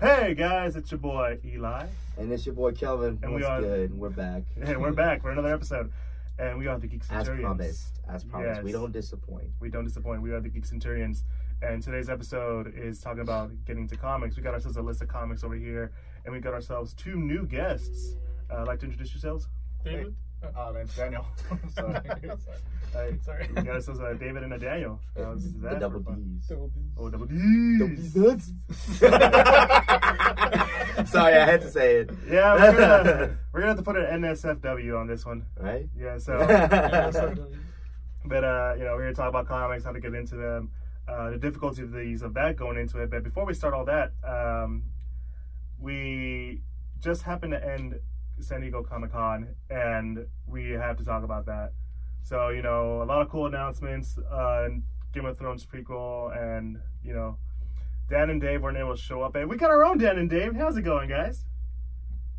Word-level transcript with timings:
Hey 0.00 0.34
guys, 0.34 0.76
it's 0.76 0.92
your 0.92 0.98
boy 0.98 1.38
Eli, 1.44 1.86
And 2.16 2.32
it's 2.32 2.46
your 2.46 2.54
boy 2.54 2.70
Kelvin. 2.72 3.18
And 3.20 3.34
we 3.34 3.42
are, 3.42 3.60
good? 3.60 3.98
We're 3.98 4.10
back. 4.10 4.44
and 4.62 4.80
we're 4.80 4.92
back 4.92 5.22
for 5.22 5.30
another 5.32 5.52
episode. 5.52 5.90
And 6.38 6.56
we 6.56 6.68
are 6.68 6.78
the 6.78 6.86
Geek 6.86 7.00
As 7.02 7.08
Centurions. 7.26 7.42
promised. 7.44 8.00
As 8.08 8.22
promised. 8.22 8.62
We 8.62 8.70
don't 8.70 8.92
disappoint. 8.92 9.48
We 9.58 9.70
don't 9.70 9.84
disappoint. 9.84 10.22
We 10.22 10.30
are 10.30 10.40
the 10.40 10.50
Geek 10.50 10.66
Centurions. 10.66 11.24
And 11.62 11.82
today's 11.82 12.08
episode 12.08 12.72
is 12.76 13.00
talking 13.00 13.22
about 13.22 13.50
getting 13.64 13.88
to 13.88 13.96
comics. 13.96 14.36
We 14.36 14.44
got 14.44 14.54
ourselves 14.54 14.76
a 14.76 14.82
list 14.82 15.02
of 15.02 15.08
comics 15.08 15.42
over 15.42 15.56
here, 15.56 15.90
and 16.24 16.32
we 16.32 16.38
got 16.38 16.54
ourselves 16.54 16.94
two 16.94 17.16
new 17.16 17.44
guests. 17.44 18.14
Uh, 18.48 18.64
like 18.64 18.78
to 18.80 18.86
introduce 18.86 19.12
yourselves? 19.12 19.48
David? 19.84 20.14
Uh, 20.56 20.72
name's 20.72 20.94
Daniel. 20.94 21.26
Sorry. 21.74 22.00
Hey, 22.92 23.18
Sorry. 23.24 23.48
We 23.54 23.62
got 23.62 23.74
ourselves 23.74 24.00
uh, 24.00 24.14
David 24.14 24.44
and 24.44 24.52
a 24.52 24.58
Daniel. 24.58 25.00
How's 25.16 25.52
The 25.54 25.58
that 25.68 25.80
double 25.80 26.00
for 26.00 26.10
fun? 26.10 26.38
D's. 26.38 26.46
Double 26.48 26.68
D's. 26.68 26.92
Oh, 26.96 27.10
double 27.10 27.26
Double 27.26 27.88
D's. 27.88 28.12
D's 28.12 28.16
nuts. 28.16 28.52
Sorry, 31.10 31.34
I 31.36 31.44
had 31.44 31.60
to 31.62 31.70
say 31.70 31.96
it. 31.96 32.10
Yeah, 32.28 32.54
we're 32.54 32.72
gonna, 32.72 33.38
we're 33.52 33.60
gonna 33.60 33.70
have 33.72 33.76
to 33.78 33.82
put 33.82 33.96
an 33.96 34.22
NSFW 34.22 34.98
on 34.98 35.06
this 35.06 35.24
one. 35.26 35.46
Right? 35.58 35.88
Yeah, 35.96 36.18
so. 36.18 36.36
But 38.24 38.44
uh, 38.44 38.74
you 38.76 38.84
know, 38.84 38.94
we're 38.94 39.02
gonna 39.02 39.14
talk 39.14 39.28
about 39.28 39.46
comics, 39.48 39.84
how 39.84 39.92
to 39.92 40.00
get 40.00 40.14
into 40.14 40.36
them, 40.36 40.70
uh, 41.08 41.30
the 41.30 41.38
difficulties 41.38 41.84
of 41.84 41.92
these 41.92 42.22
of 42.22 42.34
that 42.34 42.56
going 42.56 42.76
into 42.78 42.98
it. 43.00 43.10
But 43.10 43.22
before 43.22 43.44
we 43.46 43.54
start 43.54 43.74
all 43.74 43.84
that, 43.86 44.12
um, 44.24 44.84
we 45.80 46.62
just 47.00 47.22
happened 47.22 47.52
to 47.52 47.64
end 47.64 48.00
San 48.40 48.60
Diego 48.60 48.82
Comic 48.82 49.12
Con, 49.12 49.48
and 49.70 50.26
we 50.46 50.70
have 50.70 50.96
to 50.98 51.04
talk 51.04 51.24
about 51.24 51.46
that. 51.46 51.72
So 52.22 52.48
you 52.50 52.62
know, 52.62 53.02
a 53.02 53.04
lot 53.04 53.22
of 53.22 53.28
cool 53.28 53.46
announcements, 53.46 54.18
uh, 54.30 54.68
Game 55.12 55.24
of 55.24 55.38
Thrones 55.38 55.66
prequel, 55.66 56.36
and 56.36 56.78
you 57.02 57.14
know, 57.14 57.38
Dan 58.10 58.30
and 58.30 58.40
Dave 58.40 58.62
weren't 58.62 58.78
able 58.78 58.94
to 58.96 59.00
show 59.02 59.22
up, 59.22 59.34
and 59.34 59.48
we 59.48 59.56
got 59.56 59.70
our 59.70 59.84
own 59.84 59.98
Dan 59.98 60.18
and 60.18 60.28
Dave. 60.30 60.54
How's 60.56 60.76
it 60.76 60.82
going, 60.82 61.08
guys? 61.08 61.44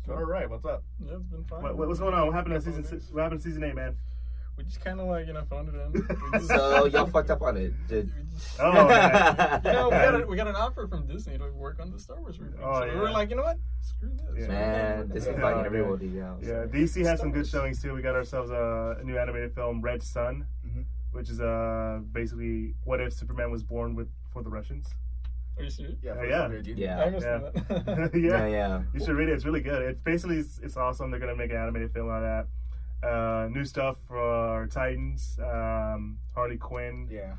All 0.08 0.16
right, 0.16 0.48
what's 0.50 0.64
up? 0.64 0.82
Yeah, 1.04 1.14
it's 1.14 1.26
been 1.26 1.44
fun. 1.44 1.62
What, 1.62 1.76
what- 1.76 1.88
what's 1.88 2.00
going 2.00 2.14
on? 2.14 2.26
What 2.26 2.34
happened 2.34 2.54
to 2.54 2.60
season? 2.60 2.82
Six, 2.84 3.04
days. 3.04 3.12
what 3.12 3.22
happened 3.22 3.40
to 3.42 3.48
season 3.48 3.62
eight, 3.64 3.74
man? 3.74 3.96
We 4.60 4.64
just 4.64 4.84
kind 4.84 5.00
of 5.00 5.06
like, 5.06 5.26
you 5.26 5.32
know, 5.32 5.42
phoned 5.48 5.70
it 5.70 5.74
in. 5.74 6.40
So 6.46 6.84
y'all 6.84 7.06
fucked 7.06 7.30
up 7.30 7.40
on 7.40 7.56
it. 7.56 7.72
Did, 7.88 8.12
Oh, 8.58 8.72
man. 8.88 9.60
You 9.64 9.72
know, 9.72 9.84
we 9.86 9.90
got, 9.90 10.20
a, 10.22 10.26
we 10.26 10.36
got 10.36 10.48
an 10.48 10.54
offer 10.54 10.86
from 10.86 11.06
Disney 11.06 11.38
to 11.38 11.50
work 11.52 11.80
on 11.80 11.90
the 11.90 11.98
Star 11.98 12.20
Wars 12.20 12.36
reboot. 12.36 12.58
Oh, 12.62 12.80
so 12.80 12.92
we 12.94 13.00
were 13.00 13.10
like, 13.10 13.30
you 13.30 13.36
know 13.36 13.42
what? 13.42 13.56
Screw 13.80 14.10
this. 14.10 14.42
Yeah. 14.42 14.48
Man, 14.48 15.08
this 15.08 15.22
is 15.22 15.28
Yeah. 15.28 15.34
inviting 15.36 15.64
everyone 15.64 15.98
to 15.98 16.06
you. 16.06 16.26
Yeah, 16.42 16.66
DC 16.66 17.02
has 17.06 17.20
some 17.20 17.32
good 17.32 17.46
showings 17.46 17.80
too. 17.80 17.94
We 17.94 18.02
got 18.02 18.14
ourselves 18.14 18.50
a, 18.50 18.98
a 19.00 19.04
new 19.04 19.16
animated 19.16 19.54
film, 19.54 19.80
Red 19.80 20.02
Sun, 20.02 20.44
Mhm. 20.66 20.84
which 21.12 21.30
is 21.30 21.40
uh 21.40 22.00
basically 22.12 22.74
what 22.84 23.00
if 23.00 23.14
Superman 23.14 23.50
was 23.50 23.62
born 23.62 23.94
with 23.94 24.08
for 24.30 24.42
the 24.42 24.50
Russians. 24.50 24.86
Are 25.58 25.64
you 25.64 25.70
serious? 25.70 25.98
Yeah, 26.02 26.12
Uh, 26.12 26.22
yeah. 26.22 26.48
some. 26.48 26.62
Yeah. 26.76 27.00
I 27.00 27.04
Yeah. 27.08 27.18
that. 27.20 28.10
yeah. 28.14 28.20
Yeah, 28.30 28.46
yeah. 28.46 28.82
you 28.94 29.00
should 29.00 29.16
read 29.16 29.28
it. 29.30 29.32
It's 29.32 29.44
really 29.46 29.60
good. 29.62 29.82
It's 29.82 30.00
basically 30.00 30.36
it's, 30.38 30.58
it's 30.62 30.76
awesome. 30.76 31.10
They're 31.10 31.20
gonna 31.20 31.36
make 31.36 31.50
an 31.50 31.56
animated 31.56 31.92
film 31.92 32.10
out 32.10 32.22
of 32.22 32.22
that. 32.22 32.46
Uh, 33.02 33.48
new 33.50 33.64
stuff 33.64 33.96
for 34.06 34.68
Titans, 34.70 35.38
um, 35.42 36.18
Harley 36.34 36.58
Quinn. 36.58 37.08
Yeah. 37.10 37.34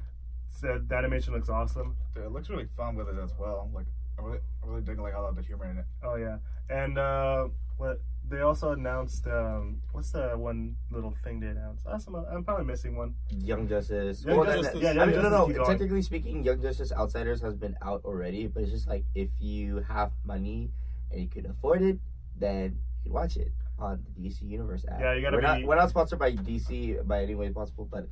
So 0.52 0.81
the 0.86 0.95
animation 0.95 1.34
looks 1.34 1.50
awesome. 1.50 1.95
Dude, 2.16 2.26
it 2.26 2.31
looks 2.31 2.50
really 2.50 2.67
fun 2.76 2.95
with 2.95 3.08
it 3.09 3.16
as 3.23 3.31
well. 3.40 3.70
Like, 3.73 3.86
I 4.17 4.23
really, 4.23 4.39
I 4.64 4.67
really 4.67 4.82
dig 4.82 5.00
like 5.00 5.14
all 5.16 5.26
of 5.28 5.36
the 5.36 5.42
humor 5.44 5.70
in 5.70 5.78
it. 5.78 5.86
Oh 6.04 6.16
yeah, 6.16 6.38
and 6.70 6.98
uh, 6.98 7.48
what 7.78 8.02
they 8.28 8.42
also 8.42 8.72
announced. 8.72 9.28
Um, 9.28 9.82
what's 9.92 10.12
the 10.12 10.30
one 10.36 10.78
little 10.89 11.14
thing 11.23 11.39
they 11.39 11.48
announced? 11.48 11.86
Awesome. 11.86 12.16
I'm 12.16 12.44
probably 12.44 12.66
missing 12.66 12.95
one. 12.95 13.16
Young 13.30 13.67
Justice. 13.67 14.23
Young 14.26 14.38
Well, 14.38 14.45
Justice. 14.45 14.73
that- 14.73 14.82
Yeah, 14.82 14.89
I 14.89 14.94
Young 14.94 15.08
mean, 15.08 15.16
no, 15.17 15.22
Justice 15.22 15.32
no, 15.39 15.45
keep 15.48 15.56
going. 15.58 15.67
Technically 15.70 16.02
speaking, 16.02 16.44
Young 16.44 16.62
Justice 16.62 16.92
Outsiders 16.92 17.42
has 17.42 17.56
been 17.56 17.76
out 17.84 18.02
already, 18.04 18.48
but 18.48 18.64
it's 18.64 18.72
just 18.72 18.88
like 18.88 19.06
if 19.16 19.30
you 19.39 19.86
have 19.88 20.12
money 20.26 20.72
and 21.12 21.22
you 21.22 21.28
can 21.28 21.45
afford 21.45 21.82
it, 21.82 22.00
then 22.38 22.80
you 23.04 23.09
can 23.09 23.14
watch 23.14 23.38
it 23.38 23.52
on 23.82 24.04
the 24.18 24.30
DC 24.30 24.42
Universe 24.44 24.86
app. 24.90 25.00
Yeah, 25.00 25.14
you 25.14 25.22
gotta 25.22 25.38
we're 25.38 25.42
be- 25.42 25.48
Not, 25.48 25.64
we're 25.64 25.76
not 25.76 25.90
sponsored 25.90 26.20
by 26.20 26.32
DC 26.34 27.06
by 27.08 27.24
any 27.24 27.36
way 27.36 27.50
possible, 27.50 27.88
but 27.89 28.08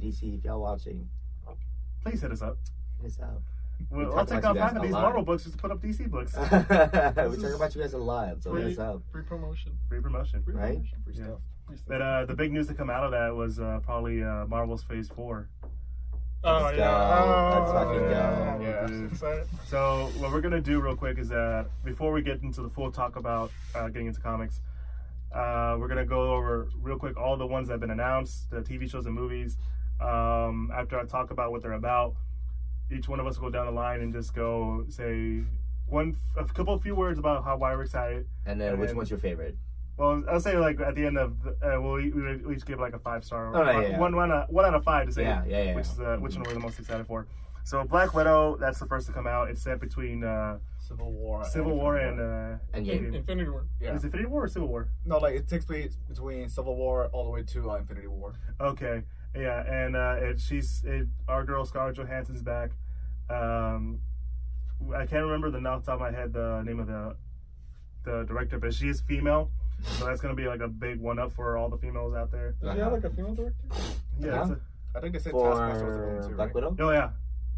DC, 0.00 0.38
if 0.38 0.44
y'all 0.44 0.60
watching, 0.60 1.08
Please 2.04 2.20
hit 2.22 2.30
us 2.32 2.42
up. 2.42 2.56
hit 3.00 3.10
us 3.10 3.20
out. 3.20 3.42
Well, 3.90 4.06
talk 4.10 4.18
I'll 4.18 4.26
take 4.26 4.38
about 4.38 4.56
off 4.56 4.62
half 4.70 4.76
of 4.76 4.82
these. 4.82 4.90
Marvel 4.92 5.22
books 5.22 5.44
just 5.44 5.56
to 5.56 5.60
put 5.62 5.70
up 5.70 5.80
DC 5.80 6.08
books. 6.10 6.34
we 6.36 6.42
This 6.42 7.42
talk 7.42 7.54
about 7.54 7.74
you 7.74 7.80
guys 7.82 7.92
a 7.92 7.98
lot, 7.98 8.42
so 8.42 8.52
hit 8.54 8.62
free, 8.64 8.72
us 8.72 8.78
up. 8.78 9.02
free 9.12 9.22
promotion. 9.22 9.72
Free 9.88 10.00
promotion. 10.00 10.42
Free 10.42 10.54
Right? 10.54 10.74
promotion. 10.74 10.98
Free 11.04 11.14
Yeah. 11.16 11.24
stuff. 11.24 11.38
Free 11.66 11.76
stuff. 11.76 11.88
But 11.88 12.02
uh, 12.02 12.24
the 12.26 12.34
big 12.34 12.52
news 12.52 12.66
to 12.68 12.74
come 12.74 12.90
out 12.90 13.04
of 13.04 13.12
that 13.12 13.34
was 13.34 13.60
uh, 13.60 13.78
probably 13.84 14.22
uh, 14.22 14.46
Marvel's 14.46 14.82
Phase 14.82 15.08
Four. 15.08 15.48
oh, 16.44 16.62
Let's 16.64 16.78
yeah. 16.78 16.90
go. 16.90 17.60
Let's 17.60 17.72
fucking 17.72 18.02
Oh, 18.02 18.58
go. 18.58 18.64
Yeah. 18.64 18.86
dude. 18.86 19.12
Excited. 19.12 19.46
So 19.66 20.10
what 20.18 20.32
we're 20.32 20.40
gonna 20.40 20.60
do 20.60 20.80
real 20.80 20.96
quick 20.96 21.18
is 21.18 21.28
that 21.28 21.66
before 21.84 22.10
we 22.12 22.22
get 22.22 22.42
into 22.42 22.62
the 22.62 22.70
full 22.70 22.90
talk 22.90 23.14
about 23.16 23.52
uh, 23.76 23.88
getting 23.88 24.06
into 24.08 24.20
comics, 24.20 24.60
uh, 25.32 25.76
we're 25.78 25.88
gonna 25.88 26.04
go 26.06 26.32
over 26.34 26.68
real 26.80 26.98
quick 26.98 27.16
all 27.16 27.36
the 27.36 27.46
ones 27.46 27.68
that 27.68 27.74
have 27.74 27.80
been 27.80 27.90
announced, 27.90 28.50
the 28.50 28.60
TV 28.60 28.90
shows 28.90 29.06
and 29.06 29.14
movies. 29.14 29.56
Um, 30.00 30.70
after 30.74 30.98
I 30.98 31.04
talk 31.04 31.30
about 31.30 31.50
what 31.50 31.62
they're 31.62 31.72
about, 31.72 32.14
each 32.90 33.08
one 33.08 33.20
of 33.20 33.26
us 33.26 33.38
will 33.38 33.50
go 33.50 33.58
down 33.58 33.66
the 33.66 33.72
line 33.72 34.00
and 34.00 34.12
just 34.12 34.34
go 34.34 34.84
say 34.88 35.42
one, 35.86 36.16
a 36.36 36.44
couple, 36.44 36.74
of 36.74 36.82
few 36.82 36.94
words 36.94 37.18
about 37.18 37.44
how 37.44 37.56
why 37.56 37.74
we're 37.74 37.82
excited. 37.82 38.26
And 38.46 38.60
then 38.60 38.72
And 38.72 38.80
which 38.80 38.88
then- 38.88 38.96
one's 38.96 39.10
your 39.10 39.18
favorite? 39.18 39.56
Well, 39.96 40.22
I'll 40.30 40.38
say 40.38 40.56
like 40.56 40.78
at 40.80 40.94
the 40.94 41.04
end 41.06 41.18
of 41.18 41.42
the, 41.42 41.50
uh, 41.60 41.80
we'll, 41.80 41.94
we'll 42.14 42.52
each 42.52 42.64
give 42.64 42.78
like 42.78 42.94
a 42.94 43.00
five 43.00 43.24
star, 43.24 43.50
Oh, 43.56 43.64
yeah, 43.80 43.88
yeah. 43.88 43.98
one 43.98 44.14
one 44.14 44.30
out, 44.30 44.52
one 44.52 44.64
out 44.64 44.74
of 44.74 44.84
five 44.84 45.06
to 45.08 45.12
say 45.12 45.22
Yeah, 45.24 45.42
yeah, 45.44 45.62
yeah. 45.64 45.74
which 45.74 45.86
is 45.86 45.98
uh, 45.98 46.16
which 46.20 46.34
one 46.36 46.44
we're 46.44 46.54
the 46.54 46.60
most 46.60 46.78
excited 46.78 47.04
for. 47.06 47.26
So 47.68 47.84
Black 47.84 48.14
Widow, 48.14 48.56
that's 48.56 48.78
the 48.78 48.86
first 48.86 49.06
to 49.08 49.12
come 49.12 49.26
out. 49.26 49.50
It's 49.50 49.60
set 49.60 49.78
between 49.78 50.24
uh, 50.24 50.56
Civil 50.78 51.12
War. 51.12 51.44
Civil 51.44 51.72
and 51.72 51.80
War 51.80 51.98
Infinity 51.98 52.22
and 52.22 52.54
uh, 52.54 52.58
And 52.72 52.88
In- 52.88 53.04
Endgame. 53.04 53.14
Infinity 53.16 53.50
War. 53.50 53.66
Yeah. 53.78 53.92
is 53.94 54.04
it 54.04 54.06
Infinity 54.06 54.28
War 54.30 54.44
or 54.44 54.48
Civil 54.48 54.68
War? 54.68 54.88
No, 55.04 55.18
like 55.18 55.34
it 55.34 55.46
takes 55.48 55.66
place 55.66 55.98
between 56.08 56.48
Civil 56.48 56.76
War 56.76 57.08
all 57.12 57.24
the 57.24 57.30
way 57.30 57.42
to 57.42 57.70
uh, 57.70 57.74
Infinity 57.76 58.06
War. 58.06 58.32
Okay, 58.58 59.02
yeah, 59.36 59.70
and 59.70 59.96
uh, 59.96 60.16
it, 60.18 60.40
she's 60.40 60.82
it, 60.86 61.08
our 61.28 61.44
girl 61.44 61.66
Scarlett 61.66 61.96
Johansson's 61.96 62.40
back. 62.40 62.70
Um, 63.28 64.00
I 64.96 65.04
can't 65.04 65.24
remember 65.24 65.50
the 65.50 65.58
off 65.68 65.82
the 65.84 65.92
top 65.92 65.96
of 65.96 66.00
my 66.00 66.10
head 66.10 66.32
the 66.32 66.62
name 66.64 66.80
of 66.80 66.86
the 66.86 67.16
the 68.04 68.24
director, 68.24 68.58
but 68.58 68.72
she 68.72 68.88
is 68.88 69.02
female, 69.02 69.50
so 69.82 70.06
that's 70.06 70.22
gonna 70.22 70.34
be 70.34 70.46
like 70.46 70.60
a 70.60 70.68
big 70.68 71.00
one 71.00 71.18
up 71.18 71.32
for 71.34 71.58
all 71.58 71.68
the 71.68 71.76
females 71.76 72.14
out 72.14 72.32
there. 72.32 72.54
Does 72.62 72.72
he 72.72 72.80
have 72.80 72.92
like 72.94 73.04
a 73.04 73.10
female 73.10 73.34
director? 73.34 73.58
Yeah, 74.18 74.26
Yeah. 74.26 74.52
a- 74.54 74.96
I 74.96 75.00
think 75.02 75.12
they 75.12 75.18
said 75.18 75.32
Taskmaster 75.32 75.84
was 75.86 75.96
the 75.96 76.02
one 76.06 76.28
too, 76.30 76.34
Black 76.36 76.46
right? 76.46 76.54
Widow? 76.54 76.76
oh 76.80 76.90
yeah. 76.92 77.10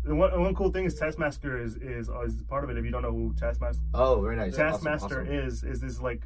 And 0.05 0.19
one, 0.19 0.33
and 0.33 0.43
one 0.43 0.55
cool 0.55 0.71
thing 0.71 0.84
is 0.87 0.94
Taskmaster 0.94 1.59
is, 1.61 1.77
is 1.77 2.09
is 2.09 2.43
part 2.49 2.65
of 2.65 2.71
it. 2.71 2.78
If 2.78 2.84
you 2.84 2.91
don't 2.91 3.03
know 3.03 3.12
who 3.12 3.34
Taskmaster 3.38 3.83
Oh, 3.94 4.21
very 4.22 4.37
nice. 4.37 4.56
Taskmaster 4.56 5.22
awesome. 5.22 5.33
is 5.34 5.62
is 5.62 5.81
this 5.81 6.00
like 6.00 6.22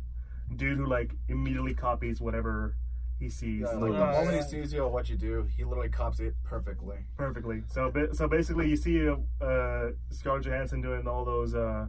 dude 0.54 0.78
who 0.78 0.86
like 0.86 1.12
immediately 1.28 1.74
copies 1.74 2.20
whatever 2.20 2.76
he 3.18 3.28
sees 3.28 3.60
Yeah, 3.62 3.68
like 3.72 3.80
like, 3.80 3.92
Yeah. 3.92 4.12
the 4.12 4.18
moment 4.24 4.36
he 4.36 4.42
sees 4.50 4.72
you 4.72 4.82
or 4.82 4.90
what 4.90 5.08
you 5.08 5.16
do, 5.16 5.46
he 5.56 5.64
literally 5.64 5.88
copies 5.88 6.20
it 6.20 6.34
perfectly. 6.44 6.98
perfectly. 7.16 7.62
So 7.68 7.92
so 8.12 8.28
basically, 8.28 8.68
you 8.68 8.76
see 8.76 9.08
uh, 9.08 9.86
Scarlett 10.10 10.44
Johansson 10.44 10.80
doing 10.80 11.06
all 11.08 11.24
those 11.24 11.54
uh, 11.54 11.86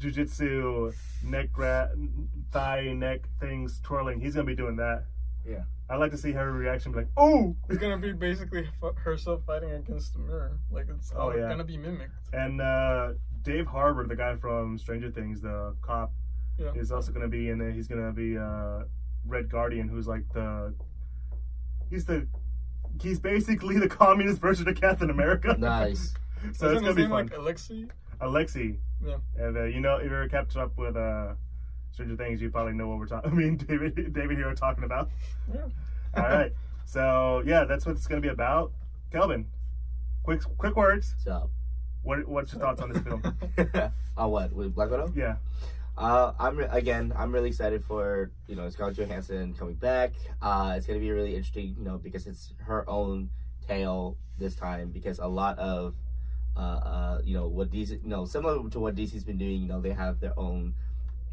jujitsu 0.00 0.94
neck 1.24 1.52
gra- 1.52 1.90
thigh 2.52 2.92
neck 2.94 3.20
things 3.38 3.80
twirling. 3.82 4.20
He's 4.20 4.34
gonna 4.34 4.46
be 4.46 4.54
doing 4.54 4.76
that. 4.76 5.04
Yeah. 5.48 5.64
I 5.90 5.96
like 5.96 6.12
to 6.12 6.16
see 6.18 6.30
her 6.32 6.52
reaction, 6.52 6.92
be 6.92 6.98
like, 6.98 7.08
"Oh!" 7.16 7.56
It's 7.68 7.78
gonna 7.78 7.98
be 7.98 8.12
basically 8.12 8.68
f- 8.82 8.94
herself 8.96 9.42
fighting 9.46 9.72
against 9.72 10.12
the 10.14 10.20
mirror. 10.20 10.58
Like 10.70 10.86
it's 10.88 11.10
all 11.12 11.30
Oh, 11.30 11.34
yeah. 11.36 11.48
gonna 11.48 11.64
be 11.64 11.76
mimicked. 11.76 12.14
And 12.32 12.60
uh, 12.60 13.14
Dave 13.42 13.66
Harbour, 13.66 14.06
the 14.06 14.14
guy 14.16 14.36
from 14.36 14.78
Stranger 14.78 15.10
Things, 15.10 15.40
the 15.40 15.74
cop, 15.82 16.12
Yeah. 16.58 16.72
is 16.76 16.92
also 16.92 17.10
gonna 17.12 17.28
be 17.28 17.48
in 17.50 17.58
there. 17.58 17.72
He's 17.72 17.88
gonna 17.88 18.12
be 18.12 18.38
uh, 18.38 18.84
Red 19.26 19.48
Guardian, 19.50 19.88
who's 19.88 20.06
like 20.06 20.24
the 20.32 20.74
he's 21.88 22.04
the 22.04 22.26
he's 23.02 23.18
basically 23.18 23.78
the 23.78 23.88
communist 23.88 24.40
version 24.40 24.68
of 24.68 24.80
Captain 24.80 25.10
America. 25.10 25.56
Nice. 25.58 26.14
so 26.42 26.48
it's 26.48 26.62
Isn't 26.62 26.74
gonna 26.74 26.86
his 26.88 26.96
be 26.96 27.02
name 27.02 27.10
fun. 27.10 27.26
like 27.26 27.36
Alexei? 27.36 27.86
Alexi. 28.20 28.78
Yeah. 29.04 29.16
And 29.36 29.56
uh, 29.56 29.64
you 29.64 29.80
know, 29.80 29.96
if 29.96 30.10
you're 30.10 30.28
kept 30.28 30.56
up 30.56 30.76
with 30.78 30.96
uh, 30.96 31.34
Stranger 31.92 32.16
Things, 32.16 32.40
you 32.40 32.50
probably 32.50 32.72
know 32.72 32.88
what 32.88 32.98
we're 32.98 33.06
talking. 33.06 33.30
I 33.32 33.34
mean, 33.34 33.56
David, 33.56 33.94
David 34.12 34.36
here 34.36 34.48
are 34.48 34.54
talking 34.54 34.84
about. 34.84 35.10
Yeah. 35.52 35.66
All 36.16 36.22
right. 36.22 36.52
So 36.84 37.42
yeah, 37.46 37.64
that's 37.64 37.86
what 37.86 37.96
it's 37.96 38.06
gonna 38.06 38.20
be 38.20 38.28
about. 38.28 38.72
Kelvin, 39.12 39.46
quick 40.22 40.42
quick 40.58 40.76
words. 40.76 41.14
So, 41.22 41.50
What 42.02 42.26
what's 42.28 42.52
your 42.52 42.62
thoughts 42.62 42.80
on 42.80 42.92
this 42.92 43.02
film? 43.02 43.22
on 44.16 44.30
what 44.30 44.52
with 44.52 44.74
Black 44.74 44.90
Widow? 44.90 45.12
Yeah. 45.14 45.36
Uh, 45.96 46.32
I'm 46.38 46.56
re- 46.56 46.68
again. 46.70 47.12
I'm 47.14 47.30
really 47.30 47.48
excited 47.48 47.84
for 47.84 48.30
you 48.48 48.56
know 48.56 48.68
Scarlett 48.70 48.96
Johansson 48.96 49.54
coming 49.54 49.74
back. 49.74 50.12
Uh, 50.40 50.74
it's 50.76 50.86
gonna 50.86 50.98
be 50.98 51.10
really 51.10 51.34
interesting, 51.34 51.74
you 51.78 51.84
know, 51.84 51.98
because 51.98 52.26
it's 52.26 52.54
her 52.64 52.88
own 52.88 53.30
tale 53.68 54.16
this 54.38 54.54
time. 54.54 54.90
Because 54.90 55.18
a 55.18 55.26
lot 55.26 55.58
of, 55.58 55.94
uh, 56.56 56.60
uh, 56.60 57.20
you 57.22 57.34
know, 57.34 57.46
what 57.48 57.70
DC, 57.70 57.90
you 58.02 58.08
know, 58.08 58.24
similar 58.24 58.68
to 58.70 58.80
what 58.80 58.94
DC's 58.94 59.24
been 59.24 59.36
doing. 59.38 59.60
You 59.60 59.68
know, 59.68 59.80
they 59.80 59.92
have 59.92 60.20
their 60.20 60.38
own. 60.38 60.74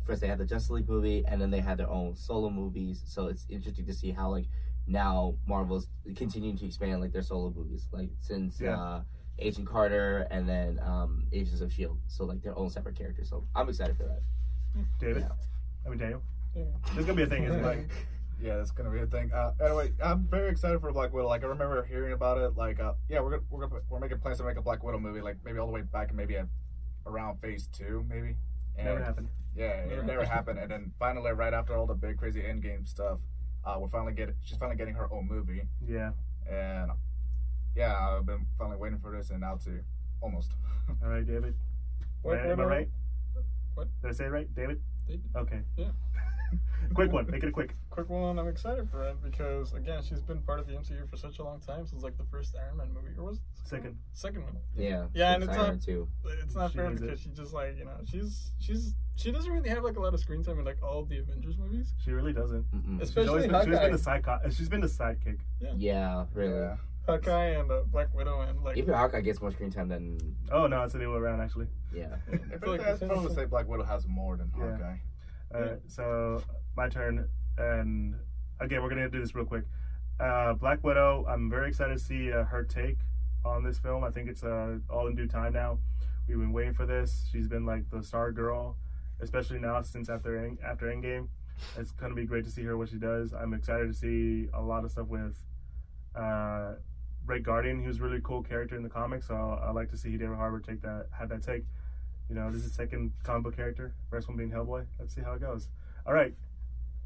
First, 0.07 0.21
they 0.21 0.27
had 0.27 0.37
the 0.39 0.45
Justice 0.45 0.69
League 0.71 0.87
movie, 0.89 1.23
and 1.27 1.39
then 1.41 1.51
they 1.51 1.59
had 1.59 1.77
their 1.77 1.89
own 1.89 2.15
solo 2.15 2.49
movies. 2.49 3.03
So 3.05 3.27
it's 3.27 3.45
interesting 3.49 3.85
to 3.85 3.93
see 3.93 4.11
how 4.11 4.29
like 4.29 4.45
now 4.87 5.35
Marvel's 5.45 5.89
continuing 6.15 6.57
to 6.57 6.65
expand 6.65 7.01
like 7.01 7.11
their 7.11 7.21
solo 7.21 7.53
movies. 7.55 7.87
Like 7.91 8.09
since 8.19 8.59
Yeah. 8.61 8.79
uh, 8.81 9.01
Agent 9.39 9.67
Carter, 9.67 10.25
and 10.31 10.47
then 10.49 10.79
um, 10.79 11.27
Agents 11.31 11.61
of 11.61 11.71
Shield. 11.73 11.99
So 12.07 12.23
like 12.23 12.41
their 12.41 12.57
own 12.57 12.69
separate 12.69 12.95
characters. 12.97 13.29
So 13.29 13.45
I'm 13.53 13.67
excited 13.69 13.97
for 13.97 14.03
that. 14.03 14.21
David, 14.99 15.23
Yeah. 15.23 15.29
I 15.85 15.89
mean 15.89 15.99
Daniel. 15.99 16.21
Yeah. 16.55 16.63
There's 16.93 17.05
gonna 17.05 17.17
be 17.17 17.23
a 17.23 17.27
thing, 17.27 17.43
isn't 17.43 17.59
it? 17.59 17.63
Like, 17.65 17.89
yeah, 18.41 18.55
that's 18.57 18.71
gonna 18.71 18.89
be 18.89 18.99
a 18.99 19.05
thing. 19.05 19.31
Uh, 19.33 19.51
anyway, 19.63 19.91
I'm 20.01 20.23
very 20.27 20.49
excited 20.49 20.79
for 20.81 20.91
Black 20.93 21.11
Widow. 21.13 21.27
Like, 21.27 21.43
I 21.43 21.47
remember 21.47 21.83
hearing 21.83 22.13
about 22.13 22.37
it. 22.37 22.55
Like, 22.55 22.79
uh, 22.79 22.93
yeah, 23.09 23.19
we're 23.19 23.31
gonna, 23.31 23.43
we're 23.49 23.67
gonna, 23.67 23.81
we're 23.89 23.99
making 23.99 24.19
plans 24.19 24.37
to 24.37 24.43
make 24.45 24.57
a 24.57 24.61
Black 24.61 24.83
Widow 24.83 24.99
movie. 24.99 25.21
Like, 25.21 25.37
maybe 25.43 25.59
all 25.59 25.67
the 25.67 25.73
way 25.73 25.81
back, 25.81 26.07
and 26.09 26.17
maybe 26.17 26.37
at 26.37 26.47
around 27.05 27.39
Phase 27.41 27.67
Two, 27.71 28.05
maybe. 28.09 28.35
And, 28.77 28.87
Never 28.87 29.03
happened. 29.03 29.27
Yeah, 29.55 29.65
it 29.83 29.89
Never 29.89 30.03
never 30.03 30.25
happened. 30.25 30.59
And 30.59 30.69
then 30.69 30.91
finally, 30.99 31.31
right 31.31 31.53
after 31.53 31.75
all 31.75 31.87
the 31.87 31.95
big 31.95 32.17
crazy 32.17 32.41
Endgame 32.41 32.87
stuff, 32.87 33.19
uh, 33.65 33.75
we're 33.79 33.87
finally 33.89 34.13
getting. 34.13 34.35
She's 34.43 34.57
finally 34.57 34.77
getting 34.77 34.93
her 34.95 35.11
own 35.11 35.27
movie, 35.27 35.63
Yeah. 35.87 36.11
and 36.49 36.91
yeah, 37.75 37.97
I've 37.97 38.25
been 38.25 38.45
finally 38.57 38.77
waiting 38.77 38.99
for 38.99 39.11
this, 39.11 39.29
and 39.31 39.41
now 39.41 39.55
to 39.65 39.79
almost. 40.21 40.51
All 41.03 41.09
right, 41.09 41.25
David. 41.25 41.53
Black 42.23 42.45
Am 42.45 42.59
I 42.59 42.63
right? 42.63 42.89
What? 43.75 43.87
Did 44.01 44.09
I 44.09 44.11
say 44.13 44.25
it 44.25 44.29
right, 44.29 44.53
David? 44.55 44.81
David. 45.07 45.23
Okay. 45.35 45.61
Yeah. 45.75 45.89
quick 46.93 47.11
one. 47.11 47.29
Make 47.29 47.43
it 47.43 47.49
a 47.49 47.51
quick. 47.51 47.75
Quick 47.89 48.09
one, 48.09 48.37
I'm 48.39 48.47
excited 48.47 48.89
for 48.89 49.03
it 49.03 49.17
because 49.23 49.73
again, 49.73 50.01
she's 50.03 50.21
been 50.21 50.39
part 50.41 50.59
of 50.59 50.67
the 50.67 50.73
MCU 50.73 51.09
for 51.09 51.17
such 51.17 51.39
a 51.39 51.43
long 51.43 51.59
time 51.59 51.85
since 51.87 52.03
like 52.03 52.17
the 52.17 52.23
first 52.25 52.55
Iron 52.55 52.77
Man 52.77 52.87
movie, 52.93 53.15
or 53.17 53.23
was 53.23 53.37
it 53.37 53.43
Second. 53.65 53.97
Second 54.13 54.43
one. 54.43 54.57
Yeah. 54.75 55.05
Yeah, 55.13 55.33
and 55.33 55.43
it's 55.43 55.51
Iron 55.51 55.73
not- 55.75 55.81
too. 55.81 56.07
It's 56.43 56.55
not 56.55 56.71
She 56.71 56.77
fair 56.77 56.89
because 56.91 57.09
it. 57.09 57.19
she 57.19 57.29
just 57.29 57.53
like 57.53 57.77
you 57.77 57.85
know 57.85 57.97
she's 58.09 58.51
she's 58.59 58.93
she 59.15 59.31
doesn't 59.31 59.51
really 59.51 59.69
have 59.69 59.83
like 59.83 59.97
a 59.97 59.99
lot 59.99 60.13
of 60.13 60.19
screen 60.19 60.43
time 60.43 60.59
in 60.59 60.65
like 60.65 60.81
all 60.83 61.03
the 61.05 61.17
Avengers 61.17 61.57
movies. 61.57 61.93
She 62.03 62.11
really 62.11 62.33
doesn't. 62.33 62.63
Mm-mm. 62.71 62.95
It's- 63.01 63.09
She's 63.13 63.27
always 63.27 63.45
Especially 63.45 63.47
been, 63.47 63.59
she's 63.61 63.65
been 63.65 63.73
Hawkeye. 63.79 63.91
the 63.91 63.97
side. 63.97 64.23
co- 64.23 64.49
She's 64.51 64.69
been 64.69 64.81
the 64.81 64.87
sidekick. 64.87 65.39
Yeah, 65.77 66.25
really. 66.33 66.53
Yeah. 66.53 66.77
Hawkeye 67.07 67.51
and 67.51 67.71
uh, 67.71 67.81
Black 67.89 68.13
Widow 68.13 68.41
and 68.41 68.61
like 68.63 68.75
Even 68.77 68.93
Hawkeye 68.93 69.21
gets 69.21 69.39
more 69.41 69.49
screen 69.51 69.71
time 69.71 69.87
than 69.87 70.35
Oh 70.51 70.67
no, 70.67 70.83
it's 70.83 70.91
the 70.93 70.99
other 70.99 71.09
way 71.09 71.17
around 71.17 71.39
actually. 71.41 71.67
yeah. 71.95 72.15
If 72.31 72.59
feel 72.61 72.71
like 72.73 72.81
it's, 72.81 73.01
I 73.01 73.05
would 73.07 73.27
same- 73.27 73.35
say 73.35 73.45
Black 73.45 73.67
Widow 73.67 73.83
has 73.85 74.05
more 74.07 74.35
than 74.37 74.51
Yeah. 74.57 74.95
Uh, 75.53 75.75
So 75.87 76.41
my 76.75 76.89
turn, 76.89 77.27
and 77.57 78.15
again, 78.59 78.81
we're 78.81 78.89
gonna 78.89 79.09
do 79.09 79.19
this 79.19 79.33
real 79.35 79.45
quick. 79.45 79.63
Uh, 80.19 80.53
Black 80.53 80.83
Widow. 80.83 81.25
I'm 81.27 81.49
very 81.49 81.69
excited 81.69 81.97
to 81.97 82.03
see 82.03 82.31
uh, 82.31 82.43
her 82.45 82.63
take 82.63 82.97
on 83.45 83.63
this 83.63 83.77
film. 83.79 84.03
I 84.03 84.09
think 84.09 84.29
it's 84.29 84.43
uh, 84.43 84.77
all 84.89 85.07
in 85.07 85.15
due 85.15 85.27
time 85.27 85.53
now. 85.53 85.79
We've 86.27 86.37
been 86.37 86.51
waiting 86.51 86.73
for 86.73 86.85
this. 86.85 87.27
She's 87.31 87.47
been 87.47 87.65
like 87.65 87.89
the 87.89 88.03
star 88.03 88.31
girl, 88.31 88.77
especially 89.21 89.59
now 89.59 89.81
since 89.81 90.09
after 90.09 90.55
after 90.63 90.87
Endgame. 90.87 91.27
It's 91.77 91.91
gonna 91.91 92.13
be 92.15 92.25
great 92.25 92.43
to 92.45 92.51
see 92.51 92.63
her 92.63 92.77
what 92.77 92.89
she 92.89 92.97
does. 92.97 93.33
I'm 93.33 93.53
excited 93.53 93.87
to 93.87 93.93
see 93.93 94.49
a 94.53 94.61
lot 94.61 94.83
of 94.83 94.91
stuff 94.91 95.07
with 95.07 95.37
uh, 96.15 96.73
Red 97.25 97.43
Guardian. 97.43 97.79
He 97.81 97.87
was 97.87 97.99
a 97.99 98.03
really 98.03 98.21
cool 98.23 98.43
character 98.43 98.75
in 98.75 98.83
the 98.83 98.89
comics, 98.89 99.27
so 99.27 99.35
I 99.35 99.71
like 99.71 99.89
to 99.91 99.97
see 99.97 100.17
David 100.17 100.35
Harbour 100.35 100.59
take 100.59 100.81
that 100.81 101.07
have 101.17 101.29
that 101.29 101.43
take. 101.43 101.63
You 102.29 102.35
know, 102.35 102.51
this 102.51 102.63
is 102.63 102.69
the 102.69 102.73
second 102.75 103.13
comic 103.23 103.43
book 103.43 103.55
character. 103.55 103.93
First 104.09 104.27
one 104.27 104.37
being 104.37 104.51
Hellboy. 104.51 104.85
Let's 104.99 105.15
see 105.15 105.21
how 105.21 105.33
it 105.33 105.41
goes. 105.41 105.69
All 106.05 106.13
right, 106.13 106.33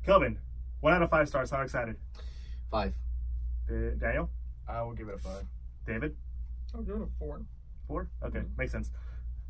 Kelvin, 0.06 0.40
one 0.80 0.94
out 0.94 1.02
of 1.02 1.10
five 1.10 1.28
stars. 1.28 1.52
How 1.52 1.62
excited? 1.62 1.96
Five. 2.72 2.94
Da- 3.68 3.92
Daniel, 4.00 4.30
I 4.68 4.82
will 4.82 4.94
give 4.94 5.10
it 5.10 5.16
a 5.16 5.20
five. 5.20 5.46
David, 5.86 6.16
I'll 6.74 6.82
give 6.82 6.96
it 6.96 7.02
a 7.04 7.08
four. 7.20 7.42
four. 7.88 8.10
Okay, 8.24 8.42
makes 8.58 8.72
sense. 8.72 8.92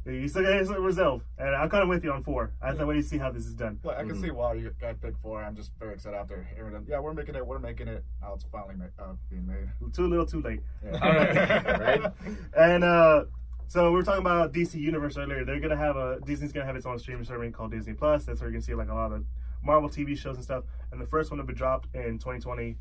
You 0.03 0.27
still 0.27 0.41
got 0.41 0.75
a 0.75 0.81
reserve, 0.81 1.21
and 1.37 1.55
I'm 1.55 1.69
kind 1.69 1.83
of 1.83 1.89
with 1.89 2.03
you 2.03 2.11
on 2.11 2.23
four. 2.23 2.51
I 2.59 2.67
have 2.69 2.79
to 2.79 2.87
wait 2.87 2.95
to 2.95 3.03
see 3.03 3.19
how 3.19 3.29
this 3.31 3.45
is 3.45 3.53
done. 3.53 3.79
Like, 3.83 3.97
I 3.97 4.03
can 4.03 4.15
Mhm. 4.15 4.21
see 4.21 4.31
why 4.31 4.55
you 4.55 4.73
guys 4.81 4.95
picked 4.99 5.19
four. 5.19 5.43
I'm 5.43 5.55
just 5.55 5.73
very 5.77 5.93
excited 5.93 6.17
after 6.17 6.43
hearing 6.55 6.73
them. 6.73 6.85
Yeah, 6.89 6.99
we're 6.99 7.13
making 7.13 7.35
it. 7.35 7.45
We're 7.45 7.59
making 7.59 7.87
it. 7.87 8.03
Now 8.19 8.33
it's 8.33 8.43
finally 8.45 8.75
ma- 8.75 8.85
uh, 8.97 9.13
being 9.29 9.45
made. 9.45 9.69
Too 9.93 10.07
little, 10.07 10.25
too 10.25 10.41
late. 10.41 10.61
Yeah. 10.83 10.97
All 11.01 11.13
right. 11.13 11.79
Right? 12.03 12.13
And 12.57 12.83
uh, 12.83 13.25
so 13.71 13.89
we 13.89 13.95
were 13.95 14.03
talking 14.03 14.19
about 14.19 14.51
DC 14.51 14.73
Universe 14.73 15.15
earlier. 15.17 15.45
They're 15.45 15.61
gonna 15.61 15.77
have 15.77 15.95
a 15.95 16.19
Disney's 16.25 16.51
gonna 16.51 16.65
have 16.65 16.75
its 16.75 16.85
own 16.85 16.99
streaming 16.99 17.23
service 17.23 17.55
called 17.55 17.71
Disney 17.71 17.93
Plus. 17.93 18.25
That's 18.25 18.41
where 18.41 18.49
you 18.49 18.55
can 18.55 18.61
see 18.61 18.75
like 18.75 18.89
a 18.89 18.93
lot 18.93 19.13
of 19.13 19.23
Marvel 19.63 19.89
TV 19.89 20.17
shows 20.17 20.35
and 20.35 20.43
stuff. 20.43 20.65
And 20.91 20.99
the 20.99 21.05
first 21.05 21.31
one 21.31 21.37
to 21.37 21.45
be 21.45 21.53
dropped 21.53 21.87
in 21.95 22.19
2020 22.19 22.75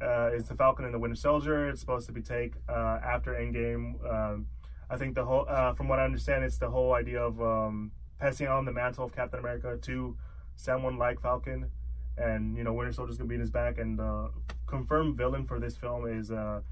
uh, 0.00 0.30
is 0.32 0.48
the 0.48 0.54
Falcon 0.54 0.86
and 0.86 0.94
the 0.94 0.98
Winter 0.98 1.14
Soldier. 1.14 1.68
It's 1.68 1.78
supposed 1.78 2.06
to 2.06 2.12
be 2.12 2.22
take 2.22 2.54
uh, 2.70 3.00
after 3.04 3.34
Endgame. 3.34 4.02
Um, 4.10 4.46
I 4.88 4.96
think 4.96 5.14
the 5.14 5.26
whole, 5.26 5.44
uh, 5.46 5.74
from 5.74 5.88
what 5.88 5.98
I 5.98 6.06
understand, 6.06 6.42
it's 6.42 6.56
the 6.56 6.70
whole 6.70 6.94
idea 6.94 7.20
of 7.20 7.38
um, 7.42 7.92
passing 8.18 8.46
on 8.46 8.64
the 8.64 8.72
mantle 8.72 9.04
of 9.04 9.14
Captain 9.14 9.40
America 9.40 9.76
to 9.82 10.16
someone 10.56 10.96
like 10.96 11.20
Falcon. 11.20 11.68
And 12.16 12.56
you 12.56 12.64
know, 12.64 12.72
Winter 12.72 12.94
Soldier's 12.94 13.18
gonna 13.18 13.28
be 13.28 13.34
in 13.34 13.42
his 13.42 13.50
back. 13.50 13.76
And 13.76 13.98
the 13.98 14.30
confirmed 14.66 15.18
villain 15.18 15.44
for 15.44 15.60
this 15.60 15.76
film 15.76 16.06
is 16.06 16.30
uh, 16.30 16.62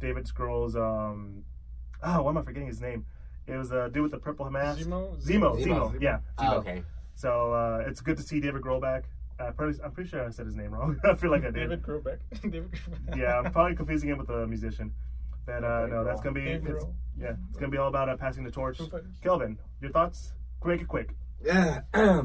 David 0.00 0.26
Scrolls. 0.26 0.74
Um, 0.74 1.44
oh, 2.04 2.22
why 2.22 2.30
am 2.30 2.38
I 2.38 2.42
forgetting 2.42 2.68
his 2.68 2.80
name? 2.80 3.06
It 3.46 3.56
was 3.56 3.72
a 3.72 3.90
dude 3.92 4.02
with 4.02 4.12
the 4.12 4.18
purple 4.18 4.48
mask. 4.50 4.80
Zemo. 4.80 5.16
Zemo, 5.22 5.62
Zemo. 5.62 5.92
Zemo, 5.92 6.02
yeah. 6.02 6.18
Zemo. 6.38 6.52
Oh, 6.52 6.56
okay. 6.58 6.82
So 7.14 7.52
uh, 7.52 7.84
it's 7.86 8.00
good 8.00 8.16
to 8.16 8.22
see 8.22 8.40
David 8.40 8.62
Grohl 8.62 8.80
back. 8.80 9.04
Uh, 9.38 9.50
probably, 9.50 9.78
I'm 9.82 9.90
pretty 9.90 10.10
sure 10.10 10.24
I 10.24 10.30
said 10.30 10.46
his 10.46 10.54
name 10.54 10.72
wrong. 10.72 10.98
I 11.04 11.14
feel 11.14 11.30
like 11.30 11.42
I 11.42 11.46
did. 11.46 11.54
David 11.54 11.82
Grobeck. 11.82 12.18
David 12.42 12.70
Grobeck. 12.70 13.16
Yeah, 13.16 13.38
I'm 13.38 13.52
probably 13.52 13.74
confusing 13.74 14.08
him 14.08 14.18
with 14.18 14.28
the 14.28 14.46
musician. 14.46 14.92
But 15.46 15.64
uh, 15.64 15.86
no, 15.88 16.04
that's 16.04 16.20
gonna 16.20 16.34
be 16.34 16.44
Dave 16.44 16.66
it's, 16.66 16.84
yeah, 17.18 17.34
it's 17.50 17.58
gonna 17.58 17.70
be 17.70 17.76
all 17.76 17.88
about 17.88 18.08
uh, 18.08 18.16
passing 18.16 18.44
the 18.44 18.50
torch. 18.50 18.80
Kelvin, 19.22 19.58
your 19.82 19.90
thoughts? 19.90 20.32
Make 20.64 20.80
it 20.80 20.88
quick. 20.88 21.14
Yeah. 21.44 21.80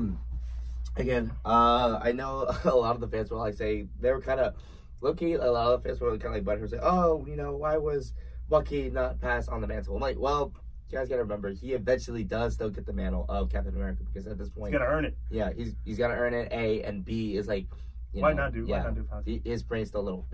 Again, 0.96 1.34
uh, 1.44 2.00
I 2.02 2.14
know 2.14 2.50
a 2.64 2.76
lot 2.76 2.96
of 2.96 3.02
the 3.02 3.08
fans 3.08 3.30
will 3.32 3.40
like 3.40 3.56
say 3.56 3.88
they 4.00 4.12
were 4.12 4.22
kind 4.22 4.40
of 4.40 4.54
looking. 5.02 5.36
A 5.36 5.52
lot 5.52 5.74
of 5.74 5.84
the 5.84 5.90
fans 5.90 6.00
were 6.00 6.18
kind 6.18 6.36
of 6.36 6.48
like 6.48 6.60
butthurt, 6.60 6.70
say, 6.70 6.80
"Oh, 6.82 7.26
you 7.28 7.36
know, 7.36 7.56
why 7.56 7.78
was 7.78 8.14
Bucky 8.50 8.90
not 8.90 9.20
pass 9.22 9.48
on 9.48 9.62
the 9.62 9.68
mantle?" 9.68 9.96
I'm 9.96 10.02
like, 10.02 10.18
well, 10.20 10.54
you 10.90 10.98
guys 10.98 11.08
gotta 11.08 11.22
remember, 11.22 11.52
he 11.52 11.74
eventually 11.74 12.24
does 12.24 12.54
still 12.54 12.70
get 12.70 12.86
the 12.86 12.94
mantle 12.94 13.26
of 13.30 13.50
Captain 13.52 13.76
America 13.76 14.04
because 14.04 14.26
at 14.28 14.38
this 14.38 14.50
point, 14.50 14.74
gotta 14.74 14.86
earn 14.86 15.06
it. 15.06 15.18
yeah, 15.30 15.52
he's 15.56 15.76
he's 15.86 15.98
gotta 15.98 16.16
earn 16.16 16.34
it. 16.34 16.52
A 16.52 16.84
and 16.84 17.06
B 17.06 17.36
is 17.36 17.48
like, 17.48 17.68
you 18.14 18.22
Why 18.22 18.32
know, 18.34 18.44
not 18.44 18.54
do? 18.54 18.66
Yeah, 18.68 18.80
Why 18.86 18.92
not 18.92 19.24
do 19.26 19.32
he- 19.32 19.42
his 19.50 19.62
brain's 19.64 19.90
still 19.90 20.02
a 20.02 20.08
little. 20.10 20.26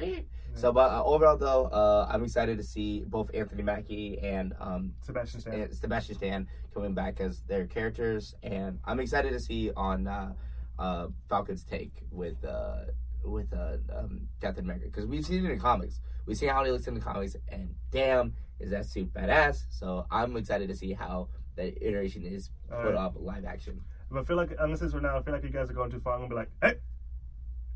So, 0.54 0.72
but 0.72 0.90
uh, 0.92 1.04
overall, 1.04 1.36
though, 1.36 1.66
uh, 1.66 2.08
I'm 2.10 2.24
excited 2.24 2.58
to 2.60 2.64
see 2.64 3.04
both 3.06 3.30
Anthony 3.34 3.62
Mackie 3.62 4.18
and 4.20 4.54
um, 4.62 4.94
Sebastian 5.02 5.42
Stan. 5.42 5.54
and 5.60 5.74
Sebastian 5.76 6.16
Stan 6.16 6.48
coming 6.74 6.94
back 6.94 7.20
as 7.20 7.42
their 7.42 7.68
characters, 7.68 8.36
and 8.42 8.80
I'm 8.86 9.02
excited 9.02 9.34
to 9.34 9.40
see 9.42 9.72
on 9.76 10.08
uh, 10.08 10.32
uh, 10.80 11.08
Falcon's 11.28 11.66
take 11.66 11.92
with 12.10 12.46
uh, 12.46 12.86
with 13.26 13.52
uh, 13.54 13.78
um, 13.94 14.30
Captain 14.40 14.64
America 14.64 14.86
because 14.86 15.06
we've 15.06 15.26
seen 15.26 15.46
it 15.46 15.52
in 15.52 15.60
comics. 15.60 16.00
We 16.26 16.36
see 16.36 16.48
how 16.48 16.64
he 16.64 16.72
looks 16.72 16.88
in 16.88 16.94
the 16.94 17.00
comics, 17.00 17.36
and 17.50 17.76
damn, 17.92 18.36
is 18.60 18.72
that 18.72 18.86
suit 18.86 19.14
badass! 19.14 19.66
So 19.70 20.06
I'm 20.10 20.36
excited 20.38 20.70
to 20.70 20.76
see 20.76 20.94
how 20.94 21.30
that 21.56 21.78
iteration 21.82 22.24
is 22.24 22.50
put 22.68 22.78
Alright. 22.78 22.96
up 22.96 23.14
live 23.18 23.46
action. 23.46 23.82
But 24.10 24.22
I 24.22 24.24
feel 24.24 24.38
like, 24.38 24.56
unless 24.60 24.82
it's 24.82 24.94
for 24.94 25.02
now, 25.02 25.18
I 25.18 25.22
feel 25.24 25.34
like 25.34 25.44
you 25.44 25.50
guys 25.50 25.70
are 25.70 25.74
going 25.74 25.92
too 25.92 26.00
far. 26.00 26.14
I'm 26.14 26.22
gonna 26.22 26.30
be 26.30 26.36
like, 26.36 26.50
hey, 26.62 26.80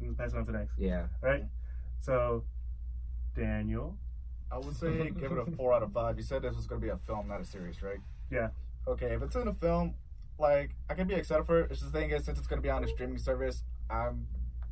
and 0.02 0.18
pass 0.18 0.34
it 0.34 0.38
on 0.38 0.46
to 0.46 0.52
the 0.52 0.58
next. 0.58 0.74
Yeah, 0.78 1.08
All 1.24 1.30
right. 1.30 1.44
So, 2.02 2.44
Daniel. 3.36 3.98
I 4.52 4.58
would 4.58 4.76
say 4.76 5.12
give 5.12 5.32
it 5.32 5.38
a 5.38 5.46
four 5.56 5.74
out 5.74 5.84
of 5.84 5.94
five. 5.94 6.18
You 6.18 6.24
said 6.24 6.42
this 6.42 6.56
was 6.56 6.66
going 6.66 6.82
to 6.82 6.86
be 6.86 6.92
a 6.92 6.98
film, 6.98 7.28
not 7.28 7.40
a 7.40 7.46
series, 7.46 7.84
right? 7.84 8.00
Yeah. 8.32 8.50
Okay, 8.88 9.08
if 9.14 9.22
it's 9.22 9.36
in 9.36 9.48
a 9.48 9.54
film, 9.54 9.94
like 10.40 10.72
I 10.90 10.96
can 10.96 11.08
be 11.08 11.14
excited 11.14 11.46
for 11.46 11.60
it. 11.60 11.72
It's 11.72 11.82
just 11.82 11.94
the 11.94 12.00
thing 12.00 12.10
is, 12.10 12.26
since 12.26 12.40
it's 12.40 12.48
going 12.48 12.58
to 12.58 12.64
be 12.64 12.70
on 12.70 12.84
a 12.84 12.88
streaming 12.88 13.20
service, 13.20 13.64
I 13.92 14.10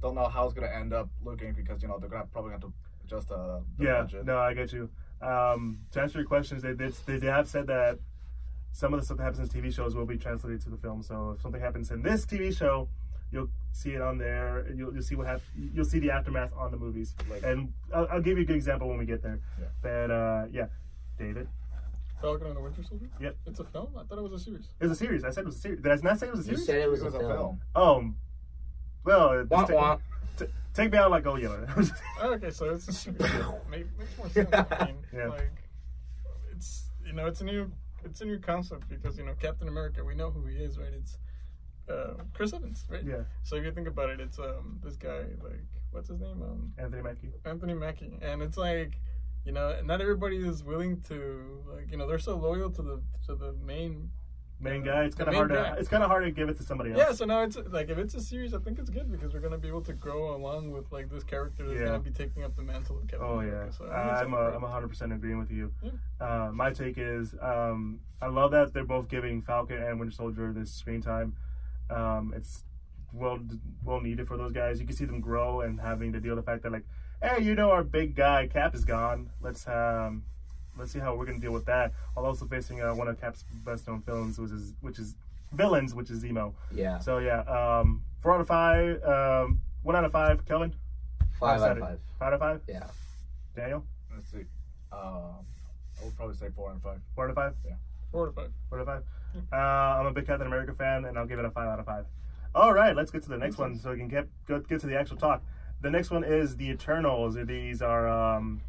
don't 0.01 0.15
know 0.15 0.27
how 0.29 0.45
it's 0.45 0.53
going 0.53 0.67
to 0.67 0.75
end 0.75 0.93
up 0.93 1.09
looking 1.23 1.53
because 1.53 1.83
you 1.83 1.87
know 1.87 1.99
they're 1.99 2.09
gonna 2.09 2.25
probably 2.31 2.51
have 2.51 2.61
to 2.61 2.73
adjust 3.07 3.31
uh, 3.31 3.59
Yeah, 3.79 4.01
budget. 4.03 4.25
no, 4.25 4.37
I 4.37 4.53
get 4.53 4.71
you. 4.73 4.89
Um, 5.21 5.79
to 5.91 6.01
answer 6.01 6.19
your 6.19 6.27
questions, 6.27 6.61
they 6.61 6.73
did 6.73 6.93
they 7.05 7.27
have 7.27 7.47
said 7.47 7.67
that 7.67 7.99
some 8.71 8.93
of 8.93 8.99
the 8.99 9.05
stuff 9.05 9.17
that 9.17 9.23
happens 9.23 9.53
in 9.53 9.61
TV 9.61 9.73
shows 9.73 9.95
will 9.95 10.05
be 10.05 10.17
translated 10.17 10.61
to 10.61 10.69
the 10.69 10.77
film. 10.77 11.01
So 11.01 11.31
if 11.35 11.41
something 11.41 11.61
happens 11.61 11.89
in 11.89 12.03
this 12.03 12.25
TV 12.25 12.55
show, 12.55 12.89
you'll 13.31 13.49
see 13.71 13.91
it 13.91 14.01
on 14.01 14.17
there. 14.19 14.59
and 14.59 14.77
You'll, 14.77 14.93
you'll 14.93 15.01
see 15.01 15.15
what 15.15 15.25
hap- 15.27 15.41
You'll 15.55 15.85
see 15.85 15.99
the 15.99 16.11
aftermath 16.11 16.51
on 16.55 16.69
the 16.71 16.77
movies. 16.77 17.15
Like- 17.29 17.43
and 17.43 17.73
I'll, 17.93 18.07
I'll 18.11 18.21
give 18.21 18.37
you 18.37 18.43
a 18.43 18.47
good 18.47 18.55
example 18.57 18.87
when 18.87 18.97
we 18.99 19.05
get 19.05 19.23
there. 19.23 19.39
Yeah. 19.59 19.65
But 19.81 20.11
uh, 20.11 20.45
yeah, 20.51 20.67
David, 21.17 21.47
Falcon 22.21 22.47
and 22.47 22.55
the 22.57 22.61
Winter 22.61 22.83
Soldier. 22.83 23.09
Yep. 23.19 23.35
It's 23.47 23.59
a 23.59 23.63
film. 23.63 23.89
I 23.97 24.03
thought 24.03 24.19
it 24.19 24.23
was 24.29 24.33
a 24.33 24.39
series. 24.43 24.67
it 24.79 24.83
was 24.85 24.91
a 24.91 24.95
series. 24.95 25.23
I 25.23 25.31
said 25.31 25.41
it 25.41 25.47
was 25.47 25.55
a 25.55 25.59
series. 25.59 25.81
Did 25.81 25.91
I 25.91 25.95
not 26.03 26.19
say 26.19 26.27
it 26.27 26.31
was 26.31 26.41
a 26.41 26.43
series? 26.43 26.59
you 26.59 26.65
said 26.65 26.81
it 26.81 26.89
was, 26.91 27.01
It 27.01 27.05
was 27.05 27.13
a, 27.15 27.17
a 27.17 27.19
film. 27.21 27.31
film. 27.31 27.61
Oh, 27.75 28.13
well, 29.03 29.45
Wah, 29.49 29.65
wah. 29.69 29.97
Take 30.77 30.91
me 30.91 30.97
out 30.97 31.11
like 31.11 31.25
oh 31.25 31.35
yellow. 31.35 31.65
Okay, 32.23 32.51
so 32.51 32.69
it's 32.69 32.87
a 32.87 32.93
series. 32.93 33.19
Makes 33.69 33.89
more 34.17 34.29
sense. 34.29 34.49
I 34.53 34.85
mean, 34.85 34.95
Yeah. 35.13 35.27
like 35.27 35.51
it's 36.51 36.89
you 37.05 37.13
know 37.13 37.25
it's 37.25 37.41
a 37.41 37.45
new 37.45 37.71
it's 38.05 38.21
a 38.21 38.25
new 38.25 38.39
concept 38.39 38.87
because 38.89 39.17
you 39.17 39.25
know 39.25 39.33
Captain 39.41 39.67
America 39.67 40.03
we 40.03 40.15
know 40.15 40.29
who 40.31 40.45
he 40.45 40.57
is 40.57 40.77
right 40.77 40.93
it's 40.93 41.17
uh, 41.89 42.13
Chris 42.33 42.53
Evans 42.53 42.85
right 42.89 43.03
yeah, 43.03 43.23
so 43.43 43.55
if 43.55 43.63
you 43.65 43.71
think 43.71 43.87
about 43.87 44.09
it 44.09 44.19
it's 44.19 44.39
um 44.39 44.79
this 44.83 44.95
guy 44.97 45.21
like 45.43 45.63
what's 45.91 46.09
his 46.09 46.19
name 46.19 46.41
um 46.41 46.73
Anthony 46.77 47.01
Mackie. 47.01 47.31
Anthony 47.45 47.73
Mackie 47.73 48.17
and 48.21 48.41
it's 48.41 48.57
like 48.57 48.99
you 49.45 49.51
know 49.53 49.79
not 49.83 50.01
everybody 50.01 50.37
is 50.37 50.63
willing 50.63 50.99
to 51.09 51.63
like 51.73 51.89
you 51.91 51.97
know 51.97 52.05
they're 52.07 52.19
so 52.19 52.35
loyal 52.37 52.69
to 52.71 52.81
the 52.81 53.01
to 53.25 53.35
the 53.35 53.53
main 53.65 54.09
main 54.59 54.83
guy. 54.83 55.03
It's 55.05 55.15
kind 55.15 55.29
of 55.29 55.35
hard 55.35 55.49
to 55.49 55.75
it's 55.77 55.89
kind 55.89 56.03
of 56.03 56.09
hard 56.09 56.23
to 56.25 56.31
give 56.31 56.49
it 56.49 56.57
to 56.57 56.63
somebody 56.63 56.91
else. 56.91 56.99
Yeah, 56.99 57.11
so 57.13 57.25
now 57.25 57.41
it's 57.43 57.57
like 57.69 57.89
if 57.89 57.97
it's 57.97 58.15
a 58.15 58.21
series, 58.21 58.53
I 58.53 58.59
think 58.59 58.79
it's 58.79 58.89
good 58.89 59.11
because 59.11 59.33
we're 59.33 59.39
gonna 59.39 59.57
be 59.57 59.67
able 59.67 59.81
to 59.83 59.93
grow 59.93 60.35
along 60.35 60.71
with 60.71 60.91
like 60.91 61.09
this 61.09 61.23
character 61.23 61.67
that's 61.67 61.79
Yeah. 61.79 61.85
gonna 61.87 61.99
be 61.99 62.11
taking 62.11 62.43
up 62.43 62.55
the 62.55 62.63
mantle 62.63 62.97
of 62.97 63.07
Captain 63.07 63.27
Oh 63.27 63.39
yeah, 63.41 63.69
So 63.69 63.85
I'm 63.89 64.33
a. 64.33 64.37
I'm 64.55 64.61
100 64.61 64.87
percent 64.87 65.13
agreeing 65.13 65.39
with 65.39 65.51
you. 65.51 65.71
Yeah. 65.83 65.91
Uh, 66.19 66.51
my 66.51 66.71
take 66.71 66.95
is 66.97 67.35
um, 67.41 67.99
I 68.21 68.27
love 68.27 68.51
that 68.51 68.73
they're 68.73 68.83
both 68.83 69.07
giving 69.09 69.41
Falcon 69.41 69.81
and 69.81 69.99
Winter 69.99 70.15
Soldier 70.15 70.51
this 70.53 70.71
screen 70.73 71.01
time. 71.01 71.35
Um, 71.89 72.33
it's 72.35 72.63
well 73.13 73.39
well 73.83 74.01
needed 74.01 74.27
for 74.27 74.37
those 74.37 74.51
guys. 74.51 74.79
You 74.79 74.85
can 74.87 74.95
see 74.95 75.05
them 75.05 75.21
grow 75.21 75.61
and 75.61 75.79
having 75.79 76.13
to 76.13 76.19
deal 76.19 76.35
with 76.35 76.43
the 76.45 76.51
fact 76.51 76.63
that 76.63 76.71
like, 76.71 76.85
hey, 77.21 77.41
you 77.43 77.55
know 77.55 77.71
our 77.71 77.83
big 77.83 78.15
guy 78.15 78.47
Cap 78.47 78.73
is 78.75 78.85
gone. 78.85 79.29
Let's 79.41 79.67
um, 79.67 80.23
let's 80.77 80.91
see 80.91 80.99
how 80.99 81.15
we're 81.15 81.25
gonna 81.25 81.39
deal 81.39 81.51
with 81.53 81.65
that. 81.65 81.93
While 82.13 82.25
also 82.25 82.45
facing 82.45 82.81
uh, 82.81 82.93
one 82.93 83.07
of 83.07 83.19
Cap's 83.19 83.43
best 83.65 83.87
known 83.87 84.01
villains, 84.01 84.39
which 84.39 84.51
is 84.51 84.73
which 84.81 84.99
is 84.99 85.15
villains, 85.51 85.93
which 85.95 86.09
is 86.09 86.23
Zemo. 86.23 86.53
Yeah, 86.73 86.99
So 86.99 87.19
yeah, 87.19 87.39
um, 87.41 88.03
four 88.19 88.33
out 88.33 88.41
of 88.41 88.47
five. 88.47 89.03
Um, 89.03 89.59
one 89.83 89.95
out 89.95 90.05
of 90.05 90.11
five. 90.11 90.45
Kelvin. 90.45 90.73
five 91.39 91.61
out 91.61 91.71
of 91.77 91.79
five. 91.79 91.99
Five 92.19 92.27
out 92.27 92.33
of 92.33 92.39
five. 92.39 92.61
Yeah, 92.67 92.87
Daniel. 93.55 93.83
Let's 94.13 94.29
see. 94.31 94.45
Um, 94.91 95.45
I 96.01 96.05
would 96.05 96.15
probably 96.15 96.35
say 96.35 96.47
four 96.55 96.69
out 96.69 96.75
of 96.77 96.81
five. 96.81 96.99
Four 97.15 97.25
out 97.25 97.29
of 97.31 97.35
five. 97.35 97.53
Yeah. 97.65 97.73
four 98.11 98.23
out 98.25 98.29
of 98.29 98.35
five. 98.35 98.51
Four 98.69 98.79
out 98.79 98.81
of 98.81 98.87
five. 98.87 99.03
Uh, 99.51 99.55
I'm 99.99 100.05
a 100.07 100.11
big 100.11 100.25
Captain 100.25 100.47
America 100.47 100.73
fan, 100.73 101.05
and 101.05 101.17
I'll 101.17 101.27
give 101.27 101.37
it 101.39 101.45
a 101.45 101.51
five 101.51 101.67
out 101.67 101.79
of 101.79 101.85
five. 101.85 102.05
All 102.55 102.73
right, 102.73 102.95
let's 102.95 103.11
get 103.11 103.21
to 103.23 103.29
the 103.29 103.37
next 103.37 103.57
one 103.57 103.77
so 103.77 103.91
we 103.91 103.97
can 103.97 104.07
get 104.07 104.27
get 104.47 104.79
to 104.79 104.87
the 104.87 104.97
actual 104.97 105.17
talk. 105.17 105.43
The 105.81 105.91
next 105.91 106.09
one 106.09 106.23
is 106.23 106.57
the 106.57 106.69
Eternals. 106.71 107.35
These 107.45 107.83
are 107.83 108.07
um, 108.07 108.61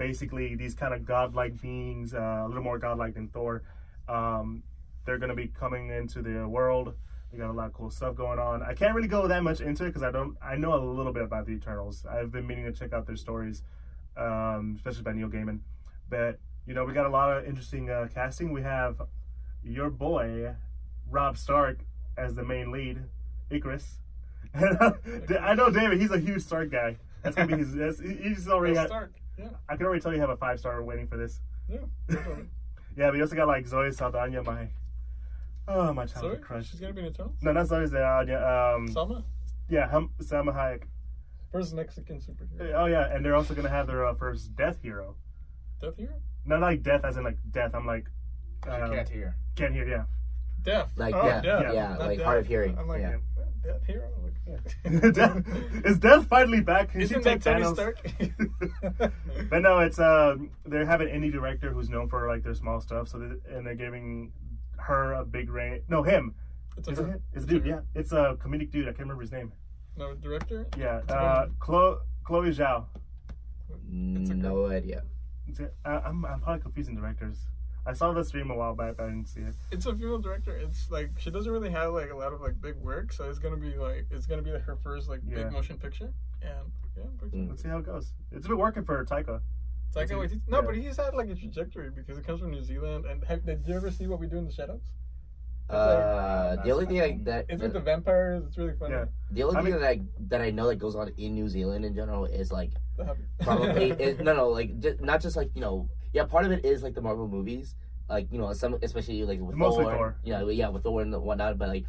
basically 0.00 0.54
these 0.54 0.74
kind 0.74 0.94
of 0.94 1.04
godlike 1.04 1.60
beings, 1.60 2.14
uh, 2.14 2.42
a 2.44 2.48
little 2.48 2.62
more 2.62 2.78
godlike 2.78 3.14
than 3.14 3.28
Thor. 3.28 3.62
Um, 4.08 4.62
they're 5.04 5.18
going 5.18 5.28
to 5.28 5.36
be 5.36 5.48
coming 5.48 5.90
into 5.90 6.22
the 6.22 6.48
world. 6.48 6.94
We 7.30 7.38
got 7.38 7.50
a 7.50 7.52
lot 7.52 7.66
of 7.66 7.74
cool 7.74 7.90
stuff 7.90 8.16
going 8.16 8.38
on. 8.38 8.62
I 8.62 8.72
can't 8.72 8.94
really 8.94 9.08
go 9.08 9.28
that 9.28 9.42
much 9.42 9.60
into 9.60 9.84
it 9.84 9.88
because 9.88 10.02
I 10.02 10.10
don't. 10.10 10.36
I 10.42 10.56
know 10.56 10.74
a 10.74 10.82
little 10.82 11.12
bit 11.12 11.22
about 11.22 11.44
the 11.46 11.52
Eternals. 11.52 12.06
I've 12.10 12.32
been 12.32 12.46
meaning 12.46 12.64
to 12.64 12.72
check 12.72 12.94
out 12.94 13.06
their 13.06 13.14
stories, 13.14 13.62
um, 14.16 14.72
especially 14.76 15.02
by 15.02 15.12
Neil 15.12 15.28
Gaiman. 15.28 15.60
But 16.08 16.40
you 16.66 16.72
know, 16.74 16.84
we 16.84 16.94
got 16.94 17.06
a 17.06 17.10
lot 17.10 17.36
of 17.36 17.44
interesting 17.44 17.90
uh, 17.90 18.08
casting. 18.12 18.52
We 18.52 18.62
have 18.62 19.02
your 19.62 19.90
boy 19.90 20.54
Robb 21.08 21.36
Stark 21.36 21.80
as 22.16 22.34
the 22.34 22.42
main 22.42 22.72
lead, 22.72 23.04
Ikaris. 23.50 23.98
I 24.54 25.54
know 25.54 25.70
David; 25.70 26.00
he's 26.00 26.10
a 26.10 26.18
huge 26.18 26.42
Stark 26.42 26.70
guy. 26.70 26.96
That's 27.22 27.36
gonna 27.36 27.54
be 27.54 27.62
his. 27.62 28.00
He's 28.00 28.48
already. 28.48 28.74
Got, 28.74 28.88
Stark. 28.88 29.12
Yeah, 29.40 29.48
I 29.68 29.76
can 29.76 29.86
already 29.86 30.00
tell 30.02 30.12
you 30.12 30.20
have 30.20 30.30
a 30.30 30.36
five 30.36 30.58
star 30.58 30.82
waiting 30.84 31.06
for 31.06 31.16
this. 31.16 31.40
yeah. 31.68 31.78
Yeah, 32.96 33.08
but 33.10 33.16
you 33.16 33.22
also 33.22 33.36
got 33.36 33.46
like 33.46 33.66
Zoe 33.66 33.90
Saldana, 33.92 34.42
my 34.42 34.68
oh 35.68 35.92
my 35.92 36.04
Sorry, 36.06 36.20
childhood 36.22 36.42
crush. 36.42 36.70
she's 36.70 36.80
gonna 36.80 36.92
be 36.92 37.00
an 37.02 37.06
Eternal. 37.06 37.32
No, 37.40 37.52
not 37.52 37.66
Zoe 37.68 37.86
Saldana. 37.86 38.74
Um, 38.74 38.88
Salma, 38.88 39.22
yeah, 39.68 39.88
hum, 39.88 40.10
Salma 40.20 40.52
Hayek. 40.54 40.82
first 41.52 41.72
Mexican 41.72 42.16
superhero. 42.20 42.74
Oh 42.74 42.86
yeah, 42.86 43.14
and 43.14 43.24
they're 43.24 43.36
also 43.36 43.54
gonna 43.54 43.68
have 43.68 43.86
their 43.86 44.04
uh, 44.04 44.14
first 44.14 44.56
Death 44.56 44.78
hero. 44.82 45.14
Death 45.80 45.96
hero. 45.96 46.14
Not 46.44 46.60
like 46.60 46.82
death 46.82 47.04
as 47.04 47.16
in 47.16 47.22
like 47.24 47.38
death. 47.52 47.74
I'm 47.74 47.86
like 47.86 48.06
She 48.64 48.70
um, 48.70 48.90
can't 48.90 49.08
hear. 49.08 49.36
can't 49.54 49.72
hear. 49.72 49.86
Yeah. 49.88 50.04
Deaf. 50.62 50.90
Like 50.96 51.14
oh, 51.14 51.22
death, 51.22 51.44
death. 51.44 51.72
yeah, 51.72 51.88
Not 51.90 52.00
like 52.00 52.18
death. 52.18 52.26
hard 52.26 52.40
of 52.40 52.46
hearing, 52.48 52.76
I'm 52.76 52.88
like, 52.88 53.00
yeah. 53.00 53.16
Death 53.62 53.84
hero. 53.86 54.08
Like, 54.22 55.12
Death, 55.14 55.42
is 55.84 55.98
Death 55.98 56.26
finally 56.26 56.60
back? 56.60 56.92
Can 56.92 57.02
Isn't 57.02 57.22
take 57.22 57.42
that 57.42 57.52
Tony 57.52 57.64
Thanos? 57.64 57.74
Stark? 57.74 59.10
but 59.50 59.62
no, 59.62 59.80
it's 59.80 59.98
uh, 59.98 60.36
they 60.66 60.84
have 60.84 61.00
an 61.00 61.08
indie 61.08 61.32
director 61.32 61.72
who's 61.72 61.88
known 61.90 62.08
for 62.08 62.26
like 62.28 62.42
their 62.42 62.54
small 62.54 62.80
stuff. 62.80 63.08
So 63.08 63.18
they, 63.18 63.54
and 63.54 63.66
they're 63.66 63.74
giving 63.74 64.32
her 64.78 65.12
a 65.12 65.24
big 65.24 65.50
reign. 65.50 65.82
No, 65.88 66.02
him. 66.02 66.34
It's 66.76 66.88
a 66.88 66.92
it 66.92 67.22
It's 67.34 67.44
a 67.44 67.46
dude. 67.46 67.66
Yeah, 67.66 67.80
it's 67.94 68.12
a 68.12 68.36
comedic 68.42 68.70
dude. 68.70 68.84
I 68.84 68.92
can't 68.92 69.00
remember 69.00 69.22
his 69.22 69.32
name. 69.32 69.52
No 69.96 70.14
director. 70.14 70.66
Yeah, 70.78 71.00
uh, 71.08 71.42
woman. 71.42 71.56
Chloe 71.58 71.96
Chloe 72.24 72.50
Zhao. 72.50 72.84
It's 73.92 74.30
a 74.30 74.34
no 74.34 74.66
idea. 74.66 75.02
Is 75.48 75.60
it- 75.60 75.74
I, 75.84 75.96
I'm 75.98 76.24
I'm 76.24 76.40
probably 76.40 76.62
confusing 76.62 76.94
directors. 76.96 77.36
I 77.90 77.92
saw 77.92 78.12
the 78.12 78.24
stream 78.24 78.50
a 78.52 78.54
while 78.54 78.74
back, 78.76 78.96
but 78.96 79.04
I 79.04 79.08
didn't 79.08 79.26
see 79.28 79.40
it. 79.40 79.54
It's 79.72 79.84
a 79.84 79.92
female 79.92 80.18
director. 80.18 80.56
It's 80.56 80.90
like 80.90 81.10
she 81.18 81.30
doesn't 81.30 81.50
really 81.52 81.70
have 81.70 81.92
like 81.92 82.10
a 82.10 82.14
lot 82.16 82.32
of 82.32 82.40
like 82.40 82.60
big 82.60 82.76
work, 82.76 83.12
so 83.12 83.28
it's 83.28 83.40
gonna 83.40 83.56
be 83.56 83.74
like 83.76 84.06
it's 84.12 84.26
gonna 84.26 84.42
be 84.42 84.52
like, 84.52 84.62
her 84.62 84.76
first 84.76 85.08
like 85.08 85.20
Yeah. 85.26 85.36
big 85.44 85.52
motion 85.52 85.76
picture. 85.76 86.12
And 86.42 86.70
yeah, 86.96 87.26
Mm. 87.34 87.48
Let's 87.48 87.62
see 87.62 87.68
how 87.68 87.78
it 87.78 87.86
goes. 87.86 88.12
It's 88.30 88.46
been 88.46 88.58
working 88.58 88.84
for 88.84 89.04
Taika. 89.04 89.40
Taika 89.94 90.04
Is 90.04 90.10
he- 90.10 90.16
Waititi. 90.16 90.40
No, 90.48 90.60
yeah. 90.60 90.66
but 90.66 90.74
he's 90.76 90.96
had 90.96 91.14
like 91.14 91.30
a 91.30 91.34
trajectory 91.34 91.90
because 91.90 92.16
it 92.18 92.24
comes 92.24 92.40
from 92.40 92.50
New 92.52 92.62
Zealand. 92.62 93.06
And 93.06 93.24
have, 93.24 93.44
did 93.44 93.62
you 93.66 93.74
ever 93.74 93.90
see 93.90 94.06
what 94.06 94.20
we 94.20 94.26
do 94.28 94.38
in 94.38 94.44
the 94.46 94.52
shadows? 94.52 94.82
Uh, 95.68 96.54
like- 96.56 96.64
the 96.64 96.70
only 96.72 96.86
thing 96.86 97.00
I, 97.00 97.18
that 97.24 97.46
It's 97.48 97.62
with 97.62 97.72
the 97.72 97.80
vampires. 97.80 98.44
It's 98.46 98.58
really 98.58 98.74
funny. 98.78 98.94
Yeah. 98.94 99.04
the 99.30 99.42
only 99.44 99.56
I 99.56 99.62
thing 99.62 99.72
mean- 99.72 99.80
that 99.80 99.88
I 99.88 100.00
that 100.28 100.40
I 100.42 100.50
know 100.50 100.68
that 100.68 100.76
goes 100.76 100.94
on 100.96 101.08
in 101.16 101.34
New 101.34 101.48
Zealand 101.48 101.84
in 101.84 101.94
general 101.94 102.24
is 102.24 102.50
like 102.52 102.72
probably 103.40 103.90
it, 104.06 104.20
no 104.20 104.34
no 104.34 104.48
like 104.48 104.78
just, 104.80 105.00
not 105.00 105.20
just 105.20 105.36
like 105.36 105.50
you 105.54 105.60
know 105.60 105.88
yeah 106.12 106.24
part 106.24 106.44
of 106.44 106.52
it 106.52 106.64
is 106.64 106.82
like 106.82 106.94
the 106.94 107.00
Marvel 107.00 107.28
movies 107.28 107.74
like 108.08 108.26
you 108.32 108.38
know 108.38 108.52
some 108.52 108.76
especially 108.82 109.22
like 109.24 109.40
with 109.40 109.56
Mostly 109.56 109.84
Thor, 109.84 109.94
Thor. 109.94 110.16
yeah 110.24 110.42
yeah 110.48 110.68
with 110.68 110.82
Thor 110.82 111.02
and 111.02 111.14
whatnot 111.22 111.58
but 111.58 111.68
like 111.68 111.84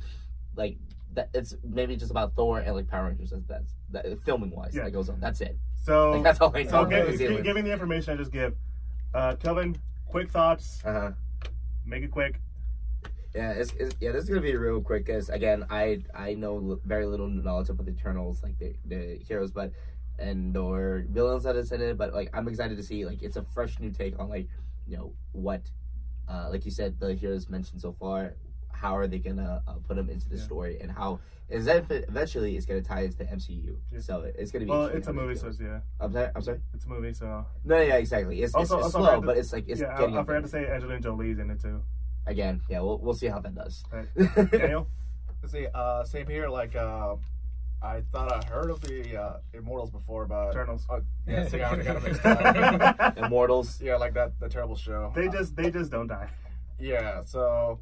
like 0.56 0.78
that 1.14 1.30
it's 1.34 1.56
maybe 1.64 1.96
just 1.96 2.12
about 2.12 2.36
Thor 2.36 2.60
and 2.60 2.76
like 2.76 2.88
Power 2.88 3.08
Rangers 3.08 3.32
that's, 3.32 3.44
that's 3.48 3.74
that 3.92 4.20
filming 4.24 4.52
wise 4.52 4.76
Yeah. 4.76 4.84
that 4.86 4.92
goes 4.92 5.10
on 5.10 5.20
that's 5.20 5.42
it 5.42 5.58
So, 5.84 6.12
like 6.16 6.24
that's 6.24 6.40
all 6.40 6.52
I 6.56 6.64
know 6.64 6.70
so 6.70 6.86
give, 6.86 7.20
New 7.20 7.42
giving 7.42 7.64
the 7.66 7.74
information 7.74 8.14
I 8.14 8.18
just 8.18 8.32
give. 8.32 8.56
Uh, 9.14 9.36
Kelvin, 9.36 9.78
quick 10.06 10.30
thoughts. 10.32 10.82
uh-huh 10.86 11.12
Make 11.86 12.04
it 12.04 12.12
quick. 12.12 12.40
Yeah, 13.36 13.52
it's, 13.52 13.74
it's 13.74 13.96
yeah. 14.00 14.12
This 14.12 14.24
is 14.26 14.30
gonna 14.30 14.42
be 14.42 14.56
real 14.56 14.82
quick 14.82 15.06
because 15.06 15.30
again, 15.30 15.66
I 15.70 16.04
I 16.14 16.36
know 16.36 16.56
l- 16.58 16.80
very 16.86 17.06
little 17.08 17.28
knowledge 17.28 17.70
about 17.70 17.86
the 17.88 17.92
Eternals, 17.94 18.44
like 18.44 18.58
the 18.60 18.76
the 18.86 19.20
heroes, 19.28 19.52
but 19.52 19.72
and 20.22 20.56
or 20.56 21.04
villains 21.10 21.44
that 21.44 21.56
is 21.56 21.72
in 21.72 21.82
it. 21.82 21.98
But 21.98 22.14
like, 22.14 22.30
I'm 22.34 22.48
excited 22.48 22.78
to 22.78 22.84
see 22.84 23.06
like 23.06 23.22
it's 23.22 23.36
a 23.36 23.44
fresh 23.44 23.80
new 23.80 23.92
take 23.92 24.20
on 24.20 24.30
like 24.30 24.48
you 24.88 24.98
know 24.98 25.14
what, 25.34 25.62
uh, 26.30 26.48
like 26.50 26.66
you 26.66 26.72
said, 26.72 27.00
the 27.00 27.14
heroes 27.14 27.50
mentioned 27.50 27.82
so 27.82 27.92
far. 27.92 28.34
How 28.72 28.96
are 28.98 29.08
they 29.08 29.20
gonna 29.20 29.62
uh, 29.68 29.74
put 29.88 29.96
them 29.96 30.10
into 30.10 30.28
the 30.30 30.38
Yeah. 30.38 30.44
story 30.44 30.80
and 30.82 30.90
how 30.92 31.20
is 31.50 31.66
that 31.66 31.86
eventually 31.92 32.56
it's 32.58 32.66
gonna 32.66 32.82
tie 32.82 33.02
into 33.02 33.18
the 33.18 33.26
MCU? 33.26 33.76
Yeah. 33.92 34.00
So 34.00 34.22
it's 34.36 34.52
gonna 34.52 34.66
be. 34.66 34.72
Well, 34.72 34.86
it's 34.86 35.08
a 35.08 35.14
movie, 35.14 35.36
so 35.36 35.52
yeah, 35.62 35.82
I'm 36.00 36.12
sorry. 36.14 36.30
I'm 36.36 36.42
sorry. 36.42 36.60
it's 36.74 36.86
a 36.86 36.90
movie. 36.90 37.14
So 37.14 37.46
No, 37.64 37.80
yeah, 37.80 37.96
exactly. 37.98 38.42
It's 38.42 38.56
Also- 38.56 38.78
it's, 38.78 38.88
it's 38.88 38.96
also 38.96 39.06
slow, 39.08 39.22
to- 39.22 39.28
but 39.28 39.38
it's 39.38 39.52
like 39.54 39.66
it's 39.68 39.82
yeah, 39.82 39.98
getting 40.00 40.18
I, 40.18 40.22
I 40.22 40.24
forgot 40.24 40.44
to 40.44 40.48
say 40.48 40.66
Angelina 40.66 41.00
Jolie's 41.02 41.38
in 41.40 41.52
it 41.52 41.62
too. 41.62 41.84
again. 42.26 42.62
Yeah, 42.70 42.80
we'll 42.82 42.98
we'll 43.00 43.14
see 43.14 43.28
how 43.28 43.40
that 43.40 43.54
does. 43.54 43.84
Right. 43.92 44.08
Daniel, 44.52 44.88
Let's 45.44 45.52
see. 45.54 45.68
Uh, 45.74 46.04
same 46.06 46.28
here. 46.28 46.48
Like, 46.50 46.76
uh, 46.76 47.16
I 47.84 48.02
thought 48.12 48.32
I 48.32 48.48
heard 48.48 48.70
of 48.70 48.82
the 48.82 49.18
uh, 49.20 49.38
Immortals 49.54 49.90
before, 49.90 50.26
but 50.26 50.50
Eternals. 50.52 50.86
Oh, 50.90 51.02
yeah, 51.28 51.48
see, 51.48 51.62
I 51.62 51.68
already 51.68 51.84
got 51.84 51.96
it 51.98 52.04
mixed 52.04 52.26
up. 52.26 53.18
Immortals. 53.18 53.82
yeah, 53.82 53.96
like 53.96 54.14
that 54.14 54.40
the 54.40 54.48
terrible 54.50 54.76
show. 54.76 55.12
they 55.16 55.28
just 55.30 55.56
they 55.56 55.72
just 55.72 55.92
don't 55.92 56.08
die. 56.08 56.30
Yeah, 56.80 57.22
so 57.26 57.80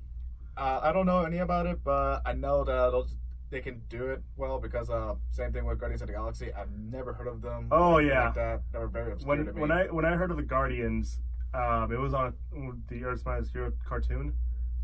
uh, 0.57 0.79
I 0.83 0.91
don't 0.93 1.05
know 1.05 1.23
any 1.23 1.39
about 1.39 1.65
it, 1.65 1.83
but 1.83 2.21
I 2.25 2.33
know 2.33 2.63
that 2.63 2.91
those, 2.91 3.15
they 3.49 3.59
can 3.61 3.81
do 3.89 4.07
it 4.07 4.21
well 4.37 4.59
because 4.59 4.89
uh, 4.89 5.15
same 5.31 5.51
thing 5.51 5.65
with 5.65 5.79
Guardians 5.79 6.01
of 6.01 6.07
the 6.07 6.13
Galaxy. 6.13 6.51
I've 6.53 6.71
never 6.71 7.13
heard 7.13 7.27
of 7.27 7.41
them. 7.41 7.67
Oh, 7.71 7.97
yeah. 7.97 8.25
like 8.25 8.35
that. 8.35 8.61
They 8.71 8.79
were 8.79 8.87
very 8.87 9.11
obscure 9.11 9.35
When 9.35 9.45
to 9.45 9.53
me. 9.53 9.61
when 9.61 9.71
I 9.71 9.85
when 9.85 10.05
I 10.05 10.15
heard 10.15 10.31
of 10.31 10.37
the 10.37 10.43
Guardians, 10.43 11.19
um, 11.53 11.91
it 11.91 11.99
was 11.99 12.13
on 12.13 12.33
the 12.89 13.03
Earth's 13.03 13.25
Mightiest 13.25 13.51
Hero 13.51 13.73
cartoon, 13.85 14.33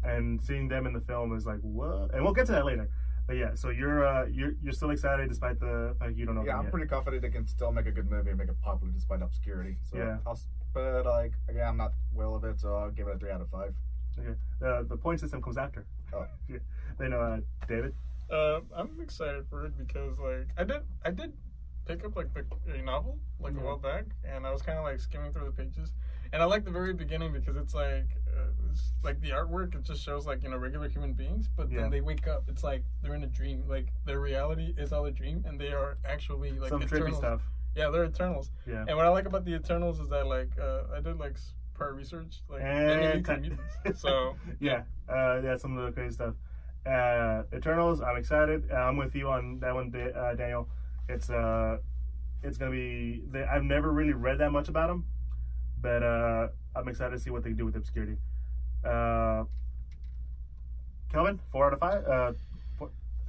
and 0.04 0.44
seeing 0.44 0.68
them 0.68 0.86
in 0.86 0.94
the 0.94 1.02
film 1.02 1.36
is 1.36 1.46
like 1.46 1.60
what? 1.62 2.14
And 2.14 2.24
we'll 2.24 2.34
get 2.34 2.48
to 2.48 2.52
that 2.54 2.66
later. 2.66 2.90
But 3.28 3.38
yeah, 3.38 3.56
so 3.56 3.70
you're 3.70 4.06
uh, 4.06 4.26
you're 4.28 4.54
you're 4.62 4.74
still 4.74 4.92
excited 4.92 5.30
despite 5.30 5.60
the 5.60 5.96
fact 6.00 6.16
you 6.16 6.26
don't 6.26 6.36
know. 6.36 6.46
yeah, 6.46 6.58
I'm 6.58 6.64
yet. 6.66 6.72
pretty 6.72 6.88
confident 6.88 7.22
they 7.24 7.30
can 7.30 7.48
still 7.48 7.72
make 7.72 7.88
a 7.88 7.92
good 7.92 8.10
movie 8.10 8.30
and 8.30 8.38
make 8.38 8.50
it 8.50 8.62
popular 8.62 8.92
despite 8.94 9.22
obscurity. 9.22 9.78
So 9.84 9.98
Yeah. 9.98 10.18
I'll, 10.28 10.40
but 10.74 11.06
like 11.06 11.34
again, 11.50 11.68
I'm 11.68 11.78
not 11.78 11.94
well 12.14 12.36
of 12.36 12.44
it, 12.44 12.60
so 12.60 12.76
I'll 12.76 12.92
give 12.92 13.08
it 13.08 13.16
a 13.16 13.18
three 13.20 13.32
out 13.32 13.42
of 13.42 13.50
five. 13.50 13.74
Okay. 14.20 14.36
The 14.60 14.86
the 14.88 14.98
point 14.98 15.20
system 15.20 15.42
comes 15.42 15.58
after. 15.58 15.86
Oh. 16.14 16.26
Yeah. 16.48 16.58
They 17.00 17.10
know 17.10 17.20
uh, 17.20 17.40
David. 17.68 17.94
Uh, 18.32 18.62
I'm 18.76 19.00
excited 19.02 19.46
for 19.50 19.66
it 19.66 19.74
because 19.78 20.20
like 20.20 20.48
I 20.58 20.64
did 20.64 20.82
I 21.04 21.12
did 21.12 21.34
pick 21.88 22.06
up 22.06 22.16
like 22.16 22.34
the, 22.34 22.46
a 22.74 22.82
novel 22.82 23.18
like 23.40 23.54
a 23.54 23.60
while 23.60 23.78
back, 23.78 24.06
and 24.24 24.46
I 24.46 24.52
was 24.52 24.62
kind 24.62 24.78
of 24.78 24.84
like 24.84 25.00
skimming 25.00 25.32
through 25.32 25.46
the 25.46 25.52
pages, 25.52 25.94
and 26.34 26.42
I 26.42 26.46
like 26.46 26.66
the 26.66 26.72
very 26.72 26.94
beginning 26.94 27.32
because 27.34 27.56
it's 27.56 27.74
like 27.74 28.08
uh, 28.36 28.50
it's, 28.70 28.94
like 29.04 29.22
the 29.22 29.30
artwork 29.30 29.76
it 29.76 29.84
just 29.84 30.04
shows 30.04 30.26
like 30.26 30.44
you 30.44 30.50
know 30.50 30.58
regular 30.58 30.90
human 30.90 31.14
beings, 31.14 31.48
but 31.56 31.72
Yeah. 31.72 31.82
then 31.82 31.92
they 31.92 32.02
wake 32.02 32.28
up. 32.28 32.44
It's 32.48 32.64
like 32.64 32.84
they're 33.02 33.16
in 33.16 33.24
a 33.24 33.28
dream. 33.28 33.64
Like 33.68 33.88
their 34.06 34.20
reality 34.20 34.74
is 34.78 34.92
all 34.94 35.06
a 35.06 35.12
dream, 35.12 35.44
and 35.48 35.60
they 35.60 35.72
are 35.72 35.98
actually 36.06 36.52
like 36.52 36.70
Some 36.70 36.82
trippy 36.82 37.16
stuff. 37.16 37.42
Yeah, 37.76 37.90
they're 37.90 38.06
Eternals. 38.06 38.52
Yeah. 38.66 38.86
And 38.88 38.96
what 38.96 39.06
I 39.06 39.10
like 39.10 39.26
about 39.26 39.44
the 39.46 39.54
Eternals 39.56 40.00
is 40.00 40.10
that 40.10 40.28
like 40.28 40.50
uh, 40.60 40.84
I 40.96 41.02
did 41.02 41.18
like 41.18 41.36
prior 41.74 41.94
research, 41.94 42.42
like 42.50 42.62
And 42.62 43.28
mutants. 43.28 43.62
So 44.02 44.36
yeah, 44.60 44.84
uh, 45.10 45.42
yeah, 45.44 45.58
some 45.58 45.78
of 45.78 45.86
the 45.86 45.92
crazy 45.92 46.14
stuff. 46.14 46.36
Uh, 46.86 47.44
Eternals, 47.54 48.02
I'm 48.02 48.16
excited. 48.18 48.70
Uh, 48.72 48.76
I'm 48.76 48.98
with 48.98 49.16
you 49.16 49.28
on 49.30 49.60
that 49.60 49.74
one, 49.74 49.92
uh, 49.96 50.36
Daniel. 50.36 50.70
It's 51.10 51.30
uh, 51.30 51.78
it's 52.44 52.58
gonna 52.58 52.72
be. 52.72 53.24
I've 53.52 53.64
never 53.64 53.92
really 53.92 54.14
read 54.14 54.38
that 54.40 54.52
much 54.52 54.70
about 54.70 54.88
them, 54.88 55.06
but 55.86 56.02
uh, 56.02 56.48
I'm 56.76 56.88
excited 56.88 57.12
to 57.12 57.20
see 57.20 57.30
what 57.30 57.44
they 57.44 57.52
do 57.52 57.66
with 57.66 57.76
obscurity. 57.76 58.18
Uh, 58.84 59.44
Kelvin, 61.12 61.40
four 61.52 61.68
out 61.68 61.74
of 61.74 61.80
five. 61.80 62.04
Uh, 62.06 62.34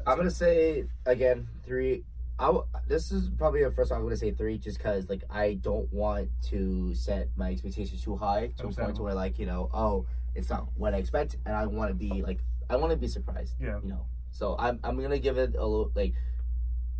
I'm 0.06 0.16
gonna 0.16 0.30
say 0.30 0.84
again 1.04 1.48
three. 1.64 2.04
I 2.38 2.46
w- 2.46 2.64
this 2.88 3.12
is 3.12 3.28
probably 3.28 3.62
the 3.62 3.70
first 3.70 3.90
time 3.90 3.98
I'm 3.98 4.04
gonna 4.04 4.16
say 4.16 4.30
three, 4.30 4.56
just 4.56 4.78
because 4.78 5.08
like 5.10 5.24
I 5.30 5.54
don't 5.54 5.92
want 5.92 6.30
to 6.44 6.94
set 6.94 7.28
my 7.36 7.50
expectations 7.50 8.02
too 8.02 8.16
high 8.16 8.52
to 8.58 8.68
a 8.68 8.72
point 8.72 8.96
to 8.96 9.02
where 9.02 9.14
like 9.14 9.38
you 9.38 9.46
know 9.46 9.68
oh 9.74 10.06
it's 10.34 10.48
not 10.48 10.68
what 10.76 10.94
I 10.94 10.98
expect, 10.98 11.36
and 11.44 11.54
I 11.54 11.66
want 11.66 11.90
to 11.90 11.94
be 11.94 12.22
like 12.22 12.40
I 12.70 12.76
want 12.76 12.90
to 12.92 12.96
be 12.96 13.08
surprised. 13.08 13.54
Yeah. 13.60 13.80
You 13.82 13.90
know. 13.90 14.06
So 14.32 14.56
I'm 14.58 14.80
I'm 14.82 15.00
gonna 15.00 15.18
give 15.18 15.36
it 15.36 15.54
a 15.56 15.66
little 15.66 15.90
like 15.94 16.14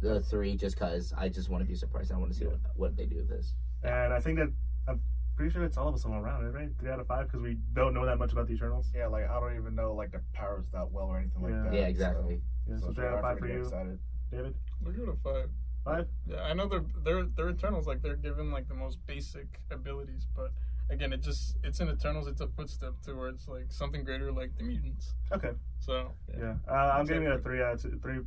the 0.03 0.21
three 0.21 0.57
just 0.57 0.77
because 0.77 1.15
I 1.17 1.29
just 1.31 1.49
want 1.49 1.63
to 1.65 1.69
be 1.69 1.75
surprised. 1.75 2.13
I 2.13 2.17
want 2.19 2.33
to 2.33 2.39
see 2.39 2.47
what 2.47 2.59
what 2.77 2.97
they 2.97 3.07
do 3.07 3.17
with 3.17 3.29
this. 3.31 3.55
and 3.83 4.13
I 4.13 4.21
think 4.21 4.39
that 4.39 4.51
I'm 4.89 5.01
pretty 5.37 5.53
sure 5.53 5.65
it's 5.65 5.77
all 5.77 5.89
of 5.89 5.95
us 5.95 6.05
all 6.05 6.15
around, 6.15 6.53
right? 6.53 6.71
Three 6.79 6.91
out 6.91 6.99
of 7.01 7.07
five 7.07 7.27
because 7.27 7.41
we 7.43 7.57
don't 7.75 7.95
know 7.95 8.05
that 8.07 8.19
much 8.19 8.33
about 8.33 8.47
the 8.49 8.55
Eternals. 8.55 8.87
Yeah, 8.95 9.07
like 9.07 9.29
I 9.29 9.39
don't 9.41 9.57
even 9.57 9.75
know 9.75 9.95
like 9.95 10.11
their 10.11 10.23
powers 10.33 10.67
that 10.73 10.91
well 10.91 11.07
or 11.07 11.19
anything 11.19 11.43
Yeah. 11.43 11.49
like 11.63 11.71
that. 11.71 11.75
Yeah, 11.77 11.87
exactly. 11.87 12.41
Yeah, 12.69 12.75
So, 12.77 12.81
so 12.81 12.85
so 12.85 12.89
it's 12.91 12.97
three 12.97 13.07
out 13.07 13.15
of 13.15 13.21
five 13.21 13.39
for 13.39 13.41
for 13.41 13.45
me 13.47 13.53
to 13.53 13.59
you, 13.59 13.65
excited. 13.65 13.99
David. 14.31 14.55
We'll 14.83 14.93
give 14.93 15.03
it 15.05 15.09
a 15.11 15.17
five. 15.17 15.51
Five. 15.85 16.09
Yeah, 16.27 16.43
I 16.43 16.53
know 16.55 16.67
they're 16.69 16.85
they're 17.05 17.25
they're 17.37 17.51
Eternals, 17.51 17.87
like 17.87 18.03
they're 18.03 18.17
given 18.17 18.51
like 18.51 18.67
the 18.69 18.75
most 18.75 18.99
basic 19.07 19.61
abilities, 19.71 20.27
but 20.35 20.53
again, 20.91 21.13
it 21.13 21.23
just 21.23 21.57
it's 21.63 21.79
in 21.81 21.89
Eternals. 21.89 22.27
It's 22.27 22.41
a 22.41 22.49
footstep 22.49 22.95
towards 23.05 23.47
like 23.47 23.67
something 23.71 24.03
greater, 24.05 24.33
like 24.33 24.57
the 24.57 24.65
mutants. 24.65 25.13
Okay. 25.33 25.51
So 25.79 26.13
Yeah. 26.37 26.55
Uh, 26.69 26.73
I'm 26.73 27.05
giving 27.07 27.25
it 27.25 27.31
a 27.33 27.39
three 27.39 27.63
out 27.63 27.75
of 27.75 27.83
two, 27.83 27.99
three, 28.03 28.19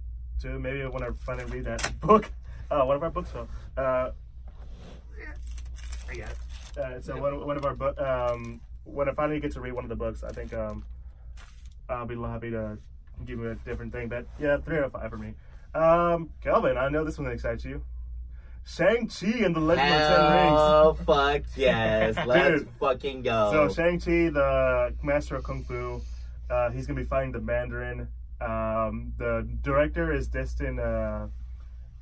two. 0.42 0.58
Maybe 0.60 0.86
when 0.86 1.04
I 1.04 1.10
finally 1.26 1.46
read 1.52 1.66
that 1.66 2.00
book. 2.02 2.32
Uh, 2.72 2.84
one 2.86 2.96
of 2.96 3.04
our 3.04 3.10
books. 3.10 3.32
So, 3.34 3.48
uh, 3.78 4.12
I 6.10 6.16
got 6.16 6.30
it. 6.30 6.38
Uh, 6.78 7.02
so 7.02 7.20
one, 7.20 7.46
one 7.46 7.58
of 7.58 7.66
our 7.66 7.76
book. 7.76 8.00
Um, 8.00 8.62
when 8.84 9.10
I 9.10 9.14
finally 9.14 9.40
get 9.40 9.52
to 9.54 9.62
read 9.62 9.74
one 9.74 9.86
of 9.86 9.90
the 9.90 9.96
books, 9.96 10.24
I 10.24 10.32
think 10.32 10.54
um, 10.54 10.86
I'll 11.90 12.06
be 12.06 12.16
happy 12.16 12.52
to 12.52 12.78
give 13.26 13.40
you 13.40 13.52
a 13.52 13.56
different 13.56 13.92
thing. 13.92 14.08
But 14.08 14.26
yeah, 14.40 14.58
three 14.58 14.78
out 14.78 14.86
of 14.86 14.92
five 14.92 15.10
for 15.10 15.18
me. 15.18 15.34
Um, 15.74 16.30
Kelvin, 16.42 16.78
I 16.78 16.90
know 16.90 17.04
this 17.04 17.18
one 17.18 17.32
excites 17.32 17.64
you. 17.66 17.84
Shang 18.66 19.08
Chi 19.08 19.44
and 19.46 19.56
the 19.56 19.60
Legend 19.60 19.94
of 19.94 20.10
Ten 20.10 20.32
Rings. 20.32 20.60
Hell 20.60 20.94
fuck 20.94 21.42
yes! 21.56 22.16
Let's 22.26 22.62
Dude. 22.62 22.70
fucking 22.80 23.22
go. 23.24 23.50
So 23.52 23.74
Shang 23.74 24.00
Chi, 24.00 24.30
the 24.30 24.94
master 25.02 25.38
of 25.38 25.44
kung 25.44 25.64
fu, 25.64 26.02
uh, 26.50 26.70
he's 26.70 26.86
gonna 26.86 27.00
be 27.00 27.06
fighting 27.06 27.32
the 27.32 27.40
Mandarin. 27.40 28.08
Um, 28.42 29.14
the 29.18 29.48
director 29.62 30.14
is 30.14 30.28
Destin 30.28 30.80
uh, 30.80 31.28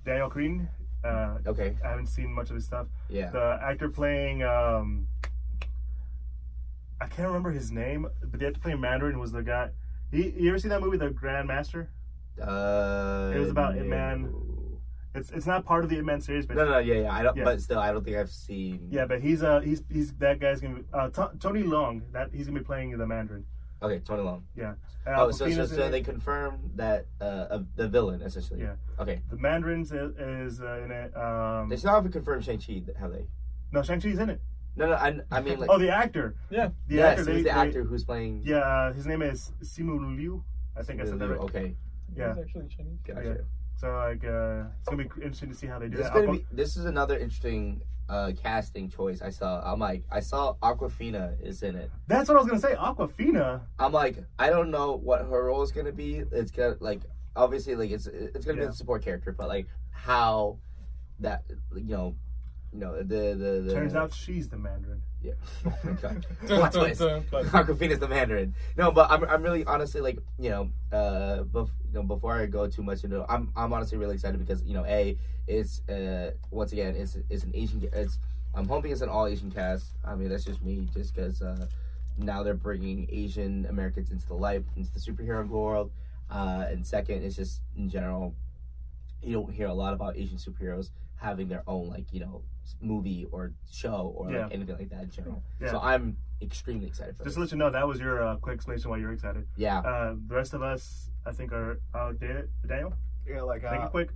Daniel 0.06 0.30
Green. 0.30 0.70
Uh, 1.04 1.38
okay. 1.46 1.76
I 1.84 1.90
haven't 1.90 2.08
seen 2.08 2.34
much 2.34 2.50
of 2.50 2.56
his 2.56 2.66
stuff. 2.66 2.88
Yeah. 3.10 3.30
The 3.30 3.60
actor 3.62 3.90
playing, 3.90 4.44
um, 4.44 5.08
I 7.00 7.06
can't 7.08 7.28
remember 7.28 7.52
his 7.52 7.72
name, 7.72 8.08
but 8.24 8.40
the 8.40 8.48
actor 8.48 8.60
playing 8.60 8.82
Mandarin 8.82 9.20
was 9.20 9.32
the 9.32 9.44
guy. 9.44 9.70
He, 10.12 10.30
you 10.32 10.50
ever 10.50 10.58
seen 10.60 10.70
that 10.70 10.82
movie, 10.82 10.98
The 10.98 11.10
Grandmaster? 11.10 11.88
Uh, 12.42 13.32
It 13.36 13.40
was 13.40 13.50
about 13.50 13.76
no. 13.76 13.84
Man. 13.84 14.34
It's 15.16 15.32
it's 15.32 15.48
not 15.48 15.66
part 15.66 15.84
of 15.84 15.90
the 15.90 15.98
Ip 15.98 16.06
Man 16.06 16.22
series, 16.22 16.46
but 16.46 16.56
No, 16.58 16.66
no, 16.70 16.78
yeah, 16.78 17.02
yeah. 17.02 17.12
I 17.12 17.24
don't. 17.24 17.36
Yeah. 17.36 17.44
But 17.46 17.60
still, 17.62 17.80
I 17.80 17.92
don't 17.92 18.04
think 18.04 18.18
I've 18.18 18.30
seen. 18.30 18.88
yeah, 18.92 19.06
but 19.06 19.20
he's 19.20 19.42
uh 19.42 19.62
he's 19.62 19.82
he's 19.92 20.14
that 20.16 20.40
guy's 20.40 20.62
gonna 20.62 20.76
be 20.76 20.84
uh, 20.94 21.10
To- 21.10 21.32
Tony 21.40 21.64
Leung. 21.64 22.02
That 22.12 22.30
he's 22.34 22.46
gonna 22.48 22.60
be 22.60 22.66
playing 22.66 22.96
the 22.96 23.08
Mandarin. 23.08 23.46
Okay, 23.82 24.00
Tony 24.00 24.24
Leung. 24.24 24.42
Yeah. 24.56 24.74
Oh, 25.06 25.32
so 25.32 25.50
so, 25.50 25.66
so 25.66 25.90
they 25.90 26.02
confirm 26.02 26.72
that 26.76 27.06
uh 27.22 27.48
of 27.50 27.66
the 27.76 27.88
villain 27.88 28.22
essentially. 28.22 28.62
Yeah. 28.62 28.76
Okay. 29.00 29.22
The 29.30 29.38
Mandarins 29.38 29.92
is, 29.92 30.16
is 30.18 30.62
uh, 30.62 30.82
in 30.84 30.92
it. 30.92 31.16
Um, 31.16 31.70
They 31.70 31.78
still 31.78 31.92
haven't 31.92 32.12
confirmed 32.12 32.44
Shang 32.44 32.60
Chi, 32.60 32.82
have 33.00 33.12
they? 33.14 33.26
no, 33.72 33.82
Shang 33.84 34.00
Chi's 34.02 34.20
in 34.20 34.30
it. 34.30 34.42
No, 34.76 34.88
no. 34.88 34.94
I, 34.94 35.20
I 35.32 35.42
mean 35.42 35.60
like. 35.60 35.70
Oh, 35.70 35.78
the 35.80 35.90
actor. 35.90 36.36
yeah, 36.50 36.70
The 36.88 36.96
yes, 36.96 37.20
actor. 37.20 37.20
he's 37.20 37.26
they- 37.28 37.34
the 37.38 37.44
they- 37.44 37.50
actor 37.50 37.84
who's 37.84 38.04
playing. 38.04 38.44
Yeah, 38.46 38.58
uh, 38.58 38.94
his 38.94 39.06
name 39.06 39.22
is 39.22 39.52
Simu 39.64 40.18
Liu. 40.18 40.44
I 40.76 40.84
think 40.84 41.02
I 41.02 41.06
said 41.06 41.20
that 41.20 41.30
right. 41.30 41.40
Okay. 41.40 41.76
Yeah. 42.16 42.34
he's 42.36 42.44
actually 42.44 42.68
Chinese. 42.68 43.00
Gotcha. 43.06 43.24
Yeah. 43.24 43.34
So 43.80 43.90
like, 43.96 44.24
uh, 44.26 44.64
it's 44.80 44.90
gonna 44.90 45.04
be 45.04 45.10
interesting 45.22 45.50
to 45.50 45.56
see 45.56 45.68
how 45.68 45.78
they 45.80 45.88
do 45.88 45.98
This 45.98 46.08
is 46.08 46.14
that. 46.14 46.32
be. 46.32 46.46
This 46.52 46.78
is 46.78 46.86
another 46.86 47.18
interesting 47.18 47.82
uh 48.10 48.32
casting 48.42 48.90
choice 48.90 49.22
I 49.22 49.30
saw. 49.30 49.62
I'm 49.70 49.80
like, 49.80 50.04
I 50.12 50.20
saw 50.22 50.56
Awkwafina 50.64 51.40
is 51.46 51.62
in 51.62 51.76
it. 51.76 51.92
That's 52.08 52.28
what 52.30 52.38
I 52.38 52.42
was 52.42 52.48
gonna 52.50 52.60
say. 52.62 52.74
Awkwafina. 52.76 53.62
I'm 53.78 53.92
like, 53.92 54.18
I 54.40 54.50
don't 54.50 54.72
know 54.72 54.96
what 54.96 55.22
her 55.22 55.46
role 55.46 55.62
is 55.62 55.72
gonna 55.72 55.92
be. 55.92 56.24
It's 56.32 56.52
gonna 56.52 56.78
like 56.80 57.02
obviously 57.36 57.76
like 57.76 57.92
it's 57.92 58.08
it's 58.08 58.46
gonna 58.46 58.60
Yeah. 58.62 58.68
be 58.68 58.72
a 58.72 58.74
support 58.74 59.04
character, 59.04 59.32
but 59.32 59.48
like 59.48 59.68
how 59.92 60.58
that 61.20 61.44
you 61.76 61.84
know 61.96 62.16
you 62.74 62.80
know 62.80 62.98
the 62.98 63.04
the, 63.04 63.62
the 63.66 63.74
Turns 63.74 63.96
out 63.96 64.14
she's 64.14 64.50
the 64.50 64.58
Mandarin. 64.58 65.02
yeah. 65.22 65.34
Oh 65.66 65.74
my 65.84 65.92
god. 65.94 66.26
Dun, 66.46 66.48
Plot 66.60 66.74
dun, 66.74 66.84
twist. 66.86 67.00
dun, 67.02 67.24
plot 67.24 67.42
twist. 67.48 67.56
Awkwafina's 67.56 68.00
the 68.00 68.08
Mandarin. 68.08 68.54
No, 68.76 68.92
but 68.92 69.10
I'm, 69.10 69.24
I'm 69.26 69.42
really 69.42 69.64
honestly 69.66 70.02
like 70.02 70.20
you 70.40 70.50
know 70.50 70.70
uh 70.92 71.44
bef- 71.44 71.70
you 71.88 71.94
know 71.94 72.04
before 72.04 72.36
I 72.36 72.46
go 72.46 72.68
too 72.68 72.84
much 72.84 73.04
into 73.04 73.22
it, 73.22 73.26
I'm 73.30 73.52
I'm 73.56 73.72
honestly 73.74 73.98
really 73.98 74.16
excited 74.16 74.40
because 74.40 74.64
you 74.64 74.74
know 74.74 74.86
a 74.86 75.18
it's 75.48 75.82
uh 75.90 76.32
once 76.52 76.72
again 76.74 76.96
it's 76.96 77.18
it's 77.30 77.44
an 77.44 77.52
Asian 77.54 77.88
it's 77.94 78.20
I'm 78.54 78.68
hoping 78.68 78.92
it's 78.92 79.02
an 79.02 79.10
all 79.10 79.28
Asian 79.28 79.52
cast. 79.52 79.92
I 80.04 80.16
mean 80.16 80.30
that's 80.30 80.44
just 80.46 80.62
me 80.62 80.88
just 80.94 81.14
because 81.16 81.42
uh 81.42 81.68
now 82.18 82.42
they're 82.44 82.54
bringing 82.56 83.08
Asian 83.12 83.66
Americans 83.70 84.12
into 84.12 84.28
the 84.28 84.34
light 84.34 84.64
into 84.76 84.92
the 84.92 85.00
superhero 85.00 85.48
world. 85.48 85.92
Uh, 86.30 86.66
and 86.70 86.86
second, 86.86 87.24
it's 87.24 87.36
just 87.38 87.62
in 87.78 87.88
general, 87.90 88.34
you 89.22 89.32
don't 89.34 89.54
hear 89.54 89.68
a 89.68 89.74
lot 89.74 89.94
about 89.94 90.18
Asian 90.18 90.38
superheroes 90.38 90.90
having 91.18 91.48
their 91.48 91.64
own 91.68 91.90
like 91.90 92.12
you 92.14 92.20
know 92.20 92.44
movie 92.82 93.26
or 93.32 93.54
show 93.72 94.14
or 94.16 94.32
Yeah. 94.32 94.44
like 94.44 94.54
anything 94.54 94.78
like 94.78 94.90
that 94.90 95.04
in 95.04 95.10
general. 95.10 95.44
Yeah. 95.60 95.72
So 95.72 95.80
I'm 95.80 96.18
extremely 96.42 96.86
excited 96.88 97.16
for 97.18 97.24
Just 97.24 97.36
this. 97.36 97.36
to 97.36 97.40
let 97.42 97.52
you 97.52 97.58
know, 97.58 97.70
that 97.72 97.88
was 97.88 98.00
your 98.00 98.22
uh, 98.26 98.36
quick 98.38 98.56
explanation 98.56 98.90
why 98.92 98.98
you're 98.98 99.14
excited. 99.14 99.48
yeah. 99.56 99.80
Uh, 99.80 100.16
the 100.28 100.36
rest 100.36 100.54
of 100.54 100.62
us, 100.62 101.10
I 101.26 101.32
think, 101.32 101.52
are 101.54 101.80
David, 102.20 102.50
Daniel. 102.68 102.94
Yeah, 103.28 103.42
like 103.42 103.64
Make 103.64 103.72
uh, 103.82 103.86
it 103.86 103.92
quick. 103.92 104.10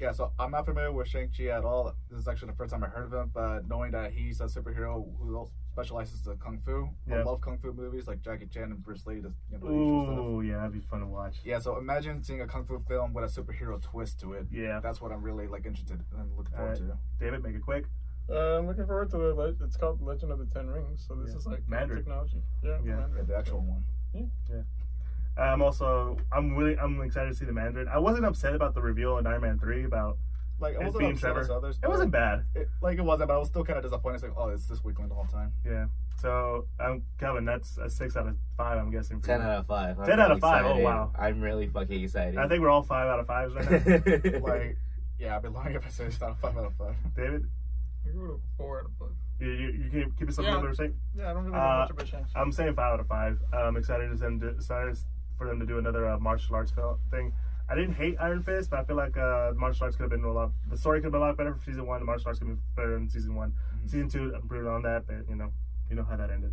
yeah. 0.00 0.12
So 0.12 0.30
I'm 0.38 0.50
not 0.50 0.64
familiar 0.66 0.92
with 0.92 1.08
Shang 1.08 1.30
Chi 1.36 1.44
at 1.46 1.64
all. 1.64 1.92
This 2.10 2.20
is 2.20 2.28
actually 2.28 2.48
the 2.52 2.56
first 2.56 2.72
time 2.72 2.84
I 2.84 2.88
heard 2.88 3.06
of 3.06 3.12
him. 3.12 3.30
But 3.34 3.66
knowing 3.68 3.90
that 3.92 4.12
he's 4.12 4.40
a 4.40 4.44
superhero 4.44 5.04
who 5.18 5.36
also 5.36 5.52
specializes 5.80 6.26
in 6.26 6.36
kung 6.38 6.58
fu, 6.64 6.88
Yeah. 7.06 7.16
I 7.16 7.22
love 7.22 7.42
kung 7.42 7.58
fu 7.58 7.70
movies 7.72 8.08
like 8.08 8.22
Jackie 8.22 8.46
Chan 8.46 8.64
and 8.64 8.82
Bruce 8.82 9.04
Lee. 9.06 9.20
Just, 9.20 9.36
you 9.52 9.58
know, 9.58 9.66
the 9.66 10.14
stuff. 10.16 10.18
Ooh, 10.26 10.40
yeah, 10.40 10.56
that'd 10.56 10.72
be 10.72 10.80
fun 10.80 11.00
to 11.00 11.06
watch. 11.06 11.36
Yeah, 11.44 11.58
so 11.58 11.76
imagine 11.76 12.22
seeing 12.22 12.40
a 12.40 12.46
kung 12.46 12.64
fu 12.64 12.78
film 12.78 13.12
with 13.12 13.24
a 13.24 13.40
superhero 13.42 13.80
twist 13.80 14.18
to 14.20 14.32
it. 14.32 14.46
Yeah, 14.50 14.80
That's 14.80 15.02
what 15.02 15.12
I'm 15.12 15.22
really 15.22 15.46
like 15.46 15.66
interested 15.66 16.00
and 16.18 16.30
looking 16.36 16.54
forward 16.56 16.78
Alright. 16.80 16.98
to. 17.18 17.24
David, 17.24 17.42
make 17.42 17.54
it 17.54 17.62
quick. 17.62 17.84
Uh, 18.30 18.58
I'm 18.58 18.66
looking 18.66 18.86
forward 18.86 19.10
to 19.10 19.20
it. 19.42 19.56
It's 19.62 19.76
called 19.76 20.00
Legend 20.00 20.32
of 20.32 20.38
the 20.38 20.46
Ten 20.46 20.66
Rings. 20.68 21.04
So 21.06 21.14
this 21.14 21.30
Yeah. 21.32 21.36
is 21.36 21.46
like 21.46 21.68
Mandarin. 21.68 22.00
technology. 22.02 22.42
Yeah, 22.62 22.70
Yeah. 22.70 22.76
Yeah, 22.84 22.96
Mandarin. 22.96 23.26
the 23.26 23.36
actual 23.36 23.60
one. 23.60 23.84
Yeah. 24.14 24.62
I'm 25.38 25.60
also, 25.60 26.16
I'm 26.32 26.56
really, 26.56 26.78
I'm 26.78 26.98
excited 27.02 27.28
to 27.28 27.34
see 27.36 27.44
the 27.44 27.52
Mandarin. 27.52 27.86
I 27.88 27.98
wasn't 27.98 28.24
upset 28.24 28.54
about 28.54 28.72
the 28.72 28.80
reveal 28.80 29.18
in 29.18 29.26
Iron 29.26 29.42
Man 29.42 29.58
Three 29.58 29.84
about 29.84 30.16
Like 30.58 30.74
I 30.74 30.78
It's 30.78 30.84
wasn't 30.86 30.98
being 31.00 31.12
upset 31.12 31.22
Trevor. 31.32 31.40
as 31.40 31.50
others. 31.50 31.78
it 31.82 31.88
wasn't 31.88 32.10
bad. 32.12 32.44
It, 32.54 32.68
like 32.80 32.98
it 32.98 33.02
wasn't, 33.02 33.28
but 33.28 33.34
I 33.34 33.38
was 33.38 33.48
still 33.48 33.64
kind 33.64 33.76
of 33.78 33.84
disappointed. 33.84 34.14
It's 34.16 34.24
like, 34.24 34.32
oh, 34.36 34.48
it's 34.48 34.66
this 34.66 34.82
weekend 34.82 35.10
the 35.10 35.14
whole 35.14 35.26
time. 35.26 35.52
Yeah. 35.64 35.86
So, 36.18 36.66
um, 36.80 37.02
Kevin, 37.20 37.44
that's 37.44 37.76
a 37.76 37.90
six 37.90 38.16
out 38.16 38.26
of 38.26 38.36
five. 38.56 38.78
I'm 38.78 38.90
guessing. 38.90 39.20
Ten 39.20 39.40
you. 39.40 39.46
out 39.46 39.58
of 39.58 39.66
five. 39.66 39.98
I'm 39.98 40.06
10 40.06 40.18
out 40.18 40.30
of 40.30 40.40
five. 40.40 40.62
five, 40.62 40.64
oh, 40.64 40.68
excited. 40.70 40.84
wow. 40.84 41.12
I'm 41.18 41.40
really 41.42 41.66
fucking 41.66 42.02
excited. 42.04 42.38
I 42.38 42.48
think 42.48 42.62
we're 42.62 42.70
all 42.70 42.82
five 42.82 43.06
out 43.06 43.20
of 43.20 43.26
fives 43.26 43.54
right 43.54 43.70
now. 43.86 44.40
Like, 44.40 44.78
yeah, 45.18 45.36
I'd 45.36 45.42
be 45.42 45.48
lying 45.48 45.74
if 45.74 45.84
I 45.84 45.88
said 45.90 46.06
it's 46.08 46.20
not 46.20 46.30
a 46.32 46.34
five 46.36 46.56
out 46.56 46.64
of 46.66 46.74
five. 46.76 46.94
David, 47.14 47.44
I 48.06 48.10
go 48.14 48.26
to 48.26 48.40
four 48.56 48.78
out 48.80 48.86
of 48.86 48.92
five. 48.98 49.08
you, 49.40 49.50
you, 49.50 49.68
you 49.72 49.90
can 49.90 50.12
keep 50.18 50.28
it 50.30 50.34
something 50.34 50.52
Yeah. 50.54 50.60
similar 50.60 50.74
to. 50.74 50.92
Yeah, 51.14 51.30
I 51.30 51.34
don't 51.34 51.44
really 51.44 51.56
Uh, 51.58 51.60
know 51.62 51.78
much 51.80 51.90
about 51.90 52.08
Shang. 52.08 52.24
I'm 52.34 52.50
saying 52.52 52.74
five 52.74 52.94
out 52.94 53.00
of 53.00 53.06
five. 53.08 53.38
I'm 53.52 53.76
excited 53.76 54.08
to 54.10 54.16
them 54.16 54.40
to, 54.40 54.48
excited 54.48 54.96
for 55.36 55.46
them 55.46 55.60
to 55.60 55.66
do 55.66 55.76
another 55.78 56.08
uh, 56.08 56.18
martial 56.18 56.54
arts 56.54 56.70
film 56.70 56.98
thing. 57.10 57.34
I 57.68 57.74
didn't 57.74 57.94
hate 57.94 58.16
Iron 58.20 58.42
Fist, 58.42 58.70
but 58.70 58.78
I 58.80 58.84
feel 58.84 58.96
like 58.96 59.16
uh, 59.16 59.52
martial 59.56 59.84
arts 59.84 59.96
could 59.96 60.04
have 60.04 60.10
been 60.10 60.22
a 60.22 60.32
lot. 60.32 60.52
The 60.70 60.76
story 60.76 61.00
could 61.00 61.06
have 61.06 61.12
been 61.12 61.22
a 61.22 61.24
lot 61.24 61.36
better 61.36 61.54
for 61.54 61.64
season 61.64 61.86
one. 61.86 61.98
The 61.98 62.06
martial 62.06 62.28
arts 62.28 62.38
could 62.38 62.48
have 62.48 62.56
been 62.58 62.64
better 62.76 62.96
in 62.96 63.08
season 63.08 63.34
one. 63.34 63.54
Mhm. 63.84 63.90
Season 63.90 64.08
two, 64.08 64.32
I'm 64.34 64.46
pretty 64.48 64.66
on 64.68 64.82
that, 64.82 65.06
but 65.06 65.28
you 65.28 65.34
know, 65.34 65.52
you 65.90 65.96
know 65.96 66.04
how 66.04 66.16
that 66.16 66.30
ended. 66.30 66.52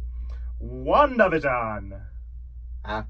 WandaVision. 0.61 2.01
Huh? 2.85 3.03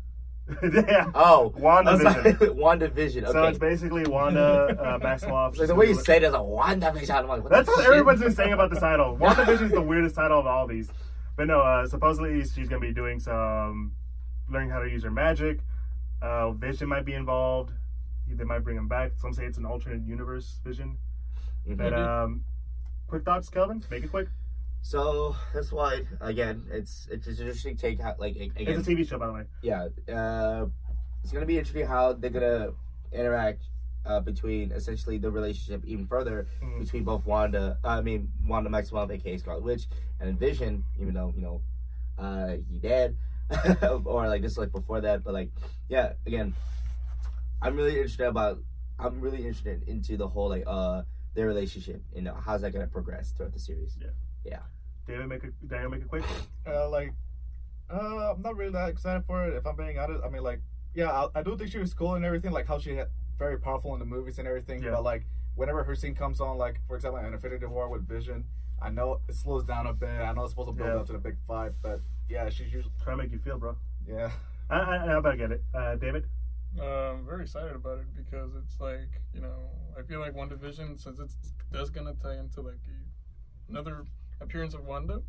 yeah. 0.63 1.09
Oh, 1.15 1.53
WandaVision. 1.57 2.37
WandaVision. 2.57 3.23
Okay. 3.23 3.31
So 3.31 3.43
it's 3.45 3.57
basically 3.57 4.03
Wanda 4.05 4.75
uh, 4.77 4.99
Maximoff. 5.03 5.57
Like, 5.57 5.67
the 5.67 5.75
way 5.75 5.87
you 5.87 5.95
say 5.95 6.17
it 6.17 6.23
is 6.23 6.33
a 6.33 6.37
WandaVision. 6.37 7.09
I'm 7.09 7.27
like, 7.27 7.43
what 7.43 7.51
That's 7.51 7.67
what 7.67 7.77
shit? 7.79 7.87
everyone's 7.87 8.19
been 8.19 8.33
saying 8.33 8.51
about 8.51 8.69
the 8.69 8.79
title. 8.79 9.17
WandaVision 9.17 9.61
is 9.67 9.71
the 9.71 9.81
weirdest 9.81 10.15
title 10.15 10.39
of 10.39 10.45
all 10.45 10.67
these. 10.67 10.91
But 11.37 11.47
no, 11.47 11.61
uh, 11.61 11.87
supposedly 11.87 12.43
she's 12.45 12.67
gonna 12.67 12.81
be 12.81 12.93
doing 12.93 13.19
some 13.19 13.93
learning 14.49 14.69
how 14.69 14.79
to 14.79 14.89
use 14.89 15.03
her 15.03 15.11
magic. 15.11 15.59
Uh, 16.21 16.51
Vision 16.51 16.87
might 16.89 17.05
be 17.05 17.13
involved. 17.13 17.71
They 18.27 18.43
might 18.43 18.59
bring 18.63 18.77
him 18.77 18.87
back. 18.87 19.11
Some 19.17 19.33
say 19.33 19.45
it's 19.45 19.57
an 19.57 19.65
alternate 19.65 20.05
universe 20.07 20.59
Vision. 20.63 20.97
But 21.67 21.93
um, 21.93 22.43
quick 23.07 23.23
thoughts, 23.23 23.49
Kelvin. 23.49 23.83
Make 23.89 24.03
it 24.03 24.09
quick. 24.11 24.27
So 24.81 25.35
that's 25.53 25.71
why 25.71 26.01
again, 26.19 26.65
it's 26.71 27.07
it's 27.09 27.27
an 27.27 27.37
interesting 27.39 27.77
take. 27.77 28.01
How, 28.01 28.15
like 28.17 28.35
again, 28.35 28.51
It's 28.79 28.87
a 28.87 28.91
TV 28.91 29.07
show, 29.07 29.17
by 29.17 29.27
the 29.27 29.33
way. 29.33 29.43
yeah, 29.61 29.87
uh, 30.13 30.65
it's 31.23 31.31
gonna 31.31 31.45
be 31.45 31.57
interesting 31.57 31.85
how 31.87 32.13
they're 32.13 32.29
gonna 32.31 32.71
interact 33.13 33.63
uh, 34.05 34.19
between 34.19 34.71
essentially 34.73 35.17
the 35.17 35.31
relationship 35.31 35.85
even 35.85 36.05
further 36.05 36.47
Mhm. 36.61 36.79
between 36.79 37.03
both 37.05 37.25
Wanda, 37.25 37.77
I 37.83 38.01
mean 38.01 38.29
Wanda 38.45 38.69
Maximoff, 38.69 39.09
aka 39.09 39.37
Scarlet 39.37 39.63
Witch, 39.63 39.87
and 40.19 40.37
Vision. 40.37 40.83
Even 40.99 41.13
though 41.13 41.31
you 41.33 41.41
know 41.41 41.61
uh, 42.17 42.57
he 42.69 42.77
dead, 42.79 43.15
or 44.05 44.27
like 44.27 44.41
this 44.41 44.53
is 44.53 44.57
like 44.57 44.73
before 44.73 44.99
that. 44.99 45.23
But 45.23 45.33
like, 45.33 45.49
yeah, 45.87 46.13
again, 46.25 46.53
I'm 47.63 47.75
really 47.75 47.95
interested 47.95 48.27
about. 48.27 48.59
I'm 48.99 49.19
really 49.19 49.39
interested 49.39 49.83
into 49.87 50.17
the 50.17 50.27
whole 50.27 50.49
like 50.49 50.63
uh 50.67 51.03
their 51.33 51.47
relationship. 51.47 52.01
You 52.15 52.21
know, 52.21 52.35
how's 52.45 52.61
that 52.61 52.71
gonna 52.73 52.87
progress 52.87 53.31
throughout 53.31 53.53
the 53.53 53.59
series? 53.59 53.97
Yeah. 53.99 54.09
Yeah. 54.45 54.59
David, 55.07 55.27
make 55.27 55.43
a 55.43 55.47
Daniel, 55.65 55.89
make 55.91 56.01
it 56.01 56.07
quick. 56.07 56.23
Uh, 56.65 56.89
like, 56.89 57.13
uh, 57.91 58.31
I'm 58.33 58.41
not 58.41 58.55
really 58.55 58.71
that 58.71 58.89
excited 58.89 59.25
for 59.25 59.45
it. 59.47 59.55
If 59.55 59.65
I'm 59.67 59.75
being 59.75 59.97
honest, 59.99 60.23
I 60.23 60.29
mean, 60.29 60.43
like, 60.43 60.61
yeah, 60.93 61.11
I, 61.11 61.39
I 61.39 61.43
do 61.43 61.57
think 61.57 61.71
she 61.71 61.79
was 61.79 61.93
cool 61.93 62.15
and 62.15 62.23
everything, 62.23 62.51
like 62.51 62.67
how 62.67 62.79
she 62.79 62.95
had 62.95 63.07
very 63.37 63.59
powerful 63.59 63.93
in 63.93 63.99
the 63.99 64.05
movies 64.05 64.39
and 64.39 64.47
everything. 64.47 64.81
Yeah. 64.81 64.91
But 64.91 65.03
like, 65.03 65.25
whenever 65.55 65.83
her 65.83 65.95
scene 65.95 66.15
comes 66.15 66.39
on, 66.39 66.57
like 66.57 66.79
for 66.87 66.95
example, 66.95 67.19
in 67.19 67.33
Infinity 67.33 67.65
War 67.65 67.89
with 67.89 68.07
Vision, 68.07 68.45
I 68.81 68.89
know 68.91 69.19
it 69.27 69.35
slows 69.35 69.63
down 69.65 69.87
a 69.87 69.93
bit. 69.93 70.09
I 70.09 70.31
know 70.33 70.43
it's 70.43 70.51
supposed 70.51 70.69
to 70.69 70.73
build 70.73 70.89
Yeah. 70.89 70.95
up 70.99 71.05
to 71.07 71.13
the 71.13 71.17
big 71.19 71.37
fight, 71.47 71.71
but 71.81 71.99
yeah, 72.29 72.47
she's 72.49 72.71
usually 72.71 72.93
Try 73.03 73.13
to 73.13 73.17
make 73.17 73.31
you 73.31 73.39
feel, 73.39 73.57
bro. 73.57 73.75
yeah. 74.07 74.29
I, 74.69 74.77
I, 74.79 74.95
I 75.07 75.13
about 75.17 75.37
get 75.37 75.51
it. 75.51 75.63
Uh, 75.73 75.95
David. 75.95 76.25
I'm 76.81 77.25
very 77.25 77.43
excited 77.43 77.75
about 77.75 77.99
it 77.99 78.07
because 78.15 78.55
it's 78.55 78.79
like 78.79 79.21
you 79.33 79.41
know 79.41 79.69
I 79.97 80.01
feel 80.01 80.19
like 80.19 80.33
WandaVision 80.33 80.99
since 80.99 81.19
it's 81.19 81.35
that's 81.71 81.89
gonna 81.89 82.13
tie 82.21 82.37
into 82.37 82.61
like 82.61 82.81
a, 82.87 83.71
another 83.71 84.05
appearance 84.41 84.73
of 84.73 84.85
Wanda, 84.85 85.21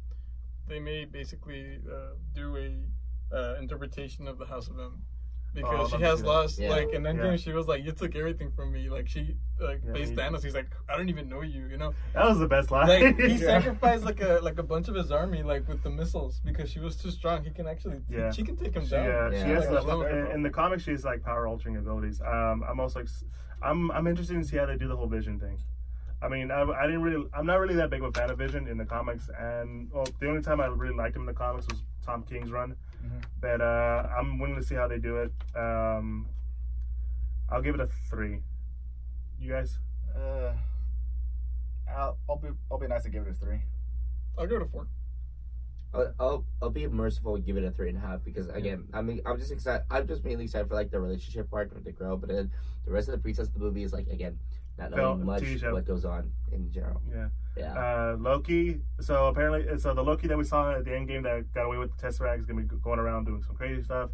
they 0.67 0.81
may 0.81 1.05
basically 1.05 1.79
uh, 1.91 2.15
do 2.35 2.57
a 2.57 3.37
uh, 3.37 3.57
interpretation 3.61 4.27
of 4.27 4.39
the 4.39 4.47
House 4.47 4.69
of 4.69 4.79
M. 4.79 5.03
Oh, 5.57 5.61
I'd 5.61 5.63
Because 5.71 5.93
love 5.93 6.01
she 6.01 6.05
has 6.05 6.23
lost, 6.23 6.59
Yeah. 6.59 6.71
like 6.71 6.93
in 6.93 7.03
Endgame, 7.05 7.33
Yeah. 7.33 7.37
she 7.37 7.53
was 7.53 7.69
like, 7.69 7.85
"You 7.85 7.93
took 7.93 8.17
everything 8.17 8.51
from 8.51 8.73
me." 8.73 8.89
Like 8.91 9.07
she, 9.09 9.37
like 9.61 9.83
Yeah, 9.87 9.93
faced 9.93 10.11
he- 10.13 10.17
Thanos. 10.17 10.43
He's 10.43 10.55
like, 10.55 10.67
"I 10.89 10.97
don't 10.97 11.09
even 11.09 11.29
know 11.29 11.43
you," 11.43 11.67
you 11.67 11.77
know. 11.77 11.95
That 12.13 12.25
was 12.27 12.39
the 12.41 12.49
best 12.49 12.71
line. 12.73 12.89
Like 12.89 13.17
he 13.21 13.35
Yeah. 13.35 13.61
sacrificed 13.61 14.05
like 14.05 14.21
a 14.21 14.41
like 14.43 14.59
a 14.59 14.63
bunch 14.65 14.89
of 14.89 14.95
his 14.97 15.13
army, 15.13 15.43
like 15.45 15.69
with 15.69 15.83
the 15.85 15.91
missiles, 15.91 16.41
because 16.45 16.69
she 16.71 16.81
was 16.81 16.97
too 16.97 17.11
strong. 17.11 17.45
He 17.45 17.51
can 17.51 17.67
actually, 17.69 18.01
Yeah. 18.09 18.31
she 18.33 18.43
can 18.43 18.57
take 18.57 18.75
him 18.75 18.85
She, 18.85 18.91
down. 18.91 19.07
uh, 19.09 19.31
Yeah. 19.31 19.45
she 19.45 19.51
has 19.53 19.71
Like, 19.71 19.87
the, 19.87 19.93
I 19.93 20.11
in, 20.11 20.27
in 20.33 20.43
the 20.43 20.51
comics. 20.51 20.83
She 20.83 20.91
has 20.91 21.05
like 21.05 21.23
power 21.23 21.47
altering 21.47 21.77
abilities. 21.77 22.21
Um, 22.21 22.65
I'm 22.69 22.81
also, 22.81 23.01
ex- 23.01 23.25
I'm, 23.63 23.91
I'm 23.93 24.07
interested 24.09 24.35
to 24.35 24.45
see 24.45 24.57
how 24.57 24.67
they 24.67 24.77
do 24.77 24.89
the 24.89 24.97
whole 24.97 25.07
Vision 25.07 25.39
thing. 25.39 25.59
I 26.23 26.29
mean, 26.29 26.51
I, 26.51 26.63
I 26.63 26.87
didn't 26.87 27.03
really, 27.03 27.27
I'm 27.35 27.45
not 27.47 27.57
really 27.61 27.75
that 27.77 27.91
big 27.91 28.03
of 28.03 28.09
a 28.09 28.13
fan 28.19 28.31
of 28.31 28.39
Vision 28.39 28.67
in 28.67 28.79
the 28.79 28.85
comics, 28.87 29.29
and 29.39 29.91
well, 29.93 30.07
the 30.21 30.29
only 30.29 30.43
time 30.43 30.61
I 30.61 30.67
really 30.67 30.95
liked 30.97 31.17
him 31.17 31.23
in 31.23 31.27
the 31.27 31.35
comics 31.35 31.67
was 31.69 31.83
Tom 32.05 32.23
King's 32.23 32.51
run. 32.51 32.77
Mhm. 33.05 33.23
But 33.41 33.61
uh, 33.61 34.09
I'm 34.19 34.39
willing 34.39 34.57
to 34.57 34.63
see 34.63 34.75
how 34.75 34.89
they 34.89 34.99
do 34.99 35.19
it. 35.19 35.33
Um, 35.55 36.27
I'll 37.51 37.61
give 37.61 37.75
it 37.75 37.81
a 37.81 37.89
three. 38.09 38.41
You 39.39 39.53
guys? 39.53 39.79
Uh, 40.17 40.53
I'll, 41.95 42.19
I'll 42.29 42.37
be 42.39 42.49
I'll 42.71 42.79
be 42.79 42.87
nice 42.87 43.05
and 43.05 43.13
give 43.13 43.27
it 43.27 43.31
a 43.31 43.35
three. 43.35 43.61
I'll 44.39 44.47
give 44.47 44.57
it 44.57 44.63
a 44.63 44.67
four. 44.67 44.87
I'll, 45.93 46.15
I'll 46.19 46.45
I'll 46.63 46.71
be 46.71 46.87
merciful 46.89 47.37
and 47.37 47.45
give 47.45 47.57
it 47.57 47.65
a 47.65 47.71
three 47.71 47.89
and 47.91 47.99
a 47.99 48.01
half 48.01 48.25
because 48.25 48.49
again 48.49 48.89
I 48.93 49.03
mean 49.03 49.21
I'm 49.27 49.39
just 49.39 49.53
excited 49.53 49.85
I'm 49.91 50.09
just 50.09 50.25
mainly 50.25 50.45
excited 50.45 50.69
for 50.69 50.75
like 50.75 50.91
the 50.91 50.99
relationship 50.99 51.49
part 51.51 51.73
with 51.73 51.85
the 51.85 51.93
girl 51.93 52.17
but 52.17 52.31
then 52.31 52.51
the 52.85 52.91
rest 52.91 53.09
of 53.09 53.13
the 53.13 53.19
pretense 53.19 53.47
of 53.47 53.55
the 53.55 53.61
movie 53.61 53.85
is 53.85 53.93
like 53.93 54.09
again 54.09 54.39
not 54.79 54.91
knowing 54.91 55.17
Film, 55.19 55.27
much 55.27 55.43
TV 55.43 55.61
show. 55.61 55.73
what 55.73 55.85
goes 55.87 56.05
on 56.05 56.31
in 56.53 56.71
general 56.73 57.01
Yeah. 57.13 57.29
yeah 57.57 57.73
Uh, 57.75 58.17
Loki. 58.19 58.81
So 59.01 59.27
apparently, 59.29 59.79
so 59.79 59.95
the 59.95 60.03
Loki 60.03 60.27
that 60.29 60.37
we 60.39 60.45
saw 60.45 60.73
at 60.73 60.85
the 60.85 60.95
end 60.97 61.09
game 61.09 61.23
that 61.23 61.53
got 61.55 61.65
away 61.67 61.79
with 61.79 61.97
the 61.97 62.07
Tesseract 62.07 62.41
is 62.41 62.47
gonna 62.47 62.63
be 62.63 62.77
going 62.83 62.99
around 62.99 63.25
doing 63.27 63.43
some 63.43 63.55
crazy 63.57 63.83
stuff. 63.83 64.11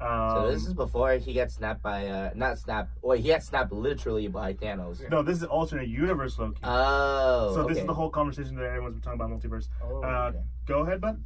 Um, 0.00 0.30
so 0.34 0.50
this 0.50 0.66
is 0.66 0.74
before 0.74 1.12
he 1.14 1.32
gets 1.32 1.54
snapped 1.54 1.80
by 1.80 2.08
uh 2.08 2.30
not 2.34 2.58
snapped 2.58 2.90
wait 3.02 3.20
he 3.20 3.28
got 3.28 3.44
snapped 3.44 3.70
literally 3.70 4.26
by 4.26 4.52
Thanos 4.52 5.08
no, 5.08 5.22
this 5.22 5.38
is 5.38 5.44
alternate 5.44 5.86
universe 5.86 6.36
Loki. 6.40 6.58
oh 6.64 7.52
so 7.54 7.62
this 7.68 7.78
is 7.78 7.86
the 7.86 7.94
whole 7.94 8.10
conversation 8.10 8.56
that 8.56 8.64
everyone's 8.64 8.94
been 8.96 9.02
talking 9.02 9.20
about 9.20 9.30
multiverse. 9.30 9.68
Oh, 9.80 10.02
Uh, 10.02 10.30
okay. 10.30 10.38
Go 10.66 10.80
ahead, 10.80 11.00
bud. 11.00 11.22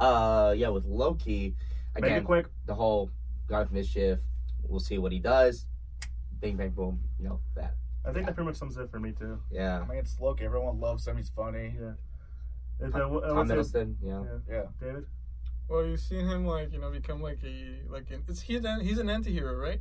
uh 0.00 0.52
yeah 0.56 0.68
with 0.68 0.84
Loki 0.84 1.54
Make 1.94 2.04
again 2.06 2.22
it 2.22 2.24
quick. 2.24 2.46
the 2.66 2.74
whole 2.74 3.12
God 3.46 3.60
of 3.62 3.72
Mischief 3.72 4.18
we'll 4.64 4.80
see 4.80 4.98
what 4.98 5.12
he 5.12 5.20
does 5.20 5.66
bing 6.40 6.56
bang 6.56 6.70
boom 6.70 7.00
you 7.20 7.28
know 7.28 7.40
that 7.54 7.74
I 8.08 8.12
think 8.12 8.26
that 8.26 8.34
pretty 8.34 8.46
much 8.48 8.56
sums 8.56 8.76
it 8.76 8.90
for 8.90 8.98
me 8.98 9.12
too. 9.12 9.38
yeah 9.50 9.80
I 9.80 9.86
mean, 9.86 9.98
it's 9.98 10.18
Loki. 10.20 10.44
Everyone 10.44 10.80
loves 10.80 11.06
him. 11.06 11.16
He's 11.16 11.28
funny. 11.28 11.74
Yeah. 11.80 11.92
Is 12.86 12.92
that, 12.92 12.98
Tom, 13.00 13.10
what, 13.12 13.24
Tom 13.26 13.36
what's 13.36 13.50
it- 13.50 13.56
Hiddleston 13.58 13.94
yeah 14.02 14.22
Yeah. 14.48 14.62
David? 14.80 15.06
Well, 15.68 15.84
you've 15.84 16.00
seen 16.00 16.26
him 16.26 16.46
like 16.46 16.72
you 16.72 16.78
know 16.80 16.90
become 16.90 17.20
like 17.20 17.38
a 17.44 17.80
like 17.90 18.10
an 18.10 18.22
it's 18.28 18.40
he's 18.42 18.64
an 18.64 18.80
he's 18.80 18.98
an 18.98 19.10
anti-hero, 19.10 19.54
right? 19.54 19.80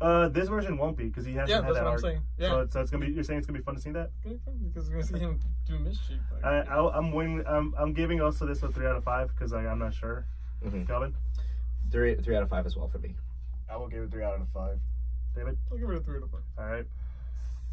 Uh, 0.00 0.28
this 0.28 0.48
version 0.48 0.76
won't 0.76 0.96
be 0.96 1.04
because 1.04 1.24
he 1.24 1.32
hasn't 1.32 1.48
Yeah, 1.48 1.56
had 1.56 1.64
that's 1.66 1.76
that 1.76 1.84
what 1.84 1.92
I'm 1.94 1.98
saying. 2.00 2.22
Yeah, 2.38 2.48
So, 2.50 2.60
it's, 2.60 2.72
so 2.74 2.80
it's 2.82 2.90
gonna 2.90 3.06
be. 3.06 3.12
You're 3.12 3.24
saying 3.24 3.38
it's 3.38 3.46
gonna 3.46 3.58
be 3.58 3.62
fun 3.64 3.74
to 3.76 3.80
see 3.80 3.90
that. 3.92 4.10
because 4.22 4.88
we're 4.90 4.96
gonna 4.96 5.06
see 5.06 5.18
him 5.18 5.40
do 5.66 5.78
mischief. 5.78 6.18
Like, 6.32 6.44
I, 6.44 6.60
I, 6.60 6.98
I'm 6.98 7.12
wing, 7.12 7.42
I'm, 7.46 7.74
I'm 7.78 7.94
giving 7.94 8.20
also 8.20 8.44
this 8.46 8.62
a 8.62 8.68
three 8.68 8.86
out 8.86 8.96
of 8.96 9.04
five 9.04 9.28
because 9.28 9.52
I'm 9.54 9.78
not 9.78 9.94
sure. 9.94 10.26
Mhm. 10.64 10.86
Calvin, 10.86 11.14
three 11.90 12.14
three 12.16 12.36
out 12.36 12.42
of 12.42 12.48
five 12.50 12.66
as 12.66 12.76
well 12.76 12.88
for 12.88 12.98
me 12.98 13.14
I 13.70 13.76
will 13.76 13.88
give 13.88 14.02
it 14.02 14.10
three 14.10 14.22
out 14.24 14.34
of 14.40 14.46
five. 14.54 14.78
David. 15.34 15.56
I'll 15.70 15.78
give 15.78 15.88
it 15.90 15.96
a 15.96 16.00
three 16.00 16.16
out 16.18 16.22
of 16.24 16.30
five. 16.30 16.40
All 16.58 16.64
right. 16.66 16.86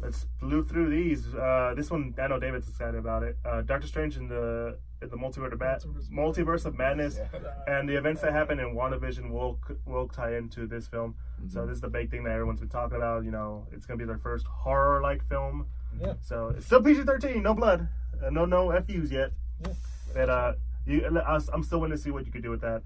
Let's 0.04 0.26
blew 0.38 0.62
through 0.62 0.90
these. 0.90 1.34
Uh, 1.34 1.72
this 1.76 1.90
one, 1.90 2.14
I 2.20 2.26
know 2.28 2.38
David's 2.38 2.68
excited 2.68 2.96
about 2.96 3.22
it. 3.22 3.38
Uh, 3.44 3.62
Doctor 3.62 3.86
Strange 3.86 4.16
in 4.18 4.28
the 4.28 4.76
in 5.00 5.08
the 5.08 5.16
multiverse 5.16 5.52
of, 5.52 5.60
Mad- 5.60 5.80
Multiverse. 5.82 6.10
multiverse 6.10 6.64
of 6.66 6.76
madness, 6.78 7.18
Yeah. 7.18 7.40
and 7.66 7.88
the 7.88 7.96
events 7.96 8.20
that 8.22 8.32
happen 8.32 8.58
in 8.58 8.74
WandaVision 8.74 9.30
will 9.30 9.58
will 9.86 10.08
tie 10.08 10.36
into 10.36 10.66
this 10.66 10.86
film. 10.88 11.14
Mm-hmm. 11.40 11.48
So 11.48 11.66
this 11.66 11.76
is 11.76 11.80
the 11.80 11.88
big 11.88 12.10
thing 12.10 12.24
that 12.24 12.32
everyone's 12.32 12.60
been 12.60 12.68
talking 12.68 12.96
about. 12.96 13.24
You 13.24 13.30
know, 13.30 13.66
it's 13.72 13.86
gonna 13.86 13.98
be 13.98 14.04
their 14.04 14.18
first 14.18 14.46
horror 14.46 15.00
like 15.00 15.26
film. 15.28 15.66
Yeah. 15.98 16.14
So 16.22 16.48
it's 16.56 16.66
still 16.66 16.82
PG-13, 16.82 17.42
no 17.42 17.54
blood, 17.54 17.88
uh, 18.22 18.28
no 18.30 18.44
no 18.44 18.70
FUs 18.72 19.10
yet. 19.10 19.30
Yeah. 19.64 19.72
But 20.12 20.28
uh, 20.28 20.52
you, 20.86 21.06
I- 21.18 21.40
I'm 21.52 21.62
still 21.62 21.80
willing 21.80 21.96
to 21.96 22.02
see 22.02 22.10
what 22.10 22.26
you 22.26 22.32
could 22.32 22.42
do 22.42 22.50
with 22.50 22.60
that. 22.60 22.82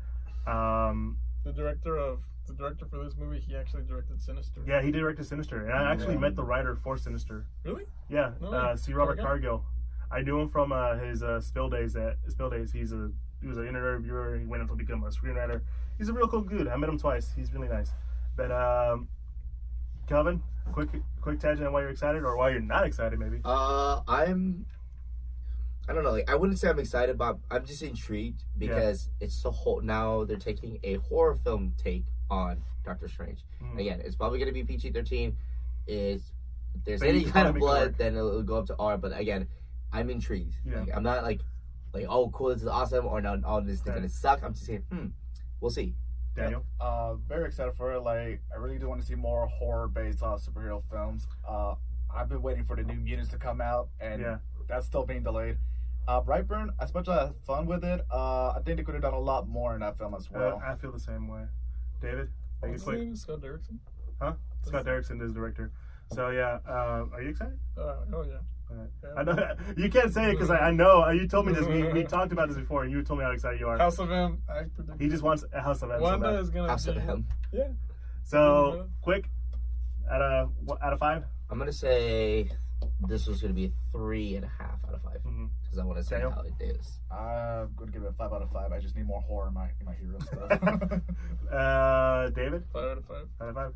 Um, 0.46 1.18
The 1.44 1.52
director 1.52 1.96
of 1.96 2.20
the 2.48 2.54
director 2.54 2.86
for 2.86 3.02
this 3.04 3.14
movie, 3.16 3.38
he 3.40 3.54
actually 3.56 3.82
directed 3.84 4.20
Sinister. 4.20 4.60
yeah, 4.66 4.82
he 4.82 4.90
directed 4.90 5.24
Sinister, 5.26 5.66
and 5.66 5.72
I 5.78 5.92
actually 5.92 6.14
Yeah. 6.14 6.20
met 6.20 6.34
the 6.36 6.42
writer 6.44 6.74
for 6.76 6.96
Sinister. 6.98 7.46
Really? 7.64 7.84
Yeah, 8.08 8.32
No 8.40 8.48
uh. 8.52 8.76
C. 8.76 8.92
Robert 8.92 9.12
Okay. 9.12 9.22
Cargill. 9.22 9.64
I 10.10 10.22
knew 10.22 10.40
him 10.40 10.48
from 10.48 10.72
uh, 10.72 10.96
his 10.96 11.22
uh, 11.22 11.40
Spill 11.40 11.68
Days. 11.68 11.94
At 11.94 12.16
Spill 12.28 12.50
Days, 12.50 12.72
he's 12.72 12.92
a 12.92 13.10
he 13.40 13.46
was 13.46 13.56
an 13.58 13.68
interviewer. 13.68 14.36
He 14.38 14.46
went 14.46 14.62
on 14.62 14.68
to 14.68 14.74
become 14.74 15.04
a 15.04 15.08
screenwriter. 15.10 15.60
He's 15.98 16.08
a 16.08 16.12
real 16.12 16.26
cool 16.28 16.40
dude. 16.40 16.66
I 16.66 16.76
met 16.76 16.88
him 16.88 16.98
twice. 16.98 17.30
He's 17.36 17.52
really 17.52 17.68
nice. 17.68 17.90
But 18.36 18.50
um, 18.50 19.08
Calvin, 20.06 20.42
quick 20.72 20.88
quick 21.20 21.38
tangent 21.40 21.66
on 21.66 21.72
why 21.72 21.82
you're 21.82 21.90
excited 21.90 22.22
or 22.24 22.36
why 22.36 22.50
you're 22.50 22.60
not 22.60 22.84
excited, 22.86 23.18
maybe. 23.18 23.40
Uh, 23.44 24.00
I'm. 24.08 24.66
I 25.88 25.94
don't 25.94 26.04
know. 26.04 26.10
Like, 26.12 26.28
I 26.30 26.34
wouldn't 26.34 26.58
say 26.58 26.68
I'm 26.68 26.78
excited, 26.78 27.16
but 27.16 27.38
I'm 27.50 27.64
just 27.64 27.82
intrigued 27.82 28.44
because 28.58 29.10
it's 29.20 29.42
the 29.42 29.50
whole. 29.50 29.80
Now 29.80 30.24
they're 30.24 30.36
taking 30.36 30.78
a 30.82 30.94
horror 30.94 31.34
film 31.34 31.74
take 31.78 32.04
on 32.30 32.62
Doctor 32.84 33.08
Strange. 33.08 33.44
Mm. 33.62 33.78
Again, 33.80 34.02
it's 34.04 34.16
probably 34.16 34.38
going 34.38 34.48
to 34.48 34.54
be 34.54 34.64
PG-13. 34.64 35.34
Is 35.86 36.32
if 36.74 36.84
there's 36.84 37.00
But 37.00 37.08
any 37.08 37.24
kind 37.24 37.48
of 37.48 37.54
blood, 37.54 37.96
then 37.96 38.14
it'll, 38.14 38.42
go 38.42 38.56
up 38.56 38.66
to 38.66 38.76
R. 38.78 38.98
But 38.98 39.18
again, 39.18 39.48
I'm 39.92 40.10
intrigued. 40.10 40.54
Yeah. 40.66 40.80
Like, 40.80 40.94
I'm 40.94 41.02
not 41.02 41.22
like, 41.22 41.40
like 41.94 42.04
oh 42.08 42.28
cool, 42.28 42.50
this 42.50 42.60
is 42.60 42.68
awesome, 42.68 43.06
or 43.06 43.20
no, 43.22 43.40
all 43.44 43.62
this 43.62 43.80
is 43.80 43.86
Right. 43.86 43.94
gonna 43.96 44.08
suck. 44.08 44.42
I'm 44.44 44.52
just 44.52 44.66
saying, 44.66 44.84
hmm, 44.92 45.06
we'll 45.60 45.70
see. 45.70 45.94
Daniel. 46.36 46.64
Uh, 46.78 47.14
very 47.14 47.46
excited 47.48 47.74
for 47.74 47.92
it. 47.94 48.00
Like, 48.00 48.42
I 48.52 48.56
really 48.58 48.78
do 48.78 48.86
want 48.88 49.00
to 49.00 49.06
see 49.06 49.14
more 49.16 49.46
horror-based 49.48 50.22
uh, 50.22 50.36
superhero 50.36 50.82
films. 50.90 51.26
Uh, 51.46 51.74
I've 52.14 52.28
been 52.28 52.42
waiting 52.42 52.64
for 52.64 52.76
the 52.76 52.82
New 52.84 52.94
Mutants 53.00 53.30
to 53.30 53.38
come 53.38 53.60
out, 53.60 53.88
and 53.98 54.20
Yeah. 54.22 54.38
that's 54.68 54.86
still 54.86 55.04
being 55.04 55.22
delayed. 55.24 55.56
Uh, 56.06 56.20
Brightburn, 56.22 56.68
as 56.78 56.94
much 56.94 57.08
as 57.08 57.16
I 57.16 57.20
had 57.26 57.34
fun 57.44 57.66
with 57.66 57.82
it, 57.82 58.02
uh, 58.10 58.50
I 58.50 58.60
think 58.64 58.76
they 58.76 58.84
could 58.84 58.94
have 58.94 59.02
done 59.02 59.14
a 59.14 59.18
lot 59.18 59.48
more 59.48 59.74
in 59.74 59.80
that 59.80 59.98
film 59.98 60.14
as 60.14 60.30
well. 60.30 60.62
Uh, 60.64 60.70
I 60.72 60.76
feel 60.76 60.92
the 60.92 61.00
same 61.00 61.26
way. 61.28 61.42
David, 62.00 62.18
make 62.18 62.28
it 62.28 62.30
What's 62.70 62.72
his 62.74 62.82
quick. 62.84 62.98
name? 62.98 63.16
Scott 63.16 63.40
Derrickson. 63.40 63.78
Huh? 64.20 64.32
Scott 64.62 64.84
Derrickson 64.84 65.22
is 65.22 65.32
director. 65.32 65.70
So 66.12 66.30
yeah, 66.30 66.58
uh, 66.68 67.06
are 67.12 67.22
you 67.22 67.30
excited? 67.30 67.58
Uh, 67.76 67.96
oh 68.14 68.24
yeah. 68.24 68.38
Alright. 68.70 68.90
Yeah. 69.02 69.10
I 69.16 69.22
know 69.22 69.54
you 69.76 69.88
can't 69.90 70.12
say 70.12 70.30
it 70.30 70.32
because 70.32 70.50
I, 70.50 70.56
I 70.58 70.70
know 70.70 71.02
uh, 71.04 71.10
you 71.10 71.26
told 71.26 71.46
me 71.46 71.52
this. 71.54 71.66
We, 71.66 71.84
we 71.92 72.04
talked 72.04 72.32
about 72.32 72.48
this 72.48 72.58
before, 72.58 72.82
and 72.82 72.92
you 72.92 73.02
told 73.02 73.18
me 73.18 73.24
how 73.24 73.30
excited 73.30 73.58
you 73.60 73.68
are. 73.68 73.78
House 73.78 73.98
of 73.98 74.10
M. 74.10 74.42
I 74.48 74.64
predict. 74.74 75.00
He 75.00 75.08
just 75.08 75.22
wants 75.22 75.44
a 75.52 75.60
House 75.62 75.82
of 75.82 75.90
M. 75.90 75.98
so 75.98 76.02
Wanda 76.02 76.32
bad. 76.32 76.40
is 76.40 76.50
gonna 76.50 76.68
House 76.68 76.84
be. 76.84 76.90
of 76.92 77.08
M. 77.08 77.26
Yeah. 77.52 77.68
So 78.24 78.88
quick, 79.00 79.30
out 80.10 80.20
of 80.22 80.52
out 80.82 80.92
of 80.92 80.98
five. 80.98 81.24
I'm 81.50 81.58
gonna 81.58 81.72
say 81.72 82.50
this 83.06 83.26
was 83.26 83.40
gonna 83.40 83.54
be 83.54 83.66
a 83.66 83.70
three 83.92 84.34
and 84.34 84.44
a 84.44 84.48
half 84.48 84.78
out 84.86 84.94
of 84.94 85.02
five 85.02 85.20
Mhm. 85.24 85.50
because 85.62 85.78
I 85.78 85.84
want 85.84 85.98
to 85.98 86.02
see 86.04 86.10
Daniel? 86.16 86.30
how 86.32 86.40
it 86.42 86.54
is. 86.60 86.98
I'm 87.10 87.72
going 87.76 87.88
to 87.88 87.92
give 87.92 88.02
it 88.02 88.08
a 88.08 88.12
5 88.12 88.32
out 88.32 88.42
of 88.42 88.50
5. 88.50 88.72
I 88.72 88.80
just 88.80 88.96
need 88.96 89.06
more 89.06 89.20
horror 89.22 89.48
in 89.48 89.54
my, 89.54 89.68
in 89.80 89.86
my 89.86 89.94
hero 89.94 90.18
stuff. 90.20 91.00
Uh, 91.52 92.28
David, 92.30 92.64
Five 92.72 92.84
out 92.90 92.98
of 92.98 93.04
five. 93.06 93.26
out 93.40 93.48
of 93.48 93.54
five. 93.54 93.72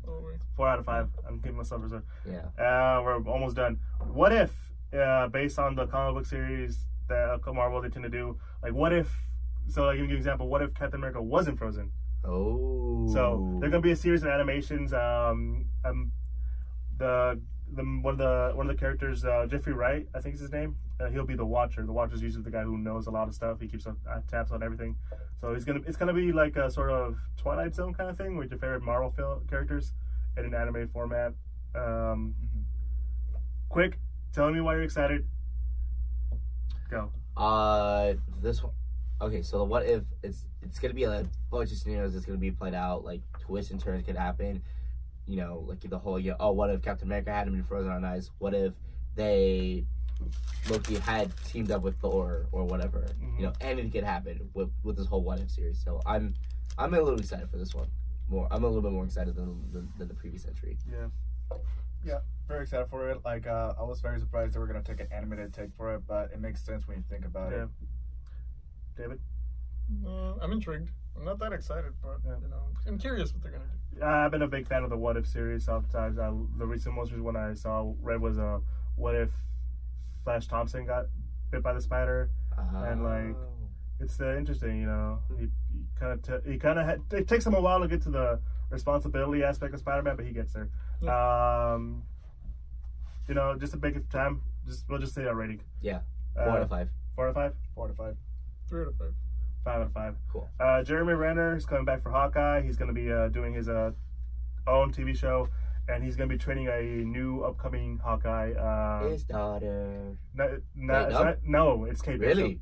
Four 0.55 0.67
out 0.67 0.79
of 0.79 0.85
five. 0.85 1.09
I'm 1.27 1.39
giving 1.39 1.57
myself 1.57 1.81
a 1.81 1.83
reserve. 1.83 2.03
Yeah. 2.25 2.45
Uh, 2.63 3.01
we're 3.03 3.17
almost 3.27 3.55
done. 3.55 3.79
What 4.11 4.31
if, 4.31 4.51
uh, 4.95 5.27
based 5.29 5.57
on 5.57 5.73
the 5.75 5.87
comic 5.87 6.15
book 6.15 6.25
series 6.27 6.85
that 7.09 7.39
uh, 7.47 7.53
Marvel 7.53 7.81
they 7.81 7.89
tend 7.89 8.03
to 8.03 8.09
do, 8.09 8.37
like 8.61 8.73
what 8.73 8.93
if? 8.93 9.11
So, 9.69 9.83
I 9.83 9.87
like, 9.87 9.97
give 9.97 10.05
you 10.05 10.11
an 10.11 10.17
example. 10.17 10.47
What 10.49 10.61
if 10.61 10.73
Captain 10.75 10.99
America 10.99 11.21
wasn't 11.21 11.57
frozen? 11.57 11.91
Oh. 12.23 13.07
So 13.11 13.57
there's 13.59 13.71
gonna 13.71 13.81
be 13.81 13.91
a 13.91 13.95
series 13.95 14.21
of 14.23 14.29
animations. 14.29 14.93
Um, 14.93 15.65
um, 15.83 16.11
the 16.97 17.41
the 17.75 17.83
one 17.83 18.13
of 18.13 18.17
the 18.19 18.51
one 18.55 18.69
of 18.69 18.75
the 18.75 18.79
characters, 18.79 19.25
uh, 19.25 19.45
Jeffrey 19.49 19.73
Wright, 19.73 20.07
I 20.13 20.19
think 20.19 20.35
is 20.35 20.41
his 20.41 20.51
name. 20.51 20.75
uh, 20.99 21.09
he'll 21.09 21.25
be 21.25 21.35
the 21.35 21.45
Watcher. 21.45 21.85
The 21.85 21.91
Watcher's 21.91 22.21
usually 22.21 22.43
the 22.43 22.51
guy 22.51 22.63
who 22.63 22.77
knows 22.77 23.07
a 23.07 23.11
lot 23.11 23.27
of 23.27 23.33
stuff. 23.35 23.59
He 23.59 23.67
keeps 23.67 23.85
uh, 23.87 23.93
tabs 24.29 24.51
on 24.51 24.61
everything. 24.63 24.95
So 25.41 25.53
he's 25.53 25.65
gonna 25.65 25.81
it's 25.87 25.97
gonna 25.97 26.13
be 26.13 26.31
like 26.31 26.55
a 26.55 26.69
sort 26.71 26.89
of 26.91 27.17
Twilight 27.37 27.75
Zone 27.75 27.93
kind 27.93 28.09
of 28.09 28.17
thing 28.17 28.37
with 28.37 28.49
your 28.51 28.59
favorite 28.59 28.83
Marvel 28.83 29.11
characters 29.49 29.93
in 30.37 30.45
an 30.45 30.53
anime 30.53 30.87
format. 30.89 31.33
Um, 31.75 32.35
Mhm. 32.41 32.63
quick, 33.69 33.99
tell 34.31 34.51
me 34.51 34.61
why 34.61 34.73
you're 34.75 34.83
excited. 34.83 35.27
Go. 36.89 37.09
Uh, 37.35 38.13
this 38.41 38.61
one. 38.63 38.73
Okay, 39.21 39.41
so 39.41 39.57
the 39.59 39.63
what 39.63 39.85
if 39.85 40.03
it's 40.21 40.45
it's 40.61 40.79
gonna 40.79 40.93
be 40.93 41.03
a 41.03 41.25
bunch 41.49 41.71
of 41.71 41.77
scenarios 41.77 42.13
that's 42.13 42.25
gonna 42.25 42.37
be 42.37 42.51
played 42.51 42.73
out. 42.73 43.03
Like 43.03 43.21
twists 43.39 43.71
and 43.71 43.79
turns 43.79 44.05
could 44.05 44.15
happen. 44.17 44.61
You 45.25 45.37
know, 45.37 45.63
like 45.67 45.79
the 45.79 45.97
whole 45.99 46.19
yeah. 46.19 46.33
Oh, 46.39 46.51
what 46.51 46.69
if 46.69 46.81
Captain 46.81 47.07
America 47.07 47.31
hadn't 47.31 47.53
been 47.53 47.63
frozen 47.63 47.91
on 47.91 48.03
ice? 48.03 48.29
What 48.39 48.53
if 48.53 48.73
they 49.15 49.85
Loki 50.69 50.95
had 50.95 51.31
teamed 51.45 51.71
up 51.71 51.81
with 51.81 51.97
Thor 51.99 52.47
or 52.51 52.65
whatever? 52.65 52.99
Mhm. 53.21 53.37
You 53.37 53.45
know, 53.47 53.53
anything 53.61 53.91
could 53.91 54.03
happen 54.03 54.49
with 54.53 54.69
with 54.83 54.97
this 54.97 55.07
whole 55.07 55.23
what 55.23 55.39
if 55.39 55.49
series. 55.49 55.79
So 55.81 56.01
I'm 56.05 56.33
I'm 56.77 56.93
a 56.93 57.01
little 57.01 57.19
excited 57.19 57.49
for 57.49 57.57
this 57.57 57.73
one. 57.73 57.87
More, 58.27 58.47
I'm 58.51 58.63
a 58.63 58.67
little 58.67 58.81
bit 58.81 58.91
more 58.91 59.05
excited 59.05 59.35
than 59.35 59.71
than, 59.71 59.93
than 59.97 60.07
the 60.09 60.13
previous 60.13 60.45
entry. 60.45 60.77
Yeah, 60.91 61.07
yeah. 62.03 62.19
Very 62.47 62.63
excited 62.63 62.87
for 62.89 63.09
it. 63.09 63.23
Like 63.23 63.47
uh, 63.47 63.73
I 63.79 63.83
was 63.83 64.01
very 64.01 64.19
surprised 64.19 64.55
they 64.55 64.59
were 64.59 64.67
gonna 64.67 64.83
take 64.83 64.99
an 64.99 65.07
animated 65.11 65.53
take 65.53 65.73
for 65.75 65.93
it, 65.95 66.03
but 66.05 66.31
it 66.33 66.41
makes 66.41 66.61
sense 66.61 66.85
when 66.87 66.97
you 66.97 67.03
think 67.09 67.23
about 67.25 67.51
Yeah. 67.51 67.63
it. 67.63 67.69
David. 68.97 69.19
Uh, 70.05 70.33
I'm 70.41 70.51
intrigued. 70.51 70.89
I'm 71.15 71.25
not 71.25 71.39
that 71.39 71.53
excited, 71.53 71.93
but 72.01 72.19
Yeah. 72.25 72.37
you 72.41 72.47
know, 72.49 72.63
I'm 72.87 72.97
curious 72.97 73.33
what 73.33 73.43
they're 73.43 73.51
gonna 73.51 73.65
do. 73.95 74.03
I've 74.03 74.31
been 74.31 74.41
a 74.41 74.47
big 74.47 74.67
fan 74.67 74.83
of 74.83 74.89
the 74.89 74.97
What 74.97 75.17
If 75.17 75.27
series. 75.27 75.65
Sometimes 75.65 76.17
I, 76.17 76.29
the 76.57 76.65
recent 76.65 76.95
most 76.95 77.11
recent 77.11 77.23
one 77.25 77.35
I 77.35 77.53
saw 77.53 77.93
read 78.01 78.19
was 78.21 78.39
uh, 78.39 78.59
What 78.95 79.15
If 79.15 79.31
Flash 80.23 80.47
Thompson 80.47 80.85
got 80.85 81.05
bit 81.51 81.61
by 81.61 81.73
the 81.73 81.81
spider. 81.81 82.29
And, 82.57 83.03
like, 83.03 83.35
Oh. 83.35 83.49
It's 83.99 84.19
uh, 84.19 84.35
interesting, 84.35 84.81
you 84.81 84.87
know. 84.87 85.19
He, 85.39 85.45
he 85.71 85.85
kind 85.97 86.19
of 86.27 86.45
he 86.45 86.57
kind 86.57 86.79
of 86.79 86.85
ha- 86.85 87.15
it 87.17 87.27
takes 87.27 87.45
him 87.45 87.53
a 87.53 87.61
while 87.61 87.79
to 87.79 87.87
get 87.87 88.01
to 88.01 88.09
the 88.09 88.39
responsibility 88.69 89.43
aspect 89.43 89.73
of 89.73 89.79
Spider-Man, 89.79 90.15
but 90.17 90.25
he 90.25 90.31
gets 90.33 90.51
there. 90.53 90.67
Um, 91.07 92.03
you 93.29 93.35
know, 93.35 93.55
just 93.57 93.73
a 93.73 93.77
big 93.77 94.09
time. 94.09 94.41
Just 94.65 94.89
we'll 94.89 94.99
just 94.99 95.13
say 95.13 95.23
a 95.23 95.33
rating. 95.33 95.61
Yeah. 95.81 95.99
Uh, 96.35 96.43
four 96.45 96.49
out 96.57 96.61
of 96.63 96.69
five. 96.69 96.89
Four 97.15 97.25
out 97.25 97.29
of 97.29 97.35
five. 97.35 97.53
Four 97.75 97.85
out 97.85 97.91
of 97.91 97.97
five. 97.97 98.17
Three 98.67 98.81
out 98.81 98.87
of 98.87 98.97
five. 98.97 99.13
Five 99.63 99.75
out 99.75 99.81
of 99.83 99.93
five. 99.93 100.15
Cool. 100.31 100.49
Uh, 100.59 100.83
Jeremy 100.83 101.13
Renner 101.13 101.55
is 101.55 101.65
coming 101.65 101.85
back 101.85 102.03
for 102.03 102.11
Hawkeye. 102.11 102.61
He's 102.61 102.75
going 102.75 102.89
to 102.89 102.93
be 102.93 103.11
uh, 103.11 103.29
doing 103.29 103.53
his 103.53 103.69
uh, 103.69 103.91
own 104.67 104.91
TV 104.91 105.15
show, 105.17 105.47
and 105.87 106.03
he's 106.03 106.15
going 106.17 106.27
to 106.29 106.35
be 106.35 106.37
training 106.39 106.67
a 106.67 106.81
new 107.05 107.41
upcoming 107.43 107.99
Hawkeye. 108.03 108.51
Uh, 108.53 109.07
His 109.09 109.23
daughter. 109.23 110.17
no, 110.33 110.59
no, 110.75 110.93
Wait, 110.93 111.01
it's 111.05 111.13
no? 111.13 111.23
not- 111.23 111.37
no, 111.43 111.85
it's 111.85 112.01
Kate 112.01 112.19
Bishop. 112.19 112.37
Really? 112.37 112.59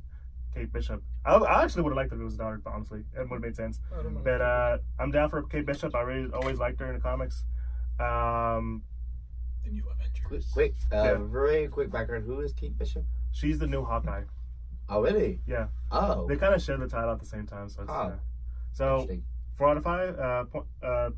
Kate 0.54 0.72
Bishop. 0.72 1.02
I, 1.24 1.34
I 1.36 1.64
actually 1.64 1.82
would 1.82 1.90
have 1.90 1.96
liked 1.96 2.12
if 2.12 2.20
it 2.20 2.22
was 2.22 2.34
his 2.34 2.38
daughter, 2.38 2.60
honestly. 2.66 3.00
It 3.16 3.20
would 3.20 3.30
have 3.36 3.40
made 3.42 3.56
sense. 3.56 3.80
I 3.98 4.02
don't 4.02 4.14
know. 4.14 4.20
But 4.22 4.40
uh, 4.40 4.78
I'm 5.00 5.10
down 5.10 5.28
for 5.30 5.42
Kate 5.42 5.66
Bishop. 5.66 5.94
I 5.96 6.02
really 6.02 6.30
always 6.32 6.58
liked 6.58 6.78
her 6.80 6.86
in 6.88 6.94
the 6.94 7.00
comics. 7.00 7.44
Um, 7.98 8.82
the 9.64 9.70
new 9.70 9.82
Avengers. 9.90 10.22
Quick, 10.24 10.42
quick, 10.52 10.74
uh, 10.92 11.02
Yeah. 11.04 11.18
very 11.20 11.66
quick 11.68 11.90
background. 11.90 12.26
Who 12.26 12.40
is 12.40 12.52
Kate 12.52 12.76
Bishop? 12.78 13.04
she's 13.34 13.58
the 13.58 13.66
new 13.66 13.82
Hawkeye. 13.84 14.22
Oh, 14.92 15.00
really? 15.02 15.40
Yeah. 15.46 15.68
Oh, 15.90 16.26
They 16.26 16.36
kind 16.36 16.54
of 16.54 16.62
share 16.62 16.76
the 16.76 16.86
title 16.88 17.10
at 17.12 17.18
the 17.20 17.26
same 17.26 17.46
time. 17.46 17.68
So, 17.68 17.82
it's, 17.82 17.90
Oh. 17.90 17.94
uh, 17.94 18.12
so 18.72 19.08
four 19.54 19.68
out 19.70 19.76
of 19.78 19.82
five. 19.84 20.18
Uh, 20.18 20.44
po- 20.44 20.66
uh, 20.82 21.10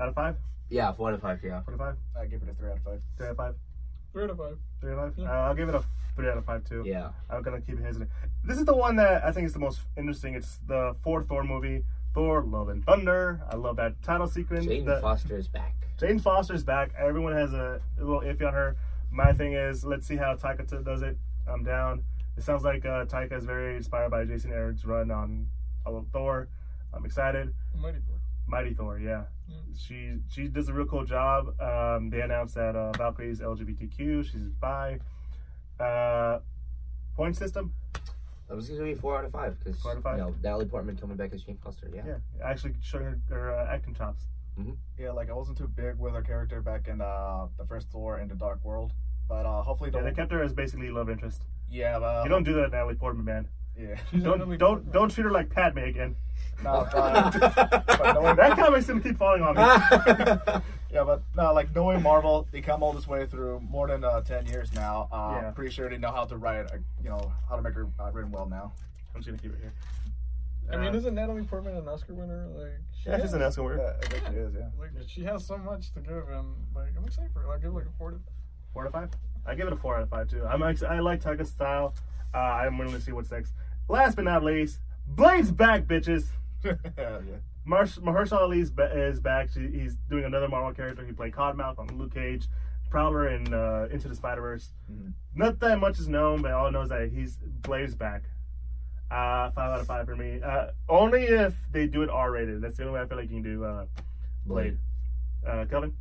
out 0.00 0.08
of 0.08 0.14
five. 0.14 0.36
Yeah, 0.68 0.90
four 0.92 1.08
out 1.08 1.14
of 1.14 1.20
five. 1.22 1.40
Yeah. 1.44 1.60
Four 1.62 1.74
out 1.74 1.80
of 1.80 1.86
five. 1.86 1.96
I 2.20 2.26
give 2.26 2.42
it 2.42 2.48
a 2.48 2.54
three 2.54 2.70
out 2.70 2.76
of 2.78 2.82
five. 2.82 3.00
Three 3.16 3.26
out 3.26 3.30
of 3.30 3.36
five. 3.36 3.54
Three 4.12 4.24
out 4.24 4.30
of 4.30 4.38
five. 4.38 4.58
Three 4.80 4.92
out 4.92 4.98
of 4.98 5.14
five. 5.14 5.24
Yeah. 5.24 5.30
Uh, 5.30 5.46
I'll 5.48 5.54
give 5.54 5.68
it 5.68 5.74
a 5.74 5.84
three 6.16 6.28
out 6.28 6.38
of 6.38 6.44
five 6.44 6.64
too. 6.64 6.82
Yeah. 6.84 7.10
I'm 7.30 7.42
gonna 7.42 7.60
keep 7.60 7.78
it 7.78 7.82
hesitant. 7.84 8.10
This 8.44 8.58
is 8.58 8.64
the 8.64 8.74
one 8.76 8.96
that 8.96 9.24
I 9.24 9.30
think 9.32 9.46
is 9.46 9.52
the 9.52 9.58
most 9.60 9.80
interesting. 9.96 10.34
It's 10.34 10.58
the 10.66 10.96
fourth 11.02 11.28
Thor 11.28 11.44
movie, 11.44 11.84
Thor: 12.14 12.42
Love 12.42 12.68
and 12.68 12.84
Thunder. 12.84 13.42
I 13.50 13.56
love 13.56 13.76
that 13.76 14.02
title 14.02 14.26
sequence. 14.26 14.66
Jane 14.66 14.84
The- 14.84 15.00
Foster 15.00 15.36
is 15.36 15.46
back. 15.48 15.74
Jane 15.98 16.18
Foster 16.18 16.54
is 16.54 16.64
back. 16.64 16.90
Everyone 16.98 17.32
has 17.34 17.52
a, 17.52 17.80
a 17.98 18.02
little 18.04 18.20
iffy 18.22 18.44
on 18.46 18.52
her. 18.54 18.76
My 19.12 19.32
thing 19.32 19.52
is, 19.52 19.84
let's 19.84 20.06
see 20.08 20.16
how 20.16 20.34
Taika 20.34 20.68
t- 20.68 20.82
does 20.82 21.02
it. 21.02 21.16
I'm 21.46 21.62
down. 21.62 22.02
It 22.36 22.42
sounds 22.42 22.64
like 22.64 22.84
uh, 22.84 23.04
Taika 23.04 23.32
is 23.38 23.44
very 23.44 23.76
inspired 23.76 24.10
by 24.10 24.24
Jason 24.24 24.52
Aaron's 24.52 24.84
run 24.84 25.10
on 25.10 25.48
on 25.86 26.06
Thor. 26.12 26.48
I'm 26.92 27.04
excited. 27.04 27.52
Mighty 27.76 27.98
Thor. 28.06 28.16
Mighty 28.46 28.74
Thor, 28.74 28.98
yeah. 28.98 29.24
Yeah. 29.48 29.56
She 29.78 30.14
she 30.30 30.48
does 30.48 30.68
a 30.68 30.72
real 30.72 30.86
cool 30.86 31.04
job. 31.04 31.58
Um, 31.60 32.10
they 32.10 32.20
announced 32.20 32.54
that 32.56 32.74
uh, 32.76 32.92
Valkyrie's 32.92 33.40
LGBTQ. 33.40 34.24
She's 34.30 34.42
bi. 34.60 34.98
Uh, 35.78 36.40
point 37.16 37.36
system. 37.36 37.72
I 38.50 38.54
was 38.54 38.68
gonna 38.68 38.84
be 38.84 38.94
four 38.94 39.18
out 39.18 39.24
of 39.24 39.32
five 39.32 39.58
because 39.58 39.80
Four 39.80 39.92
out 39.92 39.96
of 39.98 40.02
five? 40.02 40.18
you 40.18 40.24
know 40.24 40.34
Natalie 40.42 40.66
Portman 40.66 40.96
coming 40.96 41.16
back 41.16 41.32
as 41.32 41.42
Jane 41.42 41.58
Foster. 41.62 41.88
Yeah. 41.94 42.02
Yeah, 42.06 42.14
actually 42.44 42.74
showing 42.82 43.04
her, 43.04 43.18
her 43.30 43.54
uh, 43.54 43.72
acting 43.72 43.94
chops. 43.94 44.24
Yeah, 44.98 45.10
like 45.10 45.30
I 45.30 45.32
wasn't 45.32 45.58
too 45.58 45.66
big 45.66 45.98
with 45.98 46.14
her 46.14 46.22
character 46.22 46.60
back 46.60 46.86
in 46.86 47.00
uh, 47.00 47.46
the 47.58 47.64
first 47.64 47.88
Thor 47.90 48.20
in 48.20 48.28
the 48.28 48.36
Dark 48.36 48.64
World, 48.64 48.92
but 49.28 49.46
uh, 49.46 49.62
hopefully 49.62 49.90
Yeah, 49.92 50.02
they 50.02 50.12
kept 50.12 50.30
her 50.30 50.42
as 50.44 50.52
basically 50.52 50.90
love 50.90 51.10
interest. 51.10 51.42
Yeah, 51.70 51.98
but 51.98 52.24
you 52.24 52.30
don't 52.30 52.44
do 52.44 52.54
that, 52.54 52.70
Natalie 52.72 52.94
Portman, 52.94 53.24
man. 53.24 53.48
Yeah, 53.78 53.96
Don't 54.12 54.38
Natalie 54.38 54.56
don't 54.56 54.92
don't 54.92 55.10
treat 55.10 55.24
her 55.24 55.30
like 55.32 55.50
Padme 55.50 55.78
again. 55.78 56.14
no, 56.62 56.86
but, 56.92 57.84
but 57.86 58.12
knowing 58.14 58.36
that 58.36 58.56
comic's 58.56 58.86
gonna 58.86 59.00
keep 59.00 59.18
falling 59.18 59.42
on 59.42 59.56
me. 59.56 59.62
yeah, 60.92 61.02
but 61.04 61.22
no, 61.36 61.52
like 61.52 61.74
knowing 61.74 62.00
Marvel, 62.02 62.46
they 62.52 62.60
come 62.60 62.82
all 62.84 62.92
this 62.92 63.08
way 63.08 63.26
through 63.26 63.58
more 63.60 63.88
than 63.88 64.04
uh, 64.04 64.20
ten 64.20 64.46
years 64.46 64.72
now. 64.72 65.08
Uh, 65.10 65.38
Yeah. 65.40 65.48
I'm 65.48 65.54
pretty 65.54 65.72
sure 65.72 65.90
they 65.90 65.98
know 65.98 66.12
how 66.12 66.24
to 66.24 66.36
write, 66.36 66.66
uh, 66.72 66.76
you 67.02 67.08
know, 67.10 67.32
how 67.48 67.56
to 67.56 67.62
make 67.62 67.74
her 67.74 67.88
uh, 67.98 68.10
written 68.12 68.30
well 68.30 68.46
now. 68.46 68.72
I'm 69.14 69.20
just 69.22 69.26
gonna 69.26 69.38
keep 69.42 69.52
it 69.52 69.60
here. 69.60 69.72
I 70.72 70.76
mean, 70.76 70.94
Uh, 70.94 70.98
isn't 70.98 71.14
Natalie 71.14 71.42
Portman 71.42 71.76
an 71.76 71.88
Oscar 71.88 72.14
winner? 72.14 72.46
Like, 72.54 72.78
she 73.02 73.08
yeah, 73.10 73.16
has, 73.16 73.22
she's 73.22 73.32
an 73.34 73.42
Oscar 73.42 73.62
winner. 73.64 73.78
Yeah, 73.78 73.92
I 74.02 74.06
think 74.06 74.24
she 74.28 74.34
is. 74.40 74.54
Yeah. 74.54 74.68
like 74.78 74.90
she 75.08 75.24
has 75.24 75.44
so 75.44 75.58
much 75.58 75.92
to 75.94 76.00
give, 76.00 76.28
and 76.30 76.54
like 76.76 76.92
I'm 76.96 77.04
excited 77.04 77.32
for 77.32 77.42
it. 77.42 77.48
I'll 77.50 77.58
give 77.58 77.74
like 77.74 77.86
a 77.86 77.98
four 77.98 78.12
to 78.12 78.18
Four 78.72 78.82
out 78.84 78.86
of 78.86 78.92
five. 78.92 79.10
I 79.46 79.54
give 79.54 79.66
it 79.66 79.72
a 79.72 79.76
four 79.76 79.96
out 79.96 80.02
of 80.02 80.08
five 80.10 80.28
too. 80.30 80.44
I'm 80.46 80.62
ex- 80.62 80.82
I 80.82 81.00
like 81.00 81.22
Taika's 81.22 81.48
style. 81.50 81.94
Uh, 82.32 82.38
I'm 82.38 82.78
willing 82.78 82.94
to 82.94 83.00
see 83.00 83.12
what's 83.12 83.30
next. 83.30 83.52
Last 83.88 84.16
but 84.16 84.24
not 84.24 84.42
least, 84.42 84.80
Blade's 85.06 85.50
back, 85.52 85.82
bitches. 85.84 86.26
yeah, 86.64 86.74
yeah. 86.96 87.18
Marsh- 87.64 87.98
Mahershala 87.98 88.42
Ali's 88.42 88.70
ba- 88.70 88.90
is 88.96 89.20
back. 89.20 89.50
She, 89.52 89.68
he's 89.68 89.96
doing 90.08 90.24
another 90.24 90.48
Marvel 90.48 90.72
character. 90.72 91.04
He 91.04 91.12
played 91.12 91.32
Cottonmouth 91.32 91.78
on 91.78 91.88
Luke 91.98 92.14
Cage, 92.14 92.46
Prowler 92.90 93.28
in 93.28 93.52
uh, 93.54 93.88
Into 93.90 94.08
the 94.08 94.14
Spider 94.14 94.40
Verse. 94.40 94.70
Mhm. 94.90 95.12
Not 95.34 95.60
that 95.60 95.78
much 95.78 95.98
is 95.98 96.08
known, 96.08 96.42
but 96.42 96.52
all 96.52 96.66
I 96.66 96.70
know 96.70 96.82
is 96.82 96.88
that 96.88 97.10
he's 97.12 97.36
Blade's 97.36 97.94
back. 97.94 98.22
Uh, 99.10 99.50
five 99.50 99.70
out 99.74 99.80
of 99.80 99.86
five 99.86 100.06
for 100.06 100.16
me. 100.16 100.40
Uh, 100.42 100.68
only 100.88 101.24
if 101.24 101.54
they 101.70 101.86
do 101.86 102.02
it 102.02 102.10
R 102.10 102.30
rated. 102.32 102.60
That's 102.62 102.76
the 102.78 102.84
only 102.84 102.94
way 102.94 103.02
I 103.02 103.06
feel 103.06 103.18
like 103.18 103.30
you 103.30 103.36
can 103.40 103.42
do 103.42 103.64
uh, 103.64 103.84
Blade. 104.46 104.78
Uh, 105.46 105.66
Kelvin, 105.66 105.92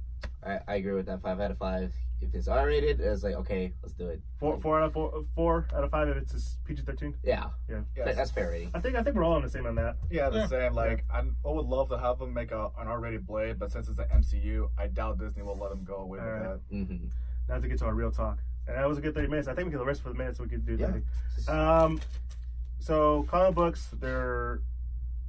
I, 0.45 0.59
I 0.67 0.75
agree 0.75 0.93
with 0.93 1.05
that. 1.07 1.21
Five 1.21 1.39
out 1.41 1.51
of 1.51 1.57
five. 1.57 1.93
If 2.23 2.35
it's 2.35 2.47
R 2.47 2.67
rated, 2.67 2.99
it's 3.01 3.23
like 3.23 3.35
okay, 3.35 3.73
let's 3.81 3.93
do 3.93 4.07
it. 4.07 4.21
four, 4.39 4.57
four 4.59 4.79
out 4.79 4.85
of 4.87 4.93
four, 4.93 5.25
four 5.35 5.67
out 5.75 5.83
of 5.83 5.91
five 5.91 6.07
if 6.09 6.17
it's 6.17 6.57
PG 6.65 6.83
thirteen. 6.83 7.15
Yeah, 7.23 7.49
Yeah. 7.69 7.81
Yes. 7.97 8.15
that's 8.15 8.31
fair 8.31 8.49
rating. 8.49 8.71
I 8.73 8.79
think 8.79 8.95
I 8.95 9.03
think 9.03 9.15
we're 9.15 9.23
all 9.23 9.33
on 9.33 9.41
the 9.41 9.49
same 9.49 9.65
on 9.65 9.75
that. 9.75 9.97
Yeah, 10.09 10.29
the 10.29 10.39
Yeah. 10.39 10.45
same. 10.47 10.73
Like, 10.73 11.03
I'm, 11.13 11.35
I 11.45 11.49
would 11.49 11.65
love 11.65 11.89
to 11.89 11.97
have 11.97 12.19
them 12.19 12.33
make 12.33 12.51
a, 12.51 12.69
an 12.77 12.87
R-rated 12.87 13.25
Blade, 13.27 13.59
but 13.59 13.71
since 13.71 13.87
it's 13.87 13.97
the 13.97 14.05
MCU, 14.05 14.69
I 14.77 14.87
doubt 14.87 15.19
Disney 15.19 15.43
will 15.43 15.57
let 15.57 15.69
them 15.71 15.83
go 15.83 15.95
away 15.97 16.19
with 16.19 16.27
Alright. 16.27 16.43
that. 16.69 16.75
Mm-hmm. 16.75 17.07
Now 17.49 17.59
to 17.59 17.67
get 17.67 17.79
to 17.79 17.85
our 17.85 17.93
real 17.93 18.11
talk, 18.11 18.39
and 18.67 18.77
that 18.77 18.87
was 18.87 18.97
a 18.97 19.01
good 19.01 19.13
thirty 19.13 19.27
minutes. 19.27 19.47
I 19.47 19.53
think 19.53 19.65
we 19.65 19.71
can 19.71 19.79
the 19.79 19.85
rest 19.85 20.01
for 20.01 20.09
the 20.09 20.15
minutes 20.15 20.37
so 20.37 20.43
we 20.43 20.49
could 20.49 20.65
do 20.65 20.75
Yeah. 20.75 20.93
that. 21.47 21.53
Um, 21.53 21.99
so 22.79 23.23
comic 23.29 23.55
books, 23.55 23.89
they're 23.99 24.61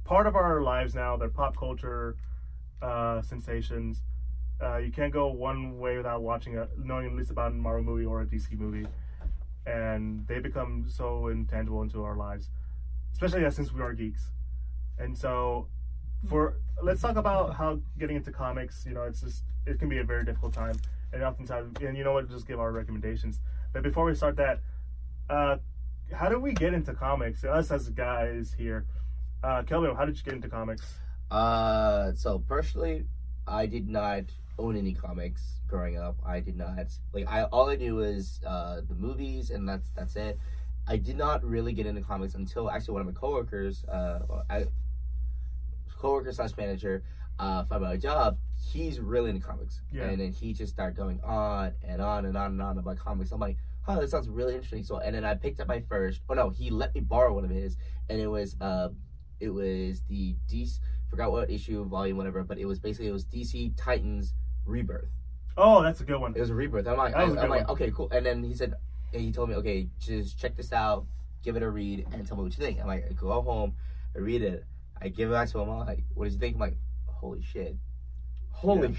part 0.05 0.27
of 0.27 0.35
our 0.35 0.61
lives 0.61 0.95
now. 0.95 1.17
They're 1.17 1.29
pop 1.29 1.57
culture 1.57 2.15
uh, 2.81 3.21
sensations. 3.21 4.01
Uh, 4.61 4.77
you 4.77 4.91
can't 4.91 5.11
go 5.11 5.27
one 5.27 5.77
way 5.77 5.97
without 5.97 6.21
watching 6.21 6.57
a 6.57 6.67
knowing 6.77 7.07
at 7.07 7.13
least 7.13 7.29
about 7.29 7.51
a 7.51 7.55
Marvel 7.55 7.83
movie 7.83 8.05
or 8.05 8.21
a 8.21 8.25
DC 8.25 8.57
movie, 8.57 8.87
and 9.65 10.25
they 10.27 10.39
become 10.39 10.85
so 10.87 11.27
intangible 11.27 11.81
into 11.81 12.03
our 12.03 12.15
lives, 12.15 12.49
especially 13.11 13.49
since 13.51 13.73
we 13.73 13.81
are 13.81 13.93
geeks. 13.93 14.31
And 14.97 15.17
so, 15.17 15.67
for 16.29 16.55
let's 16.81 17.01
talk 17.01 17.17
about 17.17 17.55
how 17.55 17.79
getting 17.99 18.15
into 18.15 18.31
comics. 18.31 18.85
You 18.85 18.93
know, 18.93 19.03
it's 19.03 19.21
just 19.21 19.43
it 19.65 19.77
can 19.77 19.89
be 19.89 19.97
a 19.97 20.03
very 20.03 20.23
difficult 20.23 20.53
time, 20.53 20.79
and 21.11 21.21
oftentimes, 21.21 21.77
and 21.81 21.97
you 21.97 22.03
know 22.03 22.13
what, 22.13 22.29
just 22.29 22.47
give 22.47 22.59
our 22.59 22.71
recommendations. 22.71 23.41
But 23.73 23.83
before 23.83 24.05
we 24.05 24.15
start 24.15 24.37
that, 24.37 24.61
uh, 25.29 25.57
how 26.13 26.29
did 26.29 26.37
we 26.37 26.53
get 26.53 26.73
into 26.73 26.93
comics? 26.93 27.43
Us 27.43 27.71
as 27.71 27.89
guys 27.89 28.55
here, 28.57 28.85
uh, 29.43 29.63
Kelvin, 29.63 29.95
how 29.95 30.05
did 30.05 30.17
you 30.17 30.23
get 30.23 30.33
into 30.33 30.47
comics? 30.47 30.95
Uh, 31.29 32.13
so 32.13 32.39
personally, 32.39 33.05
I 33.47 33.65
did 33.65 33.89
not 33.89 34.23
own 34.57 34.75
any 34.77 34.93
comics 34.93 35.59
growing 35.67 35.97
up. 35.97 36.17
I 36.25 36.39
did 36.39 36.55
not 36.55 36.77
like. 37.13 37.27
I 37.27 37.43
all 37.43 37.69
I 37.69 37.75
knew 37.75 37.95
was 37.95 38.39
uh 38.45 38.81
the 38.87 38.95
movies, 38.95 39.49
and 39.49 39.67
that's 39.67 39.91
that's 39.91 40.15
it. 40.15 40.39
I 40.87 40.97
did 40.97 41.17
not 41.17 41.43
really 41.43 41.73
get 41.73 41.85
into 41.87 42.01
comics 42.01 42.35
until 42.35 42.69
actually 42.69 42.93
one 42.93 43.01
of 43.01 43.07
my 43.07 43.13
coworkers, 43.13 43.83
uh, 43.85 44.19
I, 44.49 44.65
coworker 45.97 46.31
slash 46.31 46.55
manager, 46.57 47.03
uh, 47.39 47.63
found 47.63 47.83
my 47.83 47.97
job. 47.97 48.37
He's 48.71 48.99
really 48.99 49.29
into 49.31 49.45
comics, 49.45 49.81
Yeah. 49.91 50.03
and 50.05 50.19
then 50.21 50.31
he 50.31 50.53
just 50.53 50.73
started 50.73 50.95
going 50.95 51.21
on 51.23 51.73
and 51.83 52.01
on 52.01 52.25
and 52.25 52.37
on 52.37 52.51
and 52.51 52.61
on 52.61 52.77
about 52.77 52.97
comics. 52.97 53.31
I'm 53.31 53.39
like, 53.39 53.57
"Oh, 53.87 53.99
that 53.99 54.09
sounds 54.09 54.29
really 54.29 54.53
interesting." 54.53 54.83
So, 54.83 54.99
and 54.99 55.15
then 55.15 55.25
I 55.25 55.35
picked 55.35 55.59
up 55.59 55.67
my 55.67 55.79
first. 55.81 56.21
Oh 56.29 56.33
no, 56.33 56.49
he 56.49 56.69
let 56.69 56.93
me 56.93 57.01
borrow 57.01 57.33
one 57.33 57.43
of 57.45 57.49
his, 57.51 57.77
and 58.09 58.21
it 58.21 58.27
was 58.27 58.55
uh, 58.61 58.89
it 59.39 59.49
was 59.49 60.03
the 60.07 60.35
DC. 60.49 60.79
Forgot 61.09 61.31
what 61.31 61.49
issue, 61.51 61.83
volume, 61.85 62.17
whatever, 62.17 62.43
but 62.43 62.57
it 62.57 62.65
was 62.65 62.79
basically 62.79 63.07
it 63.07 63.11
was 63.11 63.25
DC 63.25 63.73
Titans 63.77 64.33
Rebirth. 64.65 65.09
Oh, 65.57 65.81
that's 65.81 66.01
a 66.01 66.03
good 66.03 66.19
one. 66.19 66.33
It 66.35 66.41
was 66.41 66.49
a 66.49 66.55
rebirth. 66.55 66.85
I'm 66.87 66.97
like, 66.97 67.13
That 67.13 67.27
was 67.27 67.37
a 67.37 67.41
I'm 67.41 67.49
like, 67.49 67.69
okay, 67.69 67.89
cool. 67.91 68.09
And 68.11 68.25
then 68.25 68.43
he 68.43 68.53
said, 68.53 68.73
he 69.13 69.31
told 69.31 69.49
me, 69.49 69.55
okay, 69.55 69.87
just 69.99 70.37
check 70.37 70.57
this 70.57 70.73
out, 70.73 71.05
give 71.43 71.55
it 71.55 71.63
a 71.63 71.69
read, 71.69 72.05
and 72.11 72.27
tell 72.27 72.35
me 72.35 72.43
what 72.43 72.57
you 72.57 72.63
think. 72.63 72.81
I'm 72.81 72.87
like, 72.87 73.05
I 73.09 73.13
go 73.13 73.29
home, 73.41 73.75
I 74.13 74.19
read 74.19 74.41
it, 74.41 74.65
I 75.01 75.07
give 75.07 75.29
it 75.29 75.33
back 75.33 75.47
to 75.51 75.59
him. 75.59 75.69
I'm 75.69 75.85
like, 75.85 76.03
what 76.13 76.25
did 76.25 76.33
you 76.33 76.39
think? 76.39 76.55
I'm 76.55 76.59
like, 76.59 76.77
holy 77.07 77.41
shit, 77.41 77.77
holy 78.51 78.95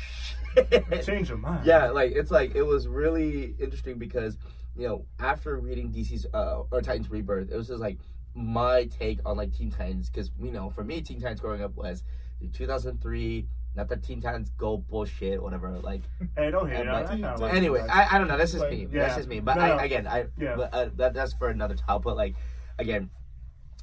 shit. 0.55 1.05
Change 1.05 1.29
your 1.29 1.37
mind. 1.39 1.67
yeah, 1.67 1.91
like 1.91 2.13
it's 2.13 2.31
like 2.31 2.55
it 2.55 2.63
was 2.63 2.89
really 2.89 3.55
interesting 3.61 3.99
because 3.99 4.39
you 4.75 4.89
know 4.89 5.05
after 5.19 5.59
reading 5.59 5.93
DC's 5.93 6.27
uh, 6.33 6.63
or 6.71 6.81
Titans 6.81 7.11
Rebirth, 7.11 7.51
it 7.51 7.57
was 7.57 7.69
just 7.69 7.81
like 7.81 7.99
my 8.35 8.85
take 8.85 9.19
on 9.27 9.37
like 9.37 9.53
Teen 9.55 9.71
Titans 9.71 10.09
because 10.09 10.31
you 10.41 10.51
know 10.51 10.71
for 10.71 10.85
me 10.85 11.03
Teen 11.03 11.21
Titans 11.21 11.41
growing 11.41 11.63
up 11.63 11.77
was 11.77 12.03
the 12.41 12.49
2003. 12.49 13.47
Not 13.77 13.89
that 13.91 14.03
Teen 14.03 14.21
Titans 14.21 14.51
Go 14.57 14.79
bullshit, 14.79 15.43
whatever. 15.43 15.71
Like 15.79 16.03
Hey, 16.37 16.51
don't 16.51 16.69
hate 16.69 16.81
and 16.87 16.89
it. 16.89 17.25
I, 17.25 17.31
I 17.33 17.35
like- 17.37 17.55
anyway, 17.55 17.87
I, 17.89 18.17
I 18.17 18.19
don't 18.19 18.27
know. 18.29 18.39
That's 18.39 18.53
just 18.53 18.65
like- 18.65 18.73
me. 18.73 18.89
yeah. 18.91 19.03
That's 19.03 19.17
just 19.17 19.29
me. 19.29 19.41
But 19.41 19.57
No. 19.57 19.63
I, 19.63 19.85
again, 19.85 20.07
I 20.07 20.27
Yeah. 20.39 20.57
but, 20.57 20.75
uh, 20.75 20.89
that, 20.97 21.15
that's 21.15 21.35
for 21.35 21.49
another 21.49 21.75
topic. 21.75 22.05
But 22.05 22.17
like 22.17 22.35
again, 22.79 23.11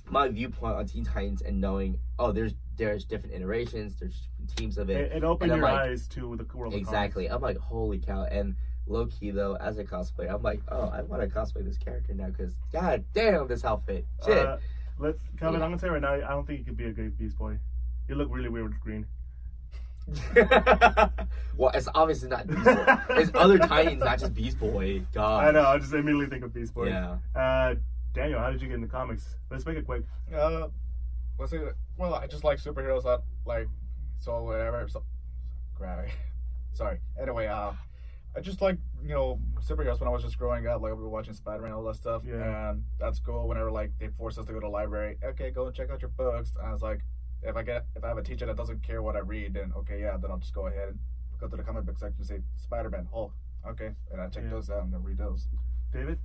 my 0.09 0.27
viewpoint 0.27 0.75
on 0.75 0.85
Teen 0.87 1.05
Titans 1.05 1.41
and 1.41 1.61
knowing 1.61 1.99
oh, 2.19 2.31
there's 2.31 2.53
there's 2.75 3.05
different 3.05 3.35
iterations, 3.35 3.95
there's 3.99 4.27
different 4.31 4.57
teams 4.57 4.77
of 4.79 4.89
it. 4.89 4.97
it. 4.97 5.11
It, 5.17 5.23
opened 5.23 5.51
your 5.51 5.61
like- 5.61 5.73
eyes 5.89 6.07
to 6.09 6.35
the 6.35 6.57
world. 6.57 6.73
exactly. 6.73 7.27
I'm 7.27 7.41
like, 7.41 7.57
holy 7.57 7.99
cow! 7.99 8.23
And 8.23 8.55
low 8.87 9.05
key 9.05 9.29
though, 9.31 9.55
as 9.57 9.77
a 9.77 9.83
cosplayer, 9.83 10.33
I'm 10.33 10.41
like, 10.41 10.61
oh, 10.69 10.89
I 10.89 11.03
want 11.03 11.21
to 11.21 11.27
cosplay 11.27 11.63
this 11.63 11.77
character 11.77 12.13
now 12.15 12.27
because 12.27 12.55
god 12.71 13.05
damn 13.13 13.47
this 13.47 13.63
outfit. 13.63 14.05
Shit. 14.25 14.37
Uh, 14.45 14.57
let's, 14.97 15.19
Calvin, 15.39 15.59
Yeah. 15.59 15.65
I'm 15.65 15.71
gonna 15.71 15.79
say 15.79 15.89
right 15.89 16.01
now, 16.01 16.13
I 16.15 16.19
don't 16.31 16.47
think 16.47 16.59
you 16.59 16.65
could 16.65 16.77
be 16.77 16.85
a 16.85 16.91
good 16.91 17.15
Beast 17.17 17.37
Boy. 17.37 17.59
You 18.09 18.15
look 18.15 18.27
really 18.31 18.49
weird 18.49 18.69
with 18.69 18.79
green. 18.81 19.05
well, 21.57 21.71
it's 21.73 21.87
obviously 21.95 22.29
not 22.29 22.47
Beast 22.47 22.63
Boy. 22.63 22.85
It's 23.11 23.31
other 23.33 23.57
Titans, 23.57 24.03
not 24.03 24.19
just 24.19 24.33
Beast 24.33 24.59
Boy. 24.59 25.03
God. 25.13 25.45
I 25.45 25.51
know. 25.51 25.65
I 25.65 25.77
just 25.77 25.93
immediately 25.93 26.27
think 26.27 26.43
of 26.43 26.53
Beast 26.53 26.73
Boy. 26.73 26.87
Yeah. 26.87 27.17
Uh, 27.35 27.75
Daniel, 28.13 28.39
how 28.39 28.51
did 28.51 28.61
you 28.61 28.67
get 28.67 28.75
in 28.75 28.81
the 28.81 28.87
comics? 28.87 29.35
Let's 29.49 29.65
make 29.65 29.77
it 29.77 29.85
quick. 29.85 30.03
Uh, 30.33 30.67
let's 31.39 31.51
see. 31.51 31.59
Well, 31.97 32.13
I 32.13 32.27
just 32.27 32.43
like 32.43 32.59
superheroes. 32.59 33.03
That 33.03 33.23
like 33.45 33.67
so 34.19 34.43
whatever. 34.43 34.87
So, 34.87 35.03
grab 35.75 36.05
Sorry. 36.73 36.99
Anyway, 37.19 37.47
uh, 37.47 37.71
I 38.35 38.39
just 38.41 38.61
like 38.61 38.77
you 39.01 39.09
know 39.09 39.39
superheroes 39.61 39.99
when 39.99 40.07
I 40.07 40.11
was 40.11 40.23
just 40.23 40.37
growing 40.37 40.67
up. 40.67 40.81
Like 40.81 40.95
we 40.95 41.01
were 41.01 41.09
watching 41.09 41.33
Spider 41.33 41.61
Man, 41.61 41.71
and 41.71 41.75
all 41.75 41.83
that 41.85 41.95
stuff. 41.95 42.23
Yeah. 42.27 42.71
And 42.71 42.83
that's 42.99 43.19
cool. 43.19 43.47
Whenever 43.47 43.71
like 43.71 43.91
they 43.99 44.07
force 44.09 44.37
us 44.37 44.45
to 44.45 44.53
go 44.53 44.59
to 44.59 44.65
the 44.65 44.69
library, 44.69 45.17
okay, 45.23 45.51
go 45.51 45.67
and 45.67 45.75
check 45.75 45.89
out 45.91 46.01
your 46.01 46.09
books. 46.09 46.53
And 46.57 46.67
I 46.67 46.71
was 46.71 46.81
like, 46.81 47.01
if 47.45 47.55
I 47.55 47.63
get 47.63 47.85
if 47.95 48.03
I 48.03 48.07
have 48.07 48.17
a 48.17 48.23
teacher 48.23 48.45
that 48.45 48.55
doesn't 48.57 48.83
care 48.83 49.01
what 49.01 49.15
I 49.15 49.19
read, 49.19 49.53
then 49.53 49.73
okay, 49.77 50.01
yeah, 50.01 50.17
then 50.17 50.31
I'll 50.31 50.37
just 50.37 50.53
go 50.53 50.67
ahead 50.67 50.89
and 50.89 50.99
go 51.39 51.47
to 51.47 51.55
the 51.55 51.63
comic 51.63 51.85
book 51.85 51.97
section 51.99 52.15
and 52.19 52.27
say 52.27 52.39
Spider 52.57 52.89
Man, 52.89 53.07
Hulk. 53.11 53.33
Okay, 53.67 53.91
and 54.11 54.19
I 54.21 54.27
check 54.27 54.43
Yeah. 54.43 54.49
those 54.51 54.69
out 54.69 54.83
and 54.83 54.93
then 54.93 55.03
read 55.03 55.17
those. 55.17 55.47
David? 55.93 56.19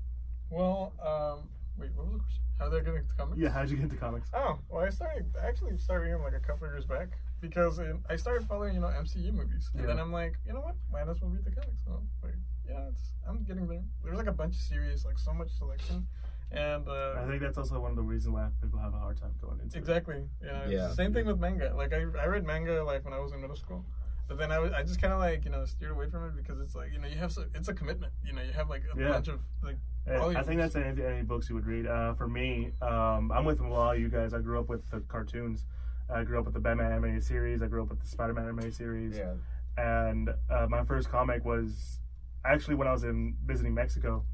Well, 0.51 0.93
um, 1.01 1.49
wait, 1.79 1.91
what 1.95 2.07
was 2.07 2.15
the 2.15 2.19
question? 2.21 2.43
How 2.59 2.69
they're 2.69 2.83
getting 2.83 3.07
to 3.07 3.15
comics? 3.15 3.39
Yeah, 3.39 3.51
how 3.51 3.61
did 3.63 3.71
you 3.71 3.77
get 3.77 3.85
into 3.85 3.97
comics? 3.97 4.29
Oh, 4.35 4.59
well, 4.69 4.85
I 4.85 4.91
started 4.91 5.27
I 5.41 5.47
actually 5.47 5.77
started 5.79 6.05
reading 6.07 6.23
like 6.23 6.33
a 6.35 6.41
couple 6.41 6.67
of 6.67 6.73
years 6.73 6.85
back 6.87 7.09
because 7.41 7.79
um, 7.79 8.05
I 8.11 8.17
started 8.17 8.49
following 8.49 8.75
you 8.75 8.81
know 8.81 8.89
MCU 8.89 9.33
movies, 9.33 9.71
and 9.75 9.89
then 9.89 9.99
I'm 9.99 10.11
like, 10.13 10.35
you 10.47 10.53
know 10.53 10.61
what, 10.61 10.75
might 10.91 11.09
as 11.09 11.21
well 11.21 11.31
read 11.31 11.45
the 11.45 11.53
comics. 11.53 11.85
So 11.85 12.03
like, 12.25 12.35
yeah, 12.69 12.89
it's, 12.91 13.13
I'm 13.29 13.45
getting 13.45 13.69
there. 13.69 13.85
There's 14.03 14.17
like 14.19 14.27
a 14.27 14.33
bunch 14.33 14.57
of 14.57 14.61
series, 14.63 15.05
like 15.05 15.19
so 15.19 15.33
much 15.33 15.51
selection, 15.53 16.07
and 16.51 16.89
uh, 16.89 17.15
I 17.19 17.27
think 17.29 17.43
that's 17.43 17.59
also 17.59 17.79
one 17.81 17.91
of 17.91 17.97
the 17.97 18.03
reasons 18.03 18.35
why 18.35 18.49
people 18.63 18.79
have 18.79 18.95
a 18.95 18.99
hard 18.99 19.19
time 19.21 19.33
going 19.41 19.61
into 19.61 19.77
it. 19.77 19.81
Exactly. 19.81 20.25
Yeah. 20.43 20.61
it's 20.63 20.73
Yeah. 20.73 20.93
Same 20.93 21.13
thing 21.13 21.27
with 21.27 21.39
manga. 21.39 21.75
Like 21.77 21.93
I, 21.93 22.05
I 22.21 22.27
read 22.27 22.45
manga 22.47 22.83
like 22.83 23.05
when 23.05 23.13
I 23.15 23.19
was 23.19 23.33
in 23.33 23.41
middle 23.41 23.57
school, 23.57 23.85
but 24.29 24.39
then 24.39 24.51
I, 24.51 24.59
was, 24.59 24.73
I 24.73 24.83
just 24.83 25.01
kind 25.01 25.13
of 25.13 25.19
like 25.21 25.45
you 25.45 25.51
know 25.51 25.65
steered 25.67 25.91
away 25.91 26.09
from 26.09 26.27
it 26.27 26.37
because 26.37 26.61
it's 26.61 26.75
like 26.75 26.93
you 26.93 26.99
know 26.99 27.09
you 27.09 27.17
have 27.19 27.33
so, 27.33 27.45
it's 27.55 27.69
a 27.69 27.75
commitment. 27.75 28.13
You 28.25 28.33
know 28.33 28.43
you 28.43 28.53
have 28.53 28.71
like 28.71 28.83
a 28.95 28.99
Yeah. 29.01 29.13
bunch 29.13 29.29
of 29.29 29.41
like 29.63 29.77
I 30.11 30.43
think 30.43 30.59
that's 30.61 30.75
any, 30.75 31.03
any 31.05 31.23
books 31.23 31.51
you 31.51 31.55
would 31.55 31.67
read. 31.67 31.87
Uh, 31.87 32.15
for 32.15 32.27
me, 32.29 32.73
um, 32.81 33.31
I'm 33.31 33.45
with 33.45 33.61
a 33.61 33.69
lot 33.69 33.97
of 33.97 34.01
you 34.01 34.09
guys. 34.09 34.33
I 34.33 34.39
grew 34.39 34.59
up 34.59 34.69
with 34.71 34.89
the 34.91 35.01
cartoons. 35.01 35.67
I 36.09 36.25
grew 36.25 36.39
up 36.39 36.47
with 36.47 36.55
the 36.55 36.61
Batman 36.61 36.91
animated 36.93 37.23
series. 37.25 37.61
I 37.61 37.67
grew 37.67 37.83
up 37.83 37.91
with 37.91 38.01
the 38.01 38.07
Spider-Man 38.09 38.45
animated 38.45 38.75
series. 38.75 39.19
Yeah. 39.19 39.35
And 39.77 40.31
uh, 40.51 40.67
my 40.71 40.83
first 40.85 41.11
comic 41.11 41.45
was 41.45 42.01
actually 42.45 42.77
when 42.77 42.89
I 42.89 42.93
was 42.93 43.05
in 43.05 43.37
visiting 43.45 43.75
Mexico. 43.75 44.25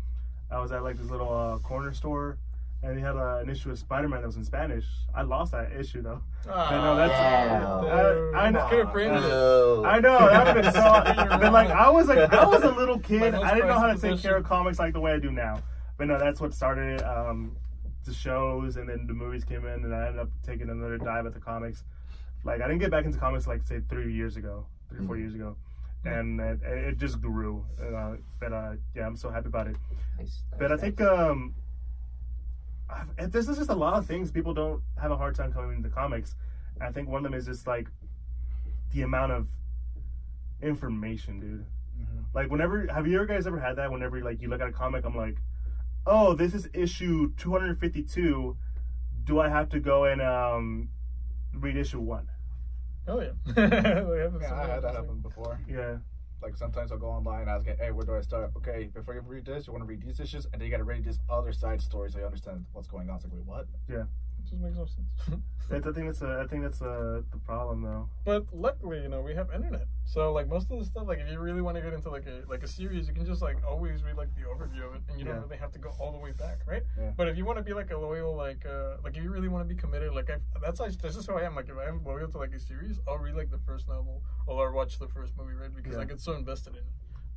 I 0.50 0.58
was 0.60 0.72
at 0.72 0.82
like 0.82 0.96
this 0.98 1.10
little 1.10 1.32
uh, 1.32 1.58
corner 1.58 1.92
store, 1.92 2.38
and 2.82 2.96
they 2.96 3.00
had 3.00 3.16
uh, 3.16 3.38
an 3.42 3.48
issue 3.48 3.70
of 3.70 3.78
Spider-Man 3.78 4.20
that 4.20 4.26
was 4.26 4.36
in 4.36 4.44
Spanish. 4.44 4.84
I 5.14 5.22
lost 5.22 5.52
that 5.52 5.72
issue 5.72 6.02
though. 6.02 6.20
I 6.52 6.76
know 6.76 6.96
that's. 6.96 7.12
Yeah. 7.12 8.38
I, 8.38 8.46
I 8.46 8.50
know. 8.50 8.66
Could 8.68 8.78
have 8.80 8.92
framed 8.92 9.16
it. 9.16 9.20
No. 9.20 9.84
I 9.84 10.00
know 10.00 10.18
that 10.18 10.54
would 10.54 10.64
have 10.64 10.74
so. 10.74 10.80
But 11.40 11.52
like 11.52 11.70
I 11.70 11.88
was 11.90 12.06
like 12.08 12.32
I 12.32 12.46
was 12.46 12.62
a 12.62 12.70
little 12.70 12.98
kid. 12.98 13.34
I 13.34 13.54
didn't 13.54 13.68
know 13.68 13.74
how 13.78 13.86
to 13.86 13.98
prized 13.98 14.02
take 14.02 14.20
care 14.20 14.36
of 14.36 14.44
comics 14.44 14.78
like 14.78 14.92
the 14.92 15.00
way 15.00 15.12
I 15.12 15.18
do 15.18 15.30
now. 15.30 15.60
But 15.96 16.08
no, 16.08 16.18
that's 16.18 16.40
what 16.40 16.52
started 16.54 17.00
it. 17.00 17.04
Um, 17.04 17.56
the 18.04 18.12
shows 18.12 18.76
and 18.76 18.88
then 18.88 19.06
the 19.06 19.14
movies 19.14 19.44
came 19.44 19.64
in, 19.64 19.84
and 19.84 19.94
I 19.94 20.06
ended 20.08 20.20
up 20.20 20.28
taking 20.44 20.68
another 20.68 20.98
dive 20.98 21.24
at 21.26 21.32
the 21.34 21.40
comics. 21.40 21.84
Like 22.44 22.60
I 22.60 22.66
didn't 22.68 22.80
get 22.80 22.90
back 22.90 23.06
into 23.06 23.18
comics 23.18 23.46
like 23.46 23.62
say 23.64 23.80
three 23.88 24.12
years 24.12 24.36
ago, 24.36 24.66
3 24.90 24.98
or 24.98 25.06
four 25.06 25.16
Mhm. 25.16 25.20
years 25.20 25.34
ago, 25.34 25.56
and 26.04 26.40
it, 26.40 26.60
it 26.62 26.98
just 26.98 27.20
grew. 27.20 27.64
Uh, 27.80 28.16
but 28.40 28.52
uh, 28.52 28.72
yeah, 28.94 29.06
I'm 29.06 29.16
so 29.16 29.30
happy 29.30 29.46
about 29.48 29.66
it. 29.68 29.76
Nice, 30.18 30.42
But 30.58 30.70
I 30.72 30.76
think 30.76 30.98
nice. 31.00 31.08
um, 31.08 31.54
I- 33.18 33.26
this 33.26 33.48
is 33.48 33.56
just 33.58 33.70
a 33.70 33.74
lot 33.74 33.94
of 33.94 34.06
things 34.06 34.30
people 34.30 34.54
don't 34.54 34.82
have 35.00 35.10
a 35.10 35.16
hard 35.16 35.34
time 35.34 35.52
coming 35.52 35.76
into 35.76 35.88
comics. 35.88 36.34
I 36.80 36.90
think 36.92 37.08
one 37.08 37.18
of 37.24 37.30
them 37.30 37.34
is 37.38 37.46
just 37.46 37.66
like 37.66 37.88
the 38.92 39.02
amount 39.02 39.32
of 39.32 39.48
information, 40.62 41.40
dude. 41.40 41.66
Mhm. 42.00 42.24
Like 42.34 42.50
whenever, 42.50 42.86
have 42.92 43.06
you 43.06 43.24
guys 43.26 43.46
ever 43.46 43.58
had 43.60 43.76
that? 43.76 43.90
Whenever 43.90 44.20
like 44.22 44.40
you 44.42 44.48
look 44.48 44.60
at 44.60 44.68
a 44.68 44.72
comic, 44.72 45.04
I'm 45.04 45.16
like, 45.16 45.36
oh, 46.06 46.34
this 46.34 46.54
is 46.54 46.68
issue 46.74 47.32
252. 47.36 48.56
Do 49.24 49.40
I 49.40 49.48
have 49.48 49.68
to 49.70 49.80
go 49.80 50.04
and 50.04 50.20
um, 50.20 50.88
read 51.54 51.76
issue 51.76 52.00
one? 52.00 52.28
Oh 53.06 53.20
yeah. 53.20 53.30
They 53.54 53.62
have 53.62 54.34
Yeah, 54.40 54.54
I 54.54 54.66
had 54.66 54.82
that 54.82 54.94
happen 54.94 55.18
before. 55.20 55.60
Yeah, 55.68 55.98
Like 56.42 56.56
sometimes 56.56 56.90
I'll 56.92 56.98
go 56.98 57.08
online 57.08 57.42
and 57.42 57.50
ask, 57.50 57.66
hey, 57.66 57.90
where 57.90 58.04
do 58.04 58.16
I 58.16 58.20
start? 58.22 58.50
Okay, 58.56 58.88
before 58.92 59.14
you 59.14 59.20
read 59.26 59.44
this, 59.44 59.66
you 59.66 59.72
want 59.72 59.82
to 59.82 59.86
read 59.88 60.02
these 60.02 60.20
issues, 60.20 60.46
and 60.46 60.54
then 60.54 60.62
you 60.62 60.70
got 60.70 60.78
to 60.78 60.84
read 60.84 61.04
this 61.04 61.18
other 61.28 61.52
side 61.52 61.80
story 61.82 62.10
so 62.10 62.18
you 62.18 62.24
understand 62.24 62.64
what's 62.72 62.88
going 62.88 63.10
on. 63.10 63.16
It's 63.16 63.24
like, 63.24 63.32
wait, 63.34 63.46
what? 63.46 63.66
It 64.00 64.06
just 64.50 64.60
makes 64.62 64.76
no 64.76 64.86
sense. 64.86 65.40
that's, 65.70 65.86
I 65.86 65.92
think 65.92 66.06
that's 66.06 66.22
a, 66.22 66.40
I 66.42 66.46
think 66.46 66.62
that's 66.62 66.80
uh 66.82 67.22
the 67.30 67.38
problem 67.38 67.82
though. 67.82 68.08
But 68.24 68.46
luckily, 68.52 69.00
you 69.02 69.08
know, 69.08 69.20
we 69.22 69.34
have 69.34 69.50
internet. 69.54 69.86
So 70.04 70.32
like 70.32 70.48
most 70.48 70.70
of 70.70 70.78
the 70.78 70.84
stuff, 70.84 71.04
like 71.06 71.18
if 71.18 71.30
you 71.30 71.38
really 71.38 71.62
want 71.62 71.76
to 71.76 71.82
get 71.82 71.92
into 71.92 72.10
like 72.10 72.26
a 72.26 72.42
like 72.48 72.62
a 72.62 72.68
series, 72.68 73.08
you 73.08 73.14
can 73.14 73.24
just 73.26 73.42
like 73.42 73.58
always 73.66 74.02
read 74.02 74.16
like 74.16 74.28
the 74.36 74.42
overview 74.42 74.86
of 74.88 74.94
it, 74.96 75.02
and 75.08 75.18
you 75.18 75.24
Yeah. 75.26 75.32
don't 75.34 75.42
really 75.42 75.56
have 75.56 75.72
to 75.72 75.78
go 75.78 75.90
all 75.98 76.12
the 76.12 76.18
way 76.18 76.32
back, 76.32 76.58
right? 76.66 76.82
Yeah. 76.98 77.12
But 77.16 77.28
if 77.28 77.36
you 77.36 77.44
want 77.44 77.58
to 77.58 77.64
be 77.64 77.72
like 77.72 77.90
a 77.90 77.96
loyal, 77.96 78.34
like 78.36 78.64
uh 78.66 78.96
like 79.02 79.16
if 79.16 79.22
you 79.22 79.30
really 79.30 79.48
want 79.48 79.66
to 79.68 79.74
be 79.74 79.80
committed, 79.80 80.12
like 80.14 80.30
I, 80.30 80.36
that's 80.62 80.80
like 80.80 80.92
this 81.00 81.16
is 81.16 81.26
who 81.26 81.34
I 81.36 81.42
am. 81.42 81.54
Like 81.54 81.68
if 81.68 81.76
I 81.76 81.88
am 81.88 82.04
loyal 82.04 82.28
to 82.28 82.38
like 82.38 82.52
a 82.54 82.60
series, 82.60 83.00
I'll 83.08 83.18
read 83.18 83.34
like 83.34 83.50
the 83.50 83.58
first 83.66 83.88
novel 83.88 84.22
or 84.46 84.72
watch 84.72 84.98
the 84.98 85.08
first 85.08 85.32
movie, 85.36 85.54
right? 85.54 85.74
Because 85.74 85.94
Yeah. 85.94 86.00
I 86.00 86.04
get 86.04 86.20
so 86.20 86.34
invested 86.34 86.74
in 86.74 86.80
it. 86.80 86.84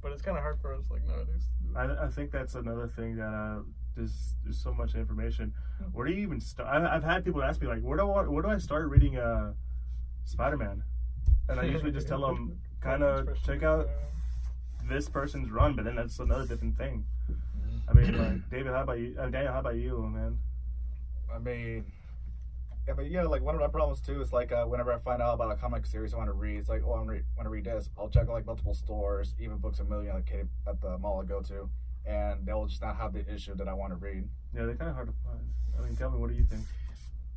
But 0.02 0.12
it's 0.12 0.22
kind 0.22 0.38
of 0.38 0.44
hard 0.44 0.60
for 0.62 0.74
us 0.74 0.86
like 0.92 1.04
nowadays. 1.06 1.50
I, 1.76 2.06
I 2.06 2.10
think 2.10 2.32
that's 2.32 2.54
another 2.56 2.88
thing 2.88 3.16
that 3.18 3.34
uh, 3.34 3.60
there's 3.98 4.36
there's 4.44 4.58
so 4.58 4.74
much 4.74 4.96
information. 4.96 5.54
Where 5.92 6.08
do 6.08 6.14
you 6.14 6.22
even 6.22 6.40
start? 6.40 6.70
I, 6.70 6.96
I've 6.96 7.04
had 7.04 7.26
people 7.26 7.44
ask 7.44 7.62
me 7.62 7.68
like, 7.68 7.82
where 7.82 7.98
do 7.98 8.10
I, 8.10 8.24
where 8.24 8.44
do 8.44 8.50
I 8.50 8.58
start 8.58 8.90
reading 8.90 9.18
uh, 9.18 9.54
Spider-Man? 10.26 10.84
And 11.50 11.60
I 11.60 11.64
usually 11.74 11.92
just 11.92 12.08
tell 12.08 12.22
them 12.22 12.58
kind 12.80 13.04
of 13.04 13.28
check 13.44 13.64
out 13.64 13.90
this 14.88 15.10
person's 15.10 15.50
run, 15.52 15.74
but 15.76 15.86
then 15.86 15.96
that's 15.96 16.20
another 16.20 16.46
different 16.46 16.78
thing. 16.78 17.04
I 17.90 17.94
mean, 17.94 18.18
like 18.18 18.50
David, 18.50 18.74
how 18.74 18.84
about 18.84 19.00
you? 19.00 19.16
Uh, 19.20 19.28
Daniel, 19.30 19.54
how 19.54 19.60
about 19.60 19.76
you, 19.76 20.02
man? 20.14 20.38
I 21.34 21.40
mean, 21.40 21.86
yeah, 22.88 22.94
but 22.94 23.10
yeah, 23.10 23.24
like 23.24 23.42
one 23.42 23.56
of 23.56 23.62
my 23.62 23.68
problems 23.68 24.00
too 24.00 24.22
is 24.22 24.32
like 24.32 24.52
uh, 24.52 24.66
whenever 24.66 24.94
I 24.94 25.00
find 25.00 25.22
out 25.22 25.34
about 25.34 25.52
a 25.52 25.56
comic 25.56 25.86
series 25.86 26.14
I 26.14 26.18
want 26.18 26.30
to 26.30 26.34
read, 26.34 26.58
it's 26.60 26.70
like, 26.70 26.84
oh, 26.86 26.92
I 26.94 26.98
want 26.98 27.08
to 27.08 27.12
read, 27.14 27.24
want 27.36 27.46
to 27.46 27.50
read 27.50 27.66
this. 27.66 27.90
I'll 27.98 28.10
check 28.10 28.24
out 28.24 28.34
like 28.34 28.46
multiple 28.46 28.74
stores, 28.74 29.34
even 29.40 29.58
Books 29.58 29.80
a 29.80 29.84
Million, 29.84 30.16
like 30.16 30.26
K- 30.26 30.44
at 30.68 30.80
the 30.82 30.98
mall 30.98 31.22
I 31.22 31.26
go 31.26 31.42
to, 31.42 31.70
and 32.08 32.46
they'll 32.46 32.66
just 32.66 32.82
not 32.82 32.98
have 32.98 33.14
the 33.14 33.26
issue 33.32 33.56
that 33.56 33.68
I 33.68 33.74
want 33.74 33.92
to 33.92 33.98
read. 33.98 34.28
Yeah, 34.54 34.66
they're 34.66 34.76
kind 34.76 34.90
of 34.90 34.96
hard 34.96 35.08
to 35.08 35.14
find. 35.26 35.46
I 35.78 35.86
mean, 35.86 35.96
tell 35.96 36.10
me, 36.10 36.18
what 36.20 36.30
do 36.30 36.36
you 36.36 36.44
think? 36.44 36.64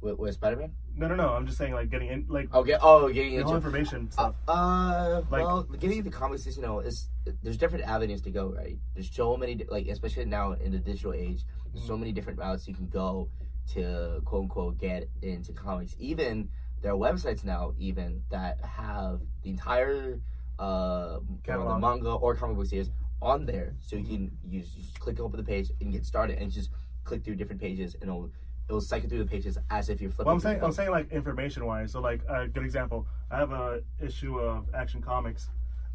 with, 0.00 0.18
with 0.18 0.34
Spider 0.34 0.56
Man. 0.56 0.72
No, 0.96 1.08
no, 1.08 1.14
no. 1.14 1.28
I'm 1.30 1.46
just 1.46 1.58
saying, 1.58 1.72
like 1.72 1.90
getting 1.90 2.08
in, 2.08 2.26
like 2.28 2.52
Okay. 2.54 2.76
Oh, 2.80 3.08
getting 3.12 3.36
the 3.36 3.42
whole 3.44 3.54
into 3.56 3.66
information 3.66 4.08
Uh, 4.10 4.12
stuff. 4.12 4.34
uh 4.48 5.22
Like- 5.30 5.44
well, 5.44 5.62
getting 5.64 5.98
into 5.98 6.10
comics 6.10 6.46
is 6.46 6.56
you 6.56 6.62
know 6.62 6.80
is 6.80 7.08
there's 7.42 7.56
different 7.56 7.84
avenues 7.84 8.22
to 8.22 8.30
go, 8.30 8.52
right? 8.52 8.78
There's 8.94 9.10
so 9.10 9.36
many 9.36 9.64
like 9.68 9.86
especially 9.88 10.24
now 10.24 10.52
in 10.52 10.72
the 10.72 10.78
digital 10.78 11.12
age, 11.12 11.44
there's 11.72 11.86
so 11.86 11.96
many 11.96 12.12
different 12.12 12.38
routes 12.38 12.66
you 12.66 12.74
can 12.74 12.88
go 12.88 13.28
to 13.74 14.20
quote 14.24 14.42
unquote 14.44 14.78
get 14.78 15.08
into 15.22 15.52
comics. 15.52 15.94
Even 15.98 16.48
there 16.82 16.92
are 16.92 16.96
websites 16.96 17.44
now 17.44 17.74
even 17.78 18.22
that 18.30 18.60
have 18.64 19.20
the 19.42 19.50
entire 19.50 20.20
uh 20.58 21.18
the 21.46 21.78
manga 21.78 22.12
or 22.12 22.34
comic 22.34 22.56
book 22.56 22.66
series 22.66 22.90
on 23.22 23.46
there, 23.46 23.74
so 23.80 23.96
you 23.96 24.04
can 24.04 24.38
use 24.48 24.70
just 24.74 24.98
click 25.00 25.20
open 25.20 25.38
the 25.38 25.44
page 25.44 25.70
and 25.80 25.92
get 25.92 26.06
started, 26.06 26.38
and 26.38 26.50
just 26.50 26.70
click 27.04 27.24
through 27.24 27.36
different 27.36 27.60
pages, 27.60 27.94
and 27.94 28.04
it'll 28.04 28.30
it'll 28.68 28.80
cycle 28.80 29.08
through 29.08 29.18
the 29.18 29.30
pages 29.30 29.58
as 29.70 29.88
if 29.88 30.00
you're 30.00 30.10
flipping. 30.10 30.26
Well, 30.26 30.34
I'm 30.34 30.40
saying 30.40 30.58
them. 30.58 30.66
I'm 30.66 30.72
saying 30.72 30.90
like 30.90 31.10
information 31.10 31.66
wise. 31.66 31.92
So 31.92 32.00
like 32.00 32.20
a 32.28 32.48
good 32.48 32.64
example, 32.64 33.06
I 33.30 33.38
have 33.38 33.52
a 33.52 33.82
issue 34.00 34.38
of 34.38 34.66
Action 34.74 35.02
Comics, 35.02 35.48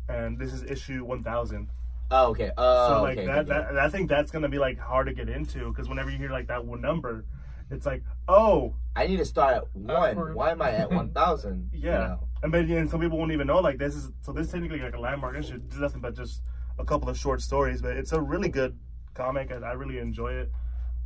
and 0.09 0.37
this 0.37 0.53
is 0.53 0.63
issue 0.63 1.03
1000. 1.03 1.69
Oh, 2.11 2.27
okay. 2.27 2.51
Oh, 2.57 2.87
so 2.87 3.01
like 3.01 3.17
okay, 3.17 3.27
that, 3.27 3.49
okay, 3.49 3.53
okay. 3.53 3.73
that, 3.73 3.79
I 3.79 3.89
think 3.89 4.09
that's 4.09 4.31
gonna 4.31 4.49
be 4.49 4.59
like 4.59 4.77
hard 4.77 5.07
to 5.07 5.13
get 5.13 5.29
into 5.29 5.69
because 5.69 5.89
whenever 5.89 6.11
you 6.11 6.17
hear 6.17 6.29
like 6.29 6.47
that 6.47 6.65
one 6.65 6.81
number, 6.81 7.25
it's 7.71 7.85
like 7.85 8.03
oh 8.27 8.75
I 8.95 9.07
need 9.07 9.17
to 9.17 9.25
start 9.25 9.55
at 9.55 9.63
uh, 9.63 9.65
one. 9.73 10.11
Awkward. 10.11 10.35
Why 10.35 10.51
am 10.51 10.61
I 10.61 10.71
at 10.71 10.91
one 10.91 11.11
thousand? 11.11 11.71
yeah. 11.73 12.17
And 12.43 12.51
but 12.51 12.65
and 12.65 12.89
some 12.89 12.99
people 12.99 13.17
won't 13.17 13.31
even 13.31 13.47
know 13.47 13.59
like 13.59 13.79
this 13.79 13.95
is 13.95 14.11
so 14.21 14.31
this 14.31 14.47
is 14.47 14.51
technically 14.51 14.79
like 14.79 14.95
a 14.95 14.99
landmark 14.99 15.37
issue. 15.37 15.61
It's 15.65 15.77
nothing 15.77 16.01
but 16.01 16.15
just 16.15 16.41
a 16.77 16.85
couple 16.85 17.09
of 17.09 17.17
short 17.17 17.41
stories, 17.41 17.81
but 17.81 17.95
it's 17.95 18.11
a 18.11 18.21
really 18.21 18.49
good 18.49 18.77
comic 19.13 19.51
and 19.51 19.63
I 19.63 19.73
really 19.73 19.99
enjoy 19.99 20.33
it. 20.33 20.51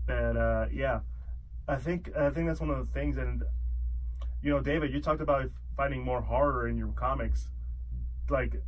And 0.08 0.38
uh, 0.38 0.66
yeah, 0.72 1.02
I 1.68 1.76
think 1.76 2.16
I 2.18 2.30
think 2.30 2.48
that's 2.48 2.60
one 2.60 2.70
of 2.70 2.86
the 2.86 2.94
things. 2.94 3.18
And 3.18 3.44
you 4.42 4.52
know, 4.52 4.60
David, 4.60 4.92
you 4.94 5.02
talked 5.02 5.22
about 5.22 5.50
finding 5.78 6.04
more 6.04 6.22
horror 6.22 6.68
in 6.68 6.78
your 6.78 6.90
comics. 6.90 7.50
Like, 8.30 8.62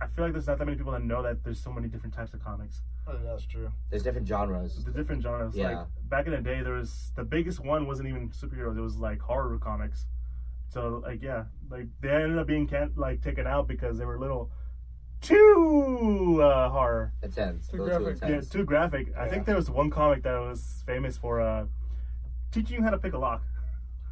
I 0.00 0.06
feel 0.06 0.24
like 0.24 0.32
there's 0.32 0.46
not 0.46 0.58
that 0.58 0.64
many 0.64 0.76
people 0.76 0.92
that 0.92 1.04
know 1.04 1.22
that 1.22 1.44
there's 1.44 1.60
so 1.62 1.72
many 1.72 1.88
different 1.88 2.14
types 2.14 2.34
of 2.34 2.42
comics. 2.42 2.82
Oh, 3.06 3.16
that's 3.24 3.46
true. 3.46 3.70
There's 3.90 4.02
different 4.02 4.26
genres. 4.26 4.84
The 4.84 4.90
different 4.90 5.22
genres. 5.22 5.54
Yeah. 5.54 5.78
Like 5.78 5.86
back 6.08 6.26
in 6.26 6.32
the 6.32 6.40
day, 6.40 6.62
there 6.62 6.74
was 6.74 7.12
the 7.14 7.24
biggest 7.24 7.60
one 7.60 7.86
wasn't 7.86 8.08
even 8.08 8.30
superheroes. 8.30 8.76
It 8.76 8.80
was 8.80 8.96
like 8.96 9.20
horror 9.20 9.58
comics. 9.58 10.06
So 10.68 11.02
like 11.04 11.22
yeah, 11.22 11.44
like 11.70 11.86
they 12.00 12.08
ended 12.10 12.38
up 12.38 12.46
being 12.46 12.66
can- 12.66 12.92
like 12.96 13.22
taken 13.22 13.46
out 13.46 13.68
because 13.68 13.98
they 13.98 14.04
were 14.04 14.18
little 14.18 14.50
too 15.20 16.40
uh, 16.42 16.68
horror. 16.70 17.12
Intense. 17.22 17.68
Too 17.68 17.82
A 17.82 17.84
little 17.84 18.12
graphic. 18.12 18.28
Yeah, 18.28 18.40
too 18.40 18.64
graphic. 18.64 19.12
I 19.16 19.24
Yeah. 19.24 19.30
think 19.30 19.46
there 19.46 19.56
was 19.56 19.70
one 19.70 19.90
comic 19.90 20.22
that 20.22 20.38
was 20.38 20.82
famous 20.86 21.16
for 21.16 21.40
uh, 21.40 21.66
teaching 22.52 22.76
you 22.76 22.82
how 22.82 22.90
to 22.90 22.98
pick 22.98 23.12
a 23.14 23.18
lock. 23.18 23.42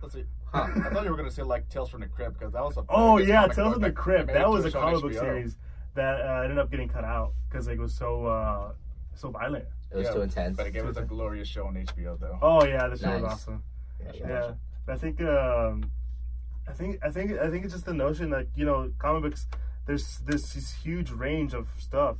Let's 0.02 0.14
see. 0.14 0.24
Huh. 0.46 0.68
I 0.84 0.90
thought 0.90 1.05
you 1.05 1.11
were 1.11 1.16
gonna 1.16 1.30
say 1.30 1.42
like 1.42 1.68
Tales 1.68 1.90
from 1.90 2.00
the 2.00 2.07
Crypt 2.07 2.38
because 2.38 2.52
that 2.52 2.62
was 2.62 2.76
a. 2.76 2.84
Oh 2.88 3.18
yeah, 3.18 3.42
comic 3.42 3.57
Tales 3.57 3.72
from 3.74 3.82
the 3.82 3.92
Crypt. 3.92 4.32
That 4.32 4.48
was 4.48 4.64
a 4.64 4.70
comic 4.70 5.02
book 5.02 5.12
series 5.12 5.57
that 5.94 6.20
uh, 6.20 6.42
ended 6.42 6.59
up 6.59 6.70
getting 6.70 6.88
cut 6.88 7.05
out 7.05 7.32
because 7.48 7.66
it 7.68 7.78
was 7.78 7.94
so 7.94 8.26
uh, 8.26 8.72
so 9.14 9.30
violent. 9.30 9.64
It 9.90 9.96
was 9.96 10.07
Yeah, 10.07 10.12
too 10.14 10.22
intense. 10.22 10.57
But 10.57 10.66
it 10.66 10.72
gave 10.72 10.86
us 10.86 10.96
a 10.96 11.02
glorious 11.02 11.48
show 11.48 11.66
on 11.66 11.74
HBO 11.74 12.18
though. 12.18 12.38
Oh 12.42 12.64
yeah, 12.64 12.88
the 12.88 12.96
show 12.98 13.14
was 13.14 13.24
awesome. 13.24 13.62
Yeah, 14.00 14.12
Yeah. 14.14 14.28
Yeah, 14.28 14.52
I 14.88 14.96
think 14.96 15.20
um, 15.22 15.90
I 16.68 16.72
think 16.72 16.98
I 17.02 17.11
think 17.11 17.32
I 17.38 17.50
think 17.50 17.64
it's 17.64 17.74
just 17.74 17.86
the 17.86 17.94
notion 17.94 18.30
that 18.30 18.46
you 18.55 18.64
know 18.64 18.90
comic 18.98 19.22
books. 19.22 19.46
There's 19.87 20.18
this, 20.18 20.51
this 20.53 20.72
huge 20.72 21.11
range 21.11 21.53
of 21.55 21.68
stuff. 21.78 22.16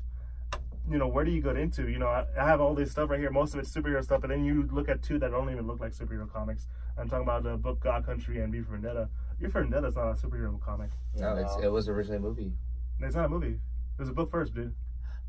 You 0.91 0.99
know, 0.99 1.09
where 1.09 1.25
do 1.25 1.31
you 1.31 1.41
get 1.41 1.57
into? 1.57 1.89
You 1.89 1.99
know, 1.99 2.09
I, 2.09 2.27
I 2.39 2.45
have 2.47 2.61
all 2.61 2.75
this 2.75 2.91
stuff 2.91 3.09
right 3.09 3.19
here. 3.19 3.31
Most 3.31 3.55
of 3.55 3.61
it's 3.61 3.71
superhero 3.71 4.05
stuff, 4.05 4.21
but 4.21 4.29
then 4.29 4.45
you 4.45 4.69
look 4.71 4.89
at 4.89 5.03
two 5.03 5.19
that 5.19 5.31
don't 5.31 5.51
even 5.51 5.67
look 5.67 5.81
like 5.81 5.93
superhero 5.93 6.31
comics. 6.31 6.67
I'm 6.99 7.09
talking 7.09 7.25
about 7.25 7.43
the 7.43 7.57
book 7.57 7.81
God 7.81 8.05
Country 8.05 8.41
and 8.41 8.53
V 8.53 8.61
for 8.61 8.73
Vendetta. 8.73 9.09
V 9.41 9.49
for 9.49 9.63
Vendetta 9.63 9.87
is 9.87 9.97
not 9.97 10.11
a 10.11 10.15
superhero 10.15 10.61
comic. 10.61 10.91
No, 11.17 11.37
it's, 11.37 11.57
it 11.63 11.69
was 11.73 11.89
originally 11.89 12.19
a 12.19 12.21
movie. 12.21 12.53
It's 13.01 13.17
not 13.17 13.25
a 13.25 13.29
movie. 13.31 13.59
It 13.99 14.01
was 14.01 14.11
a 14.11 14.13
book 14.13 14.31
first, 14.31 14.55
dude. 14.55 14.75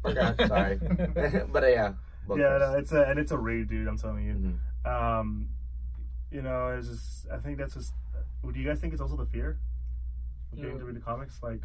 Forgot, 0.01 0.35
sorry. 0.47 0.75
but 1.51 1.63
uh, 1.63 1.67
yeah. 1.67 1.93
both 2.27 2.37
yeah, 2.37 2.57
no, 2.57 2.75
it's 2.77 2.91
a 2.91 3.03
and 3.03 3.17
it's 3.17 3.31
a 3.31 3.37
read, 3.37 3.69
dude. 3.69 3.87
I'm 3.87 3.97
telling 3.97 4.25
you. 4.25 4.33
Mhm. 4.85 5.19
Um, 5.19 5.49
you 6.31 6.41
know, 6.41 6.75
it's 6.77 6.89
just 6.89 7.27
I 7.31 7.37
think 7.37 7.57
that's 7.57 7.73
just. 7.75 7.93
Do 8.43 8.59
you 8.59 8.67
guys 8.67 8.79
think 8.79 8.93
it's 8.93 9.01
also 9.01 9.15
the 9.15 9.25
fear 9.25 9.57
of 10.51 10.57
getting 10.59 10.73
Yeah. 10.73 10.79
to 10.79 10.85
read 10.85 10.95
the 10.95 10.99
comics? 10.99 11.41
Like, 11.41 11.61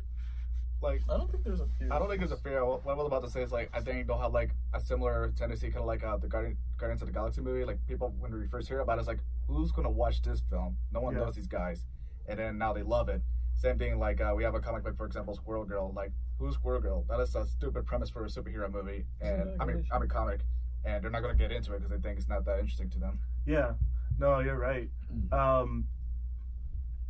Like 0.83 1.03
I 1.11 1.17
don't 1.19 1.31
think 1.31 1.45
there's 1.45 1.61
a 1.61 1.67
fear. 1.79 1.89
I 1.93 1.99
don't 1.99 2.09
think 2.09 2.21
there's 2.21 2.33
a 2.33 2.37
fear. 2.39 2.65
What 2.65 2.83
I 2.89 2.95
was 2.95 3.07
about 3.07 3.23
to 3.25 3.31
say 3.31 3.43
is 3.43 3.53
like 3.53 3.71
I 3.75 3.81
think 3.81 4.07
they'll 4.07 4.19
have 4.19 4.33
like 4.33 4.51
a 4.73 4.81
similar 4.81 5.33
tendency, 5.37 5.67
kind 5.69 5.81
of 5.81 5.87
like 5.87 6.03
uh, 6.03 6.17
the 6.17 6.27
Guardian, 6.29 6.57
Guardians 6.79 7.03
of 7.03 7.09
the 7.09 7.13
Galaxy 7.13 7.41
movie. 7.43 7.65
Like 7.65 7.79
people 7.87 8.15
when 8.19 8.33
we 8.39 8.47
first 8.47 8.69
hear 8.69 8.81
about 8.81 8.97
it, 8.97 9.01
it's 9.01 9.09
like 9.09 9.21
who's 9.47 9.73
gonna 9.73 9.91
watch 9.91 10.23
this 10.23 10.41
film? 10.49 10.77
No 10.93 11.01
one 11.01 11.15
Yeah. 11.15 11.21
knows 11.21 11.35
these 11.35 11.47
guys, 11.47 11.85
and 12.29 12.39
then 12.39 12.57
now 12.59 12.73
they 12.73 12.83
love 12.83 13.09
it. 13.11 13.21
Same 13.55 13.79
thing 13.79 13.99
like 13.99 14.21
uh, 14.23 14.33
we 14.35 14.43
have 14.45 14.55
a 14.55 14.61
comic 14.61 14.83
book, 14.85 14.97
for 14.97 15.05
example, 15.05 15.35
Squirrel 15.35 15.65
Girl. 15.67 15.93
Like 15.95 16.13
who's 16.39 16.55
Squirrel 16.55 16.81
Girl? 16.81 17.05
That 17.11 17.21
is 17.21 17.35
a 17.35 17.45
stupid 17.47 17.85
premise 17.85 18.09
for 18.09 18.25
a 18.25 18.29
superhero 18.29 18.73
movie, 18.73 19.05
and 19.21 19.61
I 19.61 19.67
mean 19.67 19.85
I 19.93 19.99
mean 19.99 20.09
comic, 20.09 20.41
and 20.87 21.05
they're 21.05 21.11
not 21.11 21.21
gonna 21.21 21.35
get 21.35 21.53
into 21.53 21.75
it 21.75 21.79
because 21.83 21.91
they 21.91 21.99
think 21.99 22.19
it's 22.19 22.29
not 22.29 22.47
that 22.47 22.59
interesting 22.59 22.89
to 22.91 22.99
them. 22.99 23.19
yeah, 23.45 23.73
no, 24.19 24.39
you're 24.41 24.59
right. 24.59 24.89
Um, 25.31 25.89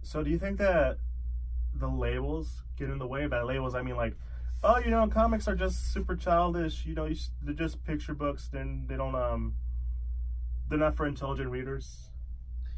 so 0.03 0.23
do 0.25 0.31
you 0.31 0.39
think 0.39 0.59
that 0.59 0.99
the 1.75 1.89
labels 1.89 2.63
get 2.77 2.91
in 2.91 2.99
the 2.99 3.07
way? 3.07 3.27
By 3.27 3.43
labels, 3.43 3.75
I 3.75 3.83
mean 3.83 3.97
like, 3.97 4.15
oh, 4.63 4.79
you 4.79 4.91
know, 4.91 5.07
comics 5.09 5.49
are 5.49 5.55
just 5.57 5.93
super 5.93 6.17
childish. 6.17 6.85
You 6.87 6.95
know, 6.95 7.05
you, 7.07 7.15
s- 7.15 7.31
they're 7.43 7.55
just 7.55 7.85
picture 7.85 8.15
books. 8.15 8.49
Then 8.53 8.87
they 8.89 8.97
don't 8.97 9.15
um, 9.15 9.55
they're 10.69 10.79
not 10.79 10.97
for 10.97 11.07
intelligent 11.07 11.51
readers. 11.51 12.11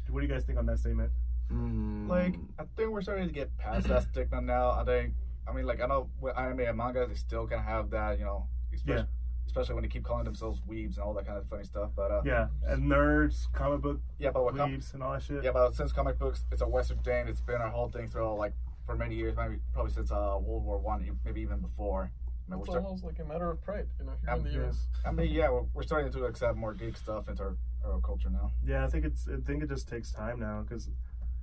What 0.09 0.21
do 0.21 0.27
you 0.27 0.31
guys 0.33 0.43
think 0.45 0.59
on 0.59 0.65
that 0.67 0.79
statement? 0.79 1.11
Mm. 1.51 2.07
Like 2.07 2.35
I 2.59 2.63
think 2.75 2.89
we're 2.91 3.01
starting 3.01 3.27
to 3.27 3.33
get 3.33 3.55
past 3.57 3.87
that 3.87 4.03
stigma 4.11 4.41
now. 4.41 4.71
I 4.71 4.83
think 4.83 5.13
I 5.47 5.53
mean 5.53 5.65
like 5.65 5.81
I 5.81 5.85
know 5.87 6.09
with 6.21 6.37
anime 6.37 6.61
and 6.61 6.77
manga 6.77 7.05
they 7.07 7.15
still 7.15 7.47
kind 7.47 7.59
of 7.59 7.65
have 7.67 7.89
that 7.91 8.17
you 8.17 8.25
know 8.25 8.47
especially, 8.73 9.01
Yeah. 9.01 9.05
especially 9.45 9.75
when 9.75 9.83
they 9.83 9.89
keep 9.89 10.03
calling 10.03 10.23
themselves 10.25 10.61
weebs 10.69 10.95
and 10.95 10.99
all 10.99 11.13
that 11.15 11.25
kind 11.25 11.37
of 11.37 11.47
funny 11.47 11.63
stuff. 11.63 11.91
But 11.95 12.11
uh, 12.11 12.21
Yeah, 12.25 12.47
and 12.65 12.83
nerds, 12.89 13.51
comic 13.53 13.81
book 13.81 13.99
yeah, 14.19 14.31
but 14.31 14.45
with 14.45 14.55
com- 14.57 14.79
and 14.93 15.03
all 15.03 15.13
that 15.13 15.21
shit. 15.23 15.43
yeah, 15.43 15.51
but 15.51 15.75
since 15.75 15.91
comic 15.91 16.17
books, 16.17 16.45
it's 16.51 16.61
a 16.61 16.67
Western 16.67 16.99
thing. 16.99 17.27
It's 17.27 17.41
been 17.41 17.61
our 17.61 17.69
whole 17.69 17.89
thing 17.89 18.07
throughout 18.09 18.37
like 18.37 18.53
for 18.85 18.95
many 18.95 19.15
years, 19.15 19.35
maybe 19.35 19.55
probably 19.73 19.91
since 19.91 20.11
uh, 20.11 20.37
World 20.39 20.63
War 20.63 20.77
One, 20.79 21.03
e- 21.05 21.11
maybe 21.25 21.41
even 21.41 21.59
before. 21.59 22.11
I 22.47 22.51
mean, 22.51 22.59
It's 22.59 22.69
start- 22.69 22.83
almost 22.83 23.03
like 23.05 23.19
a 23.19 23.23
matter 23.25 23.49
of 23.49 23.61
pride, 23.63 23.87
you 23.99 24.05
know, 24.05 24.11
here 24.21 24.29
Um, 24.31 24.39
in 24.39 24.45
the 24.45 24.51
yeah. 24.51 24.57
U.S. 24.65 24.87
I 25.05 25.11
mean, 25.11 25.31
yeah, 25.31 25.49
we're, 25.49 25.61
we're 25.73 25.83
starting 25.83 26.11
to 26.11 26.25
accept 26.25 26.57
more 26.57 26.73
geek 26.73 26.97
stuff 26.97 27.29
into 27.29 27.41
our, 27.43 27.55
our 27.85 27.99
culture 28.01 28.29
now. 28.29 28.51
Yeah, 28.65 28.83
I 28.83 28.87
think 28.89 29.05
it's. 29.05 29.27
I 29.27 29.37
think 29.45 29.63
it 29.63 29.69
just 29.69 29.87
takes 29.87 30.11
time 30.11 30.39
now 30.41 30.61
because 30.67 30.89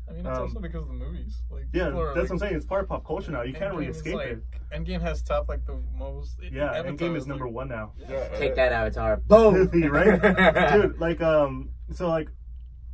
I 0.08 0.12
mean, 0.12 0.26
it's 0.26 0.36
Um, 0.36 0.42
also 0.42 0.60
because 0.60 0.82
of 0.82 0.88
the 0.88 0.94
movies. 0.94 1.42
Like, 1.50 1.64
yeah, 1.72 1.84
that's 1.84 1.94
like, 1.94 2.16
what 2.16 2.30
I'm 2.32 2.38
saying. 2.38 2.54
It's 2.56 2.66
part 2.66 2.82
of 2.82 2.88
pop 2.90 3.06
culture 3.06 3.30
now. 3.32 3.42
You 3.42 3.54
can't 3.54 3.72
really 3.72 3.86
escape 3.86 4.16
like, 4.16 4.26
it. 4.28 4.42
Endgame 4.74 5.00
has 5.00 5.22
topped 5.22 5.48
like 5.48 5.64
the 5.64 5.78
most. 5.96 6.36
Yeah, 6.42 6.66
Avatar 6.72 6.92
Endgame 6.92 7.16
is 7.16 7.22
like- 7.22 7.28
number 7.28 7.48
one 7.48 7.68
now. 7.68 7.92
Yeah, 7.96 8.28
Take 8.36 8.54
that, 8.56 8.72
Avatar. 8.72 9.16
Boom! 9.26 9.68
Right, 9.90 10.20
dude. 10.72 10.98
Like, 11.00 11.22
um, 11.22 11.70
so 11.92 12.08
like, 12.08 12.28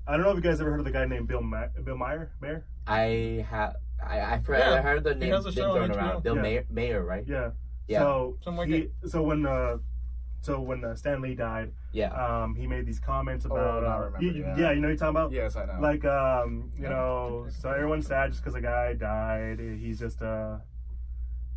I 0.06 0.12
don't 0.12 0.22
know 0.22 0.30
if 0.30 0.36
you 0.36 0.42
guys 0.42 0.60
ever 0.60 0.70
heard 0.70 0.78
of 0.80 0.86
the 0.86 0.92
guy 0.92 1.06
named 1.06 1.26
Bill 1.26 1.42
Ma- 1.42 1.66
Bill 1.82 1.96
Meyer. 1.96 2.30
Mayer. 2.40 2.64
I 2.86 3.44
have. 3.50 3.74
I, 4.04 4.20
I, 4.20 4.36
heard, 4.38 4.58
Yeah, 4.58 4.74
I 4.74 4.80
heard 4.80 5.04
the 5.04 5.14
he 5.14 5.20
name 5.20 5.32
has 5.32 5.44
been 5.44 5.52
a 5.52 5.56
show 5.56 5.74
thrown 5.74 5.90
around. 5.90 6.22
Bill 6.22 6.36
Yeah. 6.36 6.42
Mayer, 6.42 6.64
Mayer, 6.70 7.04
right? 7.04 7.24
Yeah. 7.26 7.50
Yeah. 7.88 8.00
So 8.00 8.36
Something 8.42 8.58
like 8.58 8.68
he, 8.68 9.08
so 9.08 9.22
when 9.22 9.46
uh, 9.46 9.78
so 10.42 10.60
when 10.60 10.84
uh, 10.84 10.94
Stan 10.94 11.20
Lee 11.22 11.34
died, 11.34 11.72
Yeah. 11.92 12.08
um, 12.12 12.54
he 12.54 12.66
made 12.66 12.86
these 12.86 13.00
comments 13.00 13.44
about. 13.46 13.82
now 13.82 13.88
I 13.88 13.94
uh, 13.94 13.98
remember, 14.04 14.22
you- 14.26 14.42
yeah. 14.44 14.56
yeah, 14.56 14.70
you 14.72 14.80
know 14.80 14.88
what 14.88 14.90
you're 14.90 14.96
talking 14.96 15.16
about. 15.16 15.32
Yes, 15.32 15.56
I 15.56 15.64
know. 15.66 15.78
Like, 15.80 16.04
um, 16.04 16.70
you 16.76 16.84
Yeah. 16.84 16.90
know, 16.90 17.46
so 17.50 17.70
everyone's 17.70 18.06
sad 18.06 18.30
just 18.32 18.42
because 18.42 18.54
a 18.54 18.60
guy 18.60 18.92
died. 18.94 19.58
He's 19.60 19.98
just 19.98 20.22
uh, 20.22 20.58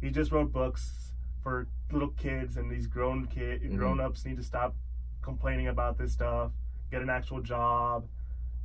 he 0.01 0.09
just 0.09 0.31
wrote 0.31 0.51
books 0.51 1.13
for 1.43 1.67
little 1.91 2.09
kids, 2.09 2.57
and 2.57 2.71
these 2.71 2.87
grown 2.87 3.27
kid, 3.27 3.61
Mhm. 3.63 3.77
grown 3.77 3.99
ups 3.99 4.25
need 4.25 4.37
to 4.37 4.43
stop 4.43 4.75
complaining 5.21 5.67
about 5.67 5.97
this 5.97 6.13
stuff. 6.13 6.51
Get 6.91 7.01
an 7.01 7.09
actual 7.09 7.41
job. 7.41 8.07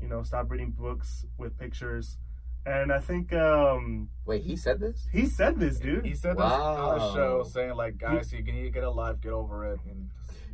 You 0.01 0.09
know, 0.09 0.23
stop 0.23 0.51
reading 0.51 0.71
books 0.71 1.27
with 1.39 1.59
pictures. 1.59 2.19
And 2.67 2.91
I 2.93 2.99
think 2.99 3.33
um, 3.33 4.09
Wait, 4.25 4.43
he 4.43 4.57
said 4.57 4.81
this? 4.81 5.07
he 5.13 5.27
said 5.27 5.59
this, 5.61 5.79
dude. 5.79 6.05
he 6.07 6.15
said 6.15 6.37
this 6.37 6.45
on 6.45 6.99
the 6.99 7.13
show, 7.15 7.43
saying 7.43 7.75
like, 7.75 7.99
guys, 7.99 8.33
you 8.33 8.43
need 8.43 8.63
to 8.63 8.71
get 8.71 8.85
a 8.85 8.91
life, 8.91 9.21
get 9.21 9.33
over 9.33 9.67
it. 9.67 9.81
And 9.89 10.09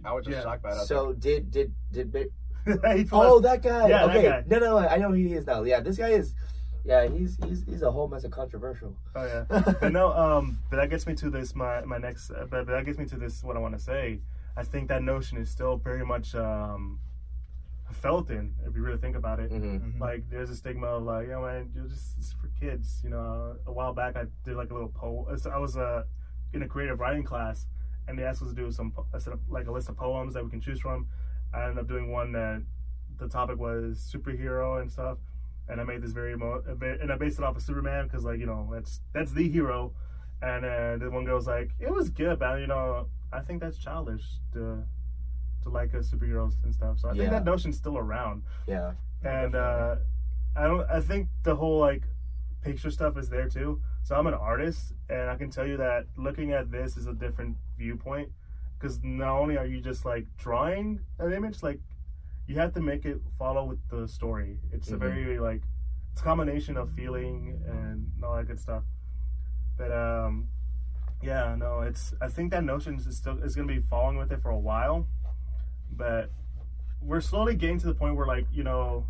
I 0.05 0.13
was 0.13 0.25
just 0.25 0.37
Yeah. 0.39 0.43
shocked 0.43 0.63
by 0.63 0.75
that. 0.75 0.87
So 0.87 1.13
did 1.13 1.51
did 1.51 1.73
did 1.93 2.11
Ba- 2.13 2.25
He 2.97 3.07
Oh, 3.13 3.39
that 3.41 3.63
guy. 3.63 3.89
Yeah, 3.89 4.07
that 4.07 4.17
okay. 4.17 4.29
guy. 4.29 4.45
No, 4.49 4.59
no, 4.59 4.79
I 4.79 4.97
know 4.99 5.09
who 5.09 5.15
he 5.15 5.35
is 5.35 5.47
now. 5.47 5.63
Yeah, 5.63 5.81
this 5.81 5.97
guy 5.99 6.09
is. 6.11 6.35
Yeah, 6.85 7.07
he's 7.07 7.37
he's 7.45 7.63
he's 7.65 7.83
a 7.83 7.91
whole 7.93 8.09
mess 8.09 8.25
of 8.25 8.31
controversial. 8.33 8.97
Oh 9.15 9.25
yeah, 9.27 9.45
but 9.81 9.93
no, 9.93 10.13
um, 10.13 10.59
but 10.71 10.77
that 10.77 10.91
gets 10.91 11.07
me 11.07 11.15
to 11.17 11.31
this. 11.31 11.55
My 11.55 11.83
my 11.83 11.99
next, 11.99 12.31
uh, 12.31 12.47
but, 12.51 12.67
but 12.67 12.73
that 12.73 12.85
gets 12.87 12.99
me 12.99 13.05
to 13.07 13.17
this. 13.17 13.45
What 13.45 13.57
I 13.57 13.61
want 13.61 13.75
to 13.75 13.81
say. 13.81 14.21
I 14.57 14.65
think 14.65 14.89
that 14.89 15.03
notion 15.03 15.39
is 15.39 15.49
still 15.51 15.77
very 15.77 16.05
much 16.05 16.35
um, 16.35 16.99
felt 17.95 18.31
in. 18.31 18.55
If 18.67 18.75
you 18.77 18.83
really 18.83 18.99
think 18.99 19.17
about 19.17 19.41
it, 19.41 19.51
hmm 19.51 19.77
Mhm. 19.77 20.01
like 20.01 20.29
there's 20.31 20.51
a 20.51 20.57
stigma 20.57 20.87
of 20.87 21.03
like, 21.03 21.27
you 21.27 21.33
know, 21.33 21.43
man, 21.43 21.71
you're 21.75 21.87
just 21.89 22.19
it's 22.19 22.33
for 22.33 22.49
kids. 22.59 23.01
You 23.05 23.11
know, 23.11 23.57
a 23.67 23.73
while 23.73 23.93
back 23.95 24.17
I 24.17 24.25
did 24.45 24.57
like 24.57 24.71
a 24.71 24.75
little 24.75 24.89
poem. 24.91 25.37
I 25.53 25.59
was 25.59 25.77
uh, 25.77 26.05
in 26.53 26.63
a 26.63 26.69
creative 26.69 26.99
writing 27.01 27.25
class, 27.25 27.67
and 28.09 28.19
they 28.19 28.25
asked 28.25 28.43
us 28.43 28.49
to 28.49 28.55
do 28.55 28.71
some 28.71 28.91
po- 28.93 29.07
a 29.13 29.21
set 29.21 29.33
of, 29.33 29.41
like 29.49 29.67
a 29.67 29.73
list 29.73 29.89
of 29.89 29.97
poems 29.97 30.35
that 30.35 30.45
we 30.45 30.51
can 30.51 30.61
choose 30.61 30.81
from. 30.81 31.09
I 31.53 31.63
ended 31.65 31.79
up 31.79 31.89
doing 31.89 32.11
one 32.11 32.33
that 32.33 32.63
the 33.19 33.29
topic 33.29 33.59
was 33.59 33.99
superhero 34.15 34.81
and 34.81 34.91
stuff, 34.91 35.19
and 35.69 35.81
I 35.81 35.85
made 35.85 36.01
this 36.03 36.13
very 36.13 36.33
emo- 36.33 36.63
a 36.67 36.75
bit- 36.75 37.01
and 37.01 37.13
I 37.13 37.17
based 37.17 37.39
it 37.39 37.45
off 37.45 37.57
of 37.57 37.63
Superman 37.63 38.05
because 38.07 38.25
like 38.25 38.39
you 38.41 38.47
know 38.47 38.69
that's 38.73 39.01
that's 39.13 39.33
the 39.33 39.49
hero, 39.49 39.93
and 40.43 40.65
uh, 40.65 40.97
the 40.97 41.11
one 41.11 41.25
girl 41.25 41.37
was 41.37 41.47
like 41.47 41.71
it 41.79 41.91
was 41.93 42.09
good, 42.09 42.39
but 42.39 42.61
you 42.61 42.67
know 42.67 43.09
I 43.33 43.41
think 43.41 43.61
that's 43.61 43.79
childish 43.79 44.25
to 44.55 44.85
to 45.63 45.69
like 45.69 45.95
uh, 45.95 45.99
superheroes 45.99 46.55
and 46.65 46.75
stuff. 46.75 46.99
So 46.99 47.09
I 47.09 47.13
think 47.13 47.25
Yeah. 47.25 47.31
that 47.31 47.45
notion's 47.45 47.77
still 47.77 47.99
around 47.99 48.43
Yeah. 48.67 48.93
and 49.23 49.55
uh, 49.55 49.97
I 50.57 50.65
don't. 50.67 50.89
I 50.91 51.01
think 51.01 51.29
the 51.45 51.55
whole 51.55 51.79
like 51.79 52.03
picture 52.63 52.91
stuff 52.91 53.17
is 53.17 53.29
there 53.29 53.49
too. 53.49 53.81
So 54.03 54.17
I'm 54.17 54.27
an 54.27 54.35
artist, 54.35 54.93
and 55.09 55.31
I 55.31 55.37
can 55.37 55.51
tell 55.51 55.67
you 55.67 55.77
that 55.77 56.07
looking 56.17 56.53
at 56.53 56.71
this 56.71 56.97
is 56.97 57.07
a 57.07 57.15
different 57.15 57.57
viewpoint. 57.79 58.31
because 58.79 58.99
not 59.05 59.39
only 59.39 59.59
are 59.59 59.67
you 59.67 59.79
just 59.79 60.07
like 60.07 60.25
drawing 60.39 61.01
an 61.19 61.33
image, 61.35 61.63
like 61.63 61.79
you 62.47 62.55
have 62.59 62.73
to 62.73 62.81
make 62.81 63.05
it 63.05 63.21
follow 63.39 63.63
with 63.65 63.79
the 63.91 64.09
story. 64.09 64.59
It's 64.73 64.91
a 64.91 64.97
Mhm. 64.97 64.99
very 65.01 65.39
like 65.39 65.63
it's 66.13 66.23
a 66.23 66.25
combination 66.25 66.79
of 66.79 66.91
feeling 66.95 67.63
and 67.69 68.11
all 68.25 68.35
that 68.37 68.47
good 68.49 68.59
stuff. 68.59 68.83
But 69.77 69.93
um, 69.93 70.49
yeah, 71.23 71.55
no, 71.57 71.81
it's 71.83 72.15
I 72.23 72.29
think 72.29 72.51
that 72.53 72.65
notion 72.65 72.95
is 72.95 73.17
still 73.19 73.37
is 73.43 73.55
gonna 73.55 73.69
be 73.69 73.81
following 73.81 74.17
with 74.17 74.33
it 74.33 74.41
for 74.41 74.51
a 74.51 74.59
while, 74.59 75.07
but 75.93 76.31
we're 77.03 77.21
slowly 77.21 77.55
getting 77.55 77.79
to 77.81 77.87
the 77.87 77.95
point 77.95 78.17
where 78.17 78.27
like 78.27 78.47
you 78.53 78.63
know 78.63 79.07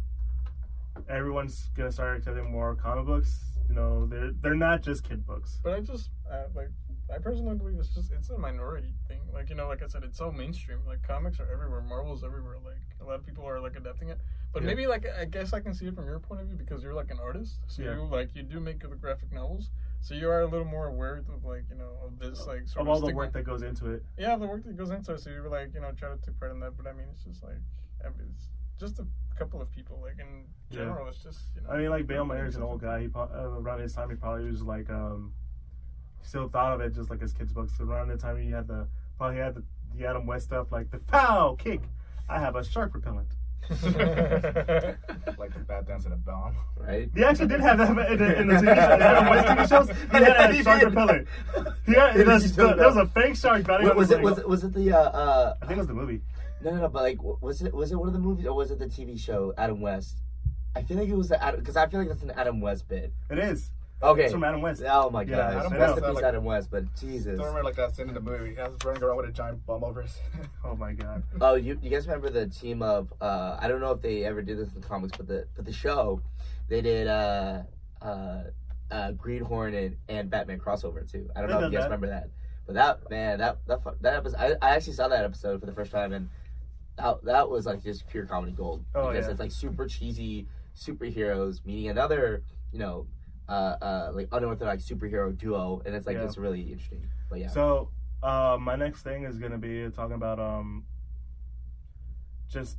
everyone's 1.09 1.71
gonna 1.77 1.93
start 1.93 2.19
accepting 2.19 2.51
more 2.51 2.75
comic 2.75 3.07
books. 3.07 3.45
You 3.69 3.75
know, 3.75 4.07
they're 4.07 4.33
they're 4.33 4.55
not 4.55 4.83
just 4.83 5.05
kid 5.05 5.27
books. 5.27 5.61
But 5.63 5.75
I 5.75 5.81
just 5.81 6.11
uh, 6.31 6.45
like 6.55 6.71
I 7.15 7.19
personally 7.19 7.57
believe 7.57 7.79
it's 7.79 7.89
just 7.95 8.13
it's 8.13 8.31
a 8.31 8.39
minority 8.39 8.95
thing. 9.09 9.21
Like 9.33 9.49
you 9.49 9.55
know, 9.57 9.69
like 9.69 9.83
I 9.83 9.87
said, 9.87 10.03
it's 10.05 10.19
so 10.19 10.31
mainstream. 10.33 10.79
Like 10.87 11.03
comics 11.07 11.39
are 11.41 11.51
everywhere, 11.53 11.81
Marvel's 11.81 12.25
everywhere. 12.25 12.57
Like 12.65 12.79
a 13.01 13.05
lot 13.05 13.15
of 13.17 13.27
people 13.27 13.45
are 13.47 13.61
like 13.61 13.77
adapting 13.77 14.09
it. 14.09 14.19
But 14.53 14.63
Yeah. 14.63 14.69
maybe 14.69 14.87
like 14.87 15.07
I 15.07 15.25
guess 15.25 15.53
I 15.53 15.61
can 15.61 15.73
see 15.75 15.87
it 15.87 15.95
from 15.95 16.07
your 16.07 16.19
point 16.19 16.41
of 16.41 16.49
view 16.49 16.57
because 16.57 16.83
you're 16.83 16.95
like 16.95 17.11
an 17.11 17.19
artist. 17.23 17.61
So 17.69 17.83
Yeah. 17.83 17.95
you 17.95 18.05
like 18.05 18.35
you 18.35 18.43
do 18.43 18.59
make 18.61 18.81
the 18.81 18.89
graphic 18.89 19.33
novels. 19.33 19.71
So 20.03 20.15
you 20.15 20.29
are 20.31 20.41
a 20.41 20.47
little 20.47 20.67
more 20.67 20.87
aware 20.87 21.17
of 21.29 21.45
like 21.45 21.65
you 21.71 21.77
know 21.77 21.91
of 22.05 22.19
this 22.19 22.47
like 22.47 22.67
sort 22.67 22.83
Of 22.83 22.89
of, 22.89 22.89
all 22.89 23.01
the 23.09 23.15
work 23.15 23.33
that 23.35 23.43
goes 23.45 23.63
into 23.63 23.91
it. 23.91 24.03
yeah 24.19 24.37
the 24.37 24.47
work 24.47 24.65
that 24.65 24.77
goes 24.77 24.91
into 24.91 25.13
it. 25.13 25.21
So 25.21 25.31
you 25.31 25.43
were 25.43 25.49
like 25.49 25.75
you 25.75 25.81
know 25.81 25.93
try 25.93 26.09
to 26.11 26.17
take 26.17 26.39
part 26.39 26.53
in 26.53 26.61
that. 26.61 26.77
But 26.77 26.87
I 26.87 26.93
mean 26.93 27.07
it's 27.13 27.25
just 27.25 27.43
like 27.43 27.59
I 28.05 28.09
mean, 28.09 28.29
it's 28.35 28.49
just 28.79 28.99
a 28.99 29.07
couple 29.37 29.61
of 29.61 29.71
people. 29.71 30.01
Like 30.03 30.19
in 30.19 30.45
Yeah. 30.71 30.79
general, 30.85 31.07
it's 31.09 31.23
just 31.23 31.41
you 31.55 31.61
know. 31.63 31.69
I 31.71 31.77
mean, 31.79 31.91
like 31.91 32.07
Bale 32.07 32.25
Mayer's 32.25 32.57
an 32.57 32.63
old 32.63 32.81
guy. 32.81 33.03
He 33.03 33.09
uh, 33.15 33.27
around 33.61 33.81
his 33.81 33.93
time, 33.93 34.09
he 34.09 34.17
probably 34.17 34.51
was 34.51 34.63
like, 34.63 34.89
um, 34.89 35.35
still 36.23 36.49
thought 36.49 36.73
of 36.75 36.81
it 36.81 36.95
just 36.95 37.11
like 37.11 37.21
his 37.21 37.33
kids' 37.35 37.53
books. 37.53 37.75
So 37.77 37.85
around 37.85 38.09
the 38.09 38.17
time 38.17 38.39
he 38.39 38.51
had 38.51 38.67
the 38.69 38.89
probably 39.19 39.39
had 39.39 39.55
the, 39.55 39.65
the 39.95 40.07
Adam 40.07 40.25
West 40.27 40.47
stuff, 40.47 40.73
like 40.73 40.91
the 40.91 40.99
pow 40.99 41.57
kick. 41.59 41.83
I 42.29 42.39
have 42.39 42.57
a 42.57 42.65
shark 42.65 42.95
repellent. 42.95 43.29
like 43.71 45.53
the 45.55 45.61
bad 45.67 45.87
dance 45.87 46.05
in 46.07 46.13
a 46.13 46.17
bomb. 46.17 46.57
right? 46.77 47.09
He 47.15 47.23
actually 47.25 47.49
did 47.49 47.61
have 47.61 47.79
that 47.79 48.11
in 48.11 48.19
the, 48.19 48.41
in 48.41 48.49
the 48.49 48.55
TV 48.55 48.75
show, 48.75 48.97
the 48.99 49.31
West 49.31 49.47
TV 49.49 49.69
shows. 49.69 49.89
He 50.13 50.25
had 50.25 50.51
a 50.51 50.53
He 50.55 50.63
shark 50.63 50.81
did. 50.81 50.89
repellent. 50.89 51.29
Yeah, 51.87 52.17
it 52.17 52.27
was, 52.27 52.43
did 52.45 52.55
show 52.57 52.75
there 52.75 52.87
was 52.89 52.97
a 52.97 53.07
fake 53.07 53.37
shark 53.37 53.65
batting 53.65 53.87
Wa- 53.87 53.93
on 53.93 53.97
was 53.99 54.11
it 54.11 54.21
was 54.23 54.39
it 54.39 54.49
was 54.49 54.65
it 54.65 54.73
the 54.75 54.93
uh, 54.93 54.99
uh 54.99 55.55
I 55.63 55.67
think 55.67 55.77
it 55.77 55.79
was 55.79 55.87
the 55.87 55.95
movie. 55.95 56.21
no 56.63 56.71
no 56.73 56.81
no 56.81 56.89
but 56.89 57.03
like 57.03 57.19
was 57.23 57.63
it 57.63 57.73
was 57.75 57.93
it 57.93 57.97
one 57.97 58.09
of 58.09 58.15
the 58.15 58.21
movies 58.21 58.47
or 58.47 58.55
was 58.55 58.71
it 58.71 58.79
the 58.79 58.87
TV 58.87 59.19
show 59.19 59.53
Adam 59.57 59.81
West? 59.81 60.19
I 60.75 60.83
feel 60.83 60.97
like 60.99 61.09
it 61.09 61.17
was 61.17 61.29
the 61.29 61.43
Adam 61.43 61.61
because 61.61 61.77
I 61.77 61.87
feel 61.87 62.01
like 62.01 62.09
that's 62.09 62.23
an 62.23 62.31
Adam 62.33 62.61
West 62.61 62.89
bit. 62.89 63.13
It 63.31 63.39
is. 63.39 63.71
Okay. 64.03 64.25
It's 64.25 64.33
from 64.33 64.45
Adam 64.45 64.63
West. 64.63 64.83
Oh 64.87 65.11
my 65.11 65.23
Yeah, 65.23 65.37
gosh. 65.37 65.55
Adam 65.67 65.73
Rest 65.73 65.79
West, 65.81 65.99
in 65.99 66.05
peace, 66.05 66.15
like- 66.15 66.25
Adam 66.25 66.45
West, 66.45 66.69
but 66.71 66.95
Jesus. 66.97 67.37
Don't 67.39 67.47
remember 67.49 67.65
like 67.65 67.77
that 67.77 67.95
scene 67.95 68.09
in 68.09 68.15
the 68.15 68.21
movie. 68.21 68.51
He 68.51 68.57
was 68.57 68.73
running 68.85 69.03
around 69.03 69.17
with 69.19 69.29
a 69.29 69.33
giant 69.33 69.67
bum 69.67 69.85
over 69.85 70.03
his. 70.03 70.17
Oh 70.65 70.75
my 70.75 70.93
god. 70.93 71.23
Oh, 71.41 71.55
you, 71.57 71.79
you 71.83 71.91
guys 71.91 72.07
remember 72.07 72.31
the 72.31 72.47
team 72.47 72.81
up? 72.83 73.09
Uh, 73.21 73.59
I 73.61 73.69
don't 73.69 73.81
know 73.81 73.91
if 73.93 74.01
they 74.01 74.25
ever 74.25 74.41
did 74.43 74.59
this 74.59 74.69
in 74.75 74.81
the 74.81 74.87
comics, 74.87 75.17
but 75.17 75.27
the 75.29 75.47
but 75.55 75.65
the 75.67 75.73
show, 75.73 76.23
they 76.69 76.81
did 76.81 77.09
uh, 77.09 77.63
uh, 78.01 78.43
uh, 78.91 79.13
Green 79.13 79.43
Hornet 79.43 79.99
and 80.09 80.31
Batman 80.31 80.59
crossover 80.61 81.11
too. 81.11 81.29
I 81.37 81.41
don't 81.41 81.49
They 81.49 81.55
know 81.55 81.67
if 81.67 81.73
you 81.73 81.79
guys 81.79 81.85
that. 81.85 81.91
remember 81.91 82.07
that, 82.09 82.29
but 82.67 82.75
that 82.77 83.11
man, 83.11 83.39
that 83.39 83.59
that 83.67 83.81
that 84.01 84.15
episode, 84.15 84.39
I, 84.39 84.55
I 84.67 84.77
actually 84.77 84.95
saw 84.95 85.09
that 85.09 85.25
episode 85.25 85.61
for 85.61 85.67
the 85.67 85.73
first 85.73 85.91
time, 85.93 86.13
and 86.13 86.31
that, 86.97 87.23
that 87.25 87.51
was 87.51 87.67
like 87.67 87.83
just 87.83 88.07
pure 88.09 88.25
comedy 88.27 88.53
gold 88.53 88.85
Oh, 88.95 89.09
because 89.11 89.27
yeah. 89.27 89.31
it's 89.33 89.41
like 89.41 89.51
super 89.53 89.87
cheesy 89.87 90.47
superheroes 90.77 91.65
meeting 91.67 91.89
another, 91.89 92.43
you 92.73 92.79
know, 92.79 93.07
uh, 93.51 93.77
uh, 93.83 94.13
like 94.15 94.29
unorthodox 94.33 94.89
superhero 94.89 95.37
duo, 95.37 95.83
and 95.85 95.95
it's 95.95 96.07
like 96.07 96.17
Yeah. 96.17 96.25
it's 96.25 96.39
really 96.39 96.63
interesting. 96.73 97.03
But 97.29 97.41
yeah, 97.41 97.49
So, 97.49 97.91
uh, 98.23 98.57
my 98.61 98.77
next 98.77 99.03
thing 99.03 99.25
is 99.25 99.39
gonna 99.39 99.59
be 99.59 99.91
talking 99.91 100.15
about 100.15 100.39
um, 100.39 100.87
just 102.49 102.79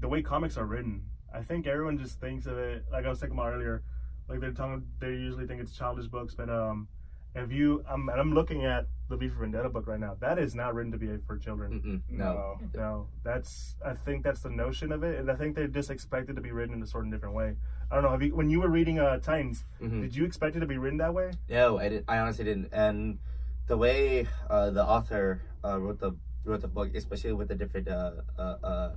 the 0.00 0.08
way 0.08 0.22
comics 0.22 0.56
are 0.56 0.66
written. 0.66 1.06
I 1.32 1.42
think 1.42 1.66
everyone 1.66 1.98
just 1.98 2.20
thinks 2.20 2.46
of 2.46 2.58
it 2.58 2.84
like 2.92 3.04
I 3.04 3.08
was 3.08 3.18
talking 3.20 3.34
about 3.34 3.52
earlier. 3.54 3.82
Like 4.28 4.40
they're 4.40 4.52
talking, 4.52 4.86
they 5.00 5.08
usually 5.10 5.46
think 5.46 5.60
it's 5.60 5.72
childish 5.76 6.06
books, 6.06 6.34
but 6.34 6.48
um, 6.48 6.88
if 7.34 7.50
you, 7.52 7.84
I'm, 7.88 8.08
and 8.08 8.20
I'm 8.20 8.32
looking 8.32 8.64
at 8.64 8.86
the 9.08 9.16
V 9.16 9.28
for 9.28 9.40
Vendetta 9.40 9.68
book 9.68 9.86
right 9.86 9.98
now. 10.00 10.16
That 10.20 10.38
is 10.38 10.54
not 10.54 10.74
written 10.74 10.92
to 10.92 10.98
be 10.98 11.08
for 11.26 11.36
children. 11.36 12.02
Mm-mm, 12.08 12.16
no. 12.18 12.58
No, 12.74 13.06
that's 13.22 13.76
I 13.84 13.94
think 13.94 14.22
that's 14.24 14.40
the 14.40 14.50
notion 14.50 14.92
of 14.92 15.02
it, 15.02 15.18
and 15.18 15.30
I 15.30 15.34
think 15.34 15.56
they 15.56 15.66
just 15.66 15.90
expect 15.90 16.30
it 16.30 16.34
to 16.34 16.40
be 16.40 16.52
written 16.52 16.74
in 16.74 16.82
a 16.82 16.86
certain 16.86 17.10
different 17.10 17.34
way. 17.34 17.56
I 17.90 17.94
don't 17.96 18.04
know. 18.04 18.10
Have 18.10 18.22
you, 18.22 18.34
when 18.34 18.48
you 18.50 18.60
were 18.60 18.68
reading 18.70 18.98
uh, 18.98 19.18
Titans, 19.18 19.64
Mhm. 19.82 20.00
did 20.00 20.16
you 20.16 20.24
expect 20.24 20.56
it 20.56 20.60
to 20.60 20.66
be 20.66 20.78
written 20.78 20.98
that 20.98 21.12
way? 21.12 21.32
No, 21.50 21.78
I 21.78 21.88
didn't. 21.88 22.04
I 22.08 22.18
honestly 22.18 22.44
didn't. 22.44 22.68
And 22.72 23.18
the 23.66 23.76
way 23.76 24.26
uh, 24.48 24.70
the 24.70 24.84
author 24.84 25.42
uh, 25.64 25.78
wrote 25.78 25.98
the 26.00 26.12
wrote 26.44 26.60
the 26.62 26.68
book, 26.68 26.94
especially 26.94 27.32
with 27.32 27.48
the 27.48 27.54
different 27.54 27.88
uh, 27.88 28.12
uh, 28.38 28.56
uh, 28.62 28.90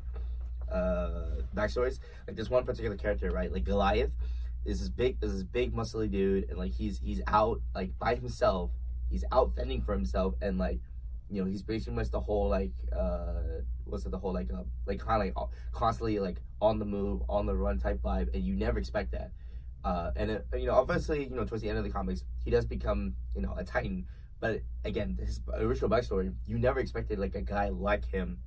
uh, 0.72 1.42
backstories, 1.56 2.00
like 2.28 2.36
this 2.36 2.50
one 2.50 2.66
particular 2.66 2.96
character, 2.96 3.32
right? 3.32 3.52
Like 3.52 3.64
Goliath 3.64 4.12
is 4.68 4.80
this 4.80 4.90
big, 4.90 5.18
is 5.22 5.34
this 5.34 5.44
big 5.44 5.74
muscly 5.74 6.12
dude, 6.12 6.50
and 6.50 6.58
like 6.58 6.74
he's 6.74 7.00
he's 7.00 7.22
out 7.26 7.62
like 7.74 7.98
by 7.98 8.16
himself. 8.16 8.72
He's 9.10 9.24
out 9.32 9.56
fending 9.56 9.82
for 9.82 9.94
himself, 9.94 10.36
and 10.42 10.58
like 10.58 10.82
you 11.30 11.42
know 11.42 11.50
he's 11.50 11.64
pretty 11.64 11.90
much 11.90 12.12
the 12.12 12.20
whole 12.20 12.50
like 12.50 12.72
uh 12.96 13.62
what's 13.86 14.06
it 14.06 14.12
the 14.12 14.18
whole 14.18 14.34
like 14.34 14.50
uh, 14.54 14.64
like 14.86 15.00
kind 15.00 15.22
of 15.22 15.28
like 15.28 15.34
uh, 15.38 15.48
constantly 15.72 16.20
like 16.20 16.42
on 16.62 16.80
the 16.80 16.86
move, 16.86 17.22
on 17.30 17.46
the 17.46 17.56
run 17.56 17.80
type 17.80 18.02
vibe, 18.02 18.34
and 18.34 18.44
you 18.44 18.56
never 18.56 18.78
expect 18.78 19.12
that. 19.14 19.32
Uh, 19.86 20.12
and 20.18 20.32
it, 20.32 20.46
you 20.58 20.66
know, 20.66 20.74
obviously, 20.74 21.24
you 21.24 21.36
know, 21.36 21.46
towards 21.46 21.64
the 21.64 21.70
end 21.70 21.78
of 21.78 21.84
the 21.86 21.90
comics, 21.90 22.26
he 22.44 22.52
does 22.52 22.66
become, 22.66 23.16
you 23.34 23.42
know, 23.42 23.56
a 23.58 23.64
titan. 23.64 24.06
But 24.42 24.64
again, 24.84 25.18
his 25.20 25.40
original 25.54 25.90
backstory, 25.90 26.34
you 26.46 26.60
never 26.60 26.80
expected 26.80 27.20
like 27.20 27.36
a 27.36 27.42
guy 27.42 27.70
like 27.70 28.06
him 28.06 28.40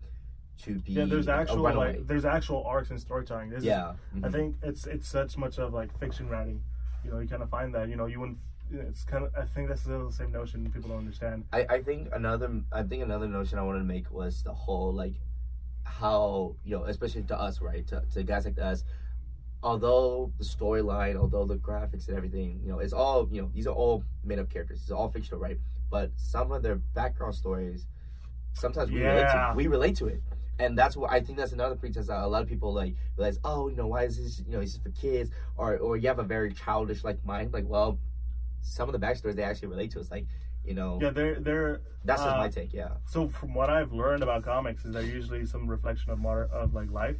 to 0.64 0.78
be 0.78 0.92
Yeah, 0.92 1.04
there's 1.04 1.28
actual 1.28 1.58
like 1.58 2.06
there's 2.06 2.24
actual 2.24 2.64
arcs 2.64 2.90
in 2.90 2.98
storytelling. 2.98 3.50
This 3.50 3.60
is- 3.60 3.64
yeah, 3.64 3.94
I 4.14 4.16
mm-hmm. 4.18 4.30
think 4.30 4.56
it's 4.62 4.86
it's 4.86 5.08
such 5.08 5.36
much 5.36 5.58
of 5.58 5.72
like 5.72 5.96
fiction 5.98 6.28
writing. 6.28 6.62
You 7.04 7.10
know, 7.10 7.18
you 7.18 7.28
kind 7.28 7.42
of 7.42 7.50
find 7.50 7.74
that. 7.74 7.88
You 7.88 7.96
know, 7.96 8.06
you 8.06 8.20
wouldn't. 8.20 8.38
It's 8.72 9.04
kind 9.04 9.24
of. 9.24 9.34
I 9.36 9.44
think 9.46 9.68
that's 9.68 9.82
the 9.82 10.10
same 10.10 10.32
notion 10.32 10.70
people 10.70 10.90
don't 10.90 10.98
understand. 10.98 11.44
I, 11.52 11.66
I 11.68 11.82
think 11.82 12.08
another 12.12 12.62
I 12.72 12.82
think 12.82 13.02
another 13.02 13.26
notion 13.26 13.58
I 13.58 13.62
wanted 13.62 13.80
to 13.80 13.84
make 13.84 14.10
was 14.10 14.42
the 14.42 14.52
whole 14.52 14.92
like 14.92 15.14
how 15.84 16.54
you 16.64 16.76
know 16.76 16.84
especially 16.84 17.22
to 17.24 17.38
us 17.38 17.60
right 17.60 17.86
to, 17.88 18.02
to 18.12 18.22
guys 18.22 18.44
like 18.44 18.58
us 18.58 18.84
although 19.62 20.32
the 20.38 20.44
storyline 20.44 21.16
although 21.16 21.44
the 21.44 21.56
graphics 21.56 22.08
and 22.08 22.16
everything 22.16 22.60
you 22.62 22.70
know 22.70 22.78
it's 22.78 22.92
all 22.92 23.28
you 23.30 23.42
know 23.42 23.50
these 23.52 23.66
are 23.66 23.74
all 23.74 24.04
made 24.24 24.38
up 24.38 24.48
characters 24.48 24.80
it's 24.82 24.90
all 24.90 25.10
fictional 25.10 25.40
right 25.40 25.58
but 25.90 26.10
some 26.16 26.52
of 26.52 26.62
their 26.62 26.76
background 26.76 27.34
stories 27.34 27.86
sometimes 28.52 28.90
we 28.90 29.00
relate 29.00 29.20
Yeah. 29.20 29.50
to 29.50 29.56
we 29.56 29.66
relate 29.66 29.96
to 29.96 30.06
it 30.06 30.22
and 30.60 30.76
that's 30.78 30.96
what 30.96 31.10
I 31.10 31.20
think 31.20 31.38
that's 31.38 31.52
another 31.52 31.74
pretense 31.76 32.06
that 32.08 32.20
a 32.22 32.26
lot 32.26 32.42
of 32.42 32.48
people 32.48 32.72
like 32.72 32.94
realize 33.16 33.38
oh 33.44 33.68
you 33.68 33.76
know 33.76 33.86
why 33.86 34.04
is 34.04 34.16
this 34.22 34.42
you 34.46 34.52
know 34.52 34.60
it's 34.60 34.72
just 34.72 34.82
for 34.84 34.90
kids 34.90 35.30
or 35.56 35.76
or 35.78 35.96
you 35.96 36.06
have 36.08 36.18
a 36.18 36.28
very 36.36 36.52
childish 36.52 37.02
like 37.02 37.24
mind 37.24 37.52
like 37.52 37.64
well 37.66 37.98
some 38.60 38.88
of 38.88 38.92
the 38.92 39.04
backstories 39.06 39.34
they 39.36 39.42
actually 39.42 39.68
relate 39.68 39.90
to 39.92 39.98
it's 40.00 40.10
like 40.10 40.26
you 40.64 40.74
know 40.74 40.98
Yeah, 41.00 41.10
they're 41.10 41.40
they're. 41.40 41.80
that's 42.04 42.22
just 42.22 42.34
uh, 42.34 42.38
my 42.38 42.48
take, 42.48 42.72
yeah. 42.74 42.90
So 43.06 43.28
from 43.28 43.54
what 43.54 43.70
I've 43.70 43.92
learned 43.92 44.22
about 44.22 44.44
comics 44.44 44.84
is 44.84 44.92
they're 44.92 45.02
usually 45.02 45.46
some 45.46 45.66
reflection 45.66 46.10
of 46.12 46.18
modern 46.18 46.48
of 46.52 46.74
like 46.74 46.90
life. 46.90 47.16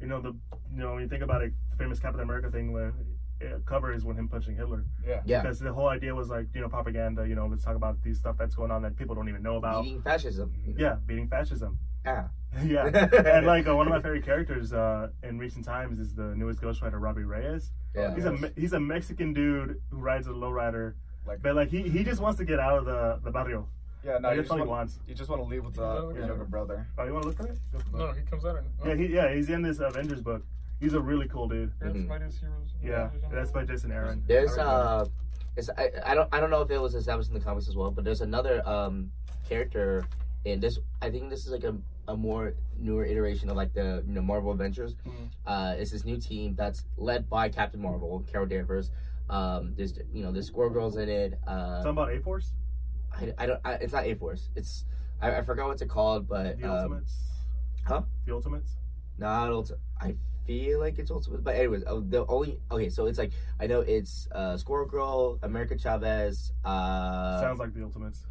You 0.00 0.06
know 0.06 0.20
the 0.20 0.32
you 0.72 0.80
know 0.82 0.92
when 0.94 1.02
you 1.02 1.08
think 1.08 1.22
about 1.22 1.42
it, 1.42 1.52
the 1.72 1.76
famous 1.76 1.98
Captain 1.98 2.20
America 2.20 2.50
thing 2.52 2.72
where 2.72 2.94
it 3.40 3.66
cover 3.66 3.92
is 3.92 4.04
when 4.04 4.16
him 4.16 4.28
punching 4.28 4.54
Hitler. 4.56 4.84
Yeah. 5.04 5.22
Yeah. 5.26 5.42
Because 5.42 5.58
the 5.58 5.72
whole 5.72 5.88
idea 5.88 6.14
was 6.14 6.28
like 6.28 6.46
you 6.54 6.60
know 6.60 6.68
propaganda. 6.68 7.26
You 7.28 7.34
know 7.34 7.46
let's 7.48 7.64
talk 7.64 7.74
about 7.74 8.00
these 8.02 8.18
stuff 8.20 8.36
that's 8.38 8.54
going 8.54 8.70
on 8.70 8.82
that 8.82 8.96
people 8.96 9.14
don't 9.16 9.28
even 9.28 9.42
know 9.42 9.56
about. 9.56 9.82
Beating 9.82 10.02
fascism. 10.02 10.52
you 10.64 10.74
know. 10.74 10.80
Yeah, 10.80 10.96
beating 11.04 11.28
fascism. 11.28 11.78
Ah. 12.06 12.28
yeah, 12.64 12.86
and 13.26 13.46
like 13.46 13.66
uh, 13.66 13.74
one 13.74 13.86
of 13.88 13.90
my 13.92 14.00
favorite 14.00 14.24
characters 14.24 14.72
uh, 14.72 15.08
in 15.24 15.38
recent 15.38 15.64
times 15.64 15.98
is 15.98 16.14
the 16.14 16.34
newest 16.36 16.60
Ghost 16.60 16.82
Rider, 16.82 16.98
Robbie 17.00 17.24
Reyes. 17.24 17.72
Yeah. 17.96 18.14
He's 18.14 18.24
a 18.26 18.32
Me- 18.32 18.50
he's 18.56 18.72
a 18.74 18.78
Mexican 18.80 19.32
dude 19.32 19.80
who 19.90 19.96
rides 19.96 20.28
a 20.28 20.30
lowrider, 20.30 20.94
Like, 21.26 21.42
but 21.42 21.56
like 21.56 21.68
he, 21.70 21.82
he 21.88 22.04
just 22.04 22.20
wants 22.20 22.38
to 22.38 22.44
get 22.44 22.60
out 22.60 22.78
of 22.78 22.84
the 22.84 23.18
the 23.24 23.30
barrio. 23.32 23.66
yeah, 24.04 24.18
no, 24.18 24.28
Like, 24.28 24.36
you 24.36 24.42
that's 24.42 24.48
just, 24.48 24.50
all 24.52 24.56
he 24.58 24.60
want, 24.60 24.70
wants. 24.70 24.98
you 25.08 25.14
just 25.16 25.28
want 25.30 25.42
to 25.42 25.48
leave 25.48 25.64
with 25.64 25.78
uh, 25.80 26.08
Yeah. 26.10 26.18
your 26.18 26.26
younger 26.28 26.44
brother. 26.44 26.86
Oh, 26.96 27.04
you 27.04 27.12
want 27.12 27.22
to 27.24 27.28
look 27.30 27.40
at 27.40 27.46
it? 27.46 27.58
Go 27.72 27.78
for 27.80 27.96
it. 27.96 27.98
No, 27.98 28.12
he 28.12 28.22
comes 28.22 28.44
out 28.44 28.56
and 28.58 28.66
Yeah, 28.86 28.94
he, 28.94 29.12
yeah, 29.12 29.34
he's 29.34 29.48
in 29.50 29.62
this 29.62 29.80
Avengers 29.80 30.20
book. 30.20 30.42
He's 30.78 30.94
a 30.94 31.00
really 31.00 31.26
cool 31.28 31.48
dude. 31.48 31.72
That's 31.80 31.96
Mhm. 31.96 32.06
Mightiest 32.06 32.38
Heroes. 32.38 32.74
Yeah, 32.82 33.10
that's 33.32 33.50
by 33.50 33.64
Jason 33.64 33.90
Aaron. 33.90 34.22
There's 34.28 34.56
I 34.58 34.62
uh 34.62 35.04
it's 35.56 35.70
I, 35.76 35.90
I 36.04 36.14
don't 36.14 36.28
I 36.32 36.38
don't 36.38 36.50
know 36.50 36.62
if 36.62 36.70
it 36.70 36.78
was 36.78 36.94
established 36.94 37.30
in 37.30 37.34
the 37.34 37.40
comics 37.40 37.66
as 37.68 37.74
well, 37.74 37.90
but 37.90 38.04
there's 38.04 38.20
another 38.20 38.62
um 38.68 39.10
character 39.48 40.04
in 40.44 40.60
this 40.60 40.78
I 41.00 41.10
think 41.10 41.30
this 41.30 41.46
is 41.46 41.52
like 41.52 41.64
a, 41.64 41.76
a 42.08 42.16
more 42.16 42.54
newer 42.78 43.04
iteration 43.04 43.48
of 43.50 43.56
like 43.56 43.72
the 43.74 44.02
you 44.06 44.12
know 44.14 44.22
Marvel 44.22 44.52
Adventures. 44.52 44.94
Mhm. 45.06 45.28
Uh 45.46 45.74
it's 45.78 45.90
this 45.90 46.04
new 46.04 46.18
team 46.18 46.54
that's 46.54 46.84
led 46.96 47.28
by 47.30 47.48
Captain 47.48 47.80
Marvel, 47.80 48.24
Carol 48.30 48.46
Danvers. 48.46 48.90
Um 49.30 49.74
there's 49.76 49.98
you 50.12 50.22
know 50.22 50.32
there's 50.32 50.46
Squirrel 50.48 50.70
Girls 50.70 50.96
in 50.96 51.08
it. 51.08 51.38
Uh 51.46 51.78
Talking 51.78 51.90
about 51.90 52.12
A 52.12 52.20
Force, 52.20 52.52
I, 53.12 53.32
I 53.38 53.46
don't 53.46 53.60
I, 53.64 53.72
it's 53.74 53.92
not 53.92 54.04
A 54.04 54.14
Force. 54.14 54.50
It's 54.54 54.84
I, 55.20 55.36
I 55.36 55.42
forgot 55.42 55.68
what's 55.68 55.80
it 55.82 55.88
called, 55.88 56.28
but 56.28 56.60
the 56.60 56.66
um, 56.66 56.76
Ultimates. 56.76 57.14
huh? 57.86 58.02
The 58.26 58.32
Ultimates. 58.34 58.72
Not 59.16 59.48
ulti- 59.50 59.78
I 60.00 60.16
feel 60.44 60.80
like 60.80 60.98
it's 60.98 61.10
Ultimates, 61.10 61.42
but 61.42 61.54
anyways, 61.54 61.84
uh, 61.86 62.00
the 62.06 62.26
only 62.26 62.58
okay. 62.70 62.90
So 62.90 63.06
it's 63.06 63.16
like 63.16 63.30
I 63.60 63.66
know 63.68 63.80
it's 63.80 64.28
uh, 64.32 64.56
Squirrel 64.56 64.86
Girl, 64.88 65.38
America 65.42 65.78
Chavez. 65.78 66.52
Uh, 66.64 67.40
Sounds 67.40 67.60
like 67.60 67.72
the 67.72 67.84
Ultimates. 67.84 68.26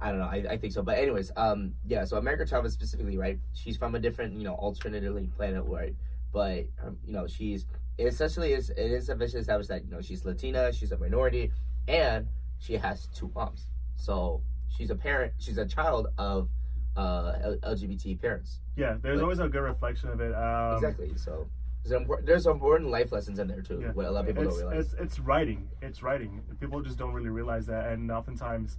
I 0.00 0.10
don't 0.10 0.18
know. 0.18 0.26
I, 0.26 0.44
I 0.50 0.56
think 0.58 0.72
so. 0.72 0.82
But 0.82 0.98
anyways, 0.98 1.32
um, 1.36 1.74
yeah. 1.86 2.04
So 2.04 2.16
America 2.18 2.46
Chavez 2.46 2.72
specifically, 2.72 3.16
right? 3.16 3.38
She's 3.54 3.76
from 3.76 3.94
a 3.94 3.98
different, 3.98 4.34
you 4.34 4.44
know, 4.44 4.54
alternatively 4.54 5.30
planet, 5.36 5.64
right? 5.66 5.94
But 6.32 6.66
um, 6.84 6.98
you 7.04 7.12
know, 7.12 7.26
she's 7.26 7.66
essentially 7.98 8.52
is 8.52 8.70
it 8.70 8.78
is 8.78 9.08
eventually 9.08 9.40
established 9.40 9.70
that 9.70 9.84
you 9.84 9.90
know 9.90 10.02
she's 10.02 10.24
Latina, 10.24 10.72
she's 10.72 10.92
a 10.92 10.98
minority, 10.98 11.50
and 11.88 12.28
she 12.58 12.74
has 12.74 13.08
two 13.14 13.30
moms. 13.34 13.66
So 13.96 14.42
she's 14.68 14.90
a 14.90 14.94
parent. 14.96 15.32
She's 15.38 15.58
a 15.58 15.66
child 15.66 16.08
of 16.18 16.48
uh, 16.96 17.32
LGBT 17.62 18.20
parents. 18.20 18.60
Yeah, 18.76 18.96
there's 19.00 19.16
Like- 19.16 19.22
always 19.22 19.38
a 19.38 19.48
good 19.48 19.60
reflection 19.60 20.10
of 20.10 20.20
it. 20.20 20.34
Um, 20.34 20.74
exactly. 20.76 21.12
So 21.16 21.46
there's, 21.82 22.00
important, 22.00 22.26
there's 22.26 22.46
important 22.46 22.90
life 22.90 23.12
lessons 23.12 23.38
in 23.38 23.48
there 23.48 23.62
too. 23.62 23.80
Yeah. 23.80 23.92
What 23.92 24.06
a 24.06 24.10
lot 24.10 24.20
of 24.20 24.26
people 24.26 24.42
it's, 24.42 24.58
don't 24.58 24.68
realize. 24.68 24.92
It's, 24.92 25.00
it's 25.00 25.18
writing. 25.20 25.68
It's 25.80 26.02
writing. 26.02 26.42
People 26.60 26.80
just 26.82 26.98
don't 26.98 27.12
really 27.12 27.30
realize 27.30 27.66
that, 27.66 27.88
and 27.92 28.10
oftentimes, 28.10 28.78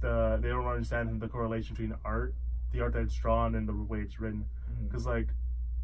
the 0.00 0.38
they 0.40 0.48
don't 0.48 0.66
understand 0.66 1.20
the 1.20 1.28
correlation 1.28 1.74
between 1.74 1.94
art, 2.04 2.34
the 2.72 2.80
art 2.80 2.94
that's 2.94 3.14
drawn, 3.14 3.54
and 3.54 3.68
the 3.68 3.74
way 3.74 4.00
it's 4.00 4.20
written. 4.20 4.46
Because 4.84 5.06
like, 5.06 5.28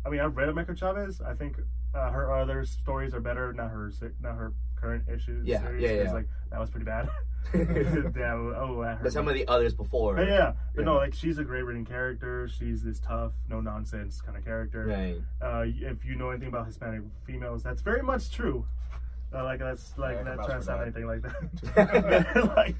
I 0.05 0.09
mean, 0.09 0.21
I've 0.21 0.37
read 0.37 0.49
America 0.49 0.75
Chavez. 0.75 1.21
I 1.21 1.35
think 1.35 1.57
uh, 1.95 2.11
her 2.11 2.33
other 2.33 2.65
stories 2.65 3.15
are 3.15 3.21
better. 3.21 3.53
Not 3.53 3.71
her. 3.71 3.93
Not 4.21 4.37
her 4.37 4.53
current 4.77 5.05
issues. 5.09 5.47
Yeah, 5.47 5.63
series, 5.63 5.83
yeah, 5.83 6.03
yeah. 6.05 6.13
Like 6.13 6.29
that 6.51 6.61
was 6.61 6.71
pretty 6.71 6.87
bad. 6.87 7.09
Damn. 7.53 8.55
Oh, 8.57 8.83
that 8.83 8.97
hurt. 8.97 9.03
but 9.05 9.13
some 9.13 9.29
of 9.29 9.35
the 9.35 9.47
others 9.47 9.75
before. 9.75 10.17
But 10.17 10.29
yeah, 10.29 10.55
but 10.75 10.85
no, 10.85 10.97
like 10.97 11.15
she's 11.15 11.39
a 11.39 11.45
great 11.45 11.63
written 11.63 11.85
character. 11.85 12.49
She's 12.49 12.83
this 12.83 12.99
tough, 12.99 13.33
no 13.49 13.61
nonsense 13.61 14.21
kind 14.21 14.37
of 14.37 14.45
character. 14.45 14.87
Right. 14.87 15.17
Uh, 15.41 15.65
if 15.67 16.05
you 16.05 16.17
know 16.17 16.31
anything 16.31 16.49
about 16.49 16.67
Hispanic 16.67 17.03
females, 17.25 17.63
that's 17.63 17.83
very 17.83 18.03
much 18.03 18.31
true. 18.31 18.67
Uh, 19.35 19.45
like 19.45 19.61
that's 19.61 19.97
like 19.97 20.17
can 20.17 20.25
not 20.25 20.45
trying 20.45 20.61
to 20.61 20.65
sound 20.65 20.83
anything 20.83 21.07
like 21.07 21.23
that. 21.23 22.53
like, 22.57 22.77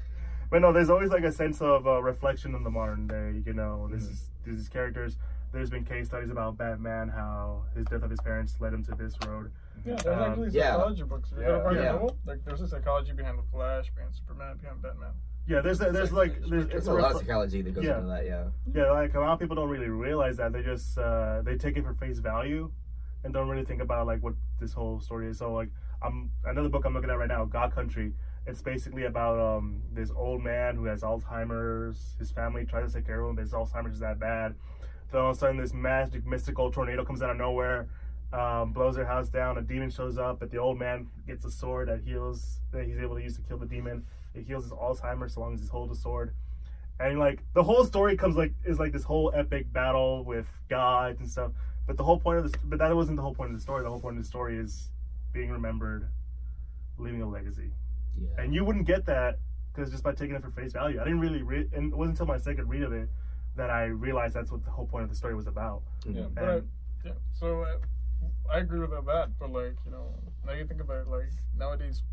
but 0.49 0.61
no, 0.61 0.71
there's 0.71 0.89
always 0.89 1.09
like 1.09 1.23
a 1.23 1.31
sense 1.31 1.61
of 1.61 1.87
uh, 1.87 2.01
reflection 2.01 2.55
in 2.55 2.63
the 2.63 2.69
modern 2.69 3.07
day. 3.07 3.41
You 3.45 3.53
know, 3.53 3.87
this 3.91 4.03
Mhm. 4.07 4.11
is 4.11 4.29
these 4.45 4.69
characters. 4.69 5.17
There's 5.51 5.69
been 5.69 5.85
case 5.85 6.07
studies 6.07 6.29
about 6.29 6.57
Batman, 6.57 7.09
how 7.09 7.63
his 7.73 7.85
death 7.85 8.03
of 8.03 8.09
his 8.09 8.19
parents 8.21 8.59
led 8.59 8.73
him 8.73 8.83
to 8.83 8.91
this 8.95 9.15
road. 9.25 9.51
Yeah, 9.85 9.95
there's 9.95 10.05
Um, 10.05 10.31
actually 10.31 10.49
yeah. 10.49 10.71
psychology 10.73 11.03
books. 11.03 11.31
You 11.31 11.41
Yeah. 11.41 11.47
gotta 11.47 11.63
Barnes 11.63 11.77
and 11.77 11.85
Yeah. 11.85 11.91
Noble, 11.93 12.17
Like 12.25 12.45
there's 12.45 12.61
a 12.61 12.67
psychology 12.67 13.13
behind 13.13 13.39
the 13.39 13.43
Flash, 13.43 13.89
behind 13.95 14.13
Superman, 14.13 14.57
behind 14.57 14.81
Batman. 14.81 15.11
Yeah, 15.45 15.61
there's 15.61 15.79
there's 15.79 15.95
It's 15.95 16.11
like 16.11 16.33
like- 16.41 16.49
there's, 16.49 16.65
it's 16.65 16.75
it's 16.75 16.87
a 16.87 16.91
a 16.91 16.93
lot 16.93 17.11
of 17.11 17.17
psychology 17.21 17.61
that 17.61 17.73
goes 17.73 17.85
Yeah. 17.85 17.95
into 17.97 18.07
that. 18.09 18.25
Yeah. 18.25 18.49
Yeah, 18.73 18.91
like 18.91 19.15
a 19.15 19.19
lot 19.21 19.31
of 19.31 19.39
people 19.39 19.55
don't 19.55 19.69
really 19.69 19.87
realize 19.89 20.35
that. 20.37 20.51
They 20.51 20.61
just 20.61 20.97
uh, 20.97 21.41
they 21.43 21.57
take 21.57 21.77
it 21.77 21.83
for 21.85 21.93
face 21.93 22.19
value, 22.19 22.69
and 23.23 23.33
don't 23.33 23.47
really 23.47 23.63
think 23.63 23.81
about 23.81 24.05
like 24.07 24.21
what 24.21 24.33
this 24.59 24.73
whole 24.73 24.99
story 24.99 25.27
is. 25.27 25.37
So 25.37 25.53
like, 25.53 25.69
I'm 26.01 26.31
another 26.43 26.67
book 26.67 26.83
I'm 26.83 26.93
looking 26.93 27.09
at 27.09 27.17
right 27.17 27.29
now, 27.29 27.45
God 27.45 27.71
Country. 27.71 28.13
It's 28.47 28.61
basically 28.61 29.03
about 29.03 29.39
um, 29.39 29.81
this 29.93 30.09
old 30.15 30.41
man 30.41 30.75
who 30.75 30.85
has 30.85 31.01
Alzheimer's. 31.01 32.15
His 32.17 32.31
family 32.31 32.65
tries 32.65 32.93
to 32.93 32.97
take 32.97 33.05
care 33.05 33.21
of 33.21 33.29
him, 33.29 33.35
but 33.35 33.41
his 33.41 33.51
Alzheimer's 33.51 33.95
is 33.95 33.99
that 33.99 34.19
bad. 34.19 34.55
Then 35.11 35.21
all 35.21 35.31
of 35.31 35.35
a 35.35 35.39
sudden, 35.39 35.57
this 35.57 35.73
magic, 35.73 36.25
mystical 36.25 36.71
tornado 36.71 37.03
comes 37.03 37.21
out 37.21 37.29
of 37.29 37.37
nowhere, 37.37 37.87
um, 38.33 38.71
blows 38.71 38.95
their 38.95 39.05
house 39.05 39.29
down. 39.29 39.57
A 39.57 39.61
demon 39.61 39.89
shows 39.89 40.17
up, 40.17 40.39
but 40.39 40.49
the 40.49 40.57
old 40.57 40.79
man 40.79 41.07
gets 41.27 41.45
a 41.45 41.51
sword 41.51 41.89
that 41.89 42.01
heals. 42.01 42.61
That 42.71 42.85
he's 42.85 42.97
able 42.97 43.15
to 43.15 43.21
use 43.21 43.35
to 43.35 43.41
kill 43.41 43.57
the 43.57 43.65
demon. 43.65 44.05
It 44.33 44.45
heals 44.45 44.63
his 44.63 44.73
Alzheimer's 44.73 45.33
so 45.33 45.41
long 45.41 45.53
as 45.53 45.61
he 45.61 45.67
holds 45.67 45.97
a 45.97 46.01
sword 46.01 46.33
and 46.99 47.19
like 47.19 47.43
the 47.53 47.63
whole 47.63 47.85
story 47.85 48.17
comes 48.17 48.35
like 48.35 48.53
is 48.65 48.79
like 48.79 48.91
this 48.91 49.03
whole 49.03 49.31
epic 49.35 49.71
battle 49.71 50.23
with 50.23 50.47
gods 50.69 51.19
and 51.19 51.29
stuff. 51.29 51.51
But 51.85 51.97
the 51.97 52.03
whole 52.03 52.19
point 52.19 52.39
of 52.39 52.43
this, 52.43 52.53
but 52.63 52.79
that 52.79 52.93
wasn't 52.95 53.17
the 53.17 53.21
whole 53.21 53.35
point 53.35 53.51
of 53.51 53.57
the 53.57 53.61
story. 53.61 53.83
The 53.83 53.89
whole 53.89 53.99
point 53.99 54.17
of 54.17 54.23
the 54.23 54.27
story 54.27 54.57
is 54.57 54.89
being 55.31 55.51
remembered, 55.51 56.09
leaving 56.97 57.21
a 57.21 57.29
legacy. 57.29 57.71
Yeah. 58.19 58.43
And 58.43 58.53
you 58.53 58.65
wouldn't 58.65 58.85
get 58.85 59.05
that 59.05 59.39
because 59.77 59.91
just 59.91 60.03
by 60.03 60.13
taking 60.13 60.35
it 60.35 60.41
for 60.41 60.51
face 60.51 60.73
value. 60.73 60.99
I 60.99 61.03
didn't 61.03 61.19
really 61.19 61.43
read, 61.43 61.71
and 61.73 61.91
it 61.93 61.95
wasn't 61.95 62.19
until 62.19 62.33
my 62.33 62.37
second 62.37 62.67
read 62.67 62.83
of 62.83 62.93
it 62.93 63.09
that 63.55 63.69
I 63.69 63.85
realized 63.85 64.35
that's 64.35 64.51
what 64.51 64.63
the 64.63 64.71
whole 64.71 64.87
point 64.87 65.03
of 65.03 65.09
the 65.09 65.15
story 65.15 65.35
was 65.35 65.47
about. 65.47 65.81
Yeah, 66.05 66.25
but 66.33 66.43
I, 66.43 66.61
yeah. 67.05 67.11
So 67.33 67.63
uh, 67.63 67.77
I 68.51 68.59
agree 68.59 68.79
with 68.79 68.91
that. 68.91 69.29
But 69.39 69.51
like 69.51 69.75
you 69.85 69.91
know, 69.91 70.13
now 70.45 70.53
you 70.53 70.65
think 70.65 70.81
about 70.81 70.97
it, 70.97 71.07
like 71.07 71.29
nowadays, 71.57 72.03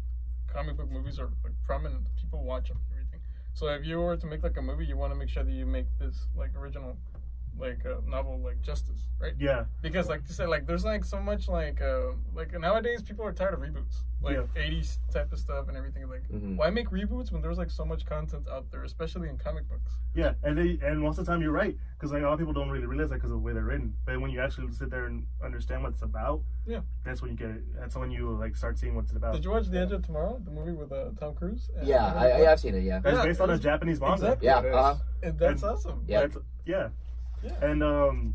comic 0.52 0.76
book 0.76 0.90
movies 0.90 1.18
are 1.18 1.30
like 1.42 1.55
prominent. 1.64 2.07
People 2.20 2.44
watch 2.44 2.68
them, 2.68 2.78
everything. 2.92 3.20
So 3.55 3.68
if 3.68 3.86
you 3.86 4.00
were 4.00 4.16
to 4.16 4.26
make 4.26 4.42
like 4.42 4.57
a 4.57 4.62
movie, 4.62 4.84
you 4.84 4.96
want 4.96 5.12
to 5.12 5.18
make 5.18 5.28
sure 5.28 5.44
that 5.44 5.52
you 5.52 5.64
make 5.64 5.86
this 5.98 6.26
like 6.36 6.50
original, 6.57 6.96
like 7.59 7.84
uh, 7.86 8.00
novel 8.07 8.40
like 8.42 8.61
justice, 8.62 9.09
right? 9.20 9.34
Yeah, 9.38 9.64
Because 9.82 10.09
like 10.09 10.22
you 10.26 10.34
said, 10.34 10.48
like 10.48 10.66
there's 10.66 10.84
like 10.84 11.05
so 11.05 11.20
much 11.20 11.48
like 11.48 11.80
uh, 11.80 12.12
like 12.34 12.59
nowadays 12.59 13.02
people 13.02 13.24
are 13.24 13.32
tired 13.32 13.55
of 13.55 13.61
reboots, 13.61 14.02
like 14.22 14.36
Yeah. 14.36 14.62
80s 14.62 14.98
type 15.12 15.32
of 15.32 15.38
stuff 15.38 15.68
and 15.68 15.76
everything. 15.76 16.09
Like 16.09 16.26
Mhm. 16.28 16.57
why 16.57 16.70
make 16.70 16.88
reboots 16.90 17.30
when 17.32 17.42
there's 17.42 17.59
like 17.59 17.70
so 17.70 17.84
much 17.84 18.05
content 18.07 18.48
out 18.50 18.70
there, 18.70 18.82
especially 18.84 19.28
in 19.28 19.38
comic 19.38 19.68
books? 19.68 19.96
yeah, 20.14 20.34
and 20.42 20.57
they, 20.59 20.78
and 20.86 21.00
most 21.00 21.18
of 21.18 21.26
the 21.26 21.32
time 21.32 21.42
you're 21.42 21.52
right 21.52 21.76
because 21.96 22.12
like 22.12 22.22
a 22.22 22.24
lot 22.24 22.32
of 22.34 22.38
people 22.38 22.52
don't 22.55 22.70
really 22.70 22.86
realize 22.86 23.09
that 23.11 23.16
because 23.16 23.30
of 23.30 23.36
the 23.38 23.42
way 23.44 23.52
they're 23.52 23.62
written. 23.64 23.94
But 24.05 24.20
when 24.20 24.30
you 24.30 24.40
actually 24.40 24.70
sit 24.72 24.90
there 24.90 25.07
and 25.07 25.26
understand 25.42 25.82
what 25.82 25.92
it's 25.92 26.02
about, 26.02 26.42
Yeah. 26.66 26.80
that's 27.05 27.22
when 27.22 27.30
you 27.30 27.36
get 27.36 27.50
it. 27.50 27.62
That's 27.76 27.94
when 27.96 28.11
you 28.11 28.30
like 28.30 28.57
start 28.57 28.78
seeing 28.78 28.94
what 28.96 29.05
it's 29.05 29.12
about. 29.12 29.34
Did 29.34 29.44
you 29.44 29.50
watch 29.52 29.66
The 29.68 29.78
Edge 29.78 29.92
of 29.92 30.05
Tomorrow, 30.05 30.40
the 30.44 30.50
movie 30.50 30.72
with 30.72 30.90
uh, 30.92 31.11
Tom 31.18 31.34
Cruise? 31.34 31.70
and 31.76 31.86
Yeah, 31.86 31.98
Natalie 32.14 32.32
I, 32.32 32.36
I, 32.46 32.50
have 32.50 32.61
seen 32.61 32.74
it. 32.74 32.82
Yeah. 32.82 32.98
That's 32.98 33.16
Yeah, 33.16 33.24
based 33.24 33.40
on 33.40 33.50
a 33.50 33.59
Japanese 33.59 34.00
manga. 34.00 34.14
Exactly. 34.32 34.46
Yeah. 34.46 34.61
It 34.61 34.66
is. 34.66 34.74
Uh, 34.74 34.98
And 35.22 35.38
that's 35.38 35.62
And- 35.62 35.72
awesome. 35.72 36.05
Yeah. 36.07 36.20
That's- 36.20 36.42
yeah. 36.66 36.88
Yeah. 37.45 37.53
And 37.62 37.82
um, 37.82 38.34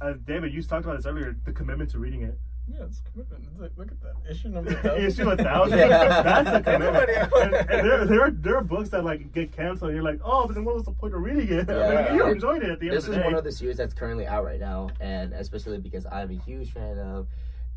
uh, 0.00 0.12
David, 0.26 0.52
you 0.54 0.62
talked 0.62 0.84
about 0.84 0.96
this 0.96 1.06
earlier. 1.06 1.36
The 1.44 1.52
commitment 1.52 1.90
to 1.90 1.98
reading 1.98 2.22
it. 2.22 2.38
Yeah, 2.70 2.84
it's 2.84 3.00
commitment. 3.12 3.44
It's 3.50 3.60
like, 3.60 3.72
look 3.76 3.90
at 3.90 4.00
that 4.02 4.12
issue 4.30 4.48
number. 4.50 4.72
1,000. 4.74 5.04
Issue 5.04 5.30
a 5.30 5.36
thousand. 5.36 5.78
Yeah. 5.88 6.22
That's 6.22 6.48
a 6.50 6.60
commitment. 6.62 7.08
And, 7.08 7.54
and 7.54 7.68
there, 7.88 8.04
there, 8.06 8.20
are, 8.22 8.30
there 8.30 8.56
are 8.56 8.62
books 8.62 8.90
that 8.90 9.04
like 9.04 9.32
get 9.32 9.52
canceled. 9.52 9.90
And 9.90 9.96
you're 9.96 10.04
like, 10.04 10.20
oh, 10.22 10.46
but 10.46 10.54
then 10.54 10.64
what 10.64 10.74
was 10.74 10.84
the 10.84 10.92
point 10.92 11.14
of 11.14 11.22
reading 11.22 11.48
it? 11.48 11.70
I 11.70 11.72
mean, 11.74 11.92
Yeah. 11.92 12.14
you 12.14 12.26
enjoyed 12.26 12.62
it 12.62 12.70
at 12.70 12.78
the 12.80 12.88
end 12.88 12.96
This 12.96 13.04
of 13.04 13.10
is 13.10 13.16
the 13.16 13.20
day. 13.22 13.26
one 13.26 13.34
of 13.34 13.44
the 13.44 13.52
series 13.52 13.78
that's 13.78 13.94
currently 13.94 14.26
out 14.26 14.44
right 14.44 14.60
now, 14.60 14.90
and 15.00 15.32
especially 15.32 15.78
because 15.78 16.04
I'm 16.06 16.30
a 16.30 16.34
huge 16.34 16.70
fan 16.72 16.98
of 16.98 17.26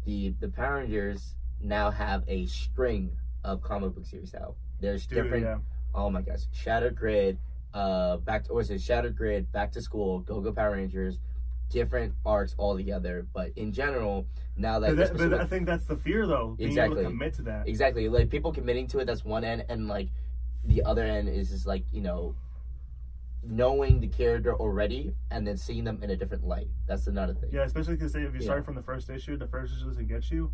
the 0.05 0.33
the 0.39 0.49
Power 0.49 0.77
Rangers. 0.79 1.35
Now 1.63 1.91
have 1.91 2.23
a 2.27 2.45
string 2.47 3.11
of 3.43 3.61
comic 3.61 3.93
book 3.95 4.05
series 4.05 4.33
out. 4.35 4.55
There's 4.81 5.05
Dude, 5.05 5.23
different. 5.23 5.43
yeah. 5.43 5.57
Oh 5.93 6.09
my 6.09 6.21
gosh, 6.23 6.41
Shadow 6.51 6.89
Grid, 6.89 7.37
uh, 7.73 8.17
back 8.17 8.43
to 8.45 8.51
or 8.51 8.61
is 8.61 8.69
it 8.69 8.81
Shattered 8.81 9.15
Grid, 9.15 9.51
Back 9.51 9.71
to 9.73 9.81
School, 9.81 10.19
Go 10.19 10.41
Go 10.41 10.51
Power 10.51 10.71
Rangers, 10.71 11.19
different 11.69 12.13
arcs 12.25 12.53
all 12.57 12.75
together. 12.75 13.25
But 13.33 13.51
in 13.55 13.71
general, 13.71 14.25
now 14.57 14.79
that 14.79 14.95
But, 14.95 15.17
that, 15.17 15.29
but 15.31 15.39
I 15.41 15.45
think 15.45 15.65
that's 15.65 15.85
the 15.85 15.95
fear, 15.97 16.27
though. 16.27 16.55
Being 16.57 16.71
able 16.71 16.79
Exactly. 16.83 17.03
to 17.03 17.09
commit 17.09 17.33
to 17.35 17.41
that. 17.43 17.67
exactly 17.67 18.09
like 18.09 18.29
people 18.29 18.51
committing 18.51 18.87
to 18.87 18.99
it, 18.99 19.05
that's 19.05 19.23
one 19.23 19.43
end, 19.43 19.65
and 19.69 19.87
like 19.87 20.09
the 20.65 20.83
other 20.83 21.03
end 21.03 21.27
is 21.29 21.49
just 21.49 21.65
like 21.65 21.83
you 21.91 22.01
know 22.01 22.35
knowing 23.43 23.99
the 23.99 24.07
character 24.07 24.53
already 24.53 25.11
and 25.31 25.47
then 25.47 25.57
seeing 25.57 25.83
them 25.83 25.99
in 26.03 26.11
a 26.11 26.15
different 26.15 26.45
light. 26.45 26.67
That's 26.87 27.07
another 27.07 27.33
thing. 27.33 27.49
Yeah, 27.51 27.63
especially 27.63 27.95
because 27.95 28.13
if 28.15 28.21
you 28.21 28.29
Yeah. 28.35 28.41
start 28.41 28.65
from 28.65 28.75
the 28.75 28.83
first 28.83 29.09
issue, 29.09 29.35
the 29.35 29.47
first 29.47 29.73
issue 29.73 29.85
doesn't 29.87 30.07
get 30.07 30.29
you, 30.29 30.51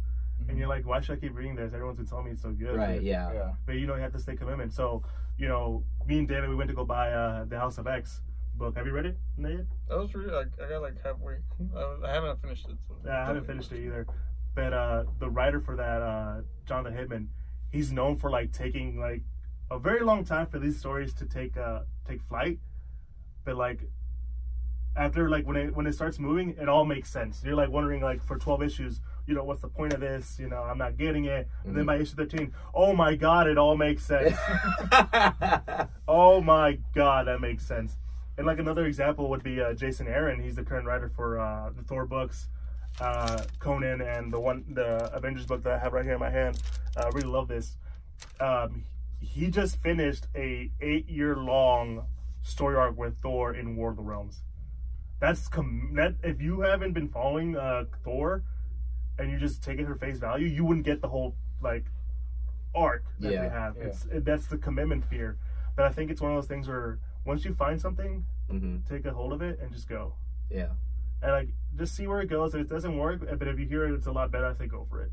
and 0.48 0.58
you're 0.58 0.68
like, 0.68 0.86
why 0.86 1.02
should 1.02 1.18
I 1.18 1.20
keep 1.22 1.36
reading 1.36 1.56
this? 1.56 1.74
Everyone's 1.74 1.98
been 1.98 2.06
telling 2.06 2.26
me 2.26 2.32
it's 2.32 2.42
so 2.42 2.52
good. 2.52 2.76
Right. 2.76 3.02
Yeah. 3.02 3.32
Yeah. 3.34 3.52
but 3.66 3.76
you 3.76 3.88
know 3.88 3.96
you 3.96 4.02
have 4.02 4.14
to 4.14 4.20
stay 4.20 4.36
commitment. 4.36 4.74
So 4.74 5.04
you 5.38 5.48
know, 5.48 5.84
me 6.08 6.20
and 6.20 6.28
David, 6.28 6.50
we 6.50 6.56
went 6.56 6.68
to 6.70 6.76
go 6.76 6.84
buy 6.86 7.12
uh, 7.12 7.46
the 7.46 7.58
House 7.60 7.78
of 7.78 7.88
X 7.88 8.22
book. 8.56 8.76
Have 8.76 8.88
you 8.88 8.92
read 8.92 9.06
it, 9.06 9.18
Nate? 9.38 9.66
I 9.92 9.96
was 9.96 10.14
really 10.16 10.32
like 10.32 10.48
I 10.64 10.70
got 10.70 10.82
like 10.82 10.96
halfway. 11.04 11.38
I, 11.76 11.96
I 12.06 12.14
haven't 12.14 12.42
finished 12.42 12.68
it. 12.68 12.78
So 12.88 12.96
Yeah, 13.06 13.24
I 13.24 13.26
haven't 13.26 13.46
finished 13.46 13.72
it 13.72 13.86
either. 13.86 14.08
But 14.56 14.74
uh, 14.74 15.04
the 15.20 15.30
writer 15.30 15.60
for 15.62 15.76
that, 15.76 16.02
uh, 16.02 16.42
Jonathan 16.66 16.98
Hickman, 16.98 17.30
he's 17.72 17.92
known 17.92 18.16
for 18.16 18.32
like 18.32 18.52
taking 18.52 19.00
like 19.00 19.22
a 19.70 19.78
very 19.78 20.00
long 20.00 20.24
time 20.24 20.48
for 20.48 20.58
these 20.60 20.80
stories 20.80 21.14
to 21.16 21.26
take 21.26 21.58
uh 21.58 21.82
take 22.08 22.22
flight. 22.24 22.60
But 23.46 23.56
like 23.58 23.82
after 24.96 25.30
like 25.30 25.46
when 25.46 25.56
it 25.58 25.76
when 25.76 25.86
it 25.86 25.94
starts 25.94 26.18
moving, 26.18 26.56
it 26.60 26.68
all 26.68 26.86
makes 26.86 27.10
sense. 27.12 27.42
You're 27.46 27.56
like 27.56 27.70
wondering 27.70 28.02
like 28.02 28.24
for 28.24 28.38
twelve 28.38 28.64
issues, 28.64 29.00
you 29.28 29.36
know, 29.36 29.44
what's 29.44 29.62
the 29.62 29.68
point 29.68 29.94
of 29.94 30.00
this? 30.00 30.38
You 30.40 30.50
know, 30.50 30.64
I'm 30.64 30.78
not 30.78 30.98
getting 30.98 31.26
it. 31.26 31.48
And 31.66 31.76
then 31.76 31.86
by 31.86 31.98
issue 31.98 32.16
13, 32.16 32.54
oh 32.74 32.94
my 32.94 33.16
god, 33.16 33.48
it 33.48 33.58
all 33.58 33.78
makes 33.78 34.04
sense. 34.06 34.36
Oh 36.08 36.40
my 36.40 36.80
god, 36.96 37.28
that 37.28 37.42
makes 37.42 37.66
sense. 37.66 37.98
And 38.38 38.48
like 38.48 38.60
another 38.60 38.86
example 38.86 39.30
would 39.30 39.44
be 39.44 39.60
uh, 39.60 39.74
Jason 39.74 40.08
Aaron. 40.08 40.42
He's 40.42 40.56
the 40.56 40.64
current 40.64 40.88
writer 40.88 41.12
for 41.14 41.40
uh, 41.40 41.72
the 41.76 41.84
Thor 41.84 42.06
books, 42.06 42.48
uh, 43.02 43.44
Conan, 43.60 44.00
and 44.02 44.32
the 44.32 44.40
one 44.40 44.64
the 44.70 45.14
Avengers 45.14 45.46
book 45.46 45.64
that 45.64 45.74
I 45.74 45.80
have 45.80 45.92
right 45.92 46.06
here 46.06 46.14
in 46.14 46.20
my 46.20 46.30
hand. 46.30 46.62
Uh, 46.96 47.02
I 47.06 47.08
really 47.10 47.28
love 47.28 47.50
this. 47.50 47.76
Um, 48.40 48.86
he 49.20 49.50
just 49.50 49.82
finished 49.82 50.28
a 50.34 50.72
eight 50.80 51.10
year 51.10 51.36
long 51.36 52.06
story 52.42 52.78
arc 52.78 52.98
with 52.98 53.18
Thor 53.22 53.54
in 53.54 53.76
War 53.76 53.90
of 53.90 53.98
the 53.98 54.04
Realms. 54.04 54.44
That's 55.20 55.48
com- 55.50 55.94
that 55.96 56.16
if 56.24 56.42
you 56.42 56.62
haven't 56.62 56.94
been 56.94 57.10
following 57.10 57.58
uh, 57.58 57.86
Thor 58.06 58.44
and 59.20 59.32
you 59.32 59.38
just 59.38 59.64
take 59.64 59.80
it 59.80 59.86
for 59.86 59.96
face 59.96 60.18
value, 60.18 60.48
you 60.48 60.64
wouldn't 60.66 60.86
get 60.86 61.02
the 61.02 61.08
whole 61.08 61.36
like 61.62 61.86
arc 62.76 63.04
that 63.20 63.32
Yeah. 63.32 63.42
we 63.44 63.50
have. 63.50 63.76
Yeah. 63.78 63.84
It's 63.86 64.06
it, 64.06 64.26
that's 64.26 64.48
the 64.48 64.58
commitment 64.58 65.06
fear. 65.06 65.38
But 65.76 65.86
I 65.86 65.90
think 65.90 66.12
it's 66.12 66.22
one 66.22 66.32
of 66.32 66.38
those 66.38 66.48
things 66.48 66.68
where 66.68 67.00
once 67.26 67.46
you 67.46 67.54
find 67.54 67.80
something, 67.80 68.26
hmm 68.50 68.78
take 68.90 69.06
a 69.06 69.12
hold 69.12 69.34
of 69.34 69.42
it 69.42 69.60
and 69.62 69.72
just 69.74 69.88
go. 69.90 70.14
Yeah. 70.50 70.70
And 71.22 71.32
like 71.32 71.50
just 71.78 71.96
see 71.96 72.08
where 72.08 72.22
it 72.22 72.28
goes. 72.30 72.54
If 72.54 72.62
it 72.62 72.70
doesn't 72.70 72.98
work, 72.98 73.22
but 73.38 73.48
if 73.48 73.60
you 73.60 73.66
hear 73.66 73.86
it, 73.88 73.94
it's 73.94 74.08
a 74.08 74.12
lot 74.12 74.32
better. 74.32 74.46
I 74.46 74.54
say 74.54 74.68
go 74.68 74.86
for 74.90 75.02
it. 75.02 75.12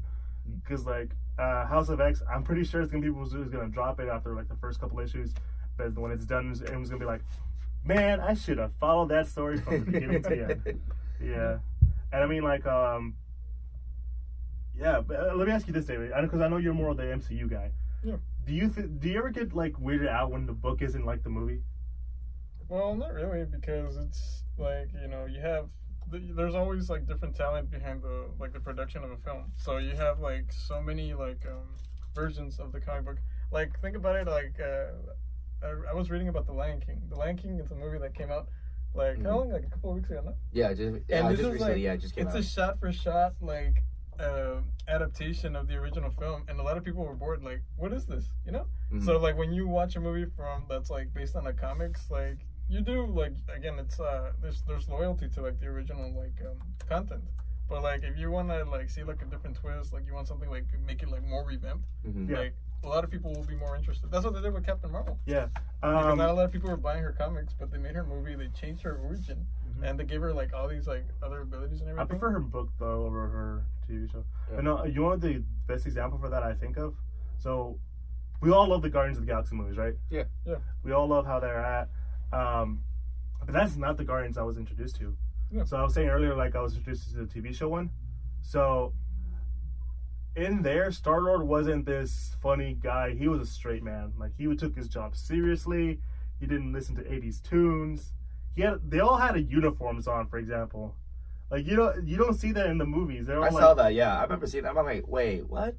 Mm. 0.49 0.63
Because 0.63 0.87
like 0.87 1.11
uh, 1.39 1.67
House 1.67 1.89
of 1.89 2.01
X, 2.01 2.23
I'm 2.33 2.43
pretty 2.45 2.65
sure 2.65 2.81
it's 2.83 2.93
gonna 2.93 3.03
be 3.03 3.09
people 3.09 3.25
who's 3.27 3.49
gonna 3.49 3.69
drop 3.69 3.99
it 4.01 4.09
after 4.09 4.35
like 4.35 4.49
the 4.49 4.57
first 4.57 4.81
couple 4.81 5.01
issues. 5.01 5.33
but 5.77 5.93
when 5.99 6.13
it's 6.13 6.25
done, 6.27 6.53
everyone's 6.63 6.89
gonna 6.91 7.01
be 7.01 7.07
like, 7.07 7.23
"Man, 7.85 8.21
I 8.21 8.35
should 8.35 8.59
have 8.59 8.73
followed 8.79 9.09
that 9.09 9.27
story 9.27 9.57
from 9.59 9.85
the 9.85 9.91
beginning 9.91 10.23
to 10.23 10.29
the 10.29 10.43
end." 10.51 10.81
Yeah, 11.21 11.59
and 12.13 12.23
I 12.23 12.27
mean, 12.27 12.43
like, 12.43 12.67
um, 12.67 13.15
yeah. 14.79 15.01
But 15.01 15.21
uh, 15.21 15.35
let 15.35 15.47
me 15.47 15.53
ask 15.53 15.67
you 15.67 15.73
this, 15.73 15.87
David, 15.87 16.13
because 16.23 16.41
I 16.41 16.49
know 16.49 16.57
you're 16.59 16.75
more 16.75 16.91
of 16.91 16.97
the 16.97 17.05
MCU 17.05 17.49
guy. 17.51 17.71
Yeah. 18.03 18.17
Do 18.47 18.53
you 18.53 18.69
th- 18.69 18.89
do 18.99 19.09
you 19.09 19.19
ever 19.19 19.31
get 19.31 19.55
like 19.55 19.73
weirded 19.75 20.09
out 20.09 20.31
when 20.31 20.47
the 20.47 20.53
book 20.53 20.83
isn't 20.83 21.05
like 21.07 21.23
the 21.23 21.31
movie? 21.31 21.63
Well, 22.69 22.95
not 22.95 23.13
really, 23.13 23.45
because 23.45 23.97
it's 23.97 24.43
like 24.59 24.91
you 25.01 25.09
know 25.09 25.27
you 25.27 25.41
have 25.41 25.67
th- 26.11 26.23
there's 26.35 26.55
always 26.55 26.89
like 26.91 27.07
different 27.07 27.35
talent 27.37 27.71
behind 27.71 28.03
the 28.03 28.27
like 28.39 28.53
the 28.53 28.61
production 28.61 29.03
of 29.05 29.11
a 29.11 29.17
film. 29.17 29.53
So 29.57 29.79
you 29.79 29.97
have 29.97 30.21
like 30.21 30.53
so 30.53 30.81
many 30.83 31.15
like 31.15 31.45
um, 31.47 31.69
versions 32.15 32.59
of 32.59 32.73
the 32.73 32.81
comic 32.81 33.05
book. 33.07 33.17
Like 33.51 33.81
think 33.81 33.97
about 33.97 34.17
it. 34.17 34.27
Like 34.27 34.59
uh, 34.61 35.67
I, 35.67 35.91
I 35.93 35.95
was 35.95 36.11
reading 36.11 36.29
about 36.29 36.47
the 36.47 36.53
Lion 36.53 36.81
King. 36.81 37.01
The 37.09 37.17
Lion 37.17 37.37
King 37.37 37.59
is 37.61 37.71
a 37.71 37.75
movie 37.75 37.99
that 37.99 38.15
came 38.15 38.31
out 38.31 38.49
like 38.95 39.17
how 39.23 39.31
Mhm. 39.31 39.37
long? 39.37 39.53
Like 39.53 39.65
a 39.65 39.71
couple 39.71 39.91
of 39.91 39.97
weeks 39.97 40.11
ago. 40.11 40.23
No? 40.25 40.35
yeah, 40.53 40.73
just 40.75 40.81
yeah, 41.09 41.21
And 41.21 41.29
this 41.31 41.39
just 41.39 41.49
is 41.49 41.53
recently. 41.55 41.73
like- 41.75 41.83
yeah, 41.83 41.93
it 41.95 42.01
just 42.01 42.15
came 42.15 42.27
it's 42.27 42.35
out. 42.35 42.39
It's 42.39 42.49
a 42.49 42.51
shot 42.53 42.81
for 42.81 42.93
shot 42.93 43.35
like 43.41 43.83
uh, 44.21 44.61
adaptation 44.89 45.57
of 45.57 45.67
the 45.69 45.75
original 45.77 46.11
film, 46.11 46.45
and 46.49 46.59
a 46.61 46.63
lot 46.63 46.77
of 46.77 46.85
people 46.85 47.05
were 47.05 47.15
bored. 47.15 47.43
Like, 47.43 47.63
what 47.77 47.93
is 47.93 48.07
this? 48.07 48.27
You 48.47 48.53
know? 48.53 48.67
Mhm. 48.93 49.05
So 49.05 49.19
like 49.19 49.37
when 49.37 49.53
you 49.53 49.67
watch 49.69 49.97
a 49.97 50.01
movie 50.01 50.27
from 50.37 50.65
that's 50.69 50.91
like 50.91 51.13
based 51.15 51.37
on 51.37 51.45
the 51.45 51.53
comics, 51.53 52.11
like 52.11 52.39
you 52.69 52.81
do 52.81 53.07
like 53.07 53.33
again, 53.55 53.79
it's 53.79 53.99
uh 54.01 54.33
there's 54.41 54.63
there's 54.63 54.89
loyalty 54.89 55.29
to 55.31 55.43
like 55.43 55.59
the 55.61 55.67
original 55.67 56.13
like 56.13 56.35
um, 56.47 56.57
content. 56.89 57.25
But 57.69 57.83
like 57.83 58.03
if 58.05 58.19
you 58.19 58.31
want 58.31 58.49
to 58.51 58.65
like 58.65 58.91
see 58.91 59.03
like 59.05 59.23
a 59.23 59.25
different 59.27 59.57
twist, 59.57 59.93
like 59.93 60.07
you 60.07 60.15
want 60.15 60.29
something 60.29 60.51
like 60.51 60.67
make 60.87 61.03
it 61.03 61.09
like 61.11 61.25
more 61.25 61.45
revamped, 61.45 61.87
Mhm. 62.07 62.29
Yeah. 62.31 62.39
like 62.39 62.55
a 62.83 62.89
lot 62.89 63.03
of 63.03 63.11
people 63.11 63.33
will 63.33 63.45
be 63.45 63.55
more 63.57 63.75
interested. 63.75 64.11
That's 64.11 64.25
what 64.27 64.35
they 64.35 64.43
did 64.43 64.53
with 64.53 64.67
Captain 64.67 64.93
Marvel. 64.93 65.19
Yeah. 65.25 65.47
Because 65.81 66.13
Um, 66.13 66.19
not 66.19 66.29
a 66.29 66.33
lot 66.35 66.45
of 66.45 66.53
people 66.53 66.69
were 66.69 66.77
buying 66.77 67.03
her 67.03 67.13
comics, 67.13 67.55
but 67.59 67.71
they 67.71 67.79
made 67.79 67.95
her 67.95 68.05
movie. 68.05 68.35
They 68.35 68.49
changed 68.49 68.83
her 68.83 68.97
origin, 68.99 69.47
Mhm. 69.67 69.89
and 69.89 69.99
they 69.99 70.05
gave 70.05 70.21
her 70.21 70.35
like 70.35 70.53
all 70.53 70.69
these 70.69 70.87
like 70.87 71.07
other 71.23 71.41
abilities 71.41 71.81
and 71.81 71.89
everything. 71.89 71.99
I 71.99 72.03
everything. 72.03 72.19
prefer 72.21 72.33
her 72.33 72.41
book 72.41 72.69
though 72.79 73.07
over 73.07 73.27
her 73.29 73.65
TV 73.89 74.11
show. 74.11 74.25
Yeah. 74.51 74.57
But 74.57 74.65
no, 74.65 74.85
you 74.85 75.01
know 75.01 75.09
what 75.09 75.21
the 75.21 75.43
best 75.67 75.87
example 75.87 76.19
for 76.19 76.29
that 76.29 76.43
I 76.43 76.55
think 76.55 76.77
of? 76.77 76.95
So 77.39 77.79
we 78.41 78.51
all 78.51 78.69
love 78.69 78.83
the 78.83 78.91
Guardians 78.91 79.19
of 79.19 79.27
the 79.27 79.31
Galaxy 79.33 79.55
movies, 79.55 79.77
right? 79.77 79.95
Yeah. 80.11 80.25
Yeah. 80.47 80.57
We 80.83 80.93
all 80.93 81.07
love 81.07 81.27
how 81.27 81.41
they're 81.41 81.61
at. 81.61 81.89
Um, 82.33 82.81
but 83.45 83.53
that's 83.53 83.77
not 83.77 83.97
the 83.97 84.05
Guardians 84.05 84.39
I 84.39 84.43
was 84.43 84.57
introduced 84.57 84.97
to. 84.97 85.17
Yeah. 85.51 85.65
So 85.65 85.77
I 85.77 85.83
was 85.83 85.95
saying 85.95 86.09
earlier, 86.09 86.35
like 86.35 86.57
I 86.57 86.61
was 86.61 86.77
introduced 86.77 87.11
to 87.13 87.25
the 87.25 87.27
TV 87.27 87.55
show 87.55 87.69
one. 87.69 87.91
So 88.43 88.93
in 90.37 90.63
there, 90.63 90.91
Star 90.91 91.21
Lord 91.21 91.43
wasn't 91.47 91.87
this 91.87 92.37
funny 92.43 92.77
guy. 92.81 93.15
He 93.15 93.29
was 93.29 93.41
a 93.41 93.47
straight 93.47 93.83
man. 93.83 94.13
Like 94.19 94.33
he 94.37 94.53
took 94.57 94.77
his 94.77 94.89
job 94.89 95.17
seriously. 95.17 96.01
He 96.41 96.47
didn't 96.47 96.73
listen 96.73 96.97
to 96.97 97.03
'80s 97.03 97.43
tunes. 97.43 98.13
He 98.55 98.63
had. 98.63 98.91
They 98.91 99.01
all 99.01 99.17
had 99.17 99.37
a 99.37 99.43
uniforms 99.43 100.09
on, 100.09 100.27
for 100.27 100.39
example. 100.39 100.97
Like 101.55 101.67
you 101.67 101.77
don't 101.77 102.09
you 102.09 102.17
don't 102.17 102.35
see 102.35 102.51
that 102.53 102.67
in 102.67 102.79
the 102.79 102.85
movies. 102.85 103.27
They're 103.27 103.39
all 103.39 103.45
I 103.45 103.49
like, 103.51 103.63
saw 103.63 103.75
that. 103.75 103.95
Yeah, 103.95 104.19
I 104.19 104.23
remember 104.25 104.47
seeing 104.49 104.65
that. 104.65 104.77
I'm 104.77 104.85
like, 104.85 105.07
wait, 105.07 105.47
what? 105.49 105.77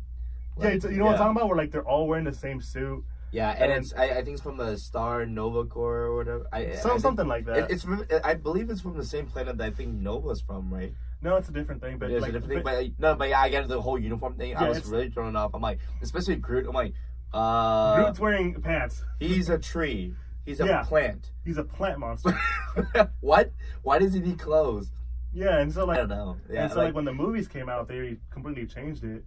Yeah, 0.58 0.64
Like, 0.66 0.74
it's, 0.76 0.86
you 0.86 0.92
know 0.92 1.04
what 1.06 1.16
I'm 1.16 1.18
talking 1.18 1.36
about? 1.36 1.48
Where 1.50 1.58
like 1.58 1.72
they're 1.72 1.84
all 1.88 2.08
wearing 2.08 2.24
the 2.24 2.34
same 2.34 2.62
suit, 2.62 3.04
Yeah, 3.32 3.50
and, 3.52 3.72
And- 3.74 3.84
it's 3.84 3.94
I, 3.94 4.04
I 4.12 4.14
think 4.24 4.36
it's 4.36 4.42
from 4.42 4.56
the 4.56 4.78
Star 4.78 5.26
Nova 5.26 5.66
Corps 5.66 6.04
or 6.04 6.16
whatever. 6.16 6.46
I, 6.54 6.60
I 6.60 6.76
some 6.76 6.92
think- 6.92 7.02
something 7.02 7.28
like 7.28 7.46
that. 7.48 7.58
It, 7.58 7.72
it's 7.72 7.84
from, 7.84 8.06
I 8.24 8.36
believe 8.36 8.70
it's 8.70 8.80
from 8.80 8.96
the 8.96 9.04
same 9.04 9.26
planet 9.26 9.58
that 9.58 9.66
I 9.66 9.72
think 9.72 9.96
Nova's 9.96 10.40
from, 10.40 10.74
right? 10.74 10.94
no, 11.22 11.36
it's 11.36 11.50
a 11.50 11.52
different 11.52 11.82
thing. 11.82 11.98
But 11.98 12.10
it's 12.12 12.22
like, 12.22 12.30
a 12.30 12.34
different 12.40 12.54
thing. 12.54 12.64
but- 12.64 12.76
But 12.98 13.00
no, 13.00 13.16
but 13.16 13.28
yeah, 13.30 13.42
I 13.42 13.50
get 13.50 13.68
the 13.68 13.82
whole 13.82 14.00
uniform 14.00 14.36
thing. 14.38 14.56
I 14.56 14.70
was 14.70 14.86
really 14.86 15.10
thrown 15.10 15.36
off. 15.36 15.52
I'm 15.54 15.62
like, 15.62 15.80
especially 16.02 16.38
Groot. 16.38 16.68
I'm 16.68 16.74
like, 16.74 16.94
uh, 17.34 17.96
Groot's 17.98 18.20
wearing 18.22 18.62
pants. 18.62 19.04
he's 19.20 19.50
a 19.50 19.58
tree. 19.58 20.14
He's 20.46 20.60
a 20.62 20.66
Yeah. 20.68 20.84
plant. 20.84 21.32
He's 21.44 21.58
a 21.58 21.64
plant 21.64 21.98
monster. 22.00 22.40
what? 23.20 23.52
Why 23.82 23.98
does 24.00 24.14
he 24.14 24.20
need 24.22 24.38
clothes? 24.40 24.92
Yeah, 25.36 25.60
and 25.60 25.72
so 25.72 25.82
I 25.84 25.86
like, 25.86 25.98
don't 25.98 26.10
know. 26.10 26.38
Yeah, 26.50 26.64
and 26.64 26.72
so 26.72 26.80
like, 26.80 26.96
when 26.96 27.06
the 27.06 27.14
movies 27.14 27.48
came 27.48 27.70
out, 27.70 27.88
they 27.88 28.18
completely 28.32 28.66
changed 28.66 29.04
it, 29.04 29.24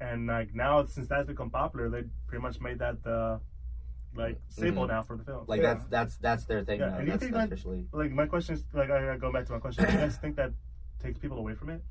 and 0.00 0.26
like 0.26 0.54
now 0.54 0.84
since 0.86 1.08
that's 1.08 1.26
become 1.26 1.50
popular, 1.50 1.88
they 1.90 2.04
pretty 2.28 2.40
much 2.42 2.60
made 2.60 2.78
that 2.78 3.02
the 3.02 3.40
like 4.14 4.40
staple 4.48 4.84
Mhm. 4.84 4.88
now 4.88 5.02
for 5.02 5.16
the 5.16 5.24
film. 5.24 5.44
like 5.46 5.60
Yeah. 5.62 5.74
that's 5.74 5.84
that's 5.86 6.16
that's 6.18 6.44
their 6.46 6.64
thing 6.64 6.80
Yeah, 6.80 6.88
now. 6.90 6.96
and 6.98 7.06
you 7.06 7.12
That's 7.12 7.22
think 7.22 7.34
that- 7.34 7.46
officially. 7.52 7.86
like 7.92 8.10
my 8.10 8.26
question 8.26 8.54
is 8.56 8.64
like 8.72 8.90
I 8.90 9.00
gotta 9.04 9.18
go 9.18 9.30
back 9.32 9.46
to 9.46 9.52
my 9.52 9.58
question. 9.60 9.84
Do 9.84 9.92
you 9.92 9.98
guys 9.98 10.16
think 10.16 10.36
that 10.36 10.52
takes 11.00 11.18
people 11.18 11.38
away 11.38 11.54
from 11.54 11.70
it? 11.70 11.82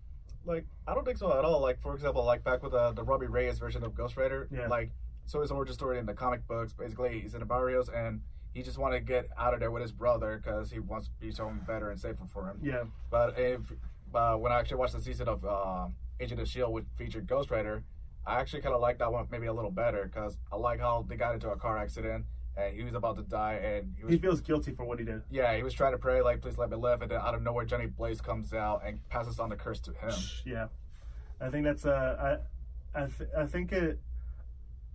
Like, 0.46 0.66
I 0.88 0.94
don't 0.96 1.06
think 1.06 1.18
so 1.18 1.38
at 1.38 1.46
all. 1.46 1.60
Like, 1.62 1.80
for 1.82 1.94
example, 1.94 2.24
like 2.24 2.44
back 2.44 2.64
with 2.64 2.74
uh, 2.74 2.92
the 2.94 3.04
Robbie 3.04 3.28
Reyes 3.28 3.60
version 3.60 3.84
of 3.84 3.94
Ghost 3.94 4.16
Rider, 4.18 4.48
Yeah. 4.52 4.68
like, 4.68 4.92
so 5.26 5.42
his 5.42 5.52
origin 5.52 5.74
story 5.76 6.00
in 6.00 6.06
the 6.06 6.14
comic 6.14 6.48
books, 6.48 6.74
basically, 6.74 7.20
he's 7.20 7.34
in 7.34 7.40
the 7.42 7.46
barrios 7.46 7.90
and 7.90 8.22
he 8.54 8.62
just 8.64 8.78
want 8.78 8.94
to 8.94 9.00
get 9.00 9.30
out 9.38 9.54
of 9.54 9.60
there 9.60 9.72
with 9.72 9.82
his 9.82 9.92
brother 9.92 10.42
because 10.44 10.72
he 10.72 10.80
wants 10.80 11.08
to 11.08 11.12
be 11.20 11.32
someone 11.32 11.62
better 11.68 11.90
and 11.92 12.00
safer 12.00 12.26
for 12.32 12.48
him. 12.50 12.60
Yeah, 12.62 12.84
But 13.10 13.38
if 13.38 13.62
uh, 14.14 14.36
when 14.36 14.52
I 14.52 14.60
actually 14.60 14.78
watched 14.78 14.94
the 14.94 15.02
season 15.02 15.28
of 15.28 15.46
uh, 15.46 15.88
Agent 16.20 16.42
of 16.42 16.48
Shield, 16.48 16.74
which 16.74 16.86
featured 16.98 17.28
Ghost 17.28 17.52
Rider, 17.52 17.84
I 18.26 18.40
actually 18.40 18.62
kind 18.62 18.76
of 18.76 18.82
like 18.82 18.98
that 19.00 19.12
one 19.12 19.28
maybe 19.32 19.48
a 19.48 19.54
little 19.54 19.72
better 19.72 20.10
because 20.12 20.38
I 20.52 20.56
like 20.56 20.80
how 20.80 21.06
they 21.08 21.16
got 21.16 21.34
into 21.34 21.50
a 21.50 21.56
car 21.56 21.78
accident 21.78 22.26
and 22.58 22.76
he 22.76 22.84
was 22.84 22.94
about 22.94 23.16
to 23.18 23.24
die 23.24 23.54
and 23.54 23.94
he 23.98 24.04
was 24.04 24.14
he 24.14 24.20
feels 24.20 24.42
guilty 24.42 24.72
for 24.74 24.84
what 24.84 25.00
he 25.00 25.06
did. 25.06 25.22
yeah 25.32 25.56
he 25.56 25.64
was 25.64 25.74
trying 25.74 25.94
to 25.94 25.98
pray 25.98 26.22
like 26.22 26.42
please 26.42 26.58
let 26.58 26.70
me 26.70 26.76
live 26.76 27.02
and 27.02 27.10
then 27.12 27.20
out 27.22 27.34
of 27.34 27.42
nowhere 27.42 27.64
Johnny 27.64 27.86
Blaze 27.86 28.20
comes 28.20 28.54
out 28.54 28.82
and 28.86 29.00
passes 29.10 29.40
on 29.40 29.50
the 29.50 29.56
curse 29.56 29.80
to 29.82 29.92
him. 29.94 30.12
Yeah, 30.46 30.68
I 31.40 31.50
think 31.50 31.64
that's 31.64 31.86
uh, 31.86 32.38
I, 32.94 33.02
I, 33.04 33.06
th- 33.06 33.30
I 33.38 33.46
think 33.46 33.72
it, 33.72 34.00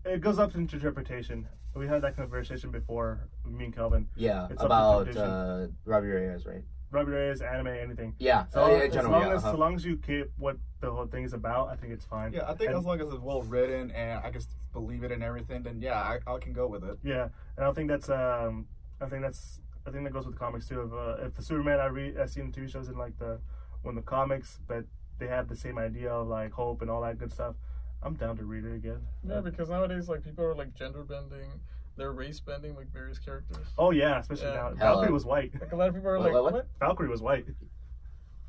it 0.04 0.20
goes 0.20 0.38
up 0.38 0.52
to 0.52 0.58
interpretation. 0.58 1.48
We 1.74 1.88
had 1.88 2.02
that 2.02 2.16
conversation 2.16 2.70
before, 2.70 3.28
me 3.44 3.64
and 3.64 3.74
Kelvin. 3.74 4.08
Yeah, 4.16 4.48
It's 4.50 4.62
about 4.62 5.04
tradition. 5.04 5.22
uh, 5.22 5.66
Robbie 5.84 6.08
Reyes, 6.08 6.46
right? 6.46 6.62
Robbie 6.92 7.10
Reyes, 7.10 7.40
anime, 7.40 7.66
anything. 7.68 8.14
Yeah. 8.18 8.44
So 8.52 8.62
oh, 8.62 8.68
yeah, 8.76 8.84
as 8.84 8.94
long 8.94 9.22
yeah, 9.22 9.34
as 9.34 9.42
uh-huh. 9.42 9.52
so 9.52 9.58
long 9.58 9.74
as 9.74 9.84
you 9.84 9.96
keep 9.96 10.30
what 10.38 10.56
the 10.80 10.92
whole 10.92 11.06
thing 11.06 11.24
is 11.24 11.32
about, 11.32 11.68
I 11.68 11.74
think 11.74 11.92
it's 11.92 12.04
fine. 12.04 12.32
Yeah, 12.32 12.44
I 12.48 12.54
think 12.54 12.70
And- 12.70 12.78
as 12.78 12.84
long 12.84 13.00
as 13.00 13.08
it's 13.08 13.18
well 13.18 13.42
written 13.42 13.90
and 13.90 14.20
I 14.24 14.30
can 14.30 14.42
believe 14.72 15.02
it 15.02 15.10
and 15.10 15.22
everything, 15.22 15.64
then 15.64 15.80
yeah, 15.80 15.98
I, 15.98 16.18
I 16.32 16.38
can 16.38 16.52
go 16.52 16.68
with 16.68 16.84
it. 16.84 16.96
Yeah, 17.02 17.28
and 17.56 17.66
I 17.66 17.72
think 17.72 17.88
that's 17.88 18.08
um, 18.08 18.66
I 19.00 19.06
think 19.06 19.22
that's 19.22 19.60
I 19.86 19.90
think 19.90 20.04
that 20.04 20.12
goes 20.12 20.26
with 20.26 20.38
comics 20.38 20.68
too. 20.68 20.82
If 20.82 20.92
uh, 20.92 21.26
if 21.26 21.34
the 21.34 21.42
Superman 21.42 21.80
I 21.80 21.86
read 21.86 22.16
I 22.16 22.26
see 22.26 22.40
in 22.40 22.52
TV 22.52 22.70
shows 22.70 22.88
in 22.88 22.96
like 22.96 23.18
the 23.18 23.40
when 23.82 23.96
the 23.96 24.02
comics, 24.02 24.60
but 24.68 24.84
they 25.18 25.26
have 25.26 25.48
the 25.48 25.56
same 25.56 25.78
idea 25.78 26.12
of 26.12 26.28
like 26.28 26.52
hope 26.52 26.80
and 26.80 26.90
all 26.90 27.02
that 27.02 27.18
good 27.18 27.32
stuff. 27.32 27.56
I'm 28.04 28.14
down 28.14 28.36
to 28.36 28.44
read 28.44 28.64
it 28.64 28.74
again. 28.74 29.00
Yeah, 29.26 29.40
because 29.40 29.70
nowadays 29.70 30.08
like 30.08 30.22
people 30.22 30.44
are 30.44 30.54
like 30.54 30.74
gender 30.74 31.02
bending, 31.04 31.48
they're 31.96 32.12
race 32.12 32.38
bending 32.40 32.76
like 32.76 32.92
various 32.92 33.18
characters. 33.18 33.66
Oh 33.78 33.90
yeah, 33.90 34.18
especially 34.20 34.48
Yeah. 34.48 34.54
now. 34.54 34.68
Hello. 34.78 34.94
Valkyrie 34.96 35.12
was 35.12 35.24
white. 35.24 35.52
Like 35.58 35.72
a 35.72 35.76
lot 35.76 35.88
of 35.88 35.94
people 35.94 36.10
are 36.10 36.18
What, 36.18 36.24
like, 36.26 36.34
what, 36.34 36.44
what? 36.44 36.52
what? 36.52 36.66
Valkyrie 36.80 37.08
was 37.08 37.22
white. 37.22 37.46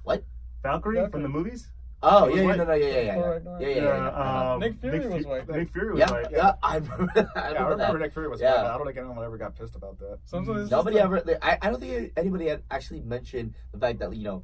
What? 0.04 0.24
Valkyrie, 0.64 0.96
Valkyrie. 0.98 1.12
from 1.12 1.24
the 1.24 1.30
movies? 1.30 1.72
Oh, 2.04 2.28
yeah, 2.28 2.42
yeah, 2.44 2.56
no, 2.56 2.64
no, 2.66 2.74
yeah, 2.74 2.86
yeah, 2.88 3.02
yeah, 3.02 3.14
Thor 3.16 3.24
yeah, 3.24 3.30
Ragnarok. 3.32 3.62
yeah, 3.62 3.68
yeah, 3.68 3.76
yeah, 3.76 3.84
yeah. 3.84 4.08
uh-huh. 4.10 4.54
um, 4.54 4.60
Nick 4.60 4.80
Fury 4.82 5.08
was 5.08 5.24
Fu- 5.24 5.30
white. 5.30 5.50
Nick 5.50 5.72
Fury 5.72 5.92
was 5.92 6.00
yeah, 6.00 6.12
white. 6.12 6.28
yeah, 6.32 6.52
I 6.62 6.76
remember 6.76 7.12
that. 7.16 7.28
I 7.36 7.40
Yeah, 7.40 7.42
I 7.42 7.48
remember 7.48 7.70
remember 7.72 7.98
that. 7.98 8.04
Nick 8.06 8.14
Fury 8.14 8.28
was 8.28 8.42
Yeah. 8.42 8.54
yeah. 8.56 8.62
but 8.64 8.72
I 8.72 8.78
don't 8.78 8.86
think 8.88 8.98
anyone 8.98 9.26
ever 9.26 9.38
got 9.38 9.58
pissed 9.58 9.76
about 9.76 9.98
that. 10.00 10.20
Sometimes 10.26 10.62
it's 10.64 10.72
Nobody 10.72 10.98
just, 10.98 11.06
ever. 11.06 11.38
I, 11.42 11.58
I 11.62 11.70
don't 11.72 11.80
think 11.80 12.12
anybody 12.18 12.48
had 12.48 12.62
actually 12.70 13.02
mentioned 13.02 13.54
the 13.72 13.80
fact 13.80 14.00
that 14.00 14.14
you 14.16 14.24
know, 14.24 14.44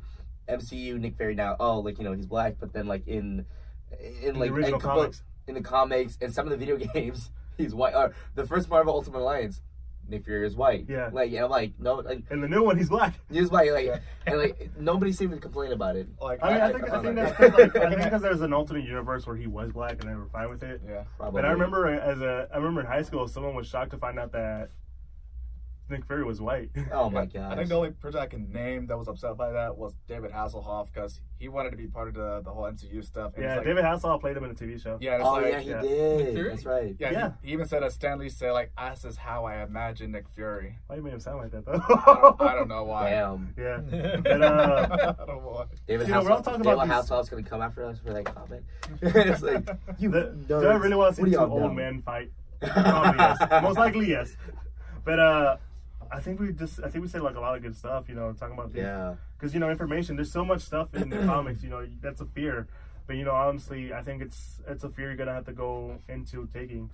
MCU 0.49 0.97
Nick 0.99 1.17
Fury 1.17 1.35
now. 1.35 1.55
Oh, 1.59 1.79
like 1.81 1.99
you 1.99 2.03
know 2.03 2.13
he's 2.13 2.25
black, 2.25 2.55
but 2.59 2.73
then 2.73 2.87
like 2.87 3.05
in 3.07 3.45
in 4.03 4.29
In 4.29 4.39
like 4.39 4.49
the 4.49 4.55
original 4.55 4.79
comics. 4.79 5.23
in 5.47 5.55
the 5.55 5.61
comics 5.61 6.17
and 6.21 6.33
some 6.33 6.45
of 6.45 6.51
the 6.51 6.57
video 6.57 6.77
games, 6.93 7.31
he's 7.57 7.73
white. 7.73 7.93
Or 7.95 8.13
the 8.35 8.45
first 8.45 8.69
Marvel 8.69 8.93
Ultimate 8.93 9.19
Alliance, 9.19 9.61
Nick 10.07 10.25
Fury 10.25 10.45
is 10.47 10.55
white. 10.55 10.85
Yeah. 10.89 11.09
Like 11.13 11.31
yeah, 11.31 11.45
like 11.45 11.73
no, 11.79 11.95
like 11.95 12.23
In 12.31 12.41
the 12.41 12.47
new 12.47 12.63
one, 12.63 12.77
he's 12.77 12.89
black. 12.89 13.13
he's 13.31 13.49
white. 13.49 13.71
Like 13.71 13.85
Yeah. 13.85 13.99
and 14.25 14.37
like 14.39 14.71
nobody 14.77 15.11
seemed 15.11 15.31
to 15.31 15.37
complain 15.39 15.71
about 15.71 15.95
it. 15.95 16.07
Like, 16.19 16.39
I 16.43 16.51
mean, 16.53 16.61
I, 16.61 16.71
think 16.71 16.83
I 16.83 16.87
found 16.89 17.03
think 17.03 17.15
that. 17.17 17.37
that's 17.37 17.55
'cause, 17.55 17.59
like, 17.73 17.75
I 17.83 17.89
think 17.89 18.03
because 18.03 18.21
there's 18.21 18.41
an 18.41 18.51
alternate 18.53 18.83
universe 18.85 19.25
where 19.25 19.35
he 19.37 19.47
was 19.47 19.71
black 19.71 20.01
and 20.01 20.09
they 20.09 20.15
were 20.15 20.27
fine 20.33 20.49
with 20.49 20.63
it. 20.63 20.81
yeah. 20.87 21.03
Probably. 21.17 21.41
But 21.41 21.47
I 21.47 21.51
remember 21.51 21.87
as 21.87 22.19
a 22.21 22.47
I 22.53 22.57
remember 22.57 22.81
in 22.81 22.87
high 22.87 23.03
school, 23.03 23.27
someone 23.27 23.55
was 23.55 23.67
shocked 23.67 23.91
to 23.91 23.97
find 23.97 24.19
out 24.19 24.31
that 24.33 24.71
Nick 25.91 26.05
Fury 26.05 26.23
was 26.23 26.41
white. 26.41 26.71
Oh 26.91 27.09
my 27.11 27.25
god. 27.25 27.51
I 27.51 27.55
think 27.55 27.69
the 27.69 27.75
only 27.75 27.91
person 27.91 28.19
I 28.19 28.25
can 28.25 28.51
name 28.51 28.87
that 28.87 28.97
was 28.97 29.07
upset 29.07 29.37
by 29.37 29.51
that 29.51 29.77
was 29.77 29.93
David 30.07 30.31
Hasselhoff 30.31 30.91
because 30.93 31.21
he 31.37 31.47
wanted 31.47 31.71
to 31.71 31.77
be 31.77 31.87
part 31.87 32.07
of 32.07 32.13
the, 32.15 32.41
the 32.43 32.51
whole 32.51 32.63
MCU 32.63 33.03
stuff. 33.03 33.33
And 33.35 33.43
yeah, 33.43 33.55
like, 33.57 33.65
David 33.65 33.83
Hasselhoff 33.83 34.21
played 34.21 34.37
him 34.37 34.43
in 34.43 34.51
a 34.51 34.53
TV 34.53 34.81
show. 34.81 34.97
Yeah, 35.01 35.15
it's 35.17 35.25
Oh 35.25 35.33
like, 35.33 35.45
yeah, 35.51 35.59
he 35.59 35.69
yeah. 35.69 35.81
did. 35.81 36.33
Fury? 36.33 36.49
That's 36.49 36.65
right. 36.65 36.95
yeah, 36.99 37.11
Yeah. 37.11 37.31
He, 37.41 37.47
he 37.49 37.53
even 37.53 37.67
said 37.67 37.83
that 37.83 37.91
Stan 37.91 38.19
Lee 38.19 38.29
said 38.29 38.51
like, 38.51 38.71
"This 38.91 39.05
is 39.05 39.17
how 39.17 39.45
I 39.45 39.61
imagine 39.63 40.11
Nick 40.11 40.29
Fury." 40.29 40.77
Why 40.87 40.95
you 40.97 41.01
made 41.03 41.13
him 41.13 41.19
sound 41.19 41.37
like 41.39 41.51
that 41.51 41.65
though? 41.65 41.73
I 41.73 42.15
don't, 42.21 42.41
I 42.41 42.55
don't 42.55 42.67
know 42.67 42.83
why. 42.83 43.09
Damn. 43.09 43.53
Yeah. 43.57 43.81
Yeah. 43.91 44.15
But, 44.23 44.41
uh, 44.41 45.15
I 45.19 45.25
don't 45.25 45.27
know 45.27 45.37
why. 45.49 45.65
David 45.87 46.07
You 46.07 46.13
know, 46.13 46.23
we're 46.23 46.31
all 46.31 46.37
Hasselhoff. 46.39 46.43
talking 46.45 46.61
David 46.63 46.73
about 46.83 47.01
these- 47.01 47.09
Hasselhoff's 47.11 47.29
gonna 47.29 47.43
come 47.43 47.61
after 47.61 47.83
us 47.85 47.99
for 47.99 48.13
that 48.13 48.25
comment. 48.25 48.63
it's 49.01 49.41
like 49.41 49.67
you. 49.99 50.09
the, 50.09 50.35
do 50.47 50.55
I 50.67 50.75
really 50.75 50.95
want 50.95 51.15
to 51.15 51.21
see 51.23 51.35
are 51.35 51.45
two 51.45 51.51
old 51.51 51.61
doing? 51.63 51.75
men 51.75 52.01
fight? 52.01 52.31
Probably 52.61 53.17
yes. 53.19 53.61
Most 53.63 53.77
likely 53.77 54.09
yes. 54.09 54.35
But 55.03 55.19
uh, 55.19 55.57
I 56.13 56.19
think 56.19 56.39
we 56.39 56.51
just 56.51 56.79
I 56.83 56.89
think 56.89 57.03
we 57.03 57.07
said 57.09 57.21
like 57.21 57.35
a 57.35 57.39
lot 57.39 57.55
of 57.55 57.61
good 57.61 57.75
stuff. 57.75 58.09
You 58.09 58.15
know, 58.15 58.33
talking 58.33 58.53
about 58.53 58.71
Yeah. 58.73 59.15
because 59.37 59.53
you 59.53 59.59
know 59.59 59.69
information. 59.69 60.15
There's 60.17 60.31
so 60.31 60.43
much 60.45 60.61
stuff 60.61 60.93
in 60.93 61.09
the 61.09 61.17
comics. 61.25 61.63
You 61.63 61.69
know, 61.69 61.87
that's 62.01 62.21
a 62.21 62.25
fear. 62.25 62.67
But 63.07 63.15
you 63.15 63.23
know, 63.25 63.31
honestly, 63.33 63.93
I 63.93 64.01
think 64.01 64.21
it's 64.21 64.61
it's 64.67 64.83
a 64.83 64.89
fear 64.89 65.07
you're 65.07 65.15
gonna 65.15 65.33
have 65.33 65.45
to 65.45 65.53
go 65.53 65.99
into 66.09 66.47
taking. 66.53 66.89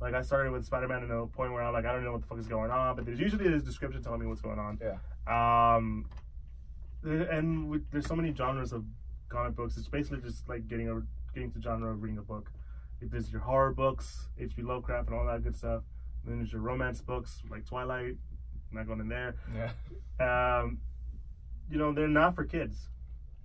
Like 0.00 0.14
I 0.14 0.22
started 0.22 0.52
with 0.52 0.64
Spider 0.64 0.88
Man 0.88 1.04
in 1.04 1.10
a 1.12 1.26
point 1.26 1.52
where 1.52 1.62
I'm 1.62 1.72
like, 1.72 1.84
I 1.84 1.92
don't 1.92 2.02
know 2.04 2.12
what 2.12 2.22
the 2.22 2.26
fuck 2.26 2.38
is 2.38 2.48
going 2.48 2.70
on, 2.72 2.96
but 2.96 3.04
there's 3.06 3.20
usually 3.20 3.48
this 3.48 3.62
description 3.62 4.02
telling 4.02 4.20
me 4.20 4.26
what's 4.26 4.40
going 4.40 4.58
on. 4.58 4.78
Yeah. 4.82 4.96
Um, 5.28 6.06
and 7.04 7.68
with, 7.68 7.90
there's 7.90 8.06
so 8.06 8.14
many 8.16 8.34
genres 8.34 8.72
of 8.72 8.84
comic 9.28 9.54
books. 9.54 9.76
It's 9.76 9.88
basically 9.88 10.20
just 10.20 10.48
like 10.48 10.66
getting 10.68 10.88
a 10.88 11.02
getting 11.34 11.50
to 11.52 11.60
genre 11.60 11.90
of 11.92 12.02
reading 12.02 12.18
a 12.18 12.22
book. 12.22 12.50
If 13.00 13.10
there's 13.10 13.32
your 13.32 13.40
horror 13.42 13.72
books, 13.72 14.28
H.P. 14.38 14.62
Lovecraft, 14.62 15.08
and 15.08 15.18
all 15.18 15.26
that 15.26 15.42
good 15.42 15.56
stuff. 15.56 15.82
then 16.24 16.38
there's 16.38 16.52
your 16.52 16.62
romance 16.62 17.00
books 17.00 17.42
like 17.50 17.66
Twilight. 17.66 18.16
Not 18.72 18.86
going 18.86 19.00
in 19.00 19.08
there. 19.08 19.34
Yeah. 19.54 20.60
Um, 20.60 20.78
you 21.70 21.78
know, 21.78 21.92
they're 21.92 22.08
not 22.08 22.34
for 22.34 22.44
kids. 22.44 22.88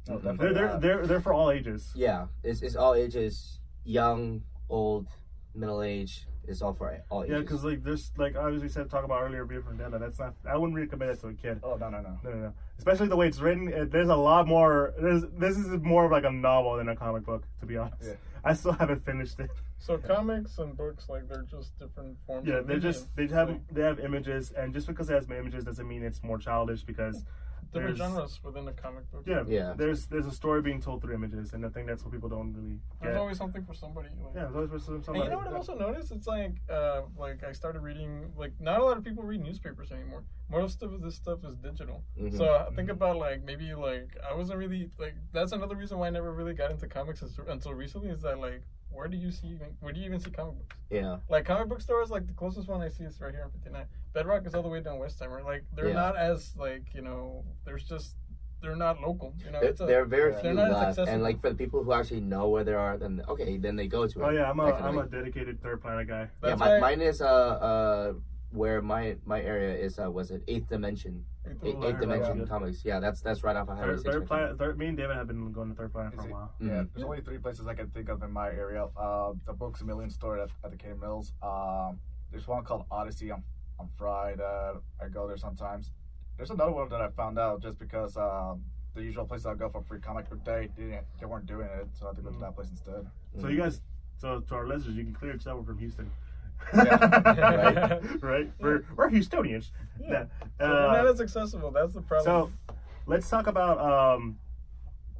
No, 0.07 0.15
Mhm. 0.15 0.23
definitely 0.23 0.38
They're 0.45 0.53
they're 0.53 0.67
not. 0.67 0.82
they're 0.82 1.07
they're 1.07 1.21
for 1.21 1.34
all 1.34 1.51
ages. 1.51 1.91
Yeah, 1.95 2.28
it's, 2.43 2.61
it's 2.61 2.75
all 2.75 2.93
ages, 2.93 3.59
young, 3.84 4.43
old, 4.69 5.07
middle 5.53 5.82
age. 5.82 6.28
It's 6.47 6.61
all 6.61 6.73
for 6.73 6.97
all 7.09 7.23
ages. 7.23 7.34
Yeah, 7.34 7.39
because 7.41 7.65
like 7.65 7.84
there's 7.84 8.11
like 8.17 8.38
I 8.38 8.49
we 8.49 8.69
said 8.69 8.89
talk 8.89 9.03
about 9.03 9.21
earlier, 9.21 9.43
V 9.43 9.55
for 9.55 9.71
Vendetta. 9.71 9.97
That's 9.99 10.17
not. 10.19 10.34
I 10.49 10.55
wouldn't 10.55 10.78
recommend 10.80 11.11
it 11.11 11.19
to 11.21 11.28
a 11.28 11.34
kid. 11.34 11.59
Oh 11.61 11.75
no 11.75 11.89
no 11.89 11.99
no. 12.01 12.17
No, 12.23 12.30
no, 12.30 12.38
no. 12.38 12.53
Especially 12.78 13.07
the 13.09 13.17
way 13.17 13.28
it's 13.28 13.39
written. 13.39 13.67
It, 13.67 13.91
there's 13.91 14.07
a 14.07 14.15
lot 14.15 14.47
more. 14.47 14.93
There's 14.97 15.23
this 15.38 15.57
is 15.57 15.67
more 15.82 16.05
of 16.05 16.11
like 16.11 16.23
a 16.23 16.32
novel 16.32 16.78
than 16.78 16.88
a 16.88 16.95
comic 16.95 17.25
book, 17.25 17.43
to 17.59 17.65
be 17.65 17.75
honest. 17.75 18.01
Yeah. 18.03 18.13
I 18.45 18.53
still 18.53 18.71
haven't 18.73 19.03
finished 19.03 19.39
it. 19.41 19.49
So 19.80 19.97
comics 19.97 20.57
and 20.57 20.75
books, 20.75 21.07
like 21.09 21.28
they're 21.30 21.43
just 21.43 21.78
different 21.80 22.17
forms. 22.25 22.47
Yeah, 22.47 22.61
they're 22.61 22.80
just 22.80 23.15
they 23.15 23.28
have 23.28 23.49
Like, 23.49 23.67
they 23.73 23.82
have 23.84 23.99
images, 23.99 24.51
and 24.51 24.73
just 24.73 24.88
because 24.88 25.09
it 25.09 25.13
has 25.13 25.30
images 25.30 25.63
doesn't 25.63 25.88
mean 25.88 26.03
it's 26.03 26.23
more 26.23 26.38
childish. 26.38 26.84
Because 26.84 27.23
different 27.71 27.97
there's- 27.97 28.11
genres 28.11 28.43
within 28.43 28.65
the 28.65 28.71
comic 28.71 29.09
book. 29.11 29.23
yeah, 29.28 29.43
Yeah. 29.45 29.73
there's 29.78 30.07
there's 30.07 30.25
a 30.25 30.32
story 30.32 30.61
being 30.61 30.82
told 30.82 31.01
through 31.01 31.13
images, 31.13 31.53
and 31.53 31.65
I 31.65 31.69
think 31.69 31.88
that's 31.88 32.03
what 32.03 32.11
people 32.11 32.28
don't 32.30 32.53
really 32.53 32.80
There's 33.01 33.17
always 33.17 33.38
something 33.38 33.63
for 33.65 33.73
somebody. 33.73 34.09
Like, 34.19 34.34
yeah, 34.36 34.43
there's 34.45 34.55
always 34.55 34.69
for 34.71 34.80
some- 34.80 34.95
And 35.15 35.23
you 35.23 35.30
know 35.30 35.38
what 35.38 35.47
I've 35.47 35.53
also 35.55 35.75
noticed? 35.78 36.11
It's 36.11 36.28
like, 36.28 36.55
uh, 36.69 37.03
like 37.17 37.43
I 37.43 37.51
started 37.51 37.82
reading. 37.82 38.34
Like, 38.36 38.59
not 38.59 38.80
a 38.80 38.84
lot 38.84 38.97
of 38.97 39.03
people 39.03 39.23
read 39.23 39.41
newspapers 39.41 39.91
anymore. 39.91 40.23
Most 40.49 40.82
of 40.82 41.01
this 41.01 41.15
stuff 41.15 41.43
is 41.45 41.55
digital. 41.57 42.03
Mhm. 42.17 42.36
So 42.38 42.55
I 42.55 42.73
think 42.73 42.89
about 42.89 43.17
like 43.17 43.43
maybe 43.43 43.75
like 43.75 44.17
I 44.28 44.34
wasn't 44.34 44.59
really 44.59 44.89
like 44.97 45.15
that's 45.34 45.51
another 45.51 45.75
reason 45.75 45.99
why 45.99 46.07
I 46.07 46.09
never 46.09 46.34
really 46.34 46.53
got 46.55 46.71
into 46.71 46.88
comics 46.88 47.21
until, 47.21 47.47
until 47.49 47.73
recently. 47.73 48.09
Is 48.09 48.21
that 48.21 48.39
like 48.39 48.63
where 48.97 49.07
do 49.07 49.15
you 49.15 49.31
see 49.31 49.47
even 49.47 49.67
where 49.79 49.93
do 49.93 49.99
you 49.99 50.05
even 50.07 50.19
see 50.19 50.31
comic 50.31 50.55
books? 50.57 50.75
yeah, 50.89 51.17
Like 51.29 51.45
comic 51.45 51.69
book 51.69 51.81
stores, 51.81 52.09
like 52.09 52.25
the 52.25 52.33
closest 52.33 52.67
one 52.67 52.81
I 52.81 52.89
see 52.89 53.03
is 53.03 53.21
right 53.21 53.31
here 53.33 53.43
on 53.43 53.51
59. 53.51 53.85
Bedrock 54.13 54.45
is 54.47 54.55
all 54.55 54.63
the 54.63 54.69
way 54.69 54.81
down 54.81 54.97
Westheimer. 54.97 55.43
Like 55.45 55.63
they're 55.75 55.89
Yeah. 55.89 55.93
not 55.93 56.17
as 56.17 56.55
like 56.57 56.85
you 56.95 57.01
know. 57.01 57.43
There's 57.65 57.83
just 57.83 58.15
they're 58.61 58.75
not 58.75 58.99
local. 58.99 59.35
You 59.45 59.51
know, 59.51 59.59
there, 59.61 59.69
it's 59.69 59.81
a, 59.81 59.85
there 59.85 60.01
are 60.01 60.05
very 60.05 60.31
yeah. 60.33 60.41
few 60.41 60.53
not 60.53 60.71
left, 60.71 60.81
accessible. 60.89 61.09
and 61.13 61.21
like 61.21 61.39
for 61.39 61.49
the 61.51 61.55
people 61.55 61.83
who 61.83 61.93
actually 61.93 62.21
know 62.21 62.49
where 62.49 62.63
they 62.63 62.73
are, 62.73 62.97
then 62.97 63.21
okay, 63.29 63.57
then 63.57 63.75
they 63.75 63.87
go 63.87 64.07
to 64.07 64.19
it. 64.19 64.23
Oh 64.25 64.31
yeah, 64.31 64.49
I'm 64.49 64.59
a 64.59 64.65
That 64.65 64.79
kind 64.79 64.85
I'm 64.87 64.97
a 64.97 65.05
dedicated 65.05 65.61
third 65.61 65.79
planet 65.81 66.07
guy. 66.07 66.27
yeah. 66.43 66.55
My, 66.55 66.67
why- 66.67 66.79
mine 66.79 67.01
is 67.01 67.21
uh 67.21 67.25
uh 67.71 68.13
where 68.51 68.81
my 68.81 69.17
my 69.25 69.41
area 69.41 69.75
is 69.75 69.99
uh 69.99 70.09
was 70.09 70.31
it 70.31 70.41
eighth 70.47 70.67
dimension 70.69 71.25
eighth, 71.63 71.77
I 71.83 71.87
eighth 71.87 71.99
dimension 71.99 72.39
that. 72.39 72.49
comics. 72.49 72.83
Yeah, 72.85 72.99
that's 72.99 73.21
that's 73.21 73.43
right 73.43 73.55
off 73.55 73.69
of 73.69 73.77
Highway 73.77 73.89
Third, 73.93 73.99
Six. 74.01 74.13
third 74.13 74.27
planet. 74.27 74.57
Third, 74.57 74.77
me 74.77 74.87
and 74.87 74.97
David 74.97 75.15
have 75.17 75.27
been 75.27 75.51
going 75.51 75.69
to 75.69 75.75
third 75.75 75.91
planet 75.93 76.13
for 76.15 76.21
a 76.27 76.31
while. 76.31 76.51
Yeah, 76.59 76.67
Mhm. 76.67 76.89
there's 76.93 77.03
only 77.05 77.21
three 77.21 77.37
places 77.37 77.67
I 77.67 77.73
can 77.73 77.89
think 77.89 78.09
of 78.09 78.21
in 78.23 78.31
my 78.31 78.47
area. 78.49 78.85
Uh, 78.97 79.33
the 79.45 79.53
Books 79.53 79.81
a 79.81 79.85
Million 79.85 80.09
store 80.09 80.37
at, 80.39 80.49
at 80.63 80.71
the 80.71 80.77
Katy 80.77 80.95
Mills. 80.99 81.33
Um, 81.41 81.99
there's 82.31 82.47
one 82.47 82.63
called 82.63 82.85
Odyssey 82.91 83.31
on 83.31 83.43
on 83.79 83.87
Friday. 83.97 84.41
I 85.01 85.07
go 85.09 85.27
there 85.27 85.37
sometimes. 85.37 85.91
There's 86.35 86.49
another 86.49 86.71
one 86.71 86.89
that 86.89 87.01
I 87.01 87.09
found 87.09 87.37
out 87.39 87.61
just 87.61 87.77
because 87.79 88.17
um, 88.17 88.63
the 88.95 89.03
usual 89.03 89.25
place 89.25 89.45
I 89.45 89.53
go 89.53 89.69
for 89.69 89.81
free 89.83 89.99
comic 89.99 90.29
book 90.29 90.43
day 90.43 90.69
didn't 90.75 91.05
they 91.19 91.25
weren't 91.25 91.45
doing 91.45 91.67
it, 91.67 91.87
so 91.93 92.05
I 92.05 92.09
had 92.09 92.15
to 92.17 92.21
go 92.23 92.31
to 92.31 92.39
that 92.39 92.55
place 92.55 92.69
instead. 92.69 93.07
So 93.39 93.47
you 93.47 93.57
guys, 93.57 93.81
so 94.17 94.39
to 94.41 94.55
our 94.55 94.67
listeners, 94.67 94.95
you 94.95 95.03
can 95.03 95.13
clear 95.13 95.33
yourself 95.33 95.65
from 95.65 95.77
Houston. 95.77 96.09
Yeah. 96.73 97.99
right? 98.21 98.51
We're, 98.59 98.83
we're 98.95 99.09
Houstonians. 99.09 99.71
Yeah. 99.99 100.09
Yeah. 100.09 100.25
So 100.59 100.67
not 100.67 101.05
Uh, 101.05 101.11
as 101.11 101.21
accessible. 101.21 101.71
That's 101.71 101.93
the 101.93 102.01
problem. 102.01 102.25
so 102.25 102.73
let's 103.05 103.29
talk 103.29 103.47
about 103.47 103.79
um, 103.79 104.37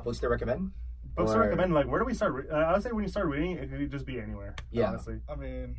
books 0.04 0.20
to 0.20 0.30
recommend. 0.30 0.72
books 1.16 1.32
to 1.32 1.40
recommend. 1.40 1.74
Like, 1.74 1.88
where 1.88 2.00
do 2.00 2.06
we 2.06 2.14
start? 2.14 2.34
Re- 2.34 2.50
uh, 2.52 2.56
I 2.56 2.74
would 2.74 2.84
say 2.84 2.92
when 2.92 3.04
you 3.04 3.10
start 3.10 3.28
reading, 3.28 3.52
it 3.52 3.70
could 3.70 3.92
just 3.92 4.06
be 4.06 4.20
anywhere. 4.20 4.56
Yeah. 4.72 4.90
honestly. 4.90 5.20
I 5.30 5.36
mean, 5.36 5.76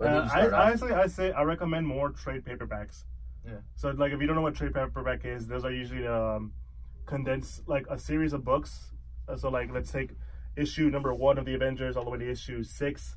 Uh, 0.00 0.28
I, 0.32 0.50
honestly, 0.66 0.92
I 0.92 1.06
say 1.06 1.30
I 1.32 1.42
recommend 1.42 1.86
more 1.86 2.10
trade 2.10 2.44
paperbacks. 2.44 3.04
Yeah. 3.46 3.58
So, 3.76 3.90
like, 3.90 4.12
if 4.12 4.20
you 4.20 4.26
don't 4.26 4.36
know 4.36 4.42
what 4.42 4.54
trade 4.54 4.74
paperback 4.74 5.24
is, 5.24 5.46
those 5.46 5.64
are 5.64 5.70
usually 5.72 6.06
um, 6.06 6.52
condensed, 7.06 7.62
like 7.68 7.86
a 7.90 7.98
series 7.98 8.32
of 8.32 8.44
books. 8.44 8.92
Uh, 9.28 9.36
So, 9.36 9.48
like, 9.48 9.70
let's 9.72 9.90
take 9.92 10.10
issue 10.56 10.90
number 10.90 11.14
one 11.14 11.38
of 11.38 11.44
the 11.46 11.54
Avengers 11.54 11.96
all 11.96 12.04
the 12.04 12.10
way 12.10 12.18
to 12.18 12.30
issue 12.30 12.62
six. 12.62 13.16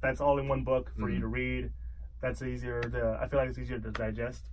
That's 0.00 0.20
all 0.20 0.38
in 0.38 0.48
one 0.48 0.62
book 0.64 0.92
for 0.98 1.08
you 1.10 1.18
Mhm. 1.18 1.20
to 1.22 1.26
read. 1.28 1.72
That's 2.20 2.42
easier 2.42 2.80
to. 2.80 3.18
I 3.20 3.28
feel 3.28 3.38
like 3.40 3.48
it's 3.48 3.58
easier 3.58 3.78
to 3.78 3.90
digest, 3.90 4.50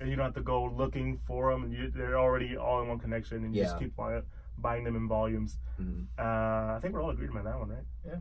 and 0.00 0.08
you 0.08 0.16
don't 0.16 0.24
have 0.24 0.34
to 0.34 0.42
go 0.42 0.64
looking 0.64 1.18
for 1.18 1.52
them. 1.52 1.72
You, 1.72 1.90
they're 1.90 2.18
already 2.18 2.56
all 2.56 2.82
in 2.82 2.88
one 2.88 2.98
connection, 2.98 3.44
and 3.44 3.54
you 3.54 3.62
just 3.62 3.78
keep 3.78 3.96
buying, 3.96 4.22
buying 4.58 4.84
them 4.84 4.96
in 4.96 5.08
volumes. 5.08 5.58
Mhm. 5.80 6.06
Uh, 6.18 6.76
I 6.76 6.78
think 6.80 6.94
we're 6.94 7.02
all 7.02 7.10
agreed 7.10 7.30
on 7.36 7.44
that 7.44 7.58
one, 7.58 7.68
right? 7.70 7.84
Yeah. 8.06 8.18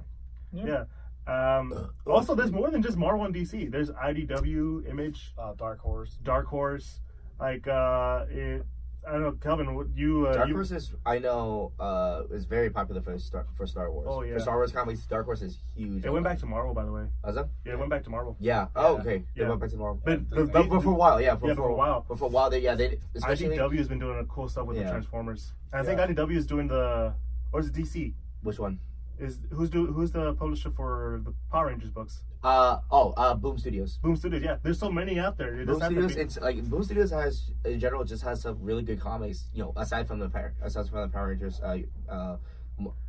Yeah. 0.51 0.85
Um, 1.27 1.91
also, 2.07 2.33
there's 2.33 2.51
more 2.51 2.71
than 2.71 2.81
just 2.81 2.97
Marvel 2.97 3.25
and 3.25 3.33
DC. 3.35 3.67
There's 3.69 3.91
IDW, 3.91 4.87
Image, 4.89 5.33
uh, 5.37 5.53
Dark 5.53 5.79
Horse. 5.79 6.17
Dark 6.23 6.47
Horse. 6.47 7.01
Like, 7.39 7.67
uh, 7.67 8.25
it, 8.29 8.65
I 9.07 9.13
don't 9.13 9.21
know, 9.23 9.31
Kelvin. 9.31 9.75
What 9.75 9.87
you? 9.95 10.27
Uh, 10.27 10.33
Dark 10.33 10.49
you, 10.49 10.55
Horse 10.55 10.71
is 10.71 10.91
I 11.05 11.19
know 11.19 11.71
uh 11.79 12.23
is 12.31 12.45
very 12.45 12.69
popular 12.69 13.01
for 13.01 13.17
Star 13.17 13.45
for 13.55 13.65
Star 13.65 13.91
Wars. 13.91 14.07
Oh, 14.09 14.21
yeah. 14.23 14.33
For 14.33 14.39
Star 14.41 14.55
Wars 14.57 14.71
comics, 14.71 15.01
Dark 15.05 15.25
Horse 15.25 15.41
is 15.41 15.57
huge. 15.75 16.05
It 16.05 16.09
went 16.11 16.23
back 16.25 16.39
to 16.39 16.45
Marvel, 16.45 16.73
by 16.73 16.85
the 16.85 16.91
way. 16.91 17.05
Was 17.23 17.37
it? 17.37 17.47
Yeah, 17.65 17.73
it 17.73 17.79
went 17.79 17.89
back 17.89 18.03
to 18.03 18.09
Marvel. 18.09 18.35
Yeah. 18.39 18.67
Oh, 18.75 18.95
Yeah. 18.95 19.01
okay. 19.01 19.15
It 19.15 19.23
Yeah. 19.35 19.47
went 19.49 19.61
back 19.61 19.69
to 19.71 19.77
Marvel. 19.77 20.01
But, 20.03 20.11
Yeah, 20.19 20.25
the, 20.29 20.45
But, 20.45 20.69
but 20.69 20.83
for 20.83 20.89
a 20.91 20.93
while, 20.93 21.21
yeah. 21.21 21.35
For, 21.35 21.47
Yeah, 21.47 21.55
for 21.55 21.69
a 21.69 21.73
while. 21.75 22.05
But 22.07 22.19
for 22.19 22.25
a 22.25 22.29
while, 22.29 22.49
they 22.49 22.59
yeah 22.59 22.75
they 22.75 22.99
especially 23.15 23.57
IDW 23.57 23.77
has 23.77 23.87
been 23.87 23.99
doing 23.99 24.19
a 24.19 24.25
cool 24.25 24.49
stuff 24.49 24.65
with 24.67 24.77
the 24.77 24.83
Transformers. 24.83 25.53
And 25.71 25.81
I 25.81 25.83
think 25.85 25.99
Yeah. 25.99 26.07
IDW 26.07 26.35
is 26.37 26.45
doing 26.45 26.67
the, 26.67 27.13
or 27.51 27.59
is 27.61 27.67
it 27.67 27.73
DC? 27.73 28.13
which 28.41 28.59
one? 28.59 28.79
Is 29.17 29.39
who's 29.51 29.69
do 29.69 29.87
who's 29.87 30.11
the 30.11 30.33
publisher 30.33 30.71
for 30.71 31.19
the 31.25 31.33
Power 31.51 31.67
Rangers 31.67 31.91
books? 31.91 32.23
Uh 32.41 32.79
oh, 32.89 33.11
uh 33.17 33.33
Boom 33.35 33.57
Studios. 33.57 33.97
Boom 34.01 34.15
Studios. 34.15 34.41
Yeah, 34.41 34.57
there's 34.63 34.79
so 34.79 34.89
many 34.89 35.19
out 35.19 35.37
there. 35.37 35.55
It 35.59 35.65
Boom 35.65 35.79
doesn't 35.79 35.81
have 35.81 35.89
to 35.91 36.09
Studios, 36.09 36.15
be- 36.15 36.21
it's 36.21 36.39
like 36.39 36.63
Boom 36.69 36.83
Studios 36.83 37.11
has 37.11 37.51
in 37.65 37.79
general 37.81 38.05
just 38.05 38.23
has 38.23 38.41
some 38.41 38.57
really 38.61 38.81
good 38.83 38.99
comics. 39.01 39.49
You 39.53 39.63
know, 39.63 39.73
aside 39.75 40.07
from 40.07 40.19
the 40.19 40.29
Power, 40.29 40.53
aside 40.61 40.87
from 40.89 41.01
the 41.01 41.07
Power 41.09 41.27
Rangers, 41.29 41.59
uh, 41.59 41.77
uh, 42.09 42.37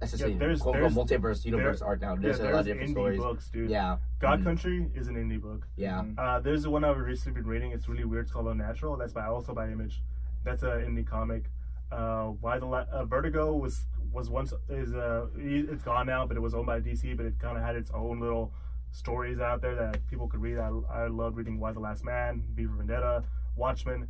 essentially 0.03 0.33
Yeah, 0.33 0.39
there's- 0.39 0.61
quote 0.61 0.75
there's- 0.75 0.95
multiverse 0.95 1.45
universe 1.45 1.81
art 1.81 2.01
now. 2.01 2.15
yeah, 2.15 2.21
There's 2.23 2.41
a 2.41 2.45
lot 2.51 2.55
of 2.55 2.67
different 2.67 2.89
indie 2.89 2.93
stories. 2.93 3.21
books, 3.21 3.51
dude. 3.51 3.71
Yeah, 3.71 3.99
God 4.19 4.41
Mhm. 4.41 4.45
Country 4.45 4.91
is 4.97 5.07
an 5.07 5.15
indie 5.15 5.41
book. 5.41 5.69
yeah. 5.77 6.01
Mhm. 6.03 6.15
Uh, 6.19 6.41
there's 6.41 6.65
the 6.65 6.71
one 6.71 6.83
I've 6.83 6.99
recently 6.99 7.41
been 7.41 7.49
reading. 7.49 7.71
It's 7.71 7.89
really 7.89 8.05
weird. 8.05 8.25
It's 8.25 8.33
called 8.33 8.49
Unnatural. 8.49 8.97
That's 8.97 9.13
by 9.13 9.27
also 9.27 9.55
by 9.55 9.71
Image. 9.71 10.03
That's 10.43 10.65
an 10.65 10.71
indie 10.87 11.07
comic. 11.07 11.53
Uh, 11.93 12.31
why 12.41 12.59
the 12.59 12.67
La- 12.67 12.87
uh, 12.91 13.05
Vertigo 13.05 13.55
was 13.55 13.87
was 14.13 14.29
once 14.29 14.53
is 14.69 14.93
uh 14.93 15.29
e- 15.39 15.67
it's 15.71 15.85
gone 15.85 16.07
now, 16.07 16.27
but 16.27 16.37
it 16.37 16.41
was 16.41 16.53
owned 16.53 16.67
by 16.67 16.81
DC. 16.81 17.15
But 17.17 17.27
it 17.27 17.39
kind 17.39 17.57
of 17.57 17.63
had 17.63 17.77
its 17.77 17.93
own 17.93 18.19
little 18.19 18.53
stories 18.93 19.41
out 19.41 19.63
there 19.63 19.75
that 19.77 20.07
people 20.09 20.29
could 20.29 20.41
read. 20.43 20.59
I 20.59 20.71
I 20.93 21.07
love 21.09 21.37
reading 21.37 21.59
Y: 21.61 21.73
The 21.73 21.81
Last 21.81 22.05
Man, 22.05 22.43
V 22.55 22.67
for 22.67 22.73
Vendetta, 22.75 23.25
Watchmen. 23.57 24.09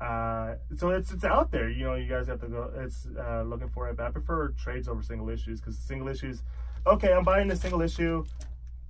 Uh, 0.00 0.54
so 0.76 0.90
it's 0.90 1.12
it's 1.12 1.24
out 1.24 1.50
there. 1.52 1.68
You 1.70 1.84
know, 1.84 1.94
you 1.94 2.08
guys 2.08 2.26
have 2.26 2.40
to 2.40 2.48
go. 2.48 2.70
It's 2.76 3.06
uh, 3.18 3.42
looking 3.42 3.68
for 3.68 3.88
it. 3.88 3.96
But 3.96 4.06
I 4.06 4.10
prefer 4.10 4.48
trades 4.50 4.88
over 4.88 5.02
single 5.02 5.28
issues 5.30 5.60
because 5.60 5.78
single 5.78 6.08
issues. 6.08 6.42
Okay, 6.86 7.12
I'm 7.12 7.24
buying 7.24 7.48
this 7.48 7.60
single 7.60 7.80
issue. 7.80 8.24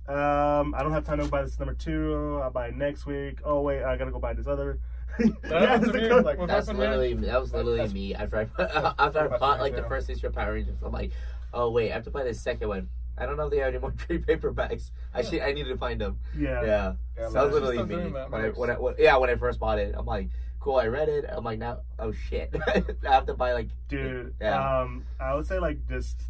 Um, 0.07 0.75
I 0.75 0.83
don't 0.83 0.91
have 0.91 1.03
time 1.05 1.19
to 1.19 1.25
buy 1.27 1.41
this 1.43 1.57
number 1.57 1.73
two. 1.73 2.39
I'll 2.43 2.51
buy 2.51 2.67
it 2.67 2.75
next 2.75 3.05
week. 3.05 3.39
Oh 3.43 3.61
wait, 3.61 3.83
I 3.83 3.97
gotta 3.97 4.11
go 4.11 4.19
buy 4.19 4.33
this 4.33 4.47
other. 4.47 4.79
happened 5.17 5.41
to 5.43 5.75
it's 5.89 5.93
me, 5.93 6.07
a- 6.09 6.17
like, 6.17 6.45
That's 6.45 6.67
literally 6.67 7.13
that 7.13 7.39
was 7.39 7.53
literally 7.53 7.77
That's- 7.77 7.93
me 7.93 8.13
after 8.13 8.37
I 8.57 8.93
after 8.99 9.33
I 9.33 9.37
bought 9.37 9.59
like 9.61 9.75
the 9.75 9.83
first 9.83 10.09
issue 10.09 10.27
of 10.27 10.33
Power 10.33 10.53
Rangers. 10.53 10.77
I'm 10.83 10.91
like, 10.91 11.11
oh 11.53 11.69
wait, 11.71 11.91
I 11.91 11.95
have 11.95 12.03
to 12.03 12.11
buy 12.11 12.23
the 12.23 12.33
second 12.33 12.67
one. 12.67 12.89
I 13.17 13.25
don't 13.25 13.37
know 13.37 13.45
if 13.45 13.51
they 13.51 13.57
have 13.59 13.69
any 13.69 13.79
more 13.79 13.91
trade 13.97 14.25
paperbacks. 14.25 14.91
I 15.13 15.21
should 15.21 15.41
I 15.41 15.51
needed 15.53 15.69
to 15.69 15.77
find 15.77 15.99
them. 16.01 16.19
yeah. 16.37 16.61
Yeah, 16.63 16.93
Yeah, 17.17 17.27
so 17.27 17.33
that 17.33 17.43
was 17.45 17.53
literally 17.53 17.83
me 17.83 17.95
when 18.11 18.15
I, 18.15 18.27
Max. 18.27 18.57
when 18.57 18.69
I 18.69 18.73
when, 18.77 18.95
yeah 18.97 19.17
when 19.17 19.29
I 19.29 19.35
first 19.35 19.59
bought 19.59 19.79
it. 19.79 19.95
I'm 19.97 20.05
like, 20.05 20.29
cool, 20.59 20.75
I 20.77 20.87
read 20.87 21.09
it. 21.09 21.25
I'm 21.29 21.43
like, 21.43 21.59
now 21.59 21.79
oh 21.99 22.11
shit, 22.11 22.53
I 22.67 22.83
have 23.11 23.25
to 23.27 23.33
buy 23.33 23.53
like 23.53 23.69
dude. 23.87 24.33
Yeah. 24.41 24.81
Um, 24.81 25.05
I 25.19 25.33
would 25.35 25.47
say 25.47 25.59
like 25.59 25.87
just, 25.87 26.21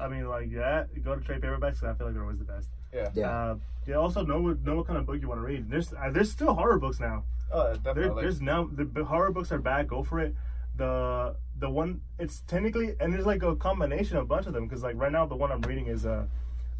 I 0.00 0.08
mean 0.08 0.28
like 0.28 0.50
yeah, 0.50 0.84
Go 1.02 1.14
to 1.14 1.20
trade 1.24 1.40
paperbacks. 1.40 1.80
'cause 1.80 1.84
I 1.84 1.94
feel 1.94 2.06
like 2.06 2.14
they're 2.14 2.22
always 2.24 2.38
the 2.38 2.44
best. 2.44 2.68
Yeah. 2.92 3.08
yeah. 3.14 3.30
Uh, 3.30 3.56
yeah. 3.86 3.94
Also, 3.96 4.22
know 4.22 4.40
what 4.40 4.60
know 4.62 4.76
what 4.76 4.86
kind 4.86 4.98
of 4.98 5.06
book 5.06 5.20
you 5.20 5.28
want 5.28 5.40
to 5.40 5.46
read. 5.46 5.70
There's 5.70 5.92
uh, 5.92 6.10
there's 6.10 6.30
still 6.30 6.54
horror 6.54 6.78
books 6.78 7.00
now. 7.00 7.24
Oh, 7.50 7.72
There, 7.72 7.94
definitely. 7.94 8.22
there's 8.22 8.40
now 8.42 8.68
the, 8.70 8.84
the 8.84 9.04
horror 9.04 9.30
books 9.30 9.50
are 9.52 9.58
back. 9.58 9.86
Go 9.88 10.02
for 10.02 10.20
it. 10.20 10.34
The 10.76 11.34
the 11.58 11.68
one 11.68 12.00
it's 12.18 12.42
technically 12.46 12.94
and 13.00 13.12
there's 13.12 13.26
like 13.26 13.42
a 13.42 13.56
combination 13.56 14.16
of 14.16 14.22
a 14.24 14.26
bunch 14.26 14.46
of 14.46 14.52
them 14.52 14.66
because 14.66 14.82
like 14.82 14.96
right 14.96 15.10
now 15.12 15.26
the 15.26 15.34
one 15.36 15.50
I'm 15.50 15.60
reading 15.62 15.86
is 15.88 16.06
uh 16.06 16.26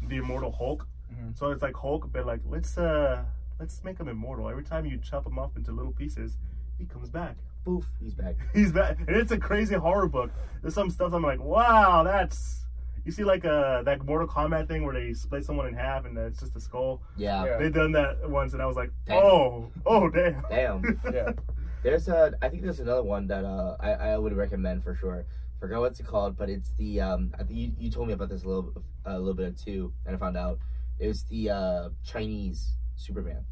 the 0.07 0.17
Immortal 0.17 0.51
Hulk. 0.51 0.87
Mhm. 1.13 1.37
So 1.37 1.51
it's 1.51 1.61
like 1.61 1.75
Hulk, 1.75 2.09
but 2.11 2.25
like 2.25 2.41
let's 2.47 2.77
uh 2.77 3.23
let's 3.59 3.83
make 3.83 3.99
him 3.99 4.07
immortal. 4.07 4.47
Every 4.49 4.63
time 4.63 4.85
you 4.85 4.97
chop 4.97 5.25
him 5.27 5.37
up 5.37 5.57
into 5.57 5.71
little 5.71 5.91
pieces, 5.91 6.37
he 6.77 6.85
comes 6.85 7.09
back. 7.09 7.35
Poof, 7.65 7.85
he's 8.01 8.13
back. 8.13 8.35
He's 8.53 8.71
back, 8.71 8.99
and 9.05 9.09
it's 9.17 9.33
a 9.33 9.37
crazy 9.37 9.75
horror 9.75 10.07
book. 10.07 10.31
There's 10.61 10.73
some 10.73 10.89
stuff 10.89 11.11
I'm 11.13 11.23
like, 11.23 11.41
wow, 11.41 12.03
that's 12.03 12.65
you 13.03 13.11
see 13.11 13.25
like 13.25 13.43
uh 13.43 13.81
that 13.83 14.05
Mortal 14.05 14.27
Kombat 14.27 14.67
thing 14.69 14.85
where 14.85 14.93
they 14.93 15.13
split 15.13 15.43
someone 15.43 15.67
in 15.67 15.73
half 15.73 16.05
and 16.05 16.17
it's 16.17 16.39
just 16.39 16.55
a 16.55 16.61
skull. 16.61 17.01
Yeah. 17.17 17.43
Yeah. 17.43 17.57
They 17.57 17.69
done 17.69 17.91
that 17.93 18.29
once, 18.29 18.53
and 18.53 18.61
I 18.61 18.65
was 18.65 18.77
like, 18.77 18.91
Damn. 19.05 19.17
oh, 19.17 19.71
oh 19.85 20.09
damn. 20.09 20.41
Damn. 20.49 21.01
Yeah. 21.13 21.33
There's 21.81 22.07
a, 22.07 22.33
I 22.41 22.49
think 22.49 22.63
there's 22.63 22.79
another 22.79 23.03
one 23.03 23.27
that 23.27 23.45
uh, 23.45 23.77
I, 23.79 23.91
I 23.91 24.17
would 24.17 24.33
recommend 24.33 24.83
for 24.83 24.93
sure. 24.95 25.25
Forgot 25.59 25.79
what's 25.81 25.99
it 25.99 26.05
called, 26.05 26.37
but 26.37 26.49
it's 26.49 26.71
the 26.77 27.01
um, 27.01 27.33
I 27.39 27.43
think 27.43 27.57
you, 27.59 27.71
you 27.77 27.89
told 27.91 28.07
me 28.07 28.13
about 28.13 28.29
this 28.29 28.43
a 28.43 28.47
little 28.47 28.83
a 29.05 29.17
little 29.17 29.33
bit 29.33 29.57
too, 29.57 29.93
and 30.05 30.15
I 30.15 30.19
found 30.19 30.37
out 30.37 30.59
it 30.99 31.07
was 31.07 31.23
the 31.23 31.49
uh, 31.49 31.89
Chinese 32.05 32.75
Superman. 32.95 33.45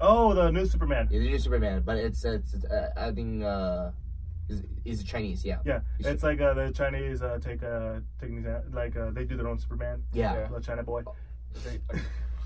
Oh, 0.00 0.34
the 0.34 0.50
new 0.50 0.66
Superman. 0.66 1.08
Yeah, 1.10 1.18
the 1.20 1.26
new 1.28 1.38
Superman, 1.38 1.82
but 1.84 1.96
it's 1.98 2.24
it's, 2.24 2.54
it's 2.54 2.64
uh, 2.64 2.90
I 2.96 3.10
think 3.10 3.42
uh, 3.44 3.90
is 4.48 4.62
is 4.84 5.02
Chinese, 5.04 5.44
yeah. 5.44 5.58
Yeah, 5.64 5.80
it's 5.98 6.22
like 6.22 6.40
uh, 6.40 6.54
the 6.54 6.70
Chinese 6.72 7.22
uh, 7.22 7.38
take 7.40 7.62
uh, 7.62 8.00
taking 8.20 8.44
like 8.72 8.96
uh, 8.96 9.10
they 9.10 9.24
do 9.24 9.36
their 9.36 9.48
own 9.48 9.58
Superman. 9.58 10.02
Yeah. 10.12 10.34
Yeah. 10.34 10.48
The 10.48 10.60
China 10.60 10.82
boy. 10.84 11.02
They- 11.64 11.80
like, 11.92 12.02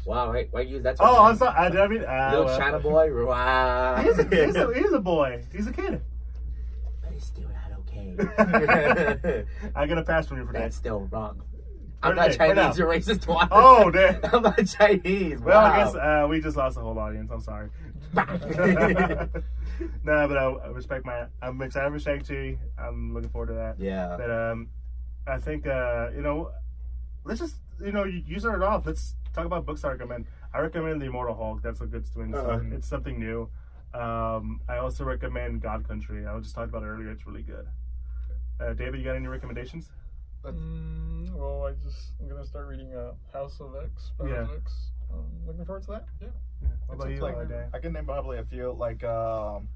Wow, 0.06 0.32
right? 0.32 0.48
Why 0.52 0.60
you 0.62 0.80
that's 0.80 1.00
Oh, 1.00 1.24
I'm 1.24 1.36
sorry. 1.36 1.54
I, 1.56 1.66
I 1.66 1.88
mean, 1.88 2.04
uh, 2.04 2.28
Little 2.30 2.44
well. 2.46 2.58
China 2.58 2.78
boy. 2.78 3.26
Wow. 3.26 3.96
He's 3.96 4.18
a, 4.18 4.22
he's, 4.24 4.54
a, 4.56 4.74
he's 4.80 4.92
a 4.92 5.00
boy. 5.00 5.42
He's 5.52 5.66
a 5.66 5.72
kid. 5.72 6.00
but 7.02 7.12
he's 7.12 7.24
still 7.24 7.48
not 7.48 7.78
okay. 7.80 9.44
I 9.74 9.86
get 9.86 9.98
a 9.98 10.02
pass 10.04 10.28
from 10.28 10.38
you 10.38 10.46
for 10.46 10.52
that. 10.52 10.60
That's 10.60 10.76
still 10.76 11.00
wrong. 11.10 11.42
I'm 12.02 12.14
not. 12.14 12.30
Chinese. 12.32 12.78
You're 12.78 12.88
racist. 12.88 13.22
twice. 13.22 13.48
Oh, 13.50 13.90
damn. 13.90 14.20
I'm 14.32 14.42
not 14.42 14.64
Chinese. 14.66 15.40
Well, 15.40 15.60
wow. 15.60 15.72
I 15.72 15.76
guess 15.84 15.94
uh, 15.96 16.26
we 16.28 16.40
just 16.40 16.56
lost 16.56 16.76
the 16.76 16.82
whole 16.82 16.96
audience. 16.98 17.30
I'm 17.32 17.40
sorry. 17.40 17.68
no, 18.14 18.24
but 20.04 20.36
I, 20.36 20.44
I 20.44 20.68
respect 20.68 21.04
my. 21.04 21.26
I'm 21.42 21.60
excited 21.62 21.90
for 21.92 21.98
Shang 21.98 22.20
Chi. 22.22 22.58
I'm 22.78 23.12
looking 23.12 23.30
forward 23.30 23.48
to 23.48 23.54
that. 23.54 23.76
yeah. 23.80 24.14
But 24.16 24.30
um, 24.30 24.68
I 25.26 25.38
think 25.38 25.66
uh, 25.66 26.10
you 26.14 26.22
know, 26.22 26.52
let's 27.24 27.40
just 27.40 27.56
you 27.84 27.92
know, 27.92 28.04
you, 28.04 28.22
you 28.26 28.38
started 28.40 28.64
off. 28.64 28.86
Let's 28.86 29.14
talk 29.34 29.44
about 29.46 29.66
books 29.66 29.84
I 29.84 29.90
recommend. 29.92 30.26
I 30.54 30.60
recommend 30.60 31.00
the 31.00 31.06
Immortal 31.06 31.34
Hulk. 31.34 31.62
That's 31.62 31.80
a 31.80 31.86
good 31.86 32.06
swing. 32.06 32.34
Uh-huh. 32.34 32.60
It's 32.72 32.88
something 32.88 33.18
new. 33.18 33.48
Um, 33.94 34.60
I 34.68 34.78
also 34.78 35.04
recommend 35.04 35.62
God 35.62 35.86
Country. 35.86 36.26
I 36.26 36.34
was 36.34 36.44
just 36.44 36.54
talking 36.54 36.70
about 36.70 36.82
it 36.82 36.86
earlier. 36.86 37.10
It's 37.10 37.26
really 37.26 37.42
good. 37.42 37.66
Uh, 38.60 38.72
David, 38.74 38.98
you 39.00 39.04
got 39.04 39.16
any 39.16 39.26
recommendations? 39.28 39.90
Mm, 40.44 41.32
well, 41.34 41.64
I 41.66 41.72
just 41.84 42.12
I'm 42.20 42.28
gonna 42.28 42.44
start 42.46 42.68
reading 42.68 42.94
uh, 42.94 43.12
House 43.32 43.58
of 43.60 43.74
X. 43.82 44.12
Powers 44.18 44.30
Yeah. 44.30 44.42
of 44.42 44.50
X. 44.62 44.90
Um, 45.12 45.24
looking 45.46 45.64
forward 45.64 45.82
to 45.84 45.90
that. 45.92 46.04
Yeah. 46.20 46.28
What 46.86 46.94
about 46.96 47.10
you, 47.10 47.18
like- 47.18 47.36
I 47.74 47.78
can 47.80 47.92
name 47.92 48.04
probably 48.04 48.38
a 48.38 48.44
few. 48.44 48.72
Like, 48.72 49.02
um, 49.04 49.68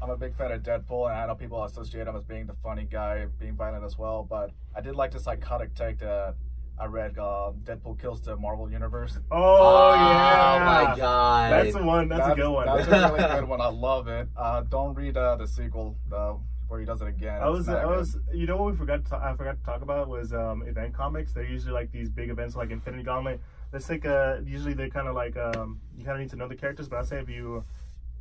I'm 0.00 0.10
a 0.10 0.16
big 0.16 0.34
fan 0.36 0.52
of 0.52 0.62
Deadpool, 0.62 1.10
and 1.10 1.18
I 1.18 1.26
know 1.26 1.34
people 1.34 1.62
associate 1.64 2.06
him 2.06 2.14
as 2.16 2.22
being 2.22 2.46
the 2.46 2.54
funny 2.54 2.84
guy, 2.84 3.26
being 3.38 3.56
violent 3.56 3.84
as 3.84 3.98
well. 3.98 4.22
But 4.22 4.52
I 4.74 4.80
did 4.80 4.94
like 4.94 5.10
the 5.10 5.18
psychotic 5.20 5.74
take 5.74 5.98
that 5.98 6.36
I 6.80 6.86
read. 6.86 7.18
Uh, 7.18 7.52
Deadpool 7.64 8.00
kills 8.00 8.20
the 8.20 8.36
Marvel 8.36 8.70
Universe. 8.70 9.18
Oh, 9.30 9.94
yeah! 9.94 10.54
Oh 10.54 10.64
my 10.64 10.96
god. 10.96 11.52
That's 11.52 11.74
the 11.74 11.82
one. 11.82 12.08
That's, 12.08 12.28
a 12.28 12.34
good 12.34 12.50
one. 12.50 12.66
That's 12.66 12.86
a 12.86 13.12
really 13.12 13.40
good 13.40 13.48
one. 13.48 13.60
I 13.60 13.68
love 13.68 14.08
it. 14.08 14.28
Uh, 14.36 14.62
don't 14.62 14.94
read 14.94 15.16
uh, 15.16 15.36
the 15.36 15.46
sequel 15.46 15.96
uh, 16.12 16.34
where 16.68 16.80
he 16.80 16.86
does 16.86 17.00
it 17.00 17.08
again. 17.08 17.40
I 17.42 17.48
was, 17.48 17.68
I 17.68 17.82
good. 17.82 17.96
was, 17.96 18.16
you 18.32 18.46
know 18.46 18.56
what 18.56 18.72
we 18.72 18.76
forgot 18.76 19.04
to, 19.06 19.16
I 19.16 19.34
forgot 19.34 19.58
to 19.58 19.64
talk 19.64 19.82
about 19.82 20.08
was 20.08 20.32
um, 20.32 20.62
event 20.62 20.94
comics. 20.94 21.32
They're 21.32 21.44
usually 21.44 21.72
like 21.72 21.90
these 21.90 22.10
big 22.10 22.30
events 22.30 22.54
like 22.54 22.70
Infinity 22.70 23.02
Gauntlet. 23.02 23.40
Let's 23.72 23.86
take 23.86 24.06
uh 24.06 24.36
usually 24.46 24.72
they 24.72 24.88
kind 24.88 25.08
of 25.08 25.14
like 25.14 25.36
um, 25.36 25.80
you 25.96 26.04
kind 26.04 26.16
of 26.16 26.20
need 26.22 26.30
to 26.30 26.36
know 26.36 26.48
the 26.48 26.56
characters, 26.56 26.88
but 26.88 27.00
I 27.00 27.02
say 27.02 27.18
if 27.18 27.28
you 27.28 27.64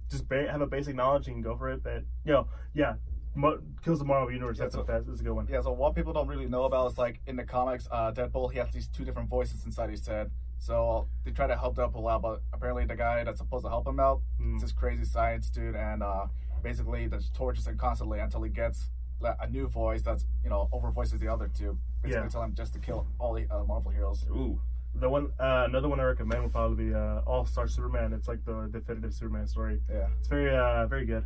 just 0.10 0.28
ba- 0.28 0.52
have 0.52 0.62
a 0.62 0.68
basic 0.68 0.96
knowledge, 0.96 1.28
you 1.28 1.34
can 1.34 1.42
go 1.42 1.56
for 1.56 1.70
it. 1.70 1.84
But 1.84 2.04
you 2.26 2.34
know, 2.34 2.48
yeah, 2.74 2.96
Mo- 3.38 3.60
kills 3.84 4.00
the 4.00 4.06
Marvel 4.06 4.32
universe. 4.32 4.58
Yeah, 4.58 4.66
That's 4.66 4.76
so- 4.76 4.82
a 4.82 4.86
that's, 4.86 5.06
that's 5.06 5.22
a 5.22 5.24
good 5.24 5.34
one. 5.34 5.48
Yeah, 5.50 5.62
so 5.62 5.72
what 5.72 5.96
people 5.96 6.12
don't 6.14 6.28
really 6.28 6.48
know 6.48 6.64
about 6.64 6.92
is 6.92 6.98
like 6.98 7.20
in 7.28 7.36
the 7.36 7.44
comics, 7.44 7.88
uh, 7.92 8.12
Deadpool 8.12 8.52
he 8.52 8.58
has 8.60 8.72
these 8.72 8.88
two 8.88 9.06
different 9.06 9.30
voices 9.30 9.64
inside 9.66 9.90
his 9.90 10.06
head. 10.06 10.32
So 10.60 11.08
they 11.24 11.32
try 11.32 11.46
to 11.48 11.56
help 11.56 11.76
Deadpool 11.78 12.12
out, 12.12 12.22
but 12.24 12.42
apparently 12.52 12.86
the 12.86 12.96
guy 12.96 13.24
that's 13.24 13.38
supposed 13.38 13.64
to 13.66 13.70
help 13.70 13.88
him 13.88 14.00
out 14.00 14.22
Mm. 14.42 14.56
is 14.56 14.62
this 14.64 14.72
crazy 14.72 15.04
science 15.06 15.50
dude, 15.52 15.76
and 15.76 16.02
uh, 16.02 16.26
basically 16.64 17.08
just 17.08 17.34
tortures 17.36 17.68
him 17.68 17.78
constantly 17.78 18.20
until 18.20 18.42
he 18.42 18.50
gets 18.50 18.90
a 19.22 19.48
new 19.50 19.68
voice 19.68 20.02
that's 20.02 20.26
you 20.44 20.50
know 20.50 20.68
over 20.72 20.90
voices 20.92 21.20
the 21.20 21.28
other 21.28 21.48
two. 21.48 21.78
Basically, 22.02 22.24
Yeah. 22.24 22.30
tell 22.30 22.44
him 22.44 22.54
just 22.56 22.74
to 22.74 22.80
kill 22.80 23.08
all 23.20 23.34
the 23.34 23.48
uh, 23.50 23.64
Marvel 23.64 23.92
heroes. 23.92 24.26
Ooh. 24.32 24.60
The 24.96 25.08
one, 25.10 25.32
uh, 25.40 25.66
another 25.68 25.90
one 25.90 26.00
I 26.00 26.04
recommend 26.06 26.42
would 26.42 26.52
probably 26.52 26.86
be 26.88 26.94
uh, 26.94 27.20
All 27.28 27.46
Star 27.46 27.68
Superman. 27.68 28.14
It's 28.14 28.28
like 28.28 28.44
the 28.46 28.68
definitive 28.72 29.14
Superman 29.14 29.46
story. 29.46 29.80
Yeah. 29.88 30.08
It's 30.18 30.28
very, 30.28 30.56
uh, 30.56 30.88
very 30.88 31.06
good. 31.06 31.24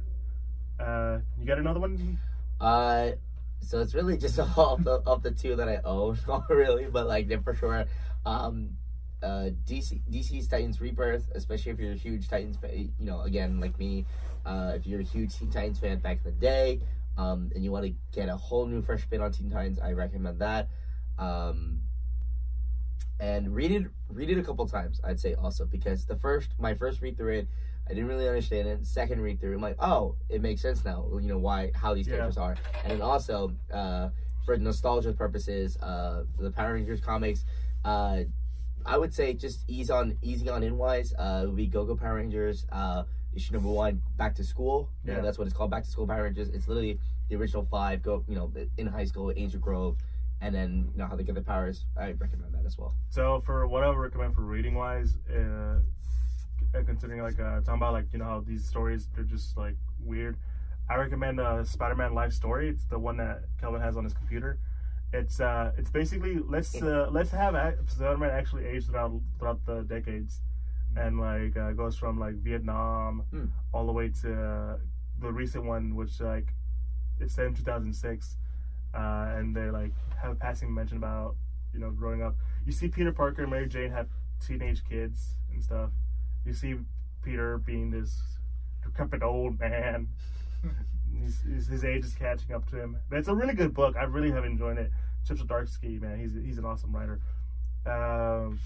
Uh, 0.81 1.19
you 1.39 1.45
got 1.45 1.59
another 1.59 1.79
one? 1.79 2.19
Uh, 2.59 3.11
so 3.61 3.79
it's 3.79 3.93
really 3.93 4.17
just 4.17 4.39
all 4.57 4.75
of 4.75 4.83
the 4.83 5.01
of 5.05 5.23
the 5.23 5.31
two 5.31 5.55
that 5.55 5.69
I 5.69 5.79
own, 5.83 6.17
not 6.27 6.49
really, 6.49 6.85
but 6.85 7.07
like 7.07 7.27
they're 7.27 7.41
for 7.41 7.55
sure. 7.55 7.85
Um, 8.25 8.77
uh, 9.21 9.49
DC 9.67 10.01
DC's 10.11 10.47
Titans 10.47 10.81
Rebirth, 10.81 11.29
especially 11.35 11.71
if 11.71 11.79
you're 11.79 11.93
a 11.93 11.95
huge 11.95 12.27
Titans 12.27 12.57
fan, 12.57 12.91
you 12.99 13.05
know, 13.05 13.21
again 13.21 13.59
like 13.59 13.77
me, 13.77 14.05
uh, 14.45 14.73
if 14.75 14.87
you're 14.87 15.01
a 15.01 15.03
huge 15.03 15.37
Teen 15.37 15.51
Titans 15.51 15.79
fan 15.79 15.99
back 15.99 16.17
in 16.17 16.23
the 16.23 16.31
day, 16.31 16.79
um, 17.17 17.51
and 17.53 17.63
you 17.63 17.71
want 17.71 17.85
to 17.85 17.93
get 18.11 18.29
a 18.29 18.35
whole 18.35 18.65
new 18.65 18.81
fresh 18.81 19.03
spin 19.03 19.21
on 19.21 19.31
Teen 19.31 19.51
Titans, 19.51 19.79
I 19.79 19.93
recommend 19.93 20.39
that. 20.39 20.69
Um, 21.19 21.81
and 23.19 23.53
read 23.53 23.71
it 23.71 23.85
read 24.09 24.31
it 24.31 24.39
a 24.39 24.43
couple 24.43 24.67
times 24.67 24.99
i'd 25.03 25.19
say 25.19 25.35
also 25.35 25.63
because 25.63 26.05
the 26.05 26.15
first 26.15 26.49
my 26.57 26.73
first 26.73 27.01
read 27.01 27.15
through 27.15 27.33
it 27.33 27.47
i 27.91 27.93
didn't 27.93 28.07
really 28.09 28.27
understand 28.27 28.67
it. 28.67 28.85
Second 28.85 29.21
read 29.21 29.39
through 29.39 29.53
i'm 29.55 29.61
like 29.61 29.75
oh 29.79 30.15
it 30.29 30.41
makes 30.41 30.61
sense 30.61 30.83
now 30.85 31.05
you 31.13 31.27
know 31.27 31.37
why 31.37 31.71
how 31.75 31.93
these 31.93 32.07
Yeah. 32.07 32.15
characters 32.15 32.37
are. 32.37 32.55
And 32.83 32.93
then 32.93 33.01
also 33.01 33.51
uh 33.71 34.09
for 34.45 34.57
nostalgia 34.57 35.11
purposes 35.13 35.77
uh 35.77 36.23
the 36.39 36.51
power 36.51 36.73
rangers 36.73 37.01
comics 37.01 37.43
uh 37.85 38.19
i 38.85 38.97
would 38.97 39.13
say 39.13 39.33
just 39.33 39.63
ease 39.67 39.89
on 39.91 40.17
easy 40.23 40.49
on 40.49 40.63
in 40.63 40.77
wise 40.77 41.13
uh 41.19 41.41
it 41.43 41.47
would 41.47 41.55
be 41.55 41.67
go-go 41.67 41.95
power 41.95 42.15
rangers 42.15 42.65
uh 42.71 43.03
issue 43.35 43.53
number 43.53 43.69
one 43.69 44.01
back 44.17 44.35
to 44.35 44.43
school. 44.43 44.89
You 45.05 45.11
know, 45.11 45.17
Yeah. 45.17 45.23
that's 45.23 45.37
what 45.37 45.47
it's 45.47 45.55
called 45.55 45.71
back 45.71 45.83
to 45.83 45.89
school 45.89 46.05
power 46.05 46.23
rangers. 46.23 46.49
It's 46.49 46.67
literally 46.67 46.99
the 47.29 47.35
original 47.37 47.63
five 47.63 48.01
go 48.01 48.23
you 48.27 48.35
know 48.35 48.51
in 48.77 48.87
high 48.87 49.05
school 49.05 49.31
angel 49.35 49.59
grove 49.59 49.97
and 50.41 50.53
then 50.55 50.89
you 50.91 50.97
know 50.99 51.05
how 51.07 51.15
they 51.15 51.23
get 51.23 51.35
their 51.35 51.43
powers. 51.43 51.85
I 51.97 52.07
recommend 52.11 52.53
that 52.55 52.65
as 52.65 52.77
well. 52.77 52.95
So 53.09 53.41
for 53.45 53.67
what 53.67 53.83
I 53.83 53.87
would 53.89 53.97
recommend 53.97 54.33
for 54.35 54.41
reading 54.41 54.75
wise, 54.75 55.17
uh, 55.29 55.79
considering 56.91 57.21
like 57.21 57.39
uh, 57.39 57.61
talking 57.61 57.75
about 57.75 57.93
like 57.93 58.07
you 58.11 58.19
know 58.19 58.25
how 58.25 58.39
these 58.45 58.65
stories 58.65 59.07
they're 59.15 59.23
just 59.23 59.57
like 59.57 59.75
weird. 60.03 60.35
I 60.89 60.95
recommend 60.95 61.39
uh, 61.39 61.63
Spider-Man 61.63 62.13
Life 62.13 62.33
Story. 62.33 62.67
It's 62.69 62.83
the 62.83 62.99
one 62.99 63.15
that 63.17 63.43
Kelvin 63.61 63.79
has 63.81 63.95
on 63.95 64.03
his 64.03 64.13
computer. 64.13 64.59
It's 65.13 65.39
uh, 65.39 65.71
it's 65.77 65.89
basically 65.89 66.35
let's 66.55 66.75
uh, 66.81 67.07
let's 67.11 67.31
have 67.31 67.53
Spider-Man 67.87 68.29
actually 68.31 68.65
age 68.65 68.87
throughout 68.87 69.13
throughout 69.39 69.65
the 69.65 69.83
decades, 69.83 70.41
and 70.97 71.19
like 71.19 71.55
uh, 71.55 71.71
goes 71.71 71.95
from 71.97 72.19
like 72.19 72.35
Vietnam 72.35 73.23
Hmm. 73.31 73.45
all 73.73 73.85
the 73.85 73.93
way 73.93 74.09
to 74.21 74.29
uh, 74.33 74.77
the 75.21 75.31
recent 75.31 75.63
one, 75.65 75.95
which 75.95 76.19
like 76.19 76.53
it's 77.21 77.35
set 77.35 77.45
in 77.45 77.53
2006, 77.55 78.37
uh, 78.93 78.97
and 79.37 79.55
they 79.55 79.69
like 79.69 79.93
have 80.21 80.31
a 80.31 80.35
passing 80.35 80.73
mention 80.73 80.97
about 80.97 81.35
you 81.73 81.79
know 81.79 81.91
growing 81.91 82.21
up. 82.21 82.35
You 82.65 82.73
see 82.73 82.89
Peter 82.89 83.13
Parker 83.13 83.43
and 83.43 83.51
Mary 83.51 83.67
Jane 83.67 83.91
have 83.91 84.07
teenage 84.45 84.83
kids 84.83 85.37
and 85.53 85.63
stuff. 85.63 85.91
You 86.45 86.53
see 86.53 86.75
Peter 87.23 87.57
being 87.57 87.91
this 87.91 88.21
decrepit 88.83 89.23
old 89.23 89.59
man. 89.59 90.07
He's, 91.13 91.41
he's, 91.41 91.67
his 91.67 91.83
age 91.83 92.05
is 92.05 92.13
catching 92.13 92.55
up 92.55 92.69
to 92.69 92.81
him. 92.81 92.97
But 93.09 93.19
it's 93.19 93.27
a 93.27 93.35
really 93.35 93.53
good 93.53 93.73
book. 93.73 93.95
I 93.97 94.03
really 94.03 94.31
have 94.31 94.45
enjoyed 94.45 94.77
it. 94.77 94.91
Chip 95.27 95.37
Zdarsky, 95.37 96.01
man, 96.01 96.19
he's 96.19 96.33
he's 96.43 96.57
an 96.57 96.65
awesome 96.65 96.95
writer. 96.95 97.19
Um, 97.85 98.59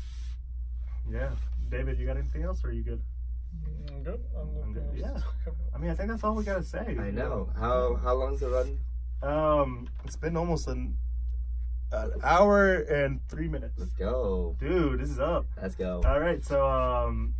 yeah, 1.12 1.32
David, 1.70 2.00
you 2.00 2.06
got 2.06 2.18
anything 2.18 2.44
else, 2.44 2.64
or 2.64 2.70
are 2.70 2.72
you 2.72 2.84
good? 2.84 3.02
Mm, 3.88 4.04
good. 4.04 4.24
I'm 4.38 4.50
I'm 4.64 4.74
good, 4.74 4.90
yeah. 4.96 5.20
I 5.76 5.78
mean, 5.78 5.92
I 5.92 5.96
think 5.96 6.10
that's 6.10 6.24
all 6.24 6.34
we 6.36 6.44
gotta 6.44 6.64
say. 6.64 6.96
I 7.00 7.12
know. 7.12 7.50
How 7.58 7.96
how 7.96 8.14
long's 8.14 8.40
the 8.40 8.50
run? 8.50 8.80
Um, 9.22 9.90
it's 10.06 10.16
been 10.16 10.38
almost 10.38 10.68
an, 10.68 10.98
an 11.92 12.12
hour 12.24 12.74
and 12.74 13.20
three 13.28 13.48
minutes. 13.48 13.74
Let's 13.78 13.94
go. 13.94 14.56
Dude, 14.60 15.00
this 15.00 15.10
is 15.10 15.20
up. 15.20 15.46
Let's 15.62 15.76
go. 15.76 16.02
All 16.06 16.20
right, 16.20 16.44
so 16.44 16.70
um, 16.70 17.34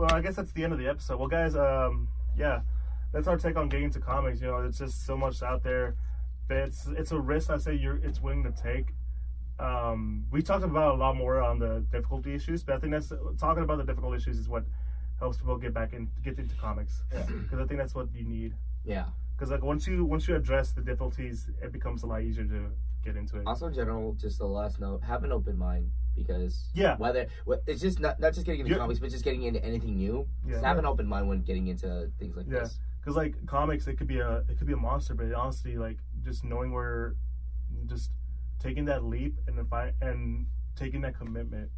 well, 0.00 0.14
I 0.14 0.22
guess 0.22 0.36
that's 0.36 0.52
the 0.52 0.64
end 0.64 0.72
of 0.72 0.78
the 0.78 0.88
episode. 0.88 1.18
Well, 1.18 1.28
guys, 1.28 1.54
um, 1.54 2.08
yeah, 2.34 2.60
that's 3.12 3.28
our 3.28 3.36
take 3.36 3.56
on 3.56 3.68
getting 3.68 3.86
into 3.86 4.00
comics. 4.00 4.40
You 4.40 4.46
know, 4.46 4.58
it's 4.58 4.78
just 4.78 5.04
so 5.04 5.14
much 5.14 5.42
out 5.42 5.62
there. 5.62 5.94
But 6.48 6.56
it's 6.56 6.86
it's 6.86 7.12
a 7.12 7.18
risk 7.18 7.50
I 7.50 7.58
say 7.58 7.74
you're 7.74 7.96
it's 7.96 8.20
willing 8.20 8.42
to 8.44 8.50
take. 8.50 8.94
Um, 9.58 10.24
we 10.30 10.40
talked 10.40 10.64
about 10.64 10.94
a 10.94 10.98
lot 10.98 11.16
more 11.16 11.42
on 11.42 11.58
the 11.58 11.84
difficulty 11.92 12.34
issues, 12.34 12.64
but 12.64 12.76
I 12.76 12.78
think 12.78 12.92
that's 12.92 13.12
talking 13.38 13.62
about 13.62 13.76
the 13.76 13.84
difficult 13.84 14.16
issues 14.16 14.38
is 14.38 14.48
what 14.48 14.64
helps 15.18 15.36
people 15.36 15.58
get 15.58 15.74
back 15.74 15.92
in 15.92 16.08
get 16.24 16.38
into 16.38 16.56
comics 16.56 17.02
Yeah. 17.12 17.22
because 17.42 17.58
I 17.58 17.66
think 17.66 17.78
that's 17.78 17.94
what 17.94 18.08
you 18.14 18.24
need. 18.24 18.54
Yeah. 18.86 19.04
Because 19.36 19.50
like 19.50 19.62
once 19.62 19.86
you 19.86 20.06
once 20.06 20.26
you 20.26 20.34
address 20.34 20.72
the 20.72 20.80
difficulties, 20.80 21.50
it 21.62 21.72
becomes 21.72 22.02
a 22.04 22.06
lot 22.06 22.22
easier 22.22 22.44
to 22.44 22.70
get 23.04 23.16
into 23.16 23.36
it. 23.38 23.46
Also, 23.46 23.66
in 23.66 23.74
general, 23.74 24.14
just 24.14 24.38
the 24.38 24.46
last 24.46 24.80
note: 24.80 25.02
have 25.02 25.24
an 25.24 25.30
open 25.30 25.58
mind 25.58 25.90
because 26.14 26.70
Yeah. 26.74 26.96
whether 26.96 27.26
wh- 27.46 27.62
it's 27.66 27.80
just 27.80 28.00
not 28.00 28.18
not 28.20 28.32
just 28.34 28.46
getting 28.46 28.60
into 28.60 28.72
Yeah. 28.72 28.78
comics, 28.78 29.00
but 29.00 29.10
just 29.10 29.24
getting 29.24 29.42
into 29.42 29.64
anything 29.64 29.96
new. 29.96 30.26
Yeah. 30.46 30.60
have 30.60 30.78
an 30.78 30.86
open 30.86 31.06
mind 31.06 31.28
when 31.28 31.42
getting 31.42 31.66
into 31.68 32.10
things 32.18 32.36
like 32.36 32.46
Yeah. 32.48 32.60
this. 32.60 32.78
because 33.00 33.16
like 33.16 33.46
comics 33.46 33.86
it 33.86 33.96
could 33.96 34.06
be 34.08 34.18
a 34.20 34.38
it 34.48 34.58
could 34.58 34.66
be 34.66 34.74
a 34.74 34.76
monster 34.76 35.14
but 35.14 35.32
honestly 35.32 35.78
like 35.78 35.96
just 36.22 36.44
knowing 36.44 36.70
where 36.70 37.14
just 37.86 38.10
taking 38.58 38.84
that 38.84 39.02
leap 39.04 39.38
and 39.46 39.56
then 39.56 39.64
fi- 39.66 39.94
and 40.02 40.46
taking 40.76 41.00
that 41.02 41.14
commitment, 41.16 41.70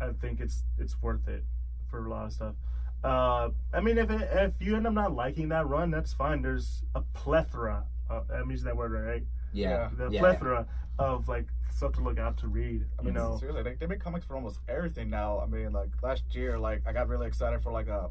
I 0.00 0.12
think 0.12 0.40
it's 0.40 0.64
it's 0.76 1.00
worth 1.00 1.26
it 1.28 1.44
for 1.88 2.04
a 2.04 2.10
lot 2.10 2.26
of 2.26 2.32
stuff. 2.32 2.54
Uh, 3.02 3.50
I 3.72 3.80
mean, 3.80 3.96
if 3.96 4.10
it, 4.10 4.28
if 4.32 4.60
you 4.60 4.76
end 4.76 4.86
up 4.86 4.92
not 4.92 5.14
liking 5.14 5.48
that 5.50 5.66
run, 5.68 5.90
that's 5.90 6.12
fine. 6.12 6.42
There's 6.42 6.82
a 6.94 7.00
plethora. 7.00 7.86
Of, 8.10 8.28
I'm 8.30 8.50
using 8.50 8.66
that 8.66 8.76
word 8.76 8.92
right. 8.92 9.24
Yeah. 9.52 9.90
The 9.96 10.10
yeah. 10.10 10.20
plethora 10.20 10.66
of 10.98 11.28
like 11.28 11.46
stuff 11.70 11.92
to 11.94 12.00
look 12.00 12.18
out 12.18 12.36
to 12.38 12.48
read. 12.48 12.84
I 12.98 13.04
You 13.04 13.12
know, 13.12 13.36
seriously, 13.38 13.62
they, 13.62 13.74
they 13.74 13.86
make 13.86 14.00
comics 14.00 14.26
for 14.26 14.34
almost 14.34 14.60
everything 14.68 15.10
now. 15.10 15.40
I 15.40 15.46
mean, 15.46 15.72
like 15.72 15.90
last 16.02 16.24
year, 16.32 16.58
like 16.58 16.82
I 16.86 16.92
got 16.92 17.08
really 17.08 17.26
excited 17.26 17.62
for 17.62 17.72
like 17.72 17.88
a 17.88 18.10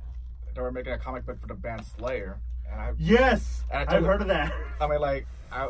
they 0.57 0.61
were 0.61 0.71
making 0.71 0.93
a 0.93 0.97
comic 0.97 1.25
book 1.25 1.39
for 1.39 1.47
the 1.47 1.53
band 1.53 1.85
Slayer, 1.85 2.39
and 2.69 2.81
I 2.81 2.91
yes, 2.97 3.63
And 3.71 3.79
I 3.79 3.81
I've 3.83 3.89
told 3.89 4.05
heard 4.05 4.21
of 4.21 4.27
that. 4.29 4.53
I 4.81 4.87
mean, 4.87 4.99
like, 4.99 5.27
I, 5.51 5.65
I 5.65 5.69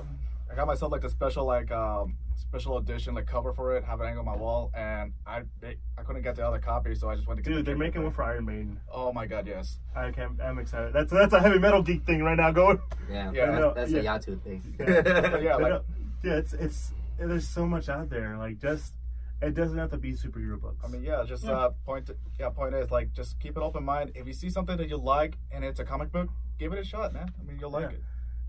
got 0.58 0.68
myself 0.68 0.92
like 0.92 1.02
the 1.02 1.10
special 1.10 1.46
like 1.46 1.72
um 1.72 2.18
special 2.36 2.78
edition 2.78 3.14
like 3.16 3.26
cover 3.28 3.54
for 3.54 3.78
it, 3.78 3.84
have 3.86 4.02
it 4.02 4.06
hang 4.06 4.18
on 4.18 4.26
my 4.26 4.36
wall, 4.36 4.72
and 4.76 5.14
I 5.26 5.44
they, 5.62 5.78
I 5.98 6.02
couldn't 6.04 6.24
get 6.24 6.36
the 6.36 6.46
other 6.46 6.60
copy, 6.60 6.96
so 6.96 7.10
I 7.10 7.16
just 7.16 7.28
went 7.28 7.38
to 7.38 7.44
get. 7.44 7.50
Dude, 7.50 7.60
the 7.60 7.64
they're 7.72 7.78
making 7.78 8.04
one 8.04 8.12
for 8.12 8.24
Iron 8.24 8.46
Maiden. 8.46 8.80
Oh 8.92 9.14
my 9.14 9.26
god, 9.28 9.46
yes. 9.48 9.80
I 9.96 10.12
can 10.12 10.38
I'm 10.44 10.60
excited. 10.60 10.92
That's 10.94 11.12
that's 11.12 11.34
a 11.34 11.40
heavy 11.40 11.60
metal 11.60 11.82
geek 11.82 12.04
thing 12.06 12.24
right 12.24 12.36
now 12.38 12.52
going. 12.52 12.80
Yeah. 13.10 13.32
Yeah, 13.32 13.46
That's, 13.52 13.76
that's 13.76 13.92
yeah. 13.92 14.16
a 14.16 14.20
Yatu 14.20 14.42
thing. 14.42 14.62
yeah, 14.80 15.38
yeah, 15.42 15.56
like- 15.56 15.82
yeah, 16.24 16.34
it's 16.38 16.54
it's 16.54 16.92
there's 17.20 17.48
so 17.48 17.66
much 17.66 17.88
out 17.90 18.10
there. 18.10 18.36
Like 18.38 18.60
just 18.60 18.94
it 19.42 19.54
doesn't 19.54 19.78
have 19.78 19.92
to 19.92 19.98
be 19.98 20.14
superhero 20.14 20.60
books. 20.60 20.84
I 20.84 20.88
mean, 20.88 21.04
yeah, 21.04 21.24
just 21.28 21.44
Yeah. 21.44 21.52
uh 21.52 21.70
point. 21.86 22.08
To, 22.08 22.16
yeah, 22.40 22.50
point 22.50 22.74
is 22.74 22.90
like 22.90 23.14
just 23.14 23.40
keep 23.40 23.56
an 23.58 23.64
open 23.64 23.84
mind. 23.84 24.12
If 24.16 24.26
you 24.26 24.34
see 24.34 24.50
something 24.50 24.78
that 24.78 24.90
you 24.90 24.98
like 24.98 25.38
and 25.52 25.64
it's 25.64 25.80
a 25.80 25.86
comic 25.86 26.12
book, 26.12 26.30
give 26.58 26.74
it 26.74 26.80
a 26.80 26.84
shot, 26.84 27.14
man. 27.14 27.32
I 27.40 27.44
mean, 27.44 27.58
you'll 27.60 27.70
like 27.70 27.92
Yeah. 27.92 27.98
it. 27.98 28.04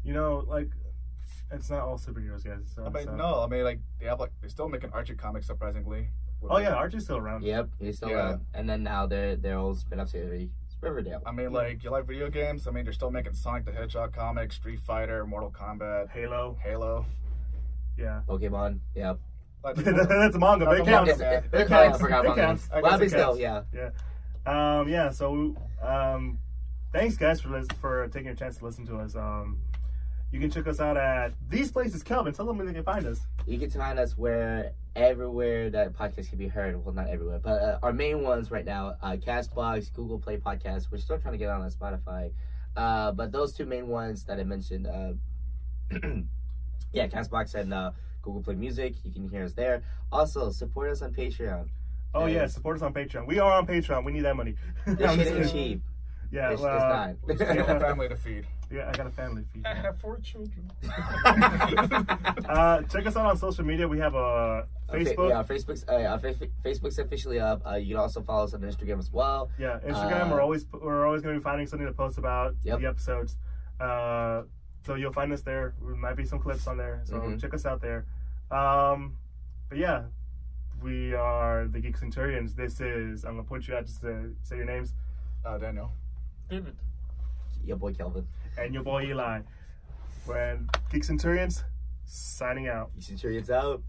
you 0.04 0.14
know, 0.14 0.44
like 0.48 0.70
it's 1.50 1.70
not 1.70 1.80
all 1.80 1.98
superheroes, 1.98 2.44
guys. 2.44 2.70
So, 2.74 2.84
I 2.84 2.88
mean, 2.90 3.04
so- 3.04 3.16
no, 3.16 3.42
I 3.42 3.46
mean 3.46 3.64
like 3.64 3.80
they 4.00 4.06
have 4.06 4.20
like 4.20 4.32
they 4.42 4.48
still 4.48 4.68
making 4.68 4.90
Archie 4.92 5.14
comics 5.14 5.46
surprisingly. 5.46 6.08
Oh 6.48 6.58
yeah, 6.58 6.74
Archie's 6.74 7.04
still 7.04 7.16
around. 7.16 7.42
Yep, 7.42 7.68
he's 7.80 7.96
still 7.96 8.10
Yeah. 8.10 8.14
around. 8.16 8.46
And 8.54 8.68
then 8.68 8.82
now 8.82 9.06
they're 9.06 9.34
they're 9.36 9.58
all 9.58 9.74
spin-off 9.74 10.10
series, 10.10 10.50
Riverdale. 10.80 11.20
I 11.26 11.32
mean, 11.32 11.52
like 11.52 11.82
you 11.82 11.90
like 11.90 12.06
video 12.06 12.30
games. 12.30 12.66
I 12.68 12.70
mean, 12.70 12.84
they're 12.84 12.92
still 12.92 13.10
making 13.10 13.32
Sonic 13.34 13.64
the 13.64 13.72
Hedgehog 13.72 14.12
comics, 14.12 14.54
Street 14.56 14.78
Fighter, 14.80 15.26
Mortal 15.26 15.50
Kombat, 15.50 16.10
Halo. 16.10 16.56
Halo. 16.62 17.06
Yeah, 17.96 18.20
Pokemon. 18.28 18.78
Yep. 18.94 19.18
Like, 19.64 19.74
that's 19.76 20.36
a 20.36 20.38
manga, 20.38 20.66
but 20.66 20.78
it 20.78 20.84
counts. 20.84 21.18
manga, 21.18 21.24
man. 21.24 21.44
It 21.62 21.66
counts. 21.66 22.00
It 22.00 22.06
about 22.06 22.36
counts. 22.36 22.68
that. 22.68 22.82
Well, 22.82 22.92
guess 22.92 23.00
but 23.00 23.08
still, 23.10 23.36
yeah. 23.36 23.62
Yeah. 23.74 23.90
Um, 24.46 24.88
yeah. 24.88 25.10
So, 25.10 25.56
um, 25.82 26.38
thanks 26.92 27.16
guys 27.16 27.40
for 27.40 27.60
for 27.80 28.06
taking 28.08 28.28
a 28.28 28.36
chance 28.36 28.58
to 28.58 28.64
listen 28.64 28.86
to 28.86 28.98
us. 28.98 29.16
Um, 29.16 29.58
you 30.30 30.40
can 30.40 30.50
check 30.50 30.66
us 30.66 30.80
out 30.80 30.96
at 30.96 31.32
these 31.48 31.70
places. 31.72 32.02
Kelvin, 32.02 32.32
tell 32.32 32.46
them 32.46 32.58
where 32.58 32.66
they 32.66 32.72
can 32.74 32.84
find 32.84 33.06
us. 33.06 33.20
You 33.46 33.58
can 33.58 33.70
find 33.70 33.98
us 33.98 34.16
where 34.16 34.72
everywhere 34.94 35.70
that 35.70 35.92
podcast 35.94 36.28
can 36.30 36.38
be 36.38 36.48
heard. 36.48 36.84
Well, 36.84 36.94
not 36.94 37.08
everywhere, 37.08 37.38
but 37.38 37.62
uh, 37.62 37.78
our 37.82 37.92
main 37.92 38.22
ones 38.22 38.50
right 38.50 38.64
now: 38.64 38.96
uh, 39.02 39.16
Castbox, 39.16 39.92
Google 39.92 40.18
Play 40.18 40.36
Podcast. 40.36 40.90
We're 40.90 40.98
still 40.98 41.18
trying 41.18 41.32
to 41.32 41.38
get 41.38 41.48
on 41.48 41.62
on 41.62 41.70
Spotify, 41.70 42.32
uh, 42.76 43.12
but 43.12 43.32
those 43.32 43.52
two 43.54 43.64
main 43.66 43.88
ones 43.88 44.24
that 44.24 44.38
I 44.38 44.44
mentioned. 44.44 44.86
Uh, 44.86 45.12
yeah, 46.92 47.06
Castbox 47.06 47.54
and 47.54 47.72
uh, 47.72 47.92
Google 48.22 48.42
Play 48.42 48.54
Music. 48.54 48.94
You 49.04 49.12
can 49.12 49.28
hear 49.28 49.44
us 49.44 49.54
there. 49.54 49.82
Also, 50.12 50.50
support 50.50 50.90
us 50.90 51.02
on 51.02 51.14
Patreon. 51.14 51.68
Oh 52.14 52.26
Yeah. 52.26 52.40
yeah, 52.40 52.46
support 52.46 52.76
us 52.76 52.82
on 52.82 52.92
Patreon. 52.92 53.26
We 53.26 53.38
are 53.38 53.52
on 53.52 53.66
Patreon. 53.66 54.04
We 54.04 54.12
need 54.12 54.24
that 54.24 54.36
money. 54.36 54.54
This 54.86 55.08
I'm 55.10 55.18
shit 55.18 55.28
ain't 55.28 55.50
cheap. 55.52 55.82
Yeah, 56.30 56.50
It's, 56.52 56.60
well, 56.60 57.16
it's 57.26 57.40
you 57.40 57.46
have 57.46 57.76
a 57.76 57.80
family 57.80 58.08
to 58.08 58.16
feed. 58.16 58.46
Yeah, 58.70 58.90
I 58.92 58.96
got 58.96 59.06
a 59.06 59.10
family 59.10 59.44
feed. 59.52 59.64
I 59.66 59.74
have 59.74 59.98
four 59.98 60.18
children. 60.18 60.70
uh, 62.48 62.82
check 62.82 63.06
us 63.06 63.16
out 63.16 63.26
on 63.26 63.36
social 63.36 63.64
media. 63.64 63.86
We 63.88 63.98
have 63.98 64.14
a 64.14 64.66
Facebook. 64.90 65.30
yeah, 65.30 65.42
Facebook's 65.42 65.84
uh, 65.88 65.98
yeah, 65.98 66.16
Fa- 66.18 66.34
Facebook's 66.64 66.98
officially 66.98 67.40
up. 67.40 67.62
Uh, 67.66 67.74
you 67.76 67.94
can 67.94 67.96
also 68.02 68.20
follow 68.22 68.44
us 68.44 68.54
on 68.54 68.60
Instagram 68.62 68.98
as 68.98 69.12
well. 69.12 69.50
Yeah, 69.58 69.78
Instagram. 69.86 70.26
Uh, 70.28 70.30
we're 70.34 70.40
always 70.42 70.66
we're 70.72 71.06
always 71.06 71.22
going 71.22 71.34
to 71.34 71.40
be 71.40 71.44
finding 71.44 71.66
something 71.66 71.86
to 71.86 71.92
post 71.92 72.18
about 72.18 72.54
Yep. 72.64 72.80
the 72.80 72.86
episodes. 72.86 73.36
Uh, 73.80 74.42
so 74.84 74.94
you'll 74.94 75.12
find 75.12 75.32
us 75.32 75.42
there. 75.42 75.74
There 75.84 75.94
might 75.96 76.16
be 76.16 76.24
some 76.24 76.38
clips 76.38 76.66
on 76.66 76.76
there. 76.76 77.00
So 77.04 77.16
Mhm. 77.20 77.40
check 77.40 77.54
us 77.54 77.66
out 77.66 77.80
there. 77.80 78.06
Um, 78.50 79.16
but 79.68 79.78
yeah, 79.78 80.04
we 80.82 81.12
are 81.14 81.66
the 81.66 81.80
Geek 81.80 81.96
Centurions. 81.96 82.54
This 82.54 82.80
is 82.80 83.24
I'm 83.24 83.32
gonna 83.36 83.42
point 83.44 83.66
you 83.68 83.74
out 83.76 83.86
just 83.86 84.00
to 84.02 84.34
say 84.42 84.56
your 84.56 84.64
names 84.64 84.94
Uh, 85.44 85.58
Daniel. 85.58 85.90
David. 86.48 86.74
Your 87.64 87.76
boy 87.76 87.92
Kelvin. 87.92 88.26
And 88.60 88.74
your 88.74 88.82
boy 88.82 89.04
Eli. 89.04 89.40
When 90.26 90.68
Geek 90.90 91.04
Centurions 91.04 91.64
signing 92.04 92.68
out. 92.68 92.90
Should 93.00 93.20
sure 93.20 93.30
out. 93.50 93.82